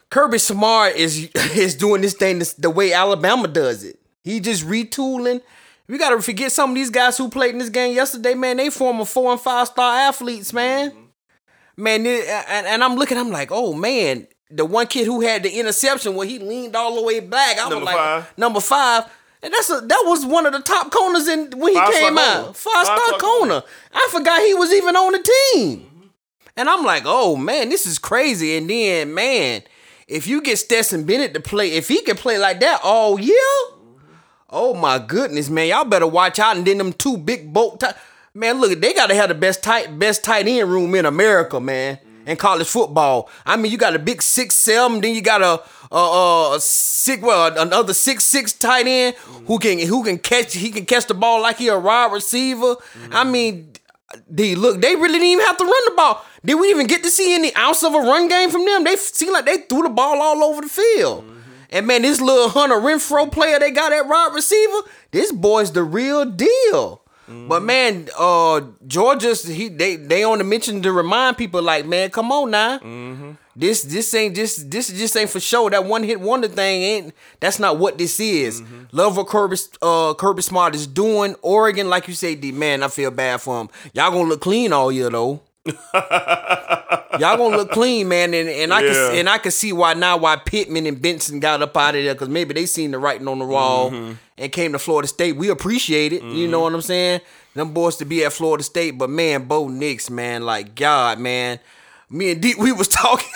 Kirby 0.09 0.37
Smart 0.37 0.95
is 0.95 1.29
is 1.35 1.75
doing 1.75 2.01
this 2.01 2.13
thing 2.13 2.39
this, 2.39 2.53
the 2.53 2.69
way 2.69 2.93
Alabama 2.93 3.47
does 3.47 3.83
it. 3.83 3.99
He 4.23 4.39
just 4.39 4.65
retooling. 4.65 5.41
We 5.87 5.97
gotta 5.97 6.21
forget 6.21 6.51
some 6.51 6.71
of 6.71 6.75
these 6.75 6.89
guys 6.89 7.17
who 7.17 7.29
played 7.29 7.51
in 7.51 7.59
this 7.59 7.69
game 7.69 7.95
yesterday, 7.95 8.33
man. 8.33 8.57
They 8.57 8.69
former 8.69 9.05
four 9.05 9.31
and 9.31 9.39
five 9.39 9.67
star 9.67 9.95
athletes, 9.99 10.51
man. 10.53 10.91
Man, 11.75 12.05
it- 12.05 12.27
and, 12.27 12.65
and 12.67 12.83
I'm 12.83 12.95
looking, 12.95 13.17
I'm 13.17 13.29
like, 13.31 13.49
oh 13.51 13.73
man, 13.73 14.27
the 14.49 14.65
one 14.65 14.87
kid 14.87 15.05
who 15.05 15.21
had 15.21 15.43
the 15.43 15.49
interception 15.59 16.15
where 16.15 16.27
he 16.27 16.39
leaned 16.39 16.75
all 16.75 16.95
the 16.95 17.01
way 17.03 17.19
back. 17.19 17.57
I 17.57 17.67
was 17.67 17.83
like, 17.83 17.95
five. 17.95 18.33
number 18.37 18.59
five. 18.61 19.05
And 19.43 19.53
that's 19.53 19.69
a 19.69 19.81
that 19.81 20.03
was 20.05 20.25
one 20.25 20.45
of 20.45 20.53
the 20.53 20.61
top 20.61 20.91
corners 20.91 21.27
in 21.27 21.51
when 21.57 21.73
he 21.73 21.79
Five 21.79 21.93
came 21.93 22.17
out. 22.17 22.55
Five 22.55 22.85
star 22.85 22.97
Five 22.97 23.07
star 23.07 23.19
corner. 23.19 23.63
I 23.93 24.09
forgot 24.11 24.41
he 24.41 24.53
was 24.55 24.73
even 24.73 24.95
on 24.95 25.11
the 25.11 25.31
team. 25.53 26.11
And 26.55 26.67
I'm 26.67 26.83
like, 26.83 27.03
oh 27.05 27.35
man, 27.35 27.69
this 27.69 27.85
is 27.85 27.99
crazy. 27.99 28.57
And 28.57 28.69
then, 28.69 29.13
man, 29.13 29.61
if 30.07 30.25
you 30.27 30.41
get 30.41 30.57
Stetson 30.57 31.03
Bennett 31.03 31.33
to 31.35 31.39
play, 31.39 31.73
if 31.73 31.87
he 31.87 32.01
can 32.01 32.15
play 32.15 32.39
like 32.39 32.59
that 32.61 32.81
all 32.83 33.19
year, 33.19 33.35
oh 34.49 34.73
my 34.73 34.97
goodness, 34.97 35.49
man, 35.49 35.67
y'all 35.67 35.85
better 35.85 36.07
watch 36.07 36.39
out. 36.39 36.57
And 36.57 36.65
then 36.65 36.79
them 36.79 36.93
two 36.93 37.17
big 37.17 37.53
boat, 37.53 37.79
ti- 37.79 37.87
man, 38.33 38.59
look, 38.59 38.79
they 38.79 38.93
gotta 38.93 39.13
have 39.13 39.29
the 39.29 39.35
best 39.35 39.63
tight, 39.63 39.99
best 39.99 40.23
tight 40.23 40.47
end 40.47 40.69
room 40.69 40.95
in 40.95 41.05
America, 41.05 41.59
man, 41.59 41.99
in 42.25 42.37
college 42.37 42.67
football. 42.67 43.29
I 43.45 43.55
mean, 43.55 43.71
you 43.71 43.77
got 43.77 43.95
a 43.95 43.99
big 43.99 44.23
six 44.23 44.55
seven, 44.55 45.01
then 45.01 45.13
you 45.13 45.21
got 45.21 45.43
a 45.43 45.61
uh, 45.91 46.53
uh 46.53 46.59
six, 46.59 47.21
well, 47.21 47.57
another 47.57 47.93
six 47.93 48.23
six 48.25 48.53
tight 48.53 48.87
end 48.87 49.15
who 49.47 49.59
can 49.59 49.79
who 49.79 50.03
can 50.03 50.17
catch, 50.17 50.53
he 50.53 50.69
can 50.69 50.85
catch 50.85 51.07
the 51.07 51.13
ball 51.13 51.41
like 51.41 51.57
he 51.57 51.67
a 51.67 51.77
wide 51.79 52.11
receiver. 52.11 52.75
I 53.11 53.23
mean. 53.23 53.73
They 54.29 54.55
look, 54.55 54.79
they 54.79 54.95
really 54.95 55.19
didn't 55.19 55.27
even 55.27 55.45
have 55.45 55.57
to 55.57 55.65
run 55.65 55.85
the 55.85 55.91
ball. 55.97 56.23
Did 56.45 56.55
we 56.55 56.69
even 56.69 56.87
get 56.87 57.03
to 57.03 57.09
see 57.09 57.35
any 57.35 57.53
ounce 57.55 57.83
of 57.83 57.93
a 57.93 57.99
run 57.99 58.29
game 58.29 58.49
from 58.49 58.63
them? 58.63 58.85
They 58.85 58.95
seem 58.95 59.33
like 59.33 59.43
they 59.45 59.57
threw 59.57 59.83
the 59.83 59.89
ball 59.89 60.21
all 60.21 60.45
over 60.45 60.61
the 60.61 60.69
field. 60.69 61.25
And 61.69 61.85
man, 61.85 62.03
this 62.03 62.21
little 62.21 62.47
Hunter 62.47 62.77
Renfro 62.77 63.29
player 63.29 63.59
they 63.59 63.69
got 63.69 63.91
at 63.91 64.07
wide 64.07 64.31
receiver, 64.33 64.77
this 65.11 65.33
boy's 65.33 65.73
the 65.73 65.83
real 65.83 66.23
deal. 66.23 67.01
But 67.49 67.63
man, 67.63 68.07
uh 68.17 68.61
Georgia's 68.87 69.43
he 69.45 69.67
they 69.67 69.97
they 69.97 70.23
on 70.23 70.37
the 70.37 70.45
mention 70.45 70.81
to 70.83 70.93
remind 70.93 71.37
people 71.37 71.61
like, 71.61 71.85
man, 71.85 72.09
come 72.09 72.31
on 72.31 72.51
now. 72.51 72.79
This 73.59 73.81
this 73.81 74.13
ain't 74.13 74.35
just 74.35 74.69
this 74.69 74.87
just 74.89 75.17
ain't 75.17 75.31
for 75.31 75.39
show. 75.39 75.67
That 75.67 75.83
one 75.85 76.03
hit 76.03 76.19
wonder 76.21 76.47
thing 76.47 76.81
ain't 76.83 77.13
that's 77.39 77.57
not 77.57 77.79
what 77.79 77.97
this 77.97 78.19
is. 78.19 78.61
Love 78.91 79.17
what 79.17 79.27
Kirby 79.27 79.57
uh 79.81 80.13
Kirby 80.13 80.43
Smart 80.43 80.75
is 80.75 80.85
doing. 80.85 81.33
Oregon, 81.41 81.89
like 81.89 82.07
you 82.07 82.13
say, 82.13 82.35
D 82.35 82.51
man, 82.51 82.83
I 82.83 82.87
feel 82.89 83.09
bad 83.09 83.41
for 83.41 83.59
him. 83.59 83.69
Y'all 83.93 84.11
gonna 84.11 84.29
look 84.29 84.41
clean 84.41 84.71
all 84.73 84.91
year 84.91 85.09
though. 85.09 85.41
Y'all 87.19 87.35
gonna 87.35 87.57
look 87.57 87.71
clean, 87.71 88.07
man, 88.07 88.33
and, 88.33 88.47
and 88.47 88.71
I 88.73 88.81
Yeah. 88.81 88.93
can 88.93 89.15
and 89.19 89.29
I 89.29 89.37
can 89.39 89.51
see 89.51 89.73
why 89.73 89.93
now 89.95 90.17
why 90.17 90.35
Pittman 90.35 90.85
and 90.85 91.01
Benson 91.01 91.39
got 91.39 91.61
up 91.61 91.75
out 91.75 91.95
of 91.95 92.03
there 92.03 92.13
because 92.13 92.29
maybe 92.29 92.53
they 92.53 92.65
seen 92.67 92.91
the 92.91 92.99
writing 92.99 93.27
on 93.27 93.39
the 93.39 93.45
wall 93.45 93.89
Mm-hmm. 93.91 94.13
and 94.37 94.51
came 94.51 94.71
to 94.73 94.79
Florida 94.79 95.07
State. 95.07 95.35
We 95.35 95.49
appreciate 95.49 96.13
it, 96.13 96.21
you 96.23 96.47
know 96.47 96.59
what 96.61 96.73
I'm 96.75 96.81
saying? 96.81 97.21
Them 97.55 97.73
boys 97.73 97.95
to 97.97 98.05
be 98.05 98.23
at 98.23 98.33
Florida 98.33 98.63
State, 98.63 98.91
but 98.99 99.09
man, 99.09 99.45
Bo 99.45 99.67
Nix, 99.67 100.09
man, 100.11 100.43
like 100.43 100.75
God, 100.75 101.17
man. 101.19 101.59
Me 102.09 102.31
and 102.31 102.41
D, 102.41 102.55
we 102.57 102.71
was 102.71 102.87
talking, 102.87 103.29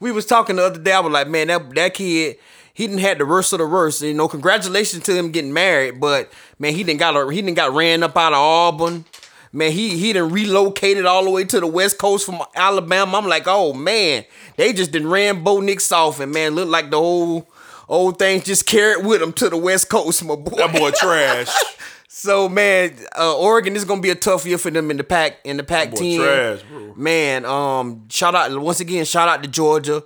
we 0.00 0.12
was 0.12 0.26
talking 0.26 0.56
the 0.56 0.64
other 0.64 0.80
day. 0.80 0.92
I 0.92 1.00
was 1.00 1.12
like, 1.12 1.28
man, 1.28 1.48
that 1.48 1.74
that 1.74 1.94
kid, 1.94 2.36
he 2.72 2.86
didn't 2.86 3.00
had 3.00 3.18
the 3.18 3.26
worst 3.26 3.52
of 3.52 3.58
the 3.58 3.66
worst. 3.66 4.02
You 4.02 4.14
know, 4.14 4.28
congratulations 4.28 5.04
to 5.04 5.14
him 5.14 5.30
getting 5.30 5.52
married, 5.52 6.00
but 6.00 6.32
man, 6.58 6.74
he 6.74 6.84
didn't 6.84 7.00
got 7.00 7.16
a, 7.16 7.30
he 7.32 7.42
didn't 7.42 7.56
got 7.56 7.74
ran 7.74 8.02
up 8.02 8.16
out 8.16 8.32
of 8.32 8.38
Auburn. 8.38 9.04
Man, 9.52 9.72
he 9.72 9.96
he 9.96 10.12
done 10.12 10.30
relocated 10.32 11.06
all 11.06 11.24
the 11.24 11.30
way 11.30 11.44
to 11.44 11.60
the 11.60 11.66
West 11.66 11.98
Coast 11.98 12.26
from 12.26 12.42
Alabama. 12.54 13.18
I'm 13.18 13.26
like, 13.26 13.44
oh 13.46 13.72
man, 13.72 14.24
they 14.56 14.72
just 14.72 14.92
didn't 14.92 15.08
ran 15.08 15.44
Bo 15.44 15.60
Nix 15.60 15.90
off, 15.92 16.20
and 16.20 16.32
man, 16.32 16.54
looked 16.54 16.70
like 16.70 16.90
the 16.90 16.98
whole 16.98 17.48
old 17.88 18.18
thing 18.18 18.42
just 18.42 18.66
carried 18.66 19.06
with 19.06 19.22
him 19.22 19.32
to 19.34 19.48
the 19.48 19.56
West 19.56 19.88
Coast, 19.88 20.24
my 20.24 20.36
boy. 20.36 20.56
That 20.56 20.72
boy 20.72 20.90
trash. 20.94 21.54
So 22.18 22.48
man, 22.48 22.96
uh, 23.14 23.36
Oregon 23.36 23.76
is 23.76 23.84
gonna 23.84 24.00
be 24.00 24.08
a 24.08 24.14
tough 24.14 24.46
year 24.46 24.56
for 24.56 24.70
them 24.70 24.90
in 24.90 24.96
the 24.96 25.04
pack 25.04 25.38
in 25.44 25.58
the 25.58 25.62
pack 25.62 25.92
team. 25.92 26.22
trash. 26.22 26.60
Man, 26.96 27.44
um, 27.44 28.08
shout 28.08 28.34
out 28.34 28.58
once 28.58 28.80
again, 28.80 29.04
shout 29.04 29.28
out 29.28 29.42
to 29.42 29.48
Georgia. 29.50 30.02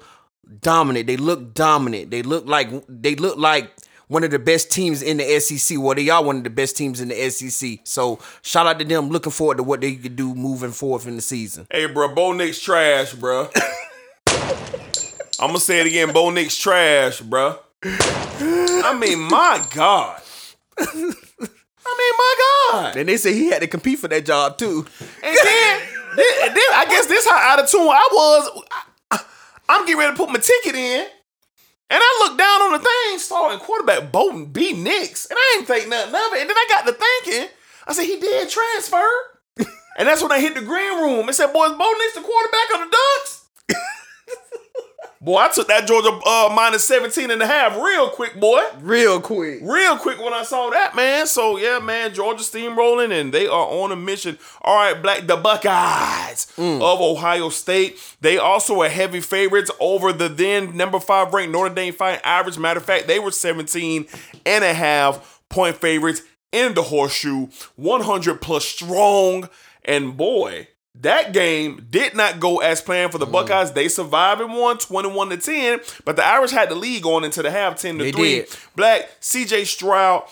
Dominant. 0.60 1.06
They 1.06 1.16
look 1.16 1.54
dominant. 1.54 2.10
They 2.10 2.22
look 2.22 2.46
like 2.46 2.68
they 2.88 3.14
look 3.14 3.38
like 3.38 3.70
one 4.08 4.24
of 4.24 4.32
the 4.32 4.40
best 4.40 4.72
teams 4.72 5.02
in 5.02 5.18
the 5.18 5.38
SEC. 5.38 5.78
Well, 5.78 5.94
they 5.94 6.08
are 6.08 6.20
one 6.20 6.38
of 6.38 6.42
the 6.42 6.50
best 6.50 6.76
teams 6.76 7.00
in 7.00 7.10
the 7.10 7.30
SEC. 7.30 7.78
So 7.84 8.18
shout 8.42 8.66
out 8.66 8.80
to 8.80 8.84
them. 8.84 9.10
Looking 9.10 9.30
forward 9.30 9.58
to 9.58 9.62
what 9.62 9.80
they 9.80 9.94
could 9.94 10.16
do 10.16 10.34
moving 10.34 10.72
forward 10.72 11.06
in 11.06 11.14
the 11.14 11.22
season. 11.22 11.68
Hey, 11.70 11.86
bro, 11.86 12.12
Bo 12.12 12.32
Nick's 12.32 12.60
trash, 12.60 13.14
bro. 13.14 13.48
I'm 14.26 15.46
gonna 15.46 15.60
say 15.60 15.78
it 15.78 15.86
again. 15.86 16.12
Bo 16.12 16.30
Nick's 16.30 16.58
trash, 16.58 17.20
bro. 17.20 17.56
I 17.84 18.98
mean, 19.00 19.20
my 19.20 19.64
God. 19.72 20.20
I 21.90 21.96
mean, 21.98 22.14
my 22.16 22.34
God. 22.70 22.96
And 22.96 23.08
they 23.08 23.16
say 23.16 23.34
he 23.34 23.50
had 23.50 23.62
to 23.62 23.66
compete 23.66 23.98
for 23.98 24.08
that 24.08 24.24
job 24.24 24.58
too. 24.58 24.86
And 25.22 25.36
then, 25.36 25.80
then, 26.16 26.54
then 26.54 26.70
I 26.74 26.86
guess 26.88 27.06
this 27.06 27.28
how 27.28 27.36
out 27.36 27.58
of 27.58 27.68
tune 27.68 27.80
I 27.80 28.08
was. 28.12 28.64
I, 29.10 29.20
am 29.68 29.86
getting 29.86 29.98
ready 29.98 30.12
to 30.12 30.16
put 30.16 30.30
my 30.30 30.38
ticket 30.38 30.74
in, 30.74 31.00
and 31.90 32.00
I 32.02 32.24
look 32.24 32.38
down 32.38 32.62
on 32.62 32.72
the 32.72 32.78
thing, 32.78 33.18
starting 33.18 33.58
quarterback 33.60 34.10
Bolton 34.10 34.46
B 34.46 34.72
Nix, 34.72 35.26
and 35.26 35.38
I 35.38 35.56
ain't 35.58 35.66
think 35.66 35.88
nothing 35.88 36.14
of 36.14 36.32
it. 36.34 36.40
And 36.40 36.50
then 36.50 36.56
I 36.56 36.66
got 36.68 36.86
to 36.86 36.92
thinking, 36.92 37.48
I 37.86 37.92
said 37.92 38.04
he 38.04 38.18
did 38.18 38.48
transfer, 38.48 39.06
and 39.98 40.08
that's 40.08 40.22
when 40.22 40.32
I 40.32 40.40
hit 40.40 40.54
the 40.54 40.62
green 40.62 41.00
room 41.00 41.28
and 41.28 41.34
said, 41.36 41.52
"Boys, 41.52 41.70
Bo 41.70 41.92
Nix 41.98 42.14
the 42.14 42.22
quarterback 42.22 42.74
of 42.74 42.80
the 42.80 42.96
Ducks." 42.96 43.40
Boy, 45.22 45.36
I 45.36 45.48
took 45.50 45.68
that 45.68 45.86
Georgia 45.86 46.08
uh, 46.08 46.50
minus 46.54 46.86
17 46.88 47.30
and 47.30 47.42
a 47.42 47.46
half 47.46 47.76
real 47.76 48.08
quick, 48.08 48.40
boy. 48.40 48.62
Real 48.80 49.20
quick. 49.20 49.58
Real 49.60 49.98
quick 49.98 50.18
when 50.18 50.32
I 50.32 50.42
saw 50.44 50.70
that, 50.70 50.96
man. 50.96 51.26
So, 51.26 51.58
yeah, 51.58 51.78
man, 51.78 52.14
Georgia 52.14 52.42
steamrolling 52.42 53.12
and 53.12 53.30
they 53.30 53.46
are 53.46 53.66
on 53.66 53.92
a 53.92 53.96
mission. 53.96 54.38
All 54.62 54.76
right, 54.76 55.00
Black, 55.02 55.26
the 55.26 55.36
Buckeyes 55.36 56.46
of 56.56 57.00
Ohio 57.02 57.50
State. 57.50 57.98
They 58.22 58.38
also 58.38 58.80
are 58.80 58.88
heavy 58.88 59.20
favorites 59.20 59.70
over 59.78 60.10
the 60.14 60.30
then 60.30 60.74
number 60.74 60.98
five 60.98 61.34
ranked 61.34 61.52
Notre 61.52 61.74
Dame 61.74 61.92
Fighting 61.92 62.22
Average. 62.24 62.56
Matter 62.56 62.78
of 62.80 62.86
fact, 62.86 63.06
they 63.06 63.18
were 63.18 63.30
17 63.30 64.06
and 64.46 64.64
a 64.64 64.72
half 64.72 65.42
point 65.50 65.76
favorites 65.76 66.22
in 66.50 66.72
the 66.72 66.82
horseshoe, 66.84 67.48
100 67.76 68.40
plus 68.40 68.64
strong. 68.64 69.50
And 69.84 70.16
boy, 70.16 70.68
that 70.96 71.32
game 71.32 71.86
did 71.90 72.14
not 72.14 72.40
go 72.40 72.58
as 72.58 72.80
planned 72.80 73.12
for 73.12 73.18
the 73.18 73.26
mm. 73.26 73.32
Buckeyes. 73.32 73.72
They 73.72 73.88
survived 73.88 74.40
and 74.40 74.52
won 74.54 74.78
21 74.78 75.30
to 75.30 75.36
10, 75.36 75.80
but 76.04 76.16
the 76.16 76.24
Irish 76.24 76.50
had 76.50 76.68
the 76.68 76.74
lead 76.74 77.02
going 77.02 77.24
into 77.24 77.42
the 77.42 77.50
half 77.50 77.76
10 77.76 77.98
to 77.98 78.04
They 78.04 78.12
3. 78.12 78.22
did. 78.22 78.48
Black 78.76 79.20
CJ 79.20 79.66
Stroud 79.66 80.24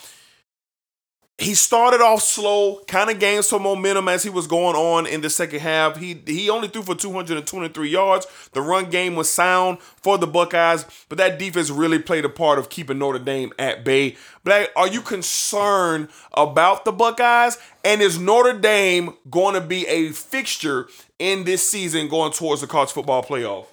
he 1.41 1.55
started 1.55 2.01
off 2.01 2.23
slow, 2.23 2.81
kind 2.89 3.11
of 3.11 3.21
gained 3.21 3.45
some 3.45 3.63
momentum 3.63 4.09
as 4.09 4.25
he 4.25 4.29
was 4.29 4.49
going 4.49 4.75
on 4.75 5.07
in 5.07 5.21
the 5.21 5.31
second 5.31 5.61
half. 5.61 5.97
He 5.97 6.21
he 6.27 6.51
only 6.51 6.67
threw 6.67 6.83
for 6.83 6.97
223 6.97 7.89
yards. 7.89 8.27
The 8.53 8.61
run 8.61 8.91
game 8.91 9.15
was 9.15 9.31
sound 9.31 9.81
for 9.81 10.19
the 10.19 10.27
Buckeyes, 10.27 10.85
but 11.09 11.17
that 11.19 11.39
defense 11.39 11.71
really 11.71 12.01
played 12.01 12.25
a 12.25 12.29
part 12.29 12.59
of 12.59 12.71
keeping 12.71 12.99
Notre 12.99 13.21
Dame 13.21 13.53
at 13.57 13.85
bay. 13.85 14.17
Black, 14.43 14.71
are 14.75 14.89
you 14.89 15.01
concerned 15.01 16.09
about 16.35 16.85
the 16.85 16.91
Buckeyes? 16.91 17.57
And 17.85 18.03
is 18.03 18.19
Notre 18.19 18.59
Dame 18.59 19.15
going 19.31 19.55
to 19.55 19.61
be 19.61 19.87
a 19.87 20.11
fixture 20.11 20.89
in 21.21 21.45
this 21.45 21.69
season 21.69 22.09
going 22.09 22.33
towards 22.33 22.63
the 22.63 22.67
college 22.67 22.91
football 22.91 23.23
playoff? 23.23 23.67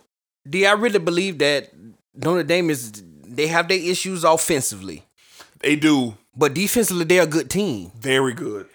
D, 0.48 0.68
I 0.68 0.74
really 0.74 1.00
believe 1.00 1.40
that 1.40 1.72
Notre 2.14 2.44
Dame 2.44 2.70
is 2.70 3.02
they 3.28 3.48
have 3.48 3.68
their 3.68 3.80
issues 3.80 4.24
offensively, 4.24 5.04
They 5.62 5.76
do 5.76 6.16
but 6.36 6.54
defensively 6.54 7.06
they're 7.06 7.24
a 7.24 7.28
good 7.28 7.50
team. 7.50 7.92
very 8.00 8.34
good. 8.34 8.68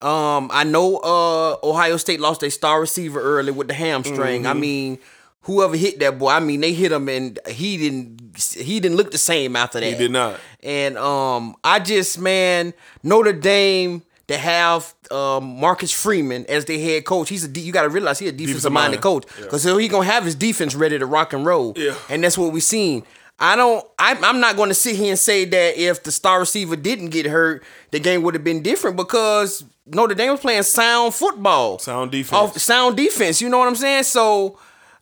Um, 0.00 0.48
I 0.52 0.62
know 0.64 0.98
uh 0.98 1.56
Ohio 1.66 1.96
State 1.96 2.20
lost 2.20 2.40
their 2.40 2.50
star 2.50 2.80
receiver 2.80 3.20
early 3.20 3.50
with 3.50 3.66
the 3.66 3.74
hamstring. 3.74 4.46
I 4.46 4.54
mean, 4.54 4.98
whoever 5.42 5.76
hit 5.76 5.98
that 5.98 6.18
boy, 6.20 6.28
I 6.30 6.40
mean 6.40 6.60
they 6.60 6.72
hit 6.72 6.92
him 6.92 7.08
and 7.08 7.36
he 7.48 7.76
didn't 7.76 8.38
he 8.56 8.78
didn't 8.78 8.96
look 8.96 9.10
the 9.10 9.18
same 9.18 9.56
after 9.56 9.80
that. 9.80 9.86
He 9.92 9.98
did 9.98 10.12
not. 10.12 10.38
And 10.62 10.96
um, 10.96 11.56
I 11.64 11.80
just 11.80 12.16
man 12.20 12.74
Notre 13.02 13.32
Dame 13.32 14.02
to 14.28 14.36
have 14.36 14.94
um, 15.10 15.58
Marcus 15.58 15.90
Freeman 15.90 16.44
as 16.48 16.66
their 16.66 16.78
head 16.78 17.04
coach. 17.04 17.28
He's 17.30 17.42
a 17.44 17.48
de- 17.48 17.60
you 17.60 17.72
got 17.72 17.82
to 17.82 17.88
realize 17.88 18.18
he's 18.18 18.28
a 18.28 18.32
defensive 18.32 18.70
minded 18.70 19.00
coach 19.00 19.24
because 19.36 19.64
he 19.64 19.88
gonna 19.88 20.04
have 20.04 20.24
his 20.24 20.34
defense 20.36 20.74
ready 20.76 20.98
to 20.98 21.06
rock 21.06 21.32
and 21.32 21.44
roll. 21.44 21.72
Yeah. 21.76 21.94
and 22.08 22.22
that's 22.22 22.38
what 22.38 22.52
we've 22.52 22.62
seen. 22.62 23.04
I 23.40 23.54
don't. 23.56 23.84
I'm, 23.98 24.22
I'm 24.24 24.40
not 24.40 24.56
going 24.56 24.68
to 24.68 24.74
sit 24.74 24.96
here 24.96 25.10
and 25.10 25.18
say 25.18 25.44
that 25.44 25.78
if 25.80 26.02
the 26.02 26.10
star 26.10 26.40
receiver 26.40 26.74
didn't 26.76 27.10
get 27.10 27.26
hurt, 27.26 27.62
the 27.92 28.00
game 28.00 28.22
would 28.22 28.34
have 28.34 28.42
been 28.44 28.62
different 28.62 28.96
because 28.96 29.64
Notre 29.86 30.14
Dame 30.14 30.32
was 30.32 30.40
playing 30.40 30.64
sound 30.64 31.14
football, 31.14 31.78
Sound 31.78 32.10
defense. 32.10 32.32
off 32.32 32.58
sound 32.58 32.96
defense. 32.96 33.40
You 33.40 33.48
know 33.48 33.58
what 33.58 33.68
I'm 33.68 33.76
saying? 33.76 34.02
So, 34.04 34.58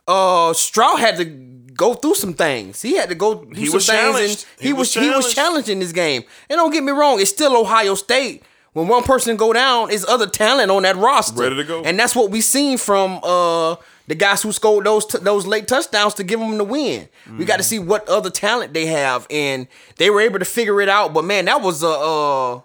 uh, 0.07 0.53
Stroud 0.53 0.99
had 1.01 1.17
to 1.17 1.25
go 1.25 1.95
through 1.95 2.15
some 2.15 2.35
things. 2.35 2.83
He 2.83 2.95
had 2.97 3.09
to 3.09 3.15
go 3.15 3.37
through 3.37 3.55
He 3.55 3.67
some 3.67 3.75
was 3.75 3.87
things. 3.87 3.99
challenged. 3.99 4.47
And 4.59 4.63
he, 4.63 4.67
He 4.69 4.73
was, 4.75 4.95
was 4.97 5.05
he 5.05 5.11
was 5.11 5.35
challenged 5.35 5.69
this 5.69 5.93
game. 5.93 6.23
And 6.51 6.59
don't 6.59 6.73
get 6.73 6.83
me 6.85 6.93
wrong, 6.93 7.21
it's 7.21 7.31
still 7.31 7.57
Ohio 7.57 7.95
State. 7.95 8.43
When 8.75 8.89
one 8.89 9.05
person 9.05 9.37
go 9.39 9.55
down, 9.55 9.91
it's 9.91 10.07
other 10.07 10.27
talent 10.27 10.71
on 10.71 10.83
that 10.83 10.97
roster. 10.97 11.41
Ready 11.43 11.57
to 11.57 11.65
go. 11.65 11.83
And 11.83 11.99
that's 11.99 12.15
what 12.15 12.31
we 12.31 12.43
seen 12.43 12.77
from 12.77 13.19
uh 13.23 13.77
the 14.07 14.15
guys 14.15 14.43
who 14.43 14.53
scored 14.53 14.87
those 14.87 15.07
t- 15.07 15.19
those 15.19 15.47
late 15.47 15.67
touchdowns 15.69 16.15
to 16.15 16.25
give 16.25 16.41
them 16.41 16.59
the 16.59 16.65
win. 16.65 17.09
We 17.39 17.45
got 17.45 17.57
to 17.59 17.63
see 17.63 17.79
what 17.79 18.09
other 18.09 18.31
talent 18.31 18.73
they 18.75 18.87
have, 18.87 19.27
and 19.31 19.67
they 19.97 20.11
were 20.11 20.21
able 20.21 20.39
to 20.39 20.45
figure 20.45 20.81
it 20.81 20.89
out. 20.89 21.13
But 21.15 21.25
man, 21.25 21.47
that 21.47 21.61
was 21.63 21.83
a 21.83 21.89
uh, 21.89 22.61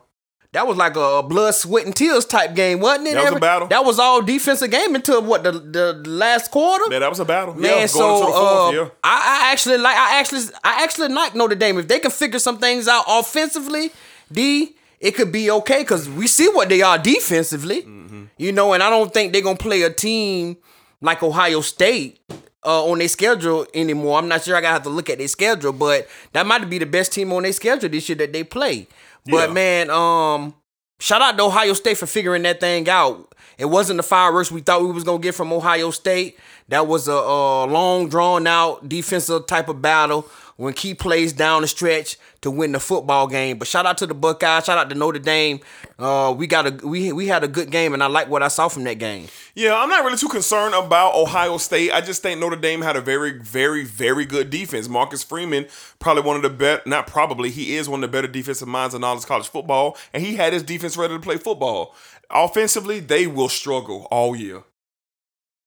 that 0.53 0.68
was 0.68 0.76
like 0.77 0.95
a 0.97 1.23
blood, 1.23 1.55
sweat, 1.55 1.85
and 1.85 1.95
tears 1.95 2.26
type 2.26 2.55
game, 2.55 2.80
wasn't 2.81 3.07
it? 3.07 3.13
That 3.15 3.23
was 3.26 3.34
a 3.38 3.39
battle. 3.39 3.68
That 3.69 3.85
was 3.85 3.99
all 3.99 4.22
defensive 4.22 4.69
game 4.69 4.93
until 4.95 5.22
what 5.23 5.43
the 5.43 5.51
the 5.53 5.93
last 6.09 6.51
quarter. 6.51 6.85
Yeah, 6.91 6.99
that 6.99 7.09
was 7.09 7.19
a 7.19 7.26
battle. 7.26 7.53
Man, 7.55 7.63
yeah, 7.80 7.85
so 7.85 7.99
going 7.99 8.15
into 8.22 8.26
the 8.27 8.38
fourth, 8.38 8.73
uh, 8.76 8.77
yeah. 8.84 8.89
I, 9.03 9.47
I 9.47 9.51
actually 9.51 9.77
like 9.77 9.97
I 9.97 10.19
actually 10.19 10.41
I 10.63 10.84
actually 10.84 11.07
like 11.07 11.35
Notre 11.35 11.55
Dame 11.55 11.80
if 11.80 11.88
they 11.88 11.99
can 11.99 12.11
figure 12.11 12.39
some 12.39 12.57
things 12.59 12.88
out 12.88 13.05
offensively. 13.07 13.91
D 14.31 14.76
it 14.99 15.15
could 15.15 15.31
be 15.31 15.49
okay 15.49 15.81
because 15.81 16.07
we 16.07 16.27
see 16.27 16.47
what 16.49 16.69
they 16.69 16.84
are 16.84 16.97
defensively, 16.99 17.81
Mm-hmm. 17.81 18.26
you 18.38 18.51
know, 18.51 18.73
and 18.73 18.84
I 18.84 18.89
don't 18.91 19.11
think 19.11 19.34
they're 19.34 19.41
gonna 19.41 19.57
play 19.57 19.81
a 19.81 19.89
team 19.89 20.57
like 21.01 21.23
Ohio 21.23 21.61
State 21.61 22.19
uh, 22.65 22.85
on 22.85 22.99
their 22.99 23.07
schedule 23.07 23.65
anymore. 23.73 24.19
I'm 24.19 24.27
not 24.27 24.43
sure. 24.43 24.55
I 24.55 24.61
gotta 24.61 24.73
have 24.73 24.83
to 24.83 24.89
look 24.89 25.09
at 25.09 25.17
their 25.17 25.27
schedule, 25.27 25.73
but 25.73 26.07
that 26.33 26.45
might 26.45 26.69
be 26.69 26.77
the 26.77 26.85
best 26.85 27.11
team 27.13 27.33
on 27.33 27.43
their 27.43 27.53
schedule 27.53 27.89
this 27.89 28.07
year 28.07 28.15
that 28.17 28.33
they 28.33 28.43
play. 28.43 28.87
But 29.25 29.49
Yeah. 29.49 29.53
man, 29.53 29.89
um, 29.89 30.55
shout 30.99 31.21
out 31.21 31.37
to 31.37 31.43
Ohio 31.43 31.73
State 31.73 31.97
for 31.97 32.05
figuring 32.07 32.43
that 32.43 32.59
thing 32.59 32.87
out. 32.89 33.33
It 33.57 33.65
wasn't 33.65 33.97
the 33.97 34.03
fireworks 34.03 34.51
we 34.51 34.61
thought 34.61 34.81
we 34.81 34.91
was 34.91 35.03
gonna 35.03 35.19
get 35.19 35.35
from 35.35 35.51
Ohio 35.53 35.91
State. 35.91 36.37
That 36.69 36.87
was 36.87 37.07
a, 37.07 37.11
a 37.13 37.65
long, 37.65 38.07
drawn 38.07 38.47
out 38.47 38.87
defensive 38.87 39.45
type 39.45 39.67
of 39.69 39.81
battle 39.81 40.27
when 40.57 40.73
key 40.73 40.93
plays 40.93 41.33
down 41.33 41.61
the 41.61 41.67
stretch 41.67 42.17
to 42.41 42.51
win 42.51 42.71
the 42.71 42.79
football 42.79 43.27
game. 43.27 43.57
But 43.57 43.67
shout 43.67 43.85
out 43.85 43.97
to 43.99 44.07
the 44.07 44.13
Buckeyes. 44.13 44.65
Shout 44.65 44.77
out 44.77 44.89
to 44.89 44.95
Notre 44.95 45.19
Dame. 45.19 45.59
Uh, 45.97 46.33
we 46.37 46.47
got 46.47 46.67
a 46.67 46.87
we 46.87 47.11
we 47.11 47.27
had 47.27 47.43
a 47.43 47.47
good 47.47 47.71
game, 47.71 47.93
and 47.93 48.03
I 48.03 48.07
like 48.07 48.29
what 48.29 48.43
I 48.43 48.47
saw 48.47 48.67
from 48.67 48.83
that 48.85 48.95
game. 48.95 49.27
Yeah, 49.55 49.75
I'm 49.75 49.89
not 49.89 50.03
really 50.05 50.17
too 50.17 50.29
concerned 50.29 50.73
about 50.73 51.15
Ohio 51.15 51.57
State. 51.57 51.91
I 51.91 52.01
just 52.01 52.21
think 52.21 52.39
Notre 52.39 52.55
Dame 52.55 52.81
had 52.81 52.95
a 52.95 53.01
very, 53.01 53.37
very, 53.37 53.83
very 53.83 54.25
good 54.25 54.49
defense. 54.49 54.87
Marcus 54.87 55.23
Freeman, 55.23 55.67
probably 55.99 56.23
one 56.23 56.37
of 56.37 56.41
the 56.41 56.49
best, 56.49 56.87
not 56.87 57.07
probably, 57.07 57.49
he 57.49 57.75
is 57.75 57.89
one 57.89 58.03
of 58.03 58.09
the 58.09 58.15
better 58.15 58.27
defensive 58.27 58.67
minds 58.67 58.95
in 58.95 59.03
all 59.03 59.17
of 59.17 59.27
college 59.27 59.49
football, 59.49 59.97
and 60.13 60.23
he 60.23 60.35
had 60.35 60.53
his 60.53 60.63
defense 60.63 60.95
ready 60.95 61.13
to 61.13 61.19
play 61.19 61.37
football. 61.37 61.95
Offensively, 62.29 62.99
they 62.99 63.27
will 63.27 63.49
struggle 63.49 64.07
all 64.09 64.35
year. 64.35 64.63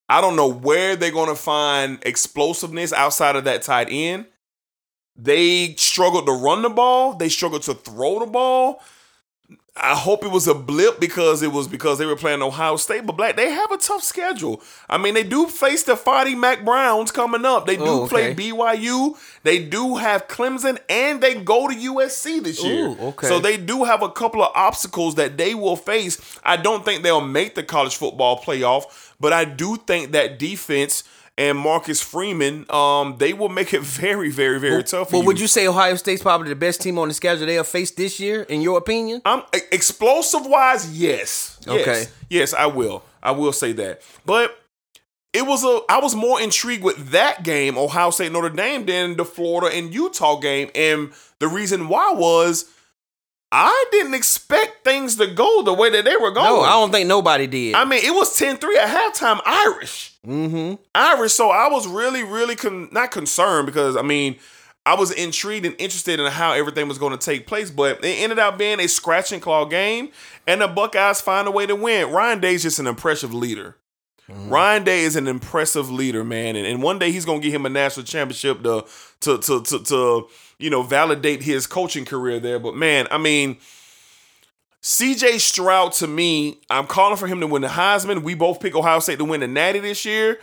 I 0.09 0.21
don't 0.21 0.37
know 0.37 0.51
where 0.53 0.97
they're 0.97 1.11
going 1.11 1.29
to 1.29 1.35
find 1.35 1.99
explosiveness 2.05 2.93
outside 2.93 3.37
of 3.37 3.45
that 3.45 3.63
tight 3.63 3.89
end. 3.91 4.27
They 5.17 5.75
struggled 5.77 6.27
to 6.27 6.33
run 6.33 6.63
the 6.63 6.71
ball. 6.71 7.15
They 7.15 7.29
struggled 7.29 7.63
to 7.63 7.75
throw 7.75 8.19
the 8.21 8.27
ball. 8.27 8.83
I 9.77 9.97
hope 9.97 10.25
it 10.25 10.31
was 10.31 10.47
a 10.47 10.55
blip 10.55 11.01
because 11.01 11.43
it 11.43 11.51
was 11.51 11.67
because 11.67 11.99
they 11.99 12.07
were 12.07 12.15
playing 12.15 12.43
Ohio 12.43 12.77
State, 12.77 13.07
but 13.07 13.17
Black 13.17 13.35
they 13.35 13.51
have 13.51 13.73
a 13.73 13.77
tough 13.77 14.05
schedule. 14.05 14.63
I 14.89 14.99
mean, 14.99 15.15
they 15.15 15.25
do 15.25 15.47
face 15.49 15.83
the 15.83 15.97
Fighting 15.97 16.39
Mack 16.39 16.65
Browns 16.65 17.11
coming 17.11 17.45
up. 17.45 17.67
They 17.67 17.75
do 17.77 17.85
Oh, 17.85 18.07
play. 18.07 18.33
BYU. 18.37 19.17
They 19.43 19.59
do 19.65 19.97
have 19.97 20.29
Clemson, 20.29 20.79
and 20.89 21.21
they 21.21 21.35
go 21.35 21.67
to 21.69 21.75
USC 21.75 22.41
this 22.45 22.63
year. 22.63 22.87
Ooh, 22.87 22.97
okay. 23.09 23.27
So 23.27 23.41
they 23.41 23.57
do 23.57 23.83
have 23.83 24.01
a 24.03 24.11
couple 24.11 24.45
of 24.45 24.53
obstacles 24.55 25.17
that 25.17 25.37
they 25.37 25.57
will 25.57 25.77
face. 25.77 26.39
I 26.45 26.57
don't 26.57 26.85
think 26.85 27.03
they'll 27.03 27.21
make 27.21 27.57
the 27.57 27.65
college 27.65 27.97
football 27.97 28.41
playoff, 28.41 29.13
but 29.19 29.33
I 29.33 29.45
do 29.45 29.75
think 29.77 30.13
that 30.13 30.39
defense 30.39 31.03
and 31.37 31.59
Marcus 31.59 32.01
Freeman, 32.01 32.65
um, 32.71 33.17
they 33.19 33.33
will 33.33 33.49
make 33.49 33.75
it 33.75 33.81
very, 33.83 34.31
very, 34.31 34.61
very 34.61 34.85
tough. 34.85 35.09
For 35.09 35.13
But 35.13 35.19
you. 35.21 35.27
would 35.27 35.41
you 35.41 35.47
say 35.47 35.67
Ohio 35.67 35.97
State's 35.97 36.23
probably 36.23 36.49
the 36.49 36.57
best 36.57 36.81
team 36.81 36.99
on 36.99 37.09
the 37.09 37.15
schedule 37.15 37.47
they'll 37.47 37.65
face 37.65 37.91
this 37.91 38.21
year, 38.21 38.43
in 38.43 38.61
your 38.61 38.79
opinion? 38.79 39.21
I'm 39.25 39.43
explosive 39.73 40.47
wise, 40.47 40.97
yes. 40.99 41.59
Yes. 41.67 41.81
Okay. 41.81 42.05
Yes, 42.29 42.55
I 42.55 42.67
will. 42.67 43.03
I 43.23 43.33
will 43.33 43.53
say 43.53 43.73
that. 43.73 44.03
But 44.27 44.57
it 45.33 45.47
was 45.47 45.65
a 45.65 45.81
I 45.89 45.99
was 45.99 46.15
more 46.15 46.41
intrigued 46.41 46.85
with 46.85 47.11
that 47.11 47.43
game, 47.43 47.77
Ohio 47.77 48.11
State 48.11 48.31
Notre 48.31 48.51
Dame, 48.51 48.87
than 48.87 49.17
the 49.17 49.25
Florida 49.25 49.77
and 49.77 49.93
Utah 49.93 50.39
game. 50.39 50.71
And 50.75 51.11
the 51.41 51.49
reason 51.49 51.89
why 51.89 52.13
was 52.15 52.67
I 53.51 53.85
didn't 53.91 54.15
expect 54.15 54.85
things 54.85 55.17
to 55.17 55.27
go 55.27 55.63
the 55.63 55.73
way 55.73 55.91
that 55.91 56.05
they 56.05 56.17
were 56.17 56.31
going. 56.33 56.47
No, 56.47 56.61
I 56.61 56.71
don't 56.73 56.93
think 56.93 57.09
nobody 57.09 57.47
did. 57.47 57.75
I 57.75 57.85
mean, 57.85 58.05
it 58.05 58.13
was 58.13 58.37
10-3 58.37 58.77
at 58.77 58.89
halftime 59.15 59.41
Irish. 59.47 60.14
Mm-hmm. 60.27 60.75
Irish. 60.95 61.33
So 61.33 61.51
I 61.51 61.69
was 61.69 61.87
really, 61.87 62.23
really 62.23 62.57
con- 62.57 62.89
not 62.93 63.11
concerned 63.11 63.67
because 63.67 63.97
I 63.97 64.03
mean, 64.03 64.37
I 64.87 64.95
was 64.95 65.11
intrigued 65.11 65.65
and 65.65 65.75
interested 65.79 66.21
in 66.21 66.31
how 66.31 66.53
everything 66.53 66.89
was 66.89 66.99
going 66.99 67.17
to 67.17 67.25
take 67.25 67.47
place, 67.47 67.71
but 67.71 68.05
it 68.05 68.19
ended 68.21 68.39
up 68.39 68.59
being 68.59 68.81
a 68.81 68.87
scratch 68.87 69.33
and 69.33 69.41
claw 69.41 69.65
game, 69.65 70.11
and 70.47 70.61
the 70.61 70.69
Buckeyes 70.69 71.21
find 71.21 71.49
a 71.49 71.51
way 71.51 71.67
to 71.67 71.75
win. 71.75 72.11
Ryan 72.11 72.41
Day's 72.41 72.63
just 72.63 72.79
an 72.79 72.87
impressive 72.87 73.33
leader. 73.33 73.77
Ryan 74.29 74.85
Day 74.85 75.01
is 75.01 75.17
an 75.17 75.29
impressive 75.29 75.91
leader, 75.91 76.25
man, 76.25 76.57
and, 76.57 76.67
and 76.67 76.83
one 76.83 76.99
day 76.99 77.13
he's 77.13 77.27
gonna 77.27 77.41
get 77.41 77.53
him 77.53 77.67
a 77.67 77.69
national 77.69 78.07
championship 78.07 78.63
to 78.63 78.85
to 79.21 79.39
to 79.39 79.63
to, 79.63 79.83
to 79.85 80.29
you 80.59 80.71
know 80.71 80.83
validate 80.83 81.43
his 81.43 81.67
coaching 81.67 82.07
career 82.07 82.41
there. 82.41 82.59
But 82.59 82.75
man, 82.75 83.07
I 83.11 83.19
mean, 83.19 83.59
CJ 84.85 85.41
Stroud 85.41 85.93
to 85.95 86.07
me, 86.07 86.59
I'm 86.69 86.87
calling 86.87 87.17
for 87.17 87.27
him 87.27 87.41
to 87.41 87.47
win 87.47 87.63
the 87.63 87.69
Heisman. 87.69 88.23
We 88.23 88.35
both 88.35 88.61
pick 88.61 88.77
Ohio 88.77 88.99
State 88.99 89.19
to 89.19 89.25
win 89.25 89.41
the 89.41 89.49
Natty 89.49 89.79
this 89.79 90.05
year. 90.05 90.39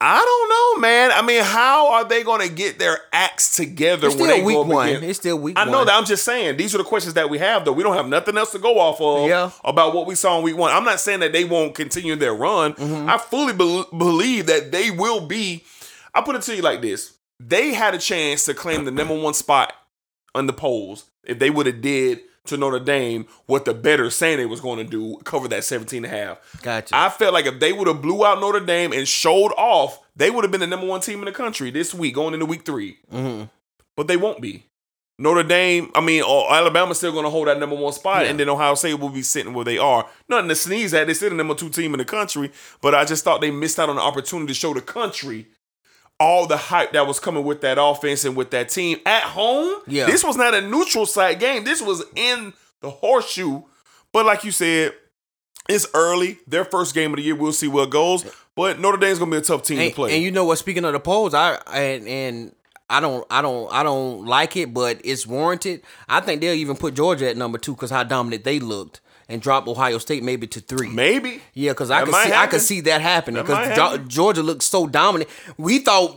I 0.00 0.22
don't 0.24 0.48
know, 0.48 0.80
man. 0.80 1.10
I 1.12 1.22
mean, 1.22 1.42
how 1.42 1.92
are 1.94 2.04
they 2.04 2.22
going 2.22 2.46
to 2.46 2.54
get 2.54 2.78
their 2.78 2.98
acts 3.12 3.56
together 3.56 4.06
It's 4.08 4.16
when 4.16 4.28
they 4.28 4.42
week 4.44 4.54
go 4.54 4.62
one. 4.62 4.88
It's 4.88 5.18
still 5.18 5.38
week 5.38 5.58
I 5.58 5.64
know 5.64 5.78
one. 5.78 5.86
that. 5.86 5.96
I'm 5.96 6.04
just 6.04 6.24
saying 6.24 6.56
these 6.56 6.72
are 6.74 6.78
the 6.78 6.84
questions 6.84 7.14
that 7.14 7.28
we 7.28 7.38
have, 7.38 7.64
though. 7.64 7.72
We 7.72 7.82
don't 7.82 7.96
have 7.96 8.06
nothing 8.06 8.36
else 8.38 8.52
to 8.52 8.58
go 8.60 8.78
off 8.78 9.00
of 9.00 9.28
Yeah. 9.28 9.50
about 9.64 9.92
what 9.92 10.06
we 10.06 10.14
saw 10.14 10.38
in 10.38 10.44
week 10.44 10.56
one. 10.56 10.70
I'm 10.72 10.84
not 10.84 11.00
saying 11.00 11.18
that 11.20 11.32
they 11.32 11.44
won't 11.44 11.74
continue 11.74 12.14
their 12.14 12.34
run. 12.34 12.74
Mm-hmm. 12.74 13.10
I 13.10 13.18
fully 13.18 13.54
bel 13.54 13.84
believe 13.96 14.46
that 14.46 14.70
they 14.70 14.92
will 14.92 15.26
be. 15.26 15.64
I 16.14 16.20
put 16.20 16.36
it 16.36 16.42
to 16.42 16.54
you 16.54 16.62
like 16.62 16.80
this: 16.80 17.14
they 17.40 17.72
had 17.74 17.94
a 17.94 17.98
chance 17.98 18.44
to 18.44 18.54
claim 18.54 18.84
the 18.84 18.92
number 18.92 19.18
one 19.18 19.34
spot 19.34 19.72
on 20.32 20.46
the 20.46 20.52
polls 20.52 21.06
if 21.24 21.40
they 21.40 21.50
would 21.50 21.66
have 21.66 21.80
did 21.80 22.20
to 22.46 22.56
Notre 22.56 22.78
Dame 22.78 23.26
what 23.46 23.64
the 23.64 23.74
better 23.74 24.10
saying 24.10 24.38
they 24.38 24.46
was 24.46 24.60
going 24.60 24.78
to 24.78 24.84
do, 24.84 25.16
cover 25.24 25.48
that 25.48 25.64
17 25.64 26.04
and 26.04 26.12
a 26.12 26.16
half. 26.16 26.62
Gotcha. 26.62 26.94
I 26.94 27.08
felt 27.08 27.32
like 27.34 27.46
if 27.46 27.58
they 27.60 27.72
would 27.72 27.86
have 27.88 28.02
blew 28.02 28.24
out 28.24 28.40
Notre 28.40 28.60
Dame 28.60 28.92
and 28.92 29.08
showed 29.08 29.52
off, 29.56 29.98
they 30.16 30.30
would 30.30 30.44
have 30.44 30.50
been 30.50 30.60
the 30.60 30.66
number 30.66 30.86
one 30.86 31.00
team 31.00 31.20
in 31.20 31.24
the 31.24 31.32
country 31.32 31.70
this 31.70 31.94
week 31.94 32.14
going 32.14 32.34
into 32.34 32.46
week 32.46 32.64
3 32.64 32.98
Mm-hmm. 33.12 33.44
But 33.96 34.08
they 34.08 34.16
won't 34.16 34.40
be. 34.40 34.64
Notre 35.16 35.44
Dame, 35.44 35.92
I 35.94 36.00
mean, 36.00 36.24
or 36.24 36.52
Alabama's 36.52 36.98
still 36.98 37.12
going 37.12 37.22
to 37.24 37.30
hold 37.30 37.46
that 37.46 37.60
number 37.60 37.76
one 37.76 37.92
spot, 37.92 38.24
Yeah. 38.24 38.30
and 38.30 38.40
then 38.40 38.48
Ohio 38.48 38.74
State 38.74 38.94
will 38.98 39.08
be 39.10 39.22
sitting 39.22 39.54
where 39.54 39.64
they 39.64 39.78
are. 39.78 40.08
Nothing 40.28 40.48
to 40.48 40.56
sneeze 40.56 40.92
at. 40.92 41.06
They're 41.06 41.14
still 41.14 41.30
the 41.30 41.36
number 41.36 41.54
two 41.54 41.68
team 41.70 41.94
in 41.94 41.98
the 41.98 42.04
country, 42.04 42.50
but 42.82 42.96
I 42.96 43.04
just 43.04 43.22
thought 43.22 43.40
they 43.40 43.52
missed 43.52 43.78
out 43.78 43.88
on 43.88 43.94
the 43.96 44.02
opportunity 44.02 44.48
to 44.48 44.54
show 44.54 44.74
the 44.74 44.80
country 44.80 45.46
all 46.20 46.46
the 46.46 46.56
hype 46.56 46.92
that 46.92 47.06
was 47.06 47.18
coming 47.18 47.44
with 47.44 47.60
that 47.62 47.78
offense 47.80 48.24
and 48.24 48.36
with 48.36 48.50
that 48.52 48.68
team 48.68 48.98
at 49.04 49.22
home. 49.24 49.82
Yeah. 49.86 50.06
This 50.06 50.22
was 50.22 50.36
not 50.36 50.54
a 50.54 50.60
neutral 50.60 51.06
site 51.06 51.40
game. 51.40 51.64
This 51.64 51.82
was 51.82 52.04
in 52.14 52.52
the 52.80 52.90
horseshoe. 52.90 53.62
But 54.12 54.26
like 54.26 54.44
you 54.44 54.52
said, 54.52 54.94
it's 55.68 55.86
early. 55.94 56.38
Their 56.46 56.64
first 56.64 56.94
game 56.94 57.12
of 57.12 57.16
the 57.16 57.22
year. 57.22 57.34
We'll 57.34 57.52
see 57.52 57.68
where 57.68 57.84
it 57.84 57.90
goes. 57.90 58.24
But 58.54 58.78
Notre 58.78 58.98
Dame's 58.98 59.18
gonna 59.18 59.30
be 59.30 59.38
a 59.38 59.40
tough 59.40 59.64
team 59.64 59.80
and, 59.80 59.90
to 59.90 59.94
play. 59.94 60.14
and 60.14 60.22
you 60.22 60.30
know 60.30 60.44
what? 60.44 60.58
Speaking 60.58 60.84
of 60.84 60.92
the 60.92 61.00
polls, 61.00 61.34
I 61.34 61.54
and 61.72 62.06
and 62.06 62.54
I 62.88 63.00
don't 63.00 63.26
I 63.30 63.42
don't 63.42 63.72
I 63.72 63.82
don't 63.82 64.26
like 64.26 64.56
it, 64.56 64.72
but 64.72 65.00
it's 65.04 65.26
warranted. 65.26 65.82
I 66.08 66.20
think 66.20 66.40
they'll 66.40 66.54
even 66.54 66.76
put 66.76 66.94
Georgia 66.94 67.28
at 67.28 67.36
number 67.36 67.58
two 67.58 67.74
because 67.74 67.90
how 67.90 68.04
dominant 68.04 68.44
they 68.44 68.60
looked, 68.60 69.00
and 69.28 69.40
drop 69.40 69.66
Ohio 69.68 69.98
State 69.98 70.22
maybe 70.22 70.46
to 70.48 70.60
three. 70.60 70.88
Maybe. 70.88 71.42
Yeah, 71.52 71.72
because 71.72 71.90
I 71.90 72.04
That 72.04 72.06
could 72.06 72.14
see 72.24 72.32
I 72.32 72.46
could 72.46 72.60
see 72.60 72.80
that 72.82 73.00
happening 73.00 73.42
because 73.42 73.68
happen. 73.68 74.08
Georgia 74.08 74.42
looked 74.42 74.62
so 74.62 74.86
dominant. 74.86 75.30
We 75.56 75.78
thought 75.80 76.16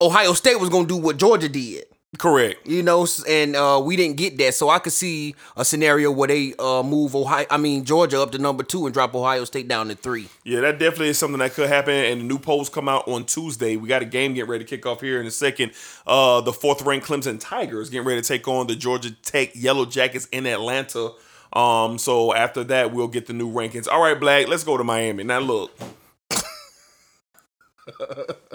Ohio 0.00 0.32
State 0.32 0.60
was 0.60 0.68
gonna 0.68 0.86
do 0.86 0.96
what 0.96 1.16
Georgia 1.16 1.48
did. 1.48 1.84
Correct. 2.18 2.66
You 2.66 2.82
know, 2.82 3.06
and 3.28 3.54
uh, 3.56 3.80
we 3.84 3.94
didn't 3.96 4.16
get 4.16 4.38
that, 4.38 4.54
so 4.54 4.70
I 4.70 4.78
could 4.78 4.92
see 4.92 5.34
a 5.54 5.64
scenario 5.64 6.10
where 6.10 6.28
they 6.28 6.54
uh, 6.58 6.82
move 6.82 7.14
Ohio, 7.14 7.44
I 7.50 7.58
mean 7.58 7.84
Georgia 7.84 8.22
up 8.22 8.32
to 8.32 8.38
number 8.38 8.62
two 8.62 8.86
and 8.86 8.94
drop 8.94 9.14
Ohio 9.14 9.44
State 9.44 9.68
down 9.68 9.88
to 9.88 9.94
three. 9.94 10.28
Yeah, 10.44 10.60
that 10.60 10.78
definitely 10.78 11.08
is 11.08 11.18
something 11.18 11.40
that 11.40 11.52
could 11.52 11.68
happen. 11.68 11.92
And 11.92 12.20
the 12.22 12.24
new 12.24 12.38
polls 12.38 12.68
come 12.70 12.88
out 12.88 13.06
on 13.06 13.24
Tuesday. 13.24 13.76
We 13.76 13.88
got 13.88 14.00
a 14.02 14.06
game 14.06 14.32
getting 14.32 14.50
ready 14.50 14.64
to 14.64 14.68
kick 14.68 14.86
off 14.86 15.00
here 15.02 15.20
in 15.20 15.26
a 15.26 15.30
second. 15.30 15.72
Uh, 16.06 16.40
the 16.40 16.52
fourth 16.52 16.80
ranked 16.82 17.06
Clemson 17.06 17.38
Tigers 17.38 17.90
getting 17.90 18.06
ready 18.06 18.22
to 18.22 18.26
take 18.26 18.48
on 18.48 18.66
the 18.66 18.76
Georgia 18.76 19.10
Tech 19.10 19.50
Yellow 19.54 19.84
Jackets 19.84 20.26
in 20.32 20.46
Atlanta. 20.46 21.10
Um, 21.52 21.98
so 21.98 22.34
after 22.34 22.64
that, 22.64 22.92
we'll 22.92 23.08
get 23.08 23.26
the 23.26 23.32
new 23.32 23.50
rankings. 23.50 23.88
All 23.88 24.02
right, 24.02 24.18
Black, 24.18 24.48
let's 24.48 24.64
go 24.64 24.76
to 24.76 24.84
Miami. 24.84 25.24
Now 25.24 25.38
look. 25.38 25.72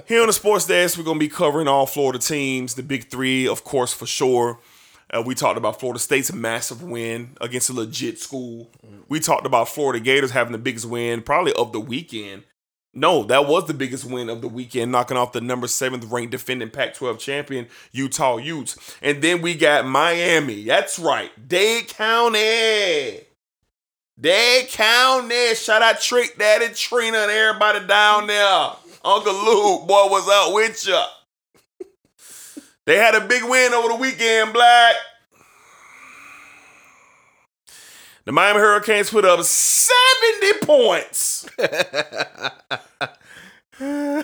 Here 0.07 0.21
on 0.21 0.27
the 0.27 0.33
sports 0.33 0.67
desk, 0.67 0.97
we're 0.97 1.03
gonna 1.03 1.19
be 1.19 1.29
covering 1.29 1.67
all 1.67 1.85
Florida 1.85 2.19
teams, 2.19 2.75
the 2.75 2.83
big 2.83 3.09
three, 3.09 3.47
of 3.47 3.63
course, 3.63 3.93
for 3.93 4.05
sure. 4.05 4.59
Uh, 5.09 5.23
we 5.25 5.35
talked 5.35 5.57
about 5.57 5.79
Florida 5.79 5.99
State's 5.99 6.31
massive 6.31 6.83
win 6.83 7.31
against 7.41 7.69
a 7.69 7.73
legit 7.73 8.19
school. 8.19 8.69
We 9.09 9.19
talked 9.19 9.45
about 9.45 9.67
Florida 9.67 9.99
Gators 9.99 10.31
having 10.31 10.53
the 10.53 10.57
biggest 10.57 10.85
win, 10.85 11.21
probably 11.21 11.51
of 11.53 11.73
the 11.73 11.81
weekend. 11.81 12.43
No, 12.93 13.23
that 13.23 13.47
was 13.47 13.67
the 13.67 13.73
biggest 13.73 14.03
win 14.03 14.29
of 14.29 14.41
the 14.41 14.49
weekend, 14.49 14.91
knocking 14.91 15.15
off 15.15 15.31
the 15.31 15.39
number 15.39 15.67
seventh 15.67 16.11
ranked 16.11 16.31
defending 16.31 16.69
Pac 16.69 16.93
12 16.93 17.19
champion, 17.19 17.67
Utah 17.93 18.35
Utes. 18.37 18.77
And 19.01 19.21
then 19.21 19.41
we 19.41 19.55
got 19.55 19.85
Miami. 19.85 20.65
That's 20.65 20.99
right, 20.99 21.31
Dade 21.47 21.87
County. 21.87 23.21
Dade 24.19 24.67
County. 24.69 25.55
Shout 25.55 25.81
out 25.81 26.01
Trick 26.01 26.37
Daddy 26.37 26.73
Trina 26.73 27.17
and 27.17 27.31
everybody 27.31 27.87
down 27.87 28.27
there. 28.27 28.71
Uncle 29.03 29.33
Luke, 29.33 29.87
boy, 29.87 30.07
what's 30.09 30.27
up 30.27 30.53
with 30.53 30.87
ya? 30.87 31.05
They 32.85 32.97
had 32.97 33.13
a 33.13 33.21
big 33.21 33.43
win 33.43 33.73
over 33.73 33.89
the 33.89 33.95
weekend, 33.95 34.53
Black. 34.53 34.95
The 38.23 38.31
Miami 38.31 38.59
Hurricanes 38.59 39.09
put 39.09 39.25
up 39.25 39.43
70 39.43 40.65
points 40.65 41.47
on 43.81 44.23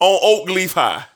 Oak 0.00 0.48
Leaf 0.48 0.72
High. 0.74 1.04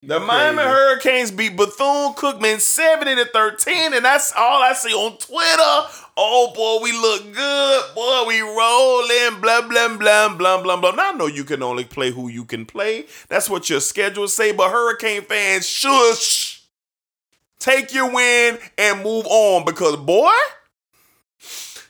The 0.00 0.20
Miami 0.20 0.62
Hurricanes 0.62 1.32
beat 1.32 1.56
Bethune 1.56 2.14
Cookman 2.14 2.60
70 2.60 3.16
to 3.16 3.24
13, 3.26 3.92
and 3.92 4.04
that's 4.04 4.32
all 4.34 4.62
I 4.62 4.72
see 4.72 4.94
on 4.94 5.18
Twitter. 5.18 5.90
Oh 6.16 6.52
boy, 6.54 6.82
we 6.84 6.92
look 6.92 7.34
good. 7.34 7.94
Boy, 7.96 8.24
we 8.28 8.40
rolling. 8.40 9.40
Blah, 9.42 9.62
blah, 9.68 9.98
blah, 9.98 10.34
blah, 10.36 10.62
blah, 10.62 10.76
blah. 10.76 10.90
Now 10.92 11.10
I 11.10 11.12
know 11.12 11.26
you 11.26 11.42
can 11.44 11.62
only 11.64 11.84
play 11.84 12.12
who 12.12 12.28
you 12.28 12.44
can 12.44 12.64
play. 12.64 13.06
That's 13.28 13.50
what 13.50 13.68
your 13.68 13.80
schedule 13.80 14.28
say, 14.28 14.52
but 14.52 14.70
Hurricane 14.70 15.22
fans, 15.22 15.68
shush. 15.68 16.47
Take 17.58 17.92
your 17.92 18.12
win 18.12 18.58
and 18.76 19.02
move 19.02 19.26
on 19.26 19.64
because 19.64 19.96
boy, 19.96 20.30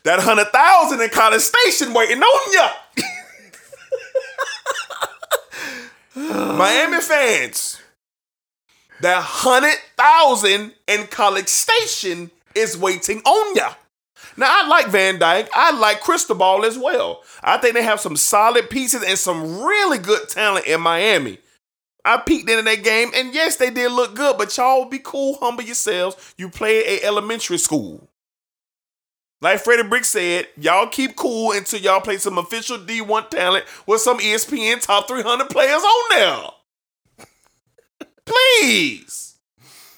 that 0.03 0.17
100,000 0.17 1.01
in 1.01 1.09
College 1.09 1.41
Station 1.41 1.93
waiting 1.93 2.21
on 2.21 2.53
ya. 2.53 2.69
Miami 6.57 7.01
fans, 7.01 7.79
that 9.01 9.17
100,000 9.17 10.73
in 10.87 11.07
College 11.07 11.47
Station 11.47 12.31
is 12.55 12.77
waiting 12.77 13.19
on 13.19 13.55
ya. 13.55 13.73
Now, 14.37 14.47
I 14.49 14.67
like 14.67 14.87
Van 14.87 15.19
Dyke. 15.19 15.49
I 15.53 15.71
like 15.71 16.01
Cristobal 16.01 16.65
as 16.65 16.77
well. 16.77 17.23
I 17.43 17.57
think 17.57 17.73
they 17.73 17.83
have 17.83 17.99
some 17.99 18.15
solid 18.15 18.69
pieces 18.69 19.03
and 19.03 19.17
some 19.17 19.61
really 19.63 19.97
good 19.97 20.29
talent 20.29 20.65
in 20.65 20.81
Miami. 20.81 21.39
I 22.05 22.17
peeked 22.17 22.49
into 22.49 22.63
that 22.63 22.83
game, 22.83 23.11
and 23.13 23.33
yes, 23.33 23.57
they 23.57 23.69
did 23.69 23.91
look 23.91 24.15
good, 24.15 24.37
but 24.37 24.55
y'all 24.55 24.85
be 24.85 24.99
cool, 24.99 25.37
humble 25.41 25.63
yourselves. 25.63 26.33
You 26.37 26.49
play 26.49 26.79
a 26.79 27.03
elementary 27.03 27.57
school. 27.57 28.07
Like 29.41 29.59
Freddie 29.59 29.87
Brick 29.87 30.05
said, 30.05 30.47
y'all 30.57 30.87
keep 30.87 31.15
cool 31.15 31.53
until 31.53 31.79
y'all 31.79 32.01
play 32.01 32.17
some 32.17 32.37
official 32.37 32.77
D1 32.77 33.29
talent 33.29 33.65
with 33.85 34.01
some 34.01 34.19
ESPN 34.19 34.81
top 34.81 35.07
300 35.07 35.49
players 35.49 35.81
on 35.81 36.09
there. 36.09 37.27
Please. 38.25 39.37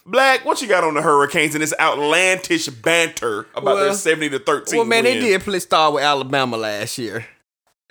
Black, 0.06 0.46
what 0.46 0.62
you 0.62 0.68
got 0.68 0.84
on 0.84 0.94
the 0.94 1.02
Hurricanes 1.02 1.56
and 1.56 1.62
this 1.62 1.74
outlandish 1.80 2.68
banter 2.68 3.48
about 3.56 3.76
their 3.76 3.94
70 3.94 4.30
to 4.30 4.40
13? 4.40 4.78
Well, 4.78 4.86
man, 4.86 5.04
they 5.04 5.20
did 5.20 5.42
play 5.42 5.60
start 5.60 5.94
with 5.94 6.04
Alabama 6.04 6.58
last 6.58 6.98
year. 6.98 7.26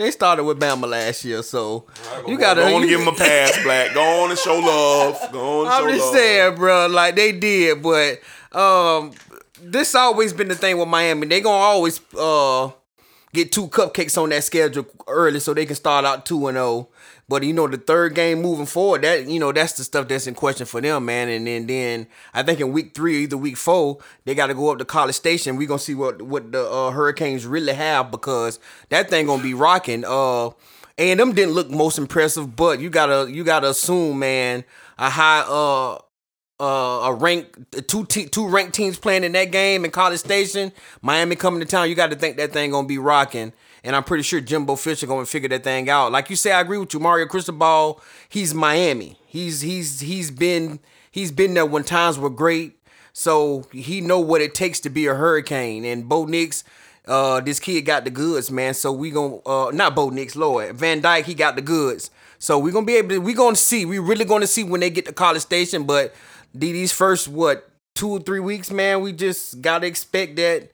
They 0.00 0.10
started 0.10 0.44
with 0.44 0.58
Bama 0.58 0.88
last 0.88 1.26
year, 1.26 1.42
so 1.42 1.84
you 2.26 2.38
gotta 2.38 2.62
go 2.62 2.74
on 2.76 2.80
and 2.80 2.88
give 2.88 3.00
them 3.00 3.08
a 3.08 3.12
pass, 3.14 3.62
Black. 3.62 3.92
Go 3.92 4.00
on 4.24 4.30
and 4.30 4.38
show 4.38 4.58
love. 4.58 5.30
Go 5.30 5.60
on 5.60 5.66
and 5.66 5.74
I'm 5.74 5.82
show 5.82 5.90
just 5.90 6.04
love. 6.06 6.14
saying, 6.14 6.54
bro. 6.54 6.86
Like 6.86 7.16
they 7.16 7.32
did, 7.32 7.82
but 7.82 8.18
um, 8.58 9.12
this 9.60 9.94
always 9.94 10.32
been 10.32 10.48
the 10.48 10.54
thing 10.54 10.78
with 10.78 10.88
Miami. 10.88 11.26
They 11.26 11.42
gonna 11.42 11.54
always 11.54 12.00
uh 12.18 12.70
get 13.34 13.52
two 13.52 13.68
cupcakes 13.68 14.16
on 14.16 14.30
that 14.30 14.42
schedule 14.42 14.86
early, 15.06 15.38
so 15.38 15.52
they 15.52 15.66
can 15.66 15.76
start 15.76 16.06
out 16.06 16.24
two 16.24 16.46
and 16.46 16.56
zero. 16.56 16.88
But 17.30 17.44
you 17.44 17.52
know, 17.52 17.68
the 17.68 17.76
third 17.76 18.16
game 18.16 18.42
moving 18.42 18.66
forward, 18.66 19.02
that 19.02 19.28
you 19.28 19.38
know, 19.38 19.52
that's 19.52 19.74
the 19.74 19.84
stuff 19.84 20.08
that's 20.08 20.26
in 20.26 20.34
question 20.34 20.66
for 20.66 20.80
them, 20.80 21.04
man. 21.04 21.28
And 21.28 21.46
then, 21.46 21.68
then 21.68 22.08
I 22.34 22.42
think 22.42 22.58
in 22.58 22.72
week 22.72 22.92
three, 22.92 23.18
or 23.18 23.20
either 23.20 23.36
week 23.36 23.56
four, 23.56 23.98
they 24.24 24.34
got 24.34 24.48
to 24.48 24.54
go 24.54 24.72
up 24.72 24.78
to 24.78 24.84
College 24.84 25.14
Station. 25.14 25.54
We 25.54 25.66
gonna 25.66 25.78
see 25.78 25.94
what 25.94 26.20
what 26.22 26.50
the 26.50 26.68
uh, 26.68 26.90
Hurricanes 26.90 27.46
really 27.46 27.72
have 27.72 28.10
because 28.10 28.58
that 28.88 29.10
thing 29.10 29.26
gonna 29.26 29.44
be 29.44 29.54
rocking. 29.54 30.04
Uh, 30.04 30.50
and 30.98 31.20
them 31.20 31.32
didn't 31.32 31.54
look 31.54 31.70
most 31.70 31.98
impressive, 31.98 32.56
but 32.56 32.80
you 32.80 32.90
gotta 32.90 33.30
you 33.30 33.44
gotta 33.44 33.70
assume, 33.70 34.18
man, 34.18 34.64
a 34.98 35.08
high 35.08 35.44
uh 35.46 35.98
uh, 36.60 37.10
a 37.10 37.14
rank 37.14 37.56
two 37.86 38.06
te- 38.06 38.26
two 38.26 38.48
ranked 38.48 38.74
teams 38.74 38.98
playing 38.98 39.22
in 39.22 39.30
that 39.32 39.52
game 39.52 39.84
in 39.84 39.92
College 39.92 40.18
Station, 40.18 40.72
Miami 41.00 41.36
coming 41.36 41.60
to 41.60 41.66
town. 41.66 41.88
You 41.88 41.94
got 41.94 42.10
to 42.10 42.16
think 42.16 42.38
that 42.38 42.52
thing 42.52 42.72
gonna 42.72 42.88
be 42.88 42.98
rocking. 42.98 43.52
And 43.84 43.96
I'm 43.96 44.04
pretty 44.04 44.22
sure 44.22 44.40
Jimbo 44.40 44.76
Fisher 44.76 45.06
going 45.06 45.24
to 45.24 45.30
figure 45.30 45.48
that 45.48 45.64
thing 45.64 45.88
out. 45.88 46.12
Like 46.12 46.30
you 46.30 46.36
say, 46.36 46.52
I 46.52 46.60
agree 46.60 46.78
with 46.78 46.92
you. 46.94 47.00
Mario 47.00 47.26
Cristobal, 47.26 48.00
he's 48.28 48.54
Miami. 48.54 49.18
He's 49.26 49.60
he's 49.60 50.00
he's 50.00 50.30
been 50.30 50.80
he's 51.10 51.32
been 51.32 51.54
there 51.54 51.66
when 51.66 51.84
times 51.84 52.18
were 52.18 52.30
great, 52.30 52.78
so 53.12 53.66
he 53.72 54.00
know 54.00 54.20
what 54.20 54.40
it 54.40 54.54
takes 54.54 54.80
to 54.80 54.90
be 54.90 55.06
a 55.06 55.14
hurricane. 55.14 55.84
And 55.84 56.08
Bo 56.08 56.24
Nix, 56.24 56.64
uh, 57.06 57.40
this 57.40 57.60
kid 57.60 57.82
got 57.82 58.04
the 58.04 58.10
goods, 58.10 58.50
man. 58.50 58.74
So 58.74 58.92
we 58.92 59.10
gonna 59.10 59.36
uh, 59.46 59.70
not 59.72 59.94
Bo 59.94 60.10
Nix, 60.10 60.36
Lord 60.36 60.74
Van 60.74 61.00
Dyke, 61.00 61.26
he 61.26 61.34
got 61.34 61.56
the 61.56 61.62
goods. 61.62 62.10
So 62.38 62.58
we 62.58 62.72
gonna 62.72 62.86
be 62.86 62.96
able 62.96 63.10
to 63.10 63.18
we 63.18 63.34
gonna 63.34 63.56
see. 63.56 63.84
We 63.84 63.98
really 63.98 64.24
gonna 64.24 64.46
see 64.46 64.64
when 64.64 64.80
they 64.80 64.90
get 64.90 65.06
to 65.06 65.12
College 65.12 65.42
Station. 65.42 65.84
But 65.84 66.14
these 66.54 66.90
first 66.90 67.28
what 67.28 67.70
two 67.94 68.08
or 68.10 68.20
three 68.20 68.40
weeks, 68.40 68.70
man, 68.70 69.02
we 69.02 69.12
just 69.12 69.60
gotta 69.60 69.86
expect 69.86 70.36
that 70.36 70.70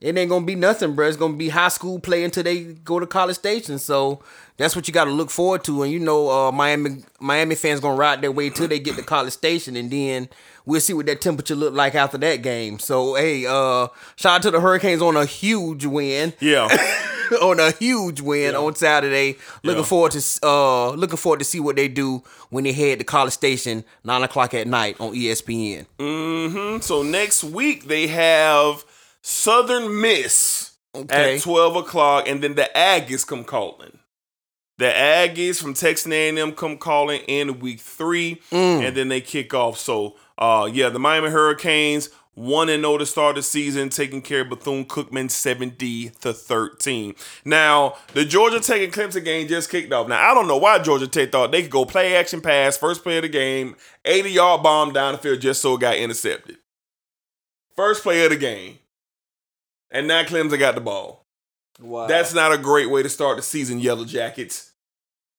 it 0.00 0.16
ain't 0.16 0.30
gonna 0.30 0.44
be 0.46 0.54
nothing, 0.54 0.94
bro. 0.94 1.08
It's 1.08 1.16
gonna 1.16 1.34
be 1.36 1.48
high 1.48 1.68
school 1.68 1.98
play 1.98 2.24
until 2.24 2.42
they 2.44 2.62
go 2.64 3.00
to 3.00 3.06
College 3.06 3.36
Station. 3.36 3.78
So 3.78 4.22
that's 4.56 4.74
what 4.76 4.86
you 4.88 4.94
got 4.94 5.04
to 5.06 5.10
look 5.10 5.30
forward 5.30 5.64
to. 5.64 5.82
And 5.82 5.92
you 5.92 5.98
know, 5.98 6.30
uh, 6.30 6.52
Miami 6.52 7.02
Miami 7.20 7.54
fans 7.54 7.80
gonna 7.80 7.96
ride 7.96 8.20
their 8.22 8.32
way 8.32 8.50
till 8.50 8.68
they 8.68 8.78
get 8.78 8.96
to 8.96 9.02
College 9.02 9.32
Station, 9.32 9.76
and 9.76 9.90
then 9.90 10.28
we'll 10.66 10.80
see 10.80 10.92
what 10.92 11.06
that 11.06 11.20
temperature 11.20 11.54
look 11.56 11.74
like 11.74 11.94
after 11.94 12.18
that 12.18 12.42
game. 12.42 12.78
So 12.78 13.14
hey, 13.14 13.44
uh, 13.46 13.88
shout 14.16 14.36
out 14.36 14.42
to 14.42 14.50
the 14.50 14.60
Hurricanes 14.60 15.02
on 15.02 15.16
a 15.16 15.24
huge 15.24 15.84
win. 15.86 16.32
Yeah. 16.40 16.68
on 17.42 17.60
a 17.60 17.72
huge 17.72 18.20
win 18.22 18.54
on 18.54 18.74
Saturday. 18.74 19.36
Looking 19.62 19.80
Yeah. 19.82 19.86
forward 19.86 20.12
to 20.12 20.38
uh 20.46 20.90
looking 20.92 21.16
forward 21.18 21.40
to 21.40 21.44
see 21.44 21.60
what 21.60 21.76
they 21.76 21.88
do 21.88 22.22
when 22.50 22.64
they 22.64 22.72
head 22.72 23.00
to 23.00 23.04
College 23.04 23.32
Station 23.34 23.84
nine 24.04 24.22
o'clock 24.22 24.54
at 24.54 24.66
night 24.66 24.96
on 25.00 25.12
ESPN. 25.12 25.86
So 26.82 27.02
next 27.02 27.44
week 27.44 27.84
they 27.84 28.06
have 28.06 28.84
Southern 29.28 30.00
Miss 30.00 30.72
Okay. 30.96 31.36
at 31.36 31.42
twelve 31.42 31.76
o'clock, 31.76 32.26
and 32.26 32.42
then 32.42 32.54
the 32.54 32.70
Aggies 32.74 33.26
come 33.26 33.44
calling. 33.44 33.98
The 34.78 34.86
Aggies 34.86 35.60
from 35.60 35.74
Texas 35.74 36.10
A&M 36.10 36.52
come 36.52 36.78
calling 36.78 37.20
in 37.28 37.60
week 37.60 37.78
three, 37.80 38.40
and 38.50 38.96
then 38.96 39.08
they 39.08 39.20
kick 39.20 39.52
off. 39.52 39.76
So, 39.78 40.16
uh, 40.38 40.70
yeah, 40.72 40.88
the 40.88 40.98
Miami 40.98 41.28
Hurricanes 41.28 42.08
one 42.34 42.68
and 42.68 42.84
zero 42.84 42.96
to 42.98 43.04
start 43.04 43.34
the 43.34 43.42
season, 43.42 43.88
taking 43.90 44.22
care 44.22 44.42
of 44.42 44.48
Bethune 44.48 44.84
Cookman 44.86 45.30
seventy 45.30 46.08
to 46.20 46.32
thirteen. 46.32 47.14
Now, 47.44 47.96
the 48.14 48.24
Georgia 48.24 48.60
Tech 48.60 48.80
and 48.80 48.92
Clemson 48.92 49.24
game 49.24 49.46
just 49.46 49.68
kicked 49.70 49.92
off. 49.92 50.08
Now, 50.08 50.30
I 50.30 50.32
don't 50.34 50.48
know 50.48 50.56
why 50.56 50.78
Georgia 50.78 51.06
Tech 51.08 51.32
thought 51.32 51.52
they 51.52 51.62
could 51.62 51.70
go 51.70 51.84
play 51.84 52.16
action 52.16 52.40
pass, 52.40 52.78
first 52.78 53.02
play 53.02 53.18
of 53.18 53.22
the 53.22 53.28
game, 53.28 53.76
eighty 54.06 54.30
yard 54.30 54.62
bomb 54.62 54.92
down 54.94 55.12
the 55.12 55.18
field, 55.18 55.40
just 55.40 55.60
so 55.60 55.74
it 55.74 55.80
got 55.80 55.96
intercepted. 55.96 56.56
First 57.76 58.02
play 58.04 58.24
of 58.24 58.30
the 58.30 58.36
game. 58.36 58.78
And 59.90 60.06
now 60.08 60.22
Clemson 60.24 60.58
got 60.58 60.74
the 60.74 60.80
ball. 60.80 61.24
Wow. 61.80 62.06
That's 62.06 62.34
not 62.34 62.52
a 62.52 62.58
great 62.58 62.90
way 62.90 63.02
to 63.02 63.08
start 63.08 63.36
the 63.36 63.42
season, 63.42 63.78
Yellow 63.78 64.04
Jackets. 64.04 64.72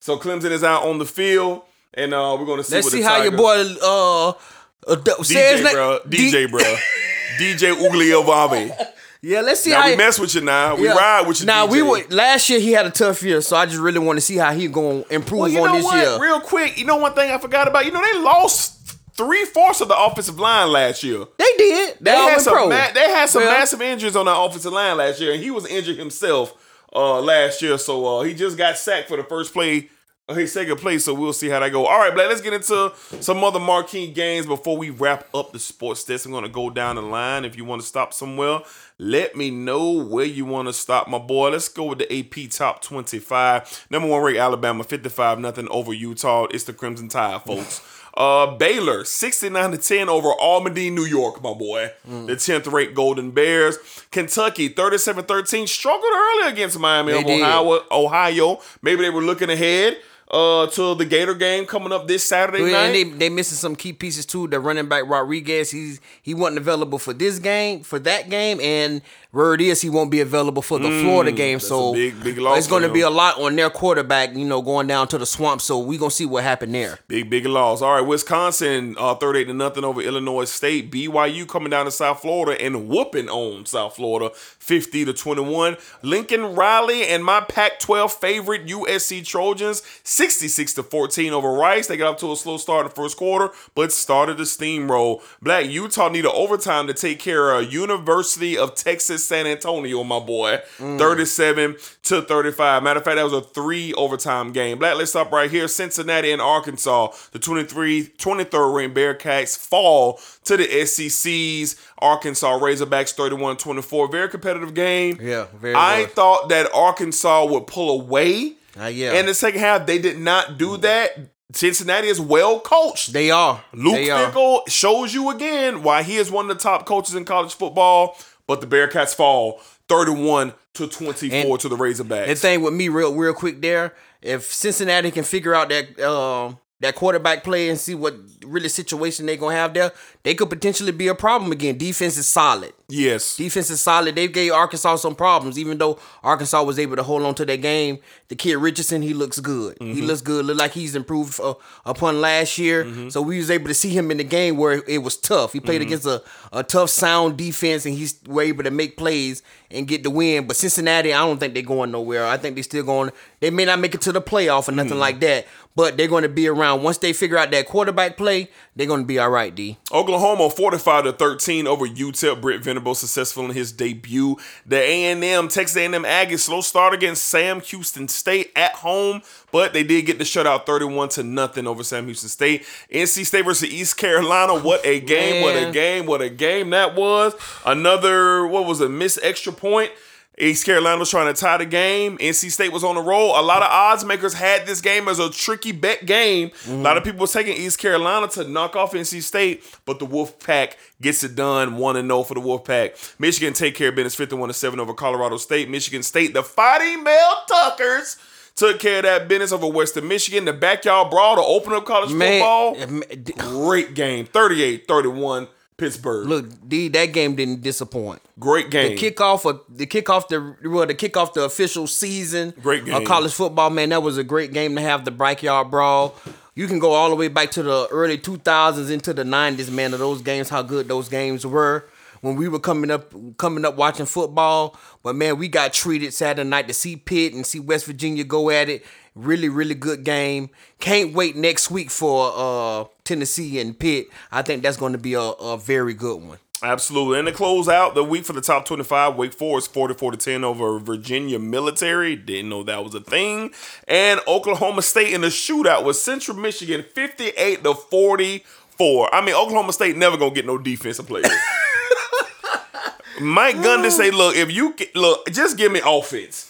So 0.01 0.17
Clemson 0.17 0.51
is 0.51 0.63
out 0.63 0.83
on 0.83 0.97
the 0.97 1.05
field, 1.05 1.63
and 1.93 2.13
uh, 2.13 2.35
we're 2.39 2.45
going 2.45 2.57
to 2.59 2.63
see 2.63 2.75
Let's 2.75 2.91
see 2.91 3.01
how 3.01 3.21
your 3.21 3.33
boy 3.33 3.65
uh, 3.81 4.29
uh 4.29 4.95
d- 4.95 5.11
DJ, 5.11 5.63
name- 5.63 5.73
bro. 5.73 5.99
D- 6.07 6.31
DJ, 6.31 6.49
bro. 6.49 6.61
DJ 7.39 7.73
Uiagalelei. 7.75 8.87
Yeah, 9.21 9.41
let's 9.41 9.59
see 9.59 9.71
Now 9.71 9.81
how 9.81 9.85
we 9.87 9.91
he- 9.91 9.97
mess 9.97 10.17
with 10.17 10.33
you 10.33 10.41
now. 10.41 10.75
We 10.77 10.85
yeah. 10.85 10.93
ride 10.93 11.27
with 11.27 11.41
you. 11.41 11.45
Now 11.45 11.67
DJ. 11.67 11.71
we 11.73 11.81
were 11.81 12.01
last 12.09 12.47
year 12.49 12.59
he 12.61 12.71
had 12.71 12.85
a 12.85 12.89
tough 12.89 13.21
year, 13.21 13.41
so 13.41 13.57
I 13.57 13.65
just 13.65 13.79
really 13.79 13.99
want 13.99 14.15
to 14.15 14.21
see 14.21 14.37
how 14.37 14.53
he 14.53 14.69
going 14.69 15.03
to 15.03 15.13
improve 15.13 15.41
Well, 15.41 15.49
you 15.49 15.59
on 15.61 15.67
know 15.67 15.75
this 15.75 15.83
what? 15.83 15.97
year. 15.97 16.21
Real 16.21 16.39
quick, 16.39 16.77
you 16.77 16.85
know 16.85 16.95
one 16.97 17.13
thing 17.13 17.29
I 17.29 17.37
forgot 17.37 17.67
about. 17.67 17.85
You 17.85 17.91
know 17.91 18.01
they 18.01 18.19
lost 18.19 18.78
three 19.19 19.43
fourths 19.45 19.81
of 19.81 19.89
the 19.89 19.97
offensive 19.99 20.39
line 20.39 20.71
last 20.71 21.03
year. 21.03 21.25
they 21.37 21.51
did. 21.57 21.95
They, 21.99 22.11
They 22.11 22.15
had 22.17 22.41
some. 22.41 22.69
Ma- 22.69 22.91
they 22.93 23.09
had 23.09 23.27
some 23.27 23.43
Well, 23.43 23.51
massive 23.59 23.81
injuries 23.81 24.15
on 24.15 24.25
the 24.25 24.35
offensive 24.35 24.71
line 24.71 24.95
last 24.97 25.19
year, 25.19 25.33
and 25.33 25.43
he 25.43 25.51
was 25.51 25.65
injured 25.67 25.97
himself 25.97 26.53
uh, 26.95 27.19
last 27.19 27.61
year. 27.61 27.77
So 27.77 28.19
uh, 28.19 28.23
he 28.23 28.33
just 28.33 28.57
got 28.57 28.77
sacked 28.77 29.09
for 29.09 29.17
the 29.17 29.23
first 29.23 29.51
play, 29.53 29.89
uh, 30.29 30.35
his 30.35 30.53
second 30.53 30.77
play. 30.77 30.97
So 30.99 31.13
we'll 31.13 31.33
see 31.33 31.49
how 31.49 31.59
that 31.59 31.71
go. 31.73 31.85
All 31.85 31.99
right, 31.99 32.13
Black. 32.13 32.29
Let's 32.29 32.39
get 32.41 32.53
into 32.53 32.93
some 33.19 33.43
other 33.43 33.59
marquee 33.59 34.09
games 34.11 34.45
before 34.45 34.77
we 34.77 34.89
wrap 34.89 35.27
up 35.35 35.51
the 35.51 35.59
sports 35.59 36.03
desk. 36.05 36.25
I'm 36.25 36.31
going 36.31 36.43
to 36.45 36.49
go 36.49 36.69
down 36.69 36.95
the 36.95 37.01
line. 37.01 37.43
If 37.43 37.57
you 37.57 37.65
want 37.65 37.81
to 37.81 37.87
stop 37.87 38.13
somewhere, 38.13 38.61
let 38.97 39.35
me 39.35 39.51
know 39.51 39.91
where 40.03 40.25
you 40.25 40.45
want 40.45 40.67
to 40.69 40.73
stop, 40.73 41.07
my 41.09 41.17
boy. 41.19 41.49
Let's 41.49 41.67
go 41.67 41.83
with 41.85 41.99
the 41.99 42.19
AP 42.19 42.49
top 42.51 42.81
25. 42.81 43.87
Number 43.89 44.07
one 44.07 44.21
ranked 44.23 44.39
Alabama, 44.39 44.83
55 44.83 45.39
nothing 45.39 45.67
over 45.69 45.93
Utah. 45.93 46.45
It's 46.51 46.63
the 46.63 46.73
Crimson 46.73 47.09
Tide, 47.09 47.41
folks. 47.43 47.81
Uh, 48.15 48.55
Baylor, 48.57 49.03
69 49.05 49.71
to 49.71 49.77
10 49.77 50.09
over 50.09 50.29
Albany, 50.29 50.89
New 50.89 51.05
York, 51.05 51.41
my 51.41 51.53
boy. 51.53 51.91
The 52.05 52.35
10th 52.35 52.71
ranked 52.71 52.95
Golden 52.95 53.31
Bears. 53.31 53.77
Kentucky, 54.11 54.69
37 54.69 55.25
13, 55.25 55.67
struggled 55.67 56.11
early 56.13 56.51
against 56.51 56.79
Miami 56.79 57.13
They 57.13 57.19
of. 57.19 57.25
Ohio, 57.63 57.83
Ohio. 57.91 58.61
Maybe 58.81 59.03
they 59.03 59.09
were 59.09 59.21
looking 59.21 59.49
ahead 59.49 59.97
uh, 60.31 60.67
to 60.67 60.95
the 60.95 61.05
Gator 61.05 61.33
game 61.33 61.65
coming 61.65 61.91
up 61.91 62.07
this 62.07 62.23
Saturday 62.23 62.63
night. 62.71 62.75
and 62.85 62.95
they 62.95 63.03
they 63.03 63.29
missing 63.29 63.57
some 63.57 63.75
key 63.75 63.93
pieces 63.93 64.25
too. 64.25 64.47
The 64.47 64.59
running 64.59 64.87
back 64.87 65.07
Rodriguez, 65.07 65.71
he's 65.71 65.99
he 66.21 66.33
wasn't 66.33 66.57
available 66.59 66.99
for 66.99 67.13
this 67.13 67.39
game, 67.39 67.81
for 67.81 67.99
that 67.99 68.29
game, 68.29 68.59
and 68.61 69.01
word 69.31 69.61
is 69.61 69.81
he 69.81 69.89
won't 69.89 70.09
be 70.09 70.21
available 70.21 70.61
for 70.61 70.79
the 70.79 70.89
Florida 71.01 71.31
game. 71.31 71.59
Mm, 71.59 71.61
So 71.61 71.93
big, 71.93 72.23
big 72.23 72.37
loss 72.39 72.57
it's 72.57 72.67
going 72.67 72.81
to 72.83 72.89
be 72.89 73.01
a 73.01 73.09
lot 73.09 73.39
on 73.39 73.55
their 73.55 73.69
quarterback, 73.69 74.35
you 74.35 74.45
know, 74.45 74.61
going 74.61 74.87
down 74.87 75.07
to 75.09 75.17
the 75.17 75.25
swamp. 75.25 75.61
So 75.61 75.77
we're 75.79 75.99
gonna 75.99 76.09
see 76.11 76.25
what 76.25 76.43
happened 76.43 76.73
there. 76.73 76.97
Big, 77.07 77.29
big 77.29 77.45
loss. 77.45 77.81
All 77.81 77.93
right, 77.93 78.01
Wisconsin, 78.05 78.95
uh, 78.97 79.13
38 79.15 79.45
to 79.45 79.53
nothing 79.53 79.83
over 79.83 80.01
Illinois 80.01 80.45
State. 80.45 80.91
BYU 80.91 81.47
coming 81.47 81.69
down 81.69 81.85
to 81.85 81.91
South 81.91 82.21
Florida 82.21 82.59
and 82.59 82.89
whooping 82.89 83.29
on 83.29 83.65
South 83.65 83.95
Florida, 83.95 84.31
50 84.35 85.05
to 85.05 85.13
21. 85.13 85.77
Lincoln 86.01 86.55
Riley 86.55 87.05
and 87.05 87.23
my 87.23 87.41
Pac 87.41 87.79
12 87.79 88.11
favorite 88.13 88.65
USC 88.65 89.23
Trojans, 89.25 89.83
66 90.03 90.73
to 90.73 90.83
14 90.83 91.33
over 91.33 91.51
Rice. 91.53 91.87
They 91.87 91.97
got 91.97 92.13
up 92.13 92.19
to 92.19 92.31
a 92.31 92.35
slow 92.35 92.57
start 92.57 92.85
in 92.85 92.89
the 92.89 92.95
first 92.95 93.17
quarter, 93.17 93.53
but 93.75 93.91
started 93.91 94.37
to 94.37 94.43
steamroll. 94.43 95.21
Black 95.41 95.67
Utah 95.67 96.09
needed 96.09 96.31
overtime 96.31 96.87
to 96.87 96.93
take 96.93 97.19
care 97.19 97.51
of 97.51 97.71
University 97.71 98.57
of 98.57 98.73
Texas 98.75 99.18
San 99.27 99.47
Antonio, 99.47 100.03
my 100.03 100.19
boy, 100.19 100.61
37 100.77 101.75
to 102.03 102.21
35. 102.21 102.83
Matter 102.83 102.99
of 102.99 103.05
fact, 103.05 103.17
that 103.17 103.23
was 103.23 103.33
a 103.33 103.41
three 103.41 103.93
overtime 103.93 104.51
game. 104.51 104.79
Black, 104.79 104.95
let's 104.97 105.11
stop 105.11 105.31
right 105.31 105.49
here. 105.49 105.67
Cincinnati 105.67 106.31
and 106.31 106.41
Arkansas, 106.41 107.09
the 107.31 107.39
23, 107.39 108.07
23rd 108.17 108.75
ranked 108.75 108.97
Bearcats 108.97 109.57
fall 109.57 110.19
to 110.43 110.57
the 110.57 110.85
SEC's 110.85 111.75
Arkansas 111.99 112.59
Razorbacks 112.59 113.13
31 113.13 113.57
24. 113.57 114.07
Very 114.11 114.29
competitive 114.29 114.73
game. 114.73 115.17
Yeah, 115.21 115.47
very 115.55 115.75
I 115.75 116.05
thought 116.07 116.49
that 116.49 116.71
Arkansas 116.73 117.45
would 117.45 117.67
pull 117.67 118.01
away. 118.01 118.55
Uh, 118.79 118.85
yeah. 118.85 119.13
In 119.19 119.25
the 119.25 119.33
second 119.33 119.59
half, 119.59 119.85
they 119.85 119.99
did 119.99 120.17
not 120.17 120.57
do 120.57 120.77
that. 120.77 121.17
Cincinnati 121.51 122.07
is 122.07 122.21
well 122.21 122.59
coached. 122.59 123.11
They 123.11 123.31
are 123.31 123.63
Luke 123.73 123.95
They. 123.95 124.07
Fickell 124.07 124.69
shows 124.69 125.13
you 125.13 125.31
again 125.31 125.81
why 125.81 126.03
he 126.03 126.17
is 126.17 126.29
one 126.29 126.49
of 126.49 126.55
the 126.55 126.61
top 126.61 126.85
coaches 126.85 127.15
in 127.15 127.25
college 127.25 127.55
football, 127.55 128.17
but 128.49 128.61
the 128.61 128.67
Bearcats 128.67 129.13
fall 129.13 129.61
31 129.89 130.53
to 130.73 130.87
24 130.87 131.37
And- 131.37 131.59
to 131.59 131.69
the 131.69 131.75
Razorbacks. 131.75 132.25
The 132.25 132.35
thing 132.35 132.61
with 132.63 132.73
me, 132.73 132.89
real 132.89 133.13
real 133.13 133.31
quick 133.35 133.61
there, 133.61 133.93
if 134.23 134.51
Cincinnati 134.51 135.11
can 135.11 135.23
figure 135.23 135.53
out 135.53 135.69
that 135.69 135.99
uh, 135.99 136.53
that 136.79 136.95
quarterback 136.95 137.43
play 137.43 137.69
and 137.69 137.79
see 137.79 137.93
what 137.93 138.15
really 138.43 138.67
situation 138.67 139.27
they 139.27 139.37
gonna 139.37 139.55
have 139.55 139.75
there, 139.75 139.91
they 140.23 140.35
could 140.35 140.49
potentially 140.49 140.91
be 140.91 141.07
a 141.07 141.15
problem 141.15 141.51
again. 141.51 141.77
Defense 141.77 142.17
is 142.17 142.27
solid. 142.27 142.73
yes. 142.89 143.37
Defense 143.37 143.69
is 143.69 143.79
solid. 143.79 144.15
They 144.15 144.27
gave 144.27 144.51
Arkansas 144.51 144.97
some 144.97 145.15
problems, 145.15 145.57
even 145.57 145.77
though 145.77 145.97
Arkansas 146.23 146.61
was 146.61 146.77
able 146.77 146.97
to 146.97 147.03
hold 147.03 147.23
on 147.23 147.35
to 147.35 147.45
that 147.45 147.61
game. 147.61 147.99
The 148.27 148.35
kid 148.35 148.57
Richardson, 148.57 149.01
he 149.01 149.13
looks 149.13 149.39
good. 149.39 149.77
He 149.79 149.85
mm-hmm. 149.85 150.05
looks 150.05 150.21
good. 150.21 150.45
Look 150.45 150.57
like 150.57 150.73
he's 150.73 150.93
improved 150.93 151.39
uh, 151.39 151.53
upon 151.85 152.19
last 152.19 152.57
year. 152.57 152.83
Mm-hmm. 152.83 153.09
So 153.09 153.21
we 153.21 153.37
was 153.37 153.49
able 153.49 153.67
to 153.67 153.73
see 153.73 153.89
him 153.89 154.11
in 154.11 154.17
the 154.17 154.25
game 154.25 154.57
where 154.57 154.83
it 154.87 155.03
was 155.03 155.15
tough. 155.15 155.53
He 155.53 155.61
played 155.61 155.81
mm-hmm. 155.81 155.87
against 155.87 156.05
a, 156.05 156.21
a 156.51 156.63
tough, 156.63 156.89
sound 156.89 157.37
defense, 157.37 157.85
and 157.85 157.95
he's 157.95 158.19
were 158.27 158.41
able 158.41 158.63
to 158.65 158.71
make 158.71 158.97
plays 158.97 159.41
and 159.71 159.87
get 159.87 160.03
the 160.03 160.09
win. 160.09 160.47
But 160.47 160.57
Cincinnati, 160.57 161.13
I 161.13 161.19
don't 161.19 161.39
think 161.39 161.53
they're 161.53 161.63
going 161.63 161.91
nowhere. 161.91 162.25
I 162.25 162.35
think 162.37 162.57
they 162.57 162.61
still 162.61 162.83
going. 162.83 163.11
They 163.39 163.51
may 163.51 163.65
not 163.65 163.79
make 163.79 163.95
it 163.95 164.01
to 164.01 164.11
the 164.11 164.21
playoff 164.21 164.67
or 164.67 164.73
nothing 164.73 164.99
like 164.99 165.21
that, 165.21 165.47
but 165.75 165.95
they're 165.95 166.07
going 166.07 166.23
to 166.23 166.29
be 166.29 166.47
around. 166.47 166.83
Once 166.83 166.97
they 166.97 167.13
figure 167.13 167.37
out 167.37 167.51
that 167.51 167.67
quarterback 167.67 168.17
play, 168.17 168.49
they're 168.75 168.87
going 168.87 169.01
to 169.01 169.07
be 169.07 169.17
all 169.19 169.29
right. 169.29 169.53
D. 169.53 169.77
Oklahoma 170.09 170.49
45 170.49 171.03
to 171.03 171.13
13 171.13 171.67
over 171.67 171.85
UTEP. 171.85 172.41
Brent 172.41 172.63
Venable 172.63 172.95
successful 172.95 173.45
in 173.45 173.51
his 173.51 173.71
debut. 173.71 174.37
The 174.65 174.77
A&M 174.77 175.47
Texas 175.49 175.77
A&M 175.77 176.03
Aggies 176.03 176.39
slow 176.39 176.61
start 176.61 176.95
against 176.95 177.25
Sam 177.25 177.61
Houston 177.61 178.07
State 178.07 178.51
at 178.55 178.73
home, 178.73 179.21
but 179.51 179.73
they 179.73 179.83
did 179.83 180.07
get 180.07 180.17
the 180.17 180.23
shutout 180.23 180.65
31 180.65 181.09
to 181.09 181.21
nothing 181.21 181.67
over 181.67 181.83
Sam 181.83 182.05
Houston 182.05 182.27
State. 182.27 182.65
NC 182.91 183.23
State 183.23 183.45
versus 183.45 183.69
East 183.69 183.97
Carolina. 183.97 184.57
What 184.57 184.83
a 184.83 184.99
game! 184.99 185.43
What 185.43 185.55
a 185.55 185.71
game! 185.71 186.07
What 186.07 186.23
a 186.23 186.29
game 186.29 186.71
that 186.71 186.95
was. 186.95 187.35
Another 187.63 188.47
what 188.47 188.65
was 188.65 188.81
a 188.81 188.89
missed 188.89 189.19
extra 189.21 189.53
point. 189.53 189.91
East 190.39 190.65
Carolina 190.65 190.97
was 190.97 191.09
trying 191.09 191.33
to 191.33 191.39
tie 191.39 191.57
the 191.57 191.65
game. 191.65 192.17
NC 192.17 192.49
State 192.51 192.71
was 192.71 192.83
on 192.83 192.95
the 192.95 193.01
roll. 193.01 193.39
A 193.39 193.41
lot 193.41 193.61
of 193.61 193.69
odds 193.69 194.05
makers 194.05 194.33
had 194.33 194.65
this 194.65 194.79
game 194.79 195.07
as 195.09 195.19
a 195.19 195.29
tricky 195.29 195.71
bet 195.73 196.05
game. 196.05 196.51
A 196.67 196.71
lot 196.75 196.95
of 196.97 197.03
people 197.03 197.19
were 197.19 197.27
taking 197.27 197.57
East 197.57 197.77
Carolina 197.79 198.27
to 198.29 198.47
knock 198.47 198.75
off 198.75 198.93
NC 198.93 199.21
State, 199.21 199.63
but 199.85 199.99
the 199.99 200.05
Wolfpack 200.07 200.73
gets 201.01 201.23
it 201.23 201.35
done. 201.35 201.75
1 201.77 201.95
0 202.07 202.23
for 202.23 202.33
the 202.35 202.39
Wolfpack. 202.41 203.19
Michigan 203.19 203.53
take 203.53 203.75
care 203.75 203.89
of 203.89 203.95
business 203.95 204.15
51 204.15 204.53
7 204.53 204.79
over 204.79 204.93
Colorado 204.93 205.37
State. 205.37 205.69
Michigan 205.69 206.03
State, 206.03 206.33
the 206.33 206.43
Fighting 206.43 207.03
Mel 207.03 207.43
Tuckers. 207.47 208.17
Took 208.55 208.79
care 208.79 208.97
of 208.97 209.03
that 209.03 209.27
business 209.29 209.51
over 209.53 209.67
Western 209.67 210.07
Michigan. 210.07 210.43
The 210.45 210.51
backyard 210.53 211.09
brawl 211.11 211.35
to 211.37 211.41
open 211.41 211.71
up 211.73 211.85
college 211.85 212.09
football. 212.11 212.75
Man, 212.75 213.03
d- 213.23 213.33
Great 213.37 213.93
game. 213.93 214.25
38 214.25 214.85
31 214.87 215.47
Pittsburgh. 215.79 216.27
look, 216.27 216.67
D, 216.67 216.87
that 216.89 217.07
game 217.07 217.35
didn't 217.35 217.61
disappoint. 217.61 218.21
Great 218.37 218.69
game. 218.69 218.95
The 218.95 219.11
kickoff 219.11 219.49
of 219.49 219.61
the 219.69 219.85
kickoff 219.85 220.27
the 220.27 220.69
well, 220.69 220.85
the 220.85 220.93
kickoff 220.95 221.33
the 221.33 221.43
official 221.43 221.87
season 221.87 222.53
Great 222.61 222.85
game. 222.85 222.95
of 222.95 223.05
college 223.05 223.33
football, 223.33 223.69
man. 223.69 223.89
That 223.89 224.03
was 224.03 224.17
a 224.17 224.23
great 224.23 224.53
game 224.53 224.75
to 224.75 224.81
have 224.81 225.05
the 225.05 225.11
backyard 225.11 225.71
brawl. 225.71 226.15
You 226.55 226.67
can 226.67 226.79
go 226.79 226.91
all 226.91 227.09
the 227.09 227.15
way 227.15 227.29
back 227.29 227.51
to 227.51 227.63
the 227.63 227.87
early 227.89 228.17
2000s 228.17 228.91
into 228.91 229.13
the 229.13 229.23
90s, 229.23 229.71
man. 229.71 229.93
Of 229.93 229.99
those 229.99 230.21
games, 230.21 230.49
how 230.49 230.61
good 230.61 230.87
those 230.87 231.07
games 231.07 231.45
were 231.45 231.85
when 232.21 232.35
we 232.35 232.49
were 232.49 232.59
coming 232.59 232.91
up, 232.91 233.13
coming 233.37 233.65
up 233.65 233.75
watching 233.75 234.05
football. 234.05 234.77
But 235.03 235.15
man, 235.15 235.37
we 235.37 235.47
got 235.47 235.73
treated 235.73 236.13
Saturday 236.13 236.47
night 236.47 236.67
to 236.67 236.73
see 236.73 236.95
Pitt 236.97 237.33
and 237.33 237.45
see 237.45 237.59
West 237.59 237.85
Virginia 237.85 238.23
go 238.23 238.49
at 238.49 238.67
it. 238.69 238.85
Really, 239.15 239.49
really 239.49 239.75
good 239.75 240.03
game. 240.03 240.49
Can't 240.79 241.13
wait 241.13 241.35
next 241.35 241.71
week 241.71 241.89
for 241.89 242.31
uh, 242.35 242.85
Tennessee 243.03 243.59
and 243.59 243.77
Pitt. 243.77 244.07
I 244.31 244.41
think 244.41 244.63
that's 244.63 244.77
going 244.77 244.93
to 244.93 244.99
be 244.99 245.13
a, 245.13 245.21
a 245.21 245.57
very 245.57 245.93
good 245.93 246.21
one. 246.21 246.37
Absolutely. 246.61 247.19
And 247.19 247.27
to 247.27 247.33
close 247.33 247.69
out 247.69 247.95
the 247.95 248.03
week 248.03 248.25
for 248.25 248.33
the 248.33 248.41
top 248.41 248.65
25, 248.65 249.15
Wake 249.15 249.33
Forest 249.33 249.73
44 249.73 250.11
to 250.11 250.17
10 250.17 250.43
over 250.43 250.77
Virginia 250.79 251.39
Military. 251.39 252.15
Didn't 252.17 252.49
know 252.49 252.63
that 252.63 252.83
was 252.83 252.93
a 252.93 252.99
thing. 252.99 253.51
And 253.87 254.19
Oklahoma 254.27 254.81
State 254.81 255.13
in 255.13 255.21
the 255.21 255.27
shootout 255.27 255.85
with 255.85 255.95
Central 255.95 256.35
Michigan 256.35 256.83
58 256.83 257.63
to 257.63 257.73
44. 257.73 259.15
I 259.15 259.21
mean, 259.21 259.35
Oklahoma 259.35 259.71
State 259.71 259.95
never 259.95 260.17
going 260.17 260.31
to 260.31 260.35
get 260.35 260.45
no 260.45 260.57
defensive 260.57 261.07
players. 261.07 261.31
Mike 263.21 263.55
Gundy 263.57 263.91
say, 263.91 264.11
look, 264.11 264.35
if 264.35 264.51
you 264.51 264.75
look, 264.95 265.29
just 265.31 265.57
give 265.57 265.71
me 265.71 265.81
offense. 265.85 266.48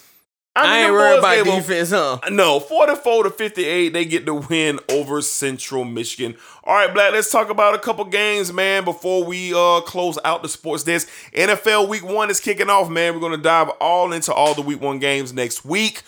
I 0.55 0.63
mean, 0.63 0.71
ain't 0.73 0.88
them 0.88 0.93
worried 0.93 1.19
about 1.19 1.47
'em- 1.47 1.61
defense, 1.61 1.89
huh? 1.91 2.19
no, 2.31 2.59
44 2.59 3.23
to 3.23 3.30
58, 3.30 3.93
they 3.93 4.03
get 4.03 4.26
the 4.26 4.34
win 4.34 4.80
over 4.89 5.21
Central 5.21 5.85
Michigan. 5.85 6.35
All 6.63 6.76
right, 6.76 6.93
Black, 6.93 7.13
let's 7.13 7.31
talk 7.31 7.49
about 7.49 7.76
a 7.76 7.80
couple 7.80 8.03
games, 8.05 8.51
man, 8.51 8.84
before 8.84 9.23
we 9.23 9.53
uh 9.53 9.81
close 9.81 10.17
out 10.26 10.41
the 10.43 10.49
sports 10.49 10.84
desk. 10.84 11.07
NFL 11.34 11.88
week 11.88 12.03
one 12.03 12.30
is 12.30 12.39
kicking 12.39 12.69
off, 12.69 12.89
man. 12.89 13.13
We're 13.13 13.21
gonna 13.21 13.38
dive 13.38 13.69
all 13.80 14.11
into 14.11 14.34
all 14.34 14.53
the 14.53 14.61
week 14.61 14.81
one 14.81 14.99
games 14.99 15.31
next 15.34 15.63
week. 15.63 16.01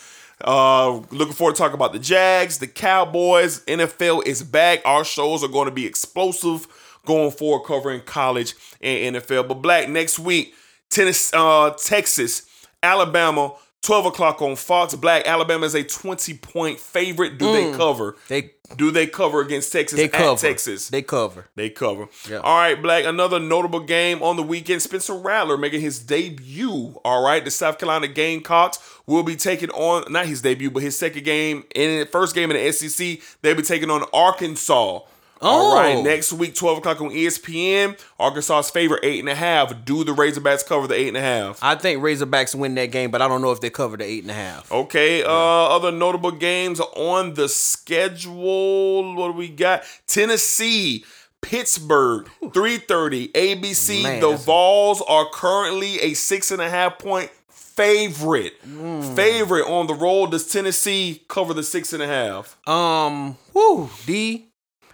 Uh 0.44 1.02
looking 1.12 1.34
forward 1.34 1.56
to 1.56 1.60
talking 1.60 1.76
about 1.76 1.94
the 1.94 2.00
Jags, 2.00 2.58
the 2.58 2.68
Cowboys. 2.68 3.62
NFL 3.66 4.26
is 4.26 4.42
back. 4.44 4.82
Our 4.86 5.06
shows 5.06 5.44
are 5.44 5.48
going 5.50 5.66
to 5.68 5.72
be 5.72 5.86
explosive 5.86 6.68
going 7.06 7.32
forward, 7.32 7.66
covering 7.66 8.02
college 8.02 8.56
and 8.82 9.16
NFL. 9.16 9.48
But 9.48 9.62
Black, 9.62 9.88
next 9.88 10.18
week, 10.20 10.56
Tennessee, 10.90 11.32
uh, 11.38 11.70
Texas, 11.72 12.44
Alabama, 12.84 13.54
12 13.82 14.08
o'clock 14.08 14.42
on 14.42 14.56
Fox. 14.56 14.94
Black, 14.96 15.26
Alabama 15.26 15.66
is 15.66 15.74
a 15.74 15.84
20 15.84 16.36
point 16.36 16.80
favorite. 16.80 17.40
Do 17.40 17.52
they 17.52 17.64
mm. 17.66 17.78
cover? 17.78 18.16
They 18.28 18.52
Do 18.76 18.92
they 18.92 19.08
cover 19.08 19.42
against 19.42 19.72
Texas 19.74 19.98
they 19.98 20.08
cover. 20.08 20.40
Texas? 20.40 20.90
They 20.90 21.02
cover. 21.02 21.48
They 21.56 21.72
cover. 21.72 22.08
Yeah. 22.30 22.38
All 22.38 22.58
right, 22.58 22.80
Black. 22.80 23.06
Another 23.06 23.40
notable 23.40 23.80
game 23.80 24.22
on 24.22 24.36
the 24.36 24.44
weekend. 24.44 24.84
Spencer 24.84 25.16
Rattler 25.16 25.58
making 25.58 25.82
his 25.82 26.00
debut. 26.00 27.00
All 27.04 27.24
right, 27.24 27.44
the 27.44 27.50
South 27.50 27.80
Carolina 27.80 28.08
Gamecocks 28.08 28.78
will 29.08 29.24
be 29.24 29.36
taking 29.36 29.72
on 29.72 30.12
not 30.12 30.28
his 30.28 30.44
debut, 30.44 30.70
but 30.70 30.84
his 30.84 30.98
second 30.98 31.24
game 31.24 31.64
in 31.74 32.02
the 32.02 32.06
first 32.06 32.36
game 32.36 32.52
in 32.52 32.58
the 32.58 32.72
SEC. 32.72 33.20
They'll 33.42 33.56
be 33.56 33.64
taking 33.64 33.90
on 33.90 34.04
Arkansas. 34.14 35.00
All 35.42 35.76
right, 35.76 35.96
Oh. 35.98 36.02
next 36.04 36.32
week, 36.34 36.54
12 36.56 36.78
o'clock 36.80 37.02
on 37.02 37.10
ESPN. 37.12 37.98
Arkansas's 38.20 38.70
favorite, 38.70 39.00
eight 39.04 39.20
and 39.20 39.30
a 39.30 39.36
half. 39.36 39.74
Do 39.86 40.04
the 40.04 40.12
Razorbacks 40.12 40.66
cover 40.66 40.88
the 40.88 40.96
eight 40.96 41.08
and 41.08 41.18
a 41.18 41.22
half? 41.22 41.60
I 41.64 41.76
think 41.76 42.02
Razorbacks 42.04 42.54
win 42.54 42.76
that 42.76 42.92
game, 42.92 43.10
but 43.12 43.22
I 43.22 43.28
don't 43.28 43.42
know 43.42 43.52
if 43.52 43.60
they 43.60 43.70
cover 43.72 43.98
the 43.98 44.06
eight 44.06 44.22
and 44.24 44.32
a 44.32 44.36
half. 44.36 44.72
Okay, 44.72 45.24
uh, 45.24 45.28
other 45.30 45.92
notable 45.92 46.32
games 46.32 46.80
on 46.80 47.34
the 47.34 47.50
schedule. 47.50 49.16
What 49.16 49.28
do 49.28 49.34
we 49.34 49.48
got? 49.50 49.84
Tennessee, 50.08 51.04
Pittsburgh, 51.42 52.30
3:30, 52.44 53.32
ABC. 53.34 54.04
Man, 54.04 54.20
the 54.22 54.36
Vols 54.36 55.02
are 55.08 55.26
currently 55.34 56.00
a 56.02 56.14
six 56.14 56.52
and 56.52 56.62
a 56.62 56.70
half 56.70 57.00
point 57.00 57.32
favorite. 57.50 58.54
Mm. 58.68 59.16
Favorite 59.16 59.66
on 59.68 59.88
the 59.88 59.96
road. 59.96 60.32
Does 60.32 60.48
Tennessee 60.48 61.24
cover 61.28 61.54
the 61.54 61.64
six 61.64 61.94
and 61.94 62.04
a 62.04 62.08
half? 62.08 62.58
Um, 62.68 63.38
whoo, 63.54 63.90
D. 64.06 64.51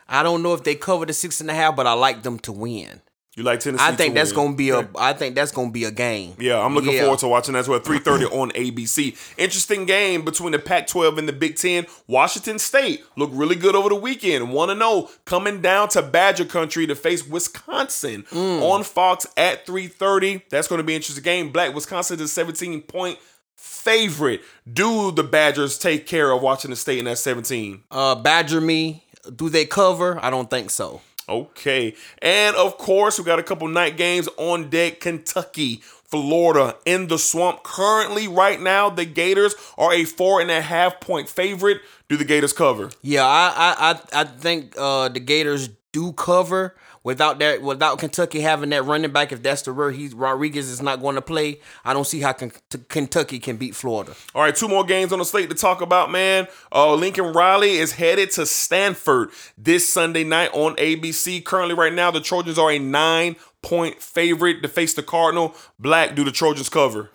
I 0.10 0.24
don't 0.24 0.42
know 0.44 0.54
if 0.54 0.64
they 0.64 0.76
cover 0.76 1.06
the 1.06 1.14
six 1.14 1.42
and 1.42 1.50
a 1.50 1.54
half, 1.54 1.76
but 1.76 1.88
I 1.88 1.94
like 1.94 2.24
them 2.24 2.40
to 2.40 2.52
win. 2.52 3.02
You 3.36 3.44
like 3.44 3.60
Tennessee? 3.60 3.84
I 3.86 3.92
think 3.92 4.16
that's 4.16 4.32
win? 4.32 4.46
gonna 4.48 4.56
be 4.56 4.70
a. 4.72 4.90
I 4.98 5.14
think 5.14 5.36
that's 5.36 5.52
gonna 5.52 5.70
be 5.70 5.84
a 5.84 5.92
game. 5.92 6.34
Yeah, 6.40 6.60
I'm 6.60 6.74
looking 6.74 6.94
Yeah. 6.94 7.02
forward 7.02 7.20
to 7.20 7.28
watching 7.28 7.54
that 7.54 7.60
as 7.60 7.68
well. 7.70 7.80
3:30 7.80 8.26
on 8.32 8.50
ABC. 8.56 9.16
Interesting 9.38 9.86
game 9.86 10.26
between 10.26 10.54
the 10.54 10.58
Pac-12 10.60 11.20
and 11.20 11.28
the 11.30 11.34
Big 11.34 11.56
Ten. 11.56 11.86
Washington 12.08 12.58
State 12.58 13.04
looked 13.16 13.36
really 13.36 13.54
good 13.56 13.76
over 13.76 13.90
the 13.90 13.96
weekend. 13.96 14.52
One 14.52 14.70
to 14.70 14.76
know 14.76 15.12
coming 15.26 15.62
down 15.62 15.90
to 15.90 16.02
Badger 16.02 16.46
Country 16.46 16.88
to 16.88 16.96
face 16.96 17.28
Wisconsin 17.28 18.26
on 18.34 18.84
Fox 18.84 19.28
at 19.38 19.68
3:30. 19.68 20.42
That's 20.50 20.68
going 20.68 20.80
to 20.80 20.84
be 20.84 20.94
an 20.94 20.98
interesting 21.02 21.24
game. 21.24 21.52
Black 21.52 21.76
Wisconsin 21.76 22.20
is 22.20 22.32
17 22.34 22.82
point 22.82 23.20
favorite. 23.56 24.42
Do 24.72 25.12
the 25.12 25.24
Badgers 25.24 25.78
take 25.78 26.08
care 26.08 26.32
of 26.32 26.42
Washington 26.42 26.76
State 26.76 27.00
in 27.00 27.06
that 27.06 27.18
17? 27.20 27.84
Uh, 27.92 28.16
Badger 28.16 28.62
me. 28.62 29.04
Do 29.36 29.50
they 29.50 29.66
cover? 29.66 30.20
I 30.24 30.30
don't 30.30 30.50
think 30.50 30.70
so. 30.70 31.02
Okay. 31.30 31.94
And 32.22 32.56
of 32.56 32.78
course, 32.78 33.20
we 33.20 33.26
got 33.26 33.40
a 33.40 33.44
couple 33.44 33.68
night 33.68 33.98
games 33.98 34.30
on 34.38 34.70
deck. 34.70 35.00
Kentucky, 35.02 35.82
Florida 36.06 36.78
in 36.86 37.08
the 37.08 37.18
swamp. 37.18 37.64
Currently, 37.64 38.28
right 38.28 38.62
now, 38.62 38.90
the 38.90 39.06
Gators 39.06 39.54
are 39.78 39.94
a 39.94 40.06
four 40.06 40.40
and 40.40 40.50
a 40.50 40.62
half 40.62 41.00
point 41.02 41.28
favorite. 41.28 41.82
Do 42.08 42.16
the 42.16 42.24
Gators 42.24 42.54
cover? 42.54 42.90
Yeah, 43.02 43.26
I 43.26 43.54
I 43.58 43.92
I, 43.92 44.22
I 44.22 44.24
think 44.24 44.74
uh, 44.78 45.10
the 45.10 45.20
Gators 45.20 45.70
do 45.92 46.14
cover 46.14 46.76
without 47.08 47.40
that 47.40 47.62
without 47.62 47.98
Kentucky 48.00 48.42
having 48.42 48.70
that 48.72 48.84
running 48.84 49.12
back. 49.12 49.32
If 49.32 49.42
that's 49.42 49.62
the 49.62 49.72
word, 49.74 49.96
he's 49.96 50.14
Rodriguez 50.14 50.68
is 50.68 50.82
not 50.82 51.02
going 51.02 51.16
to 51.16 51.22
play. 51.22 51.62
I 51.86 51.94
don't 51.94 52.06
see 52.06 52.20
how 52.20 52.34
Ken- 52.34 52.52
Kentucky 52.90 53.40
can 53.40 53.56
beat 53.56 53.76
Florida. 53.76 54.14
All 54.36 54.42
right, 54.42 54.54
two 54.54 54.68
more 54.68 54.84
games 54.84 55.14
on 55.14 55.20
the 55.20 55.26
slate 55.26 55.50
to 55.50 55.56
talk 55.56 55.80
about, 55.80 56.12
man. 56.12 56.48
Uh, 56.70 56.94
Lincoln 56.96 57.32
Riley 57.32 57.78
is 57.78 57.94
headed 57.94 58.32
to 58.32 58.46
Stanford 58.46 59.30
this 59.58 59.92
Sunday 59.92 60.26
night 60.26 60.50
on 60.52 60.76
ABC. 60.76 61.46
Currently, 61.46 61.76
right 61.76 61.94
now, 61.94 62.12
the 62.12 62.20
Trojans 62.20 62.60
are 62.60 62.72
a 62.72 62.78
nine 62.78 63.38
point 63.62 64.02
favorite 64.02 64.62
to 64.64 64.68
face 64.68 64.94
the 64.94 65.02
Cardinal. 65.04 65.56
Black, 65.80 66.14
do 66.14 66.26
the 66.26 66.32
Trojans 66.34 66.68
cover? 66.68 67.10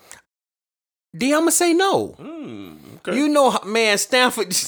D, 1.14 1.34
I'ma 1.34 1.50
say 1.50 1.74
no. 1.74 2.16
okay. 2.96 3.14
You 3.14 3.28
know, 3.28 3.58
man, 3.66 3.98
Stanford. 3.98 4.56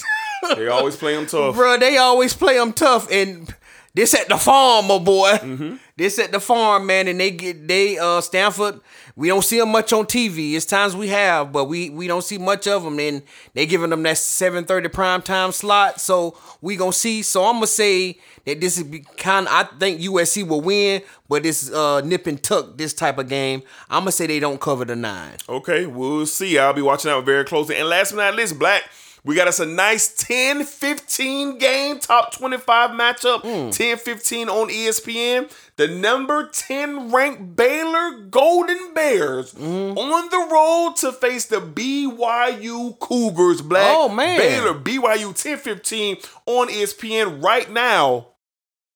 They 0.55 0.67
always 0.67 0.95
play 0.95 1.15
them 1.15 1.25
tough. 1.25 1.55
Bro, 1.55 1.79
they 1.79 1.97
always 1.97 2.35
play 2.35 2.55
them 2.57 2.71
tough, 2.71 3.09
and 3.09 3.51
this 3.95 4.13
at 4.13 4.27
the 4.27 4.37
farm, 4.37 4.87
my 4.87 4.99
boy. 4.99 5.31
Mm-hmm. 5.31 5.75
This 5.95 6.19
at 6.19 6.33
the 6.33 6.41
farm, 6.41 6.85
man, 6.85 7.07
and 7.07 7.17
they 7.17 7.31
get 7.31 7.65
they 7.65 7.97
uh 7.97 8.19
Stanford. 8.19 8.81
We 9.15 9.29
don't 9.29 9.43
see 9.43 9.57
them 9.57 9.71
much 9.71 9.93
on 9.93 10.05
TV. 10.05 10.53
It's 10.53 10.65
times 10.65 10.97
we 10.97 11.07
have, 11.07 11.53
but 11.53 11.65
we 11.65 11.89
we 11.89 12.05
don't 12.05 12.23
see 12.23 12.37
much 12.37 12.67
of 12.67 12.83
them. 12.83 12.99
And 12.99 13.23
they 13.53 13.65
giving 13.65 13.91
them 13.91 14.03
that 14.03 14.17
seven 14.17 14.65
thirty 14.65 14.89
prime 14.89 15.21
time 15.21 15.53
slot, 15.53 16.01
so 16.01 16.37
we 16.59 16.75
gonna 16.75 16.91
see. 16.91 17.21
So 17.21 17.45
I'm 17.45 17.55
gonna 17.55 17.67
say 17.67 18.19
that 18.43 18.59
this 18.59 18.77
is 18.77 18.83
kind. 19.15 19.47
I 19.47 19.63
think 19.63 20.01
USC 20.01 20.45
will 20.45 20.59
win, 20.59 21.01
but 21.29 21.45
it's 21.45 21.71
uh 21.71 22.01
nip 22.01 22.27
and 22.27 22.43
tuck 22.43 22.77
this 22.77 22.93
type 22.93 23.17
of 23.17 23.29
game. 23.29 23.63
I'm 23.89 24.01
gonna 24.01 24.11
say 24.11 24.27
they 24.27 24.41
don't 24.41 24.59
cover 24.59 24.83
the 24.83 24.97
nine. 24.97 25.37
Okay, 25.47 25.85
we'll 25.85 26.25
see. 26.25 26.59
I'll 26.59 26.73
be 26.73 26.81
watching 26.81 27.11
out 27.11 27.25
very 27.25 27.45
closely. 27.45 27.77
And 27.77 27.87
last 27.87 28.11
but 28.11 28.17
not 28.17 28.35
least, 28.35 28.59
Black, 28.59 28.83
we 29.25 29.35
got 29.35 29.47
us 29.47 29.59
a 29.59 29.65
nice 29.65 30.13
10 30.15 30.63
15 30.63 31.57
game 31.57 31.99
top 31.99 32.31
25 32.31 32.91
matchup. 32.91 33.41
Mm. 33.41 33.75
10 33.75 33.97
15 33.97 34.49
on 34.49 34.69
ESPN. 34.69 35.51
The 35.77 35.87
number 35.87 36.47
10 36.47 37.11
ranked 37.11 37.55
Baylor 37.55 38.27
Golden 38.29 38.93
Bears 38.93 39.53
mm-hmm. 39.53 39.97
on 39.97 40.29
the 40.29 40.47
road 40.53 40.95
to 40.97 41.11
face 41.11 41.47
the 41.47 41.59
BYU 41.59 42.97
Cougars. 42.99 43.61
Black. 43.61 43.87
Oh, 43.87 44.07
man. 44.07 44.37
Baylor, 44.37 44.73
BYU 44.79 45.35
10 45.35 45.57
15 45.57 46.17
on 46.45 46.69
ESPN 46.69 47.43
right 47.43 47.69
now. 47.69 48.27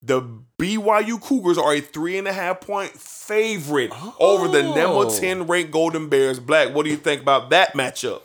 The 0.01 0.21
BYU 0.57 1.21
Cougars 1.21 1.57
are 1.57 1.73
a 1.73 1.81
three 1.81 2.17
and 2.17 2.27
a 2.27 2.33
half 2.33 2.61
point 2.61 2.91
favorite 2.91 3.91
over 4.19 4.47
the 4.47 4.63
number 4.63 5.07
Oh. 5.07 5.19
10 5.19 5.47
ranked 5.47 5.71
Golden 5.71 6.07
Bears. 6.07 6.39
Black, 6.39 6.73
what 6.73 6.85
do 6.85 6.91
you 6.91 6.97
think 6.97 7.21
about 7.21 7.49
that 7.49 7.73
matchup? 7.73 8.21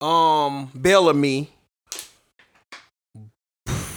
Um, 0.00 0.70
Bellamy. 0.74 1.50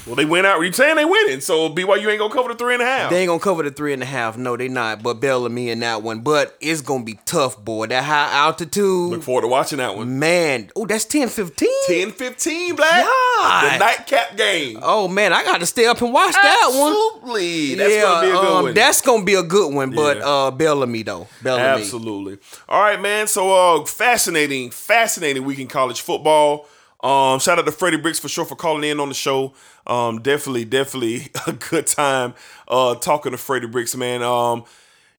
Well, 0.10 0.16
they 0.16 0.26
went 0.26 0.48
out. 0.48 0.60
You 0.62 0.72
saying 0.72 0.96
they 0.96 1.06
winning? 1.06 1.40
So 1.40 1.70
BYU 1.70 2.10
ain't 2.10 2.18
gonna 2.18 2.34
cover 2.34 2.50
the 2.50 2.56
three 2.56 2.74
and 2.74 2.82
a 2.82 2.86
half. 2.86 3.12
They 3.12 3.20
ain't 3.20 3.28
gonna 3.28 3.40
cover 3.40 3.62
the 3.62 3.70
three 3.70 3.94
and 3.94 4.02
a 4.02 4.08
half. 4.08 4.38
No, 4.38 4.58
they 4.58 4.68
not. 4.68 5.04
But 5.04 5.16
Bellamy 5.16 5.70
in 5.70 5.82
that 5.82 6.02
one. 6.02 6.22
But 6.22 6.58
it's 6.60 6.82
gonna 6.82 7.04
be 7.04 7.20
tough, 7.26 7.64
boy. 7.64 7.86
That 7.88 8.04
high 8.06 8.34
altitude. 8.34 9.12
Look 9.12 9.22
forward 9.22 9.42
to 9.42 9.48
watching 9.48 9.78
that 9.78 9.96
one. 9.96 10.18
Man, 10.18 10.72
oh, 10.76 10.88
that's 10.88 11.06
10 11.06 11.28
15. 11.28 11.70
10 11.86 12.12
15, 12.12 12.76
Black. 12.76 13.06
God. 13.42 13.74
The 13.74 13.78
nightcap 13.80 14.38
game. 14.38 14.80
Oh, 14.82 15.08
man, 15.08 15.34
I 15.34 15.44
got 15.44 15.60
to 15.60 15.66
stay 15.66 15.86
up 15.86 16.02
and 16.02 16.12
watch 16.14 16.34
that 16.34 16.72
one. 16.74 16.92
Absolutely. 16.92 17.76
That's 17.76 18.02
gonna 18.02 18.22
be 18.22 18.30
a 18.30 18.34
good 18.34 18.46
um, 18.58 18.64
one. 18.64 18.74
That's 18.74 19.02
gonna 19.02 19.24
be 19.26 19.34
a 19.36 19.44
good 19.44 19.74
one, 19.74 19.92
but 19.92 20.18
Yeah. 20.18 20.24
uh 20.28 20.52
Bellamy 20.52 21.04
though. 21.04 21.28
Bellamy. 21.42 21.64
Absolutely. 21.64 22.38
All 22.68 22.82
right, 22.82 23.00
man. 23.02 23.28
So 23.28 23.52
uh 23.82 23.86
fascinating, 23.86 24.72
fascinating 24.72 25.44
week 25.46 25.60
in 25.60 25.68
college 25.68 26.02
football. 26.02 26.68
Um, 27.02 27.40
shout 27.40 27.58
out 27.58 27.66
to 27.66 27.72
Freddie 27.72 27.96
Bricks 27.98 28.20
for 28.20 28.28
sure 28.28 28.44
for 28.44 28.56
calling 28.58 28.84
in 28.84 29.00
on 29.00 29.08
the 29.08 29.16
show. 29.16 29.54
Um, 29.88 30.22
definitely, 30.22 30.66
definitely 30.66 31.30
a 31.48 31.54
good 31.54 31.88
time 31.88 32.34
uh 32.68 32.96
talking 32.96 33.32
to 33.32 33.38
Freddie 33.38 33.68
Bricks, 33.68 33.96
man. 33.96 34.22
Um, 34.22 34.66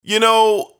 you 0.02 0.20
know, 0.20 0.72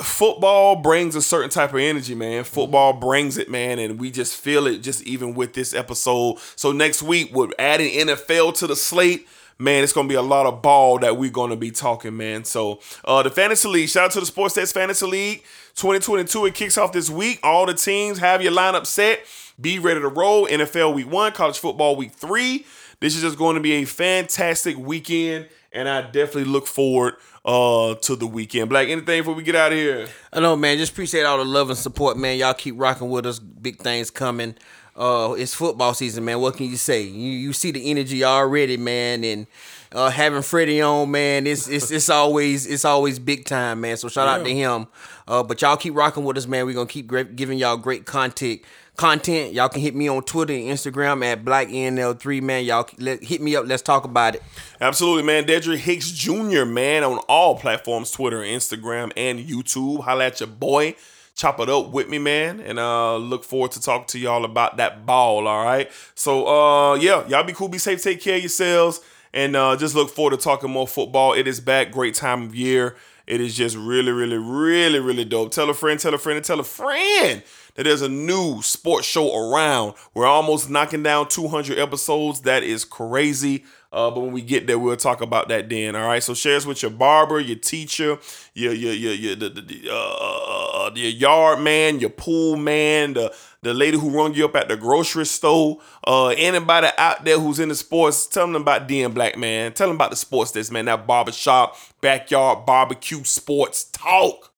football 0.00 0.76
brings 0.76 1.16
a 1.16 1.22
certain 1.22 1.50
type 1.50 1.70
of 1.70 1.80
energy, 1.80 2.14
man. 2.14 2.44
Football 2.44 2.92
brings 2.94 3.36
it, 3.36 3.50
man, 3.50 3.78
and 3.78 3.98
we 3.98 4.10
just 4.10 4.36
feel 4.36 4.66
it 4.66 4.78
just 4.78 5.02
even 5.02 5.34
with 5.34 5.54
this 5.54 5.74
episode. 5.74 6.38
So 6.56 6.72
next 6.72 7.02
week, 7.02 7.34
with 7.34 7.52
adding 7.58 7.92
NFL 8.06 8.54
to 8.58 8.66
the 8.68 8.76
slate, 8.76 9.26
man, 9.58 9.82
it's 9.82 9.92
gonna 9.92 10.08
be 10.08 10.14
a 10.14 10.22
lot 10.22 10.46
of 10.46 10.62
ball 10.62 10.98
that 11.00 11.16
we're 11.16 11.30
gonna 11.30 11.56
be 11.56 11.70
talking, 11.70 12.16
man. 12.16 12.44
So 12.44 12.80
uh 13.04 13.22
the 13.22 13.30
fantasy 13.30 13.68
league, 13.68 13.88
shout 13.88 14.06
out 14.06 14.10
to 14.12 14.20
the 14.20 14.26
Sports 14.26 14.56
Stats 14.56 14.72
Fantasy 14.72 15.06
League 15.06 15.44
2022. 15.74 16.46
It 16.46 16.54
kicks 16.54 16.78
off 16.78 16.92
this 16.92 17.10
week. 17.10 17.40
All 17.42 17.66
the 17.66 17.74
teams 17.74 18.18
have 18.18 18.40
your 18.40 18.52
lineup 18.52 18.86
set. 18.86 19.20
Be 19.60 19.80
ready 19.80 20.00
to 20.00 20.08
roll. 20.08 20.46
NFL 20.46 20.94
week 20.94 21.10
one, 21.10 21.32
college 21.32 21.58
football 21.58 21.96
week 21.96 22.12
three. 22.12 22.64
This 23.00 23.16
is 23.16 23.22
just 23.22 23.38
going 23.38 23.54
to 23.54 23.60
be 23.60 23.74
a 23.74 23.84
fantastic 23.84 24.76
weekend, 24.76 25.48
and 25.72 25.88
I 25.88 26.02
definitely 26.02 26.46
look 26.46 26.66
forward 26.66 27.14
uh 27.48 27.94
to 27.94 28.14
the 28.14 28.26
weekend. 28.26 28.68
Black, 28.68 28.88
anything 28.88 29.20
before 29.20 29.34
we 29.34 29.42
get 29.42 29.56
out 29.56 29.72
of 29.72 29.78
here? 29.78 30.06
I 30.32 30.40
know, 30.40 30.54
man. 30.54 30.76
Just 30.76 30.92
appreciate 30.92 31.22
all 31.24 31.38
the 31.38 31.46
love 31.46 31.70
and 31.70 31.78
support, 31.78 32.18
man. 32.18 32.36
Y'all 32.36 32.52
keep 32.52 32.74
rocking 32.78 33.08
with 33.08 33.24
us. 33.24 33.38
Big 33.38 33.78
things 33.78 34.10
coming. 34.10 34.54
Uh, 34.94 35.34
it's 35.38 35.54
football 35.54 35.94
season, 35.94 36.24
man. 36.24 36.40
What 36.40 36.56
can 36.56 36.66
you 36.66 36.76
say? 36.76 37.02
You 37.02 37.30
you 37.30 37.52
see 37.54 37.70
the 37.70 37.90
energy 37.90 38.22
already, 38.22 38.76
man, 38.76 39.24
and 39.24 39.46
uh, 39.92 40.10
having 40.10 40.42
Freddie 40.42 40.82
on, 40.82 41.10
man, 41.10 41.46
it's 41.46 41.68
it's 41.68 41.90
it's 41.90 42.10
always 42.10 42.66
it's 42.66 42.84
always 42.84 43.18
big 43.18 43.46
time, 43.46 43.80
man. 43.80 43.96
So 43.96 44.08
shout 44.08 44.28
out 44.28 44.44
to 44.44 44.52
him. 44.52 44.86
Uh, 45.26 45.42
but 45.42 45.62
y'all 45.62 45.76
keep 45.76 45.94
rocking 45.94 46.24
with 46.24 46.36
us, 46.36 46.46
man. 46.46 46.66
We're 46.66 46.74
gonna 46.74 46.86
keep 46.86 47.06
great, 47.06 47.34
giving 47.34 47.58
y'all 47.58 47.76
great 47.78 48.04
content. 48.04 48.60
Content. 48.98 49.52
Y'all 49.52 49.68
can 49.68 49.80
hit 49.80 49.94
me 49.94 50.08
on 50.08 50.24
Twitter 50.24 50.52
and 50.52 50.64
Instagram 50.64 51.24
at 51.24 51.44
BlackNL3, 51.44 52.42
man. 52.42 52.64
Y'all 52.64 52.84
let, 52.98 53.22
hit 53.22 53.40
me 53.40 53.54
up. 53.54 53.64
Let's 53.64 53.80
talk 53.80 54.02
about 54.02 54.34
it. 54.34 54.42
Absolutely, 54.80 55.22
man. 55.22 55.44
Dedrick 55.44 55.76
Hicks 55.76 56.10
Jr., 56.10 56.64
man, 56.64 57.04
on 57.04 57.18
all 57.28 57.56
platforms, 57.56 58.10
Twitter, 58.10 58.38
Instagram, 58.38 59.12
and 59.16 59.38
YouTube. 59.38 60.02
Holla 60.02 60.26
at 60.26 60.40
your 60.40 60.48
boy. 60.48 60.96
Chop 61.36 61.60
it 61.60 61.68
up 61.68 61.90
with 61.90 62.08
me, 62.08 62.18
man. 62.18 62.58
And 62.58 62.80
uh 62.80 63.16
look 63.18 63.44
forward 63.44 63.70
to 63.72 63.80
talking 63.80 64.08
to 64.08 64.18
y'all 64.18 64.44
about 64.44 64.78
that 64.78 65.06
ball, 65.06 65.46
all 65.46 65.64
right? 65.64 65.88
So 66.16 66.48
uh 66.48 66.94
yeah, 66.96 67.24
y'all 67.28 67.44
be 67.44 67.52
cool, 67.52 67.68
be 67.68 67.78
safe, 67.78 68.02
take 68.02 68.20
care 68.20 68.34
of 68.34 68.42
yourselves. 68.42 69.00
And 69.32 69.54
uh 69.54 69.76
just 69.76 69.94
look 69.94 70.10
forward 70.10 70.36
to 70.36 70.42
talking 70.42 70.72
more 70.72 70.88
football. 70.88 71.34
It 71.34 71.46
is 71.46 71.60
back, 71.60 71.92
great 71.92 72.14
time 72.14 72.42
of 72.42 72.56
year. 72.56 72.96
It 73.28 73.40
is 73.40 73.54
just 73.54 73.76
really, 73.76 74.10
really, 74.10 74.38
really, 74.38 74.98
really 74.98 75.24
dope. 75.24 75.52
Tell 75.52 75.70
a 75.70 75.74
friend, 75.74 76.00
tell 76.00 76.14
a 76.14 76.18
friend, 76.18 76.38
and 76.38 76.44
tell 76.44 76.58
a 76.58 76.64
friend 76.64 77.44
that 77.78 77.84
there's 77.84 78.02
a 78.02 78.08
new 78.08 78.60
sports 78.60 79.06
show 79.06 79.52
around. 79.52 79.94
We're 80.12 80.26
almost 80.26 80.68
knocking 80.68 81.04
down 81.04 81.28
200 81.28 81.78
episodes. 81.78 82.40
That 82.40 82.64
is 82.64 82.84
crazy. 82.84 83.64
Uh, 83.92 84.10
but 84.10 84.18
when 84.20 84.32
we 84.32 84.42
get 84.42 84.66
there, 84.66 84.80
we'll 84.80 84.96
talk 84.96 85.20
about 85.20 85.48
that 85.50 85.68
then. 85.68 85.94
All 85.94 86.08
right. 86.08 86.20
So 86.20 86.34
share 86.34 86.56
us 86.56 86.66
with 86.66 86.82
your 86.82 86.90
barber, 86.90 87.38
your 87.38 87.56
teacher, 87.56 88.18
your 88.52 88.72
your 88.72 88.92
your 88.92 89.12
your 89.12 89.36
the, 89.36 89.48
the, 89.50 89.60
the, 89.60 89.90
uh, 89.92 90.90
your 90.92 91.10
yard 91.10 91.60
man, 91.60 92.00
your 92.00 92.10
pool 92.10 92.56
man, 92.56 93.14
the 93.14 93.32
the 93.62 93.72
lady 93.72 93.96
who 93.96 94.10
rung 94.10 94.34
you 94.34 94.46
up 94.46 94.56
at 94.56 94.66
the 94.66 94.76
grocery 94.76 95.24
store. 95.24 95.78
Uh, 96.04 96.28
anybody 96.36 96.88
out 96.98 97.24
there 97.24 97.38
who's 97.38 97.60
in 97.60 97.68
the 97.68 97.76
sports, 97.76 98.26
tell 98.26 98.48
them 98.48 98.60
about 98.60 98.88
D 98.88 99.02
and 99.02 99.14
Black 99.14 99.38
man. 99.38 99.72
Tell 99.72 99.86
them 99.86 99.96
about 99.96 100.10
the 100.10 100.16
sports 100.16 100.50
this 100.50 100.72
man. 100.72 100.86
That 100.86 101.06
barbershop, 101.06 101.76
backyard 102.00 102.66
barbecue, 102.66 103.22
sports 103.22 103.84
talk. 103.84 104.52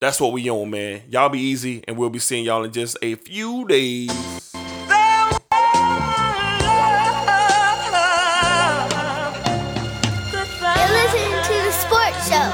That's 0.00 0.20
what 0.20 0.32
we 0.32 0.48
on, 0.48 0.70
man. 0.70 1.02
Y'all 1.10 1.28
be 1.28 1.40
easy, 1.40 1.82
and 1.88 1.96
we'll 1.96 2.08
be 2.08 2.20
seeing 2.20 2.44
y'all 2.44 2.62
in 2.62 2.70
just 2.70 2.96
a 3.02 3.16
few 3.16 3.66
days. 3.66 4.06
You're 4.54 4.62
listening 10.94 11.34
to 11.42 11.54
the 11.66 11.72
Sports 11.72 12.28
Show. 12.30 12.48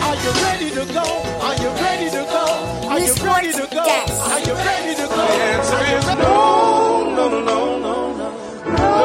Are 0.00 0.16
you 0.16 0.30
ready 0.42 0.70
to 0.70 0.86
go? 0.90 1.04
Are 1.42 1.56
you 1.60 1.68
ready 1.84 2.08
to 2.08 2.24
go? 2.24 2.44
Are 2.88 2.98
you 3.00 3.12
ready 3.22 3.52
to 3.52 3.68
go? 3.70 3.84
Are 3.84 4.40
you 4.40 4.54
ready 4.54 4.94
to 4.94 5.04
go? 5.04 5.20
Are 5.20 5.36
you 5.36 5.74
ready? 5.76 6.20
No, 6.22 7.14
no, 7.14 7.28
no, 7.28 7.40
no, 7.78 8.16
no. 8.16 8.28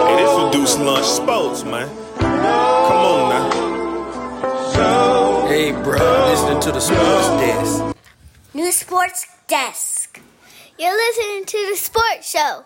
Hey, 0.08 0.16
this 0.24 0.32
reduced 0.46 0.80
lunch 0.80 1.06
sports, 1.06 1.66
man. 1.66 1.90
Come 2.20 2.40
on 2.40 3.29
now. 3.29 3.29
Hey, 3.29 3.29
bro, 5.90 6.26
listening 6.28 6.60
to 6.60 6.72
the 6.72 6.80
sports 6.80 7.30
desk. 7.42 7.98
New 8.54 8.72
Sports 8.72 9.26
Desk. 9.48 10.22
You're 10.78 10.96
listening 10.96 11.46
to 11.46 11.68
the 11.72 11.78
Sports 11.78 12.30
Show. 12.30 12.66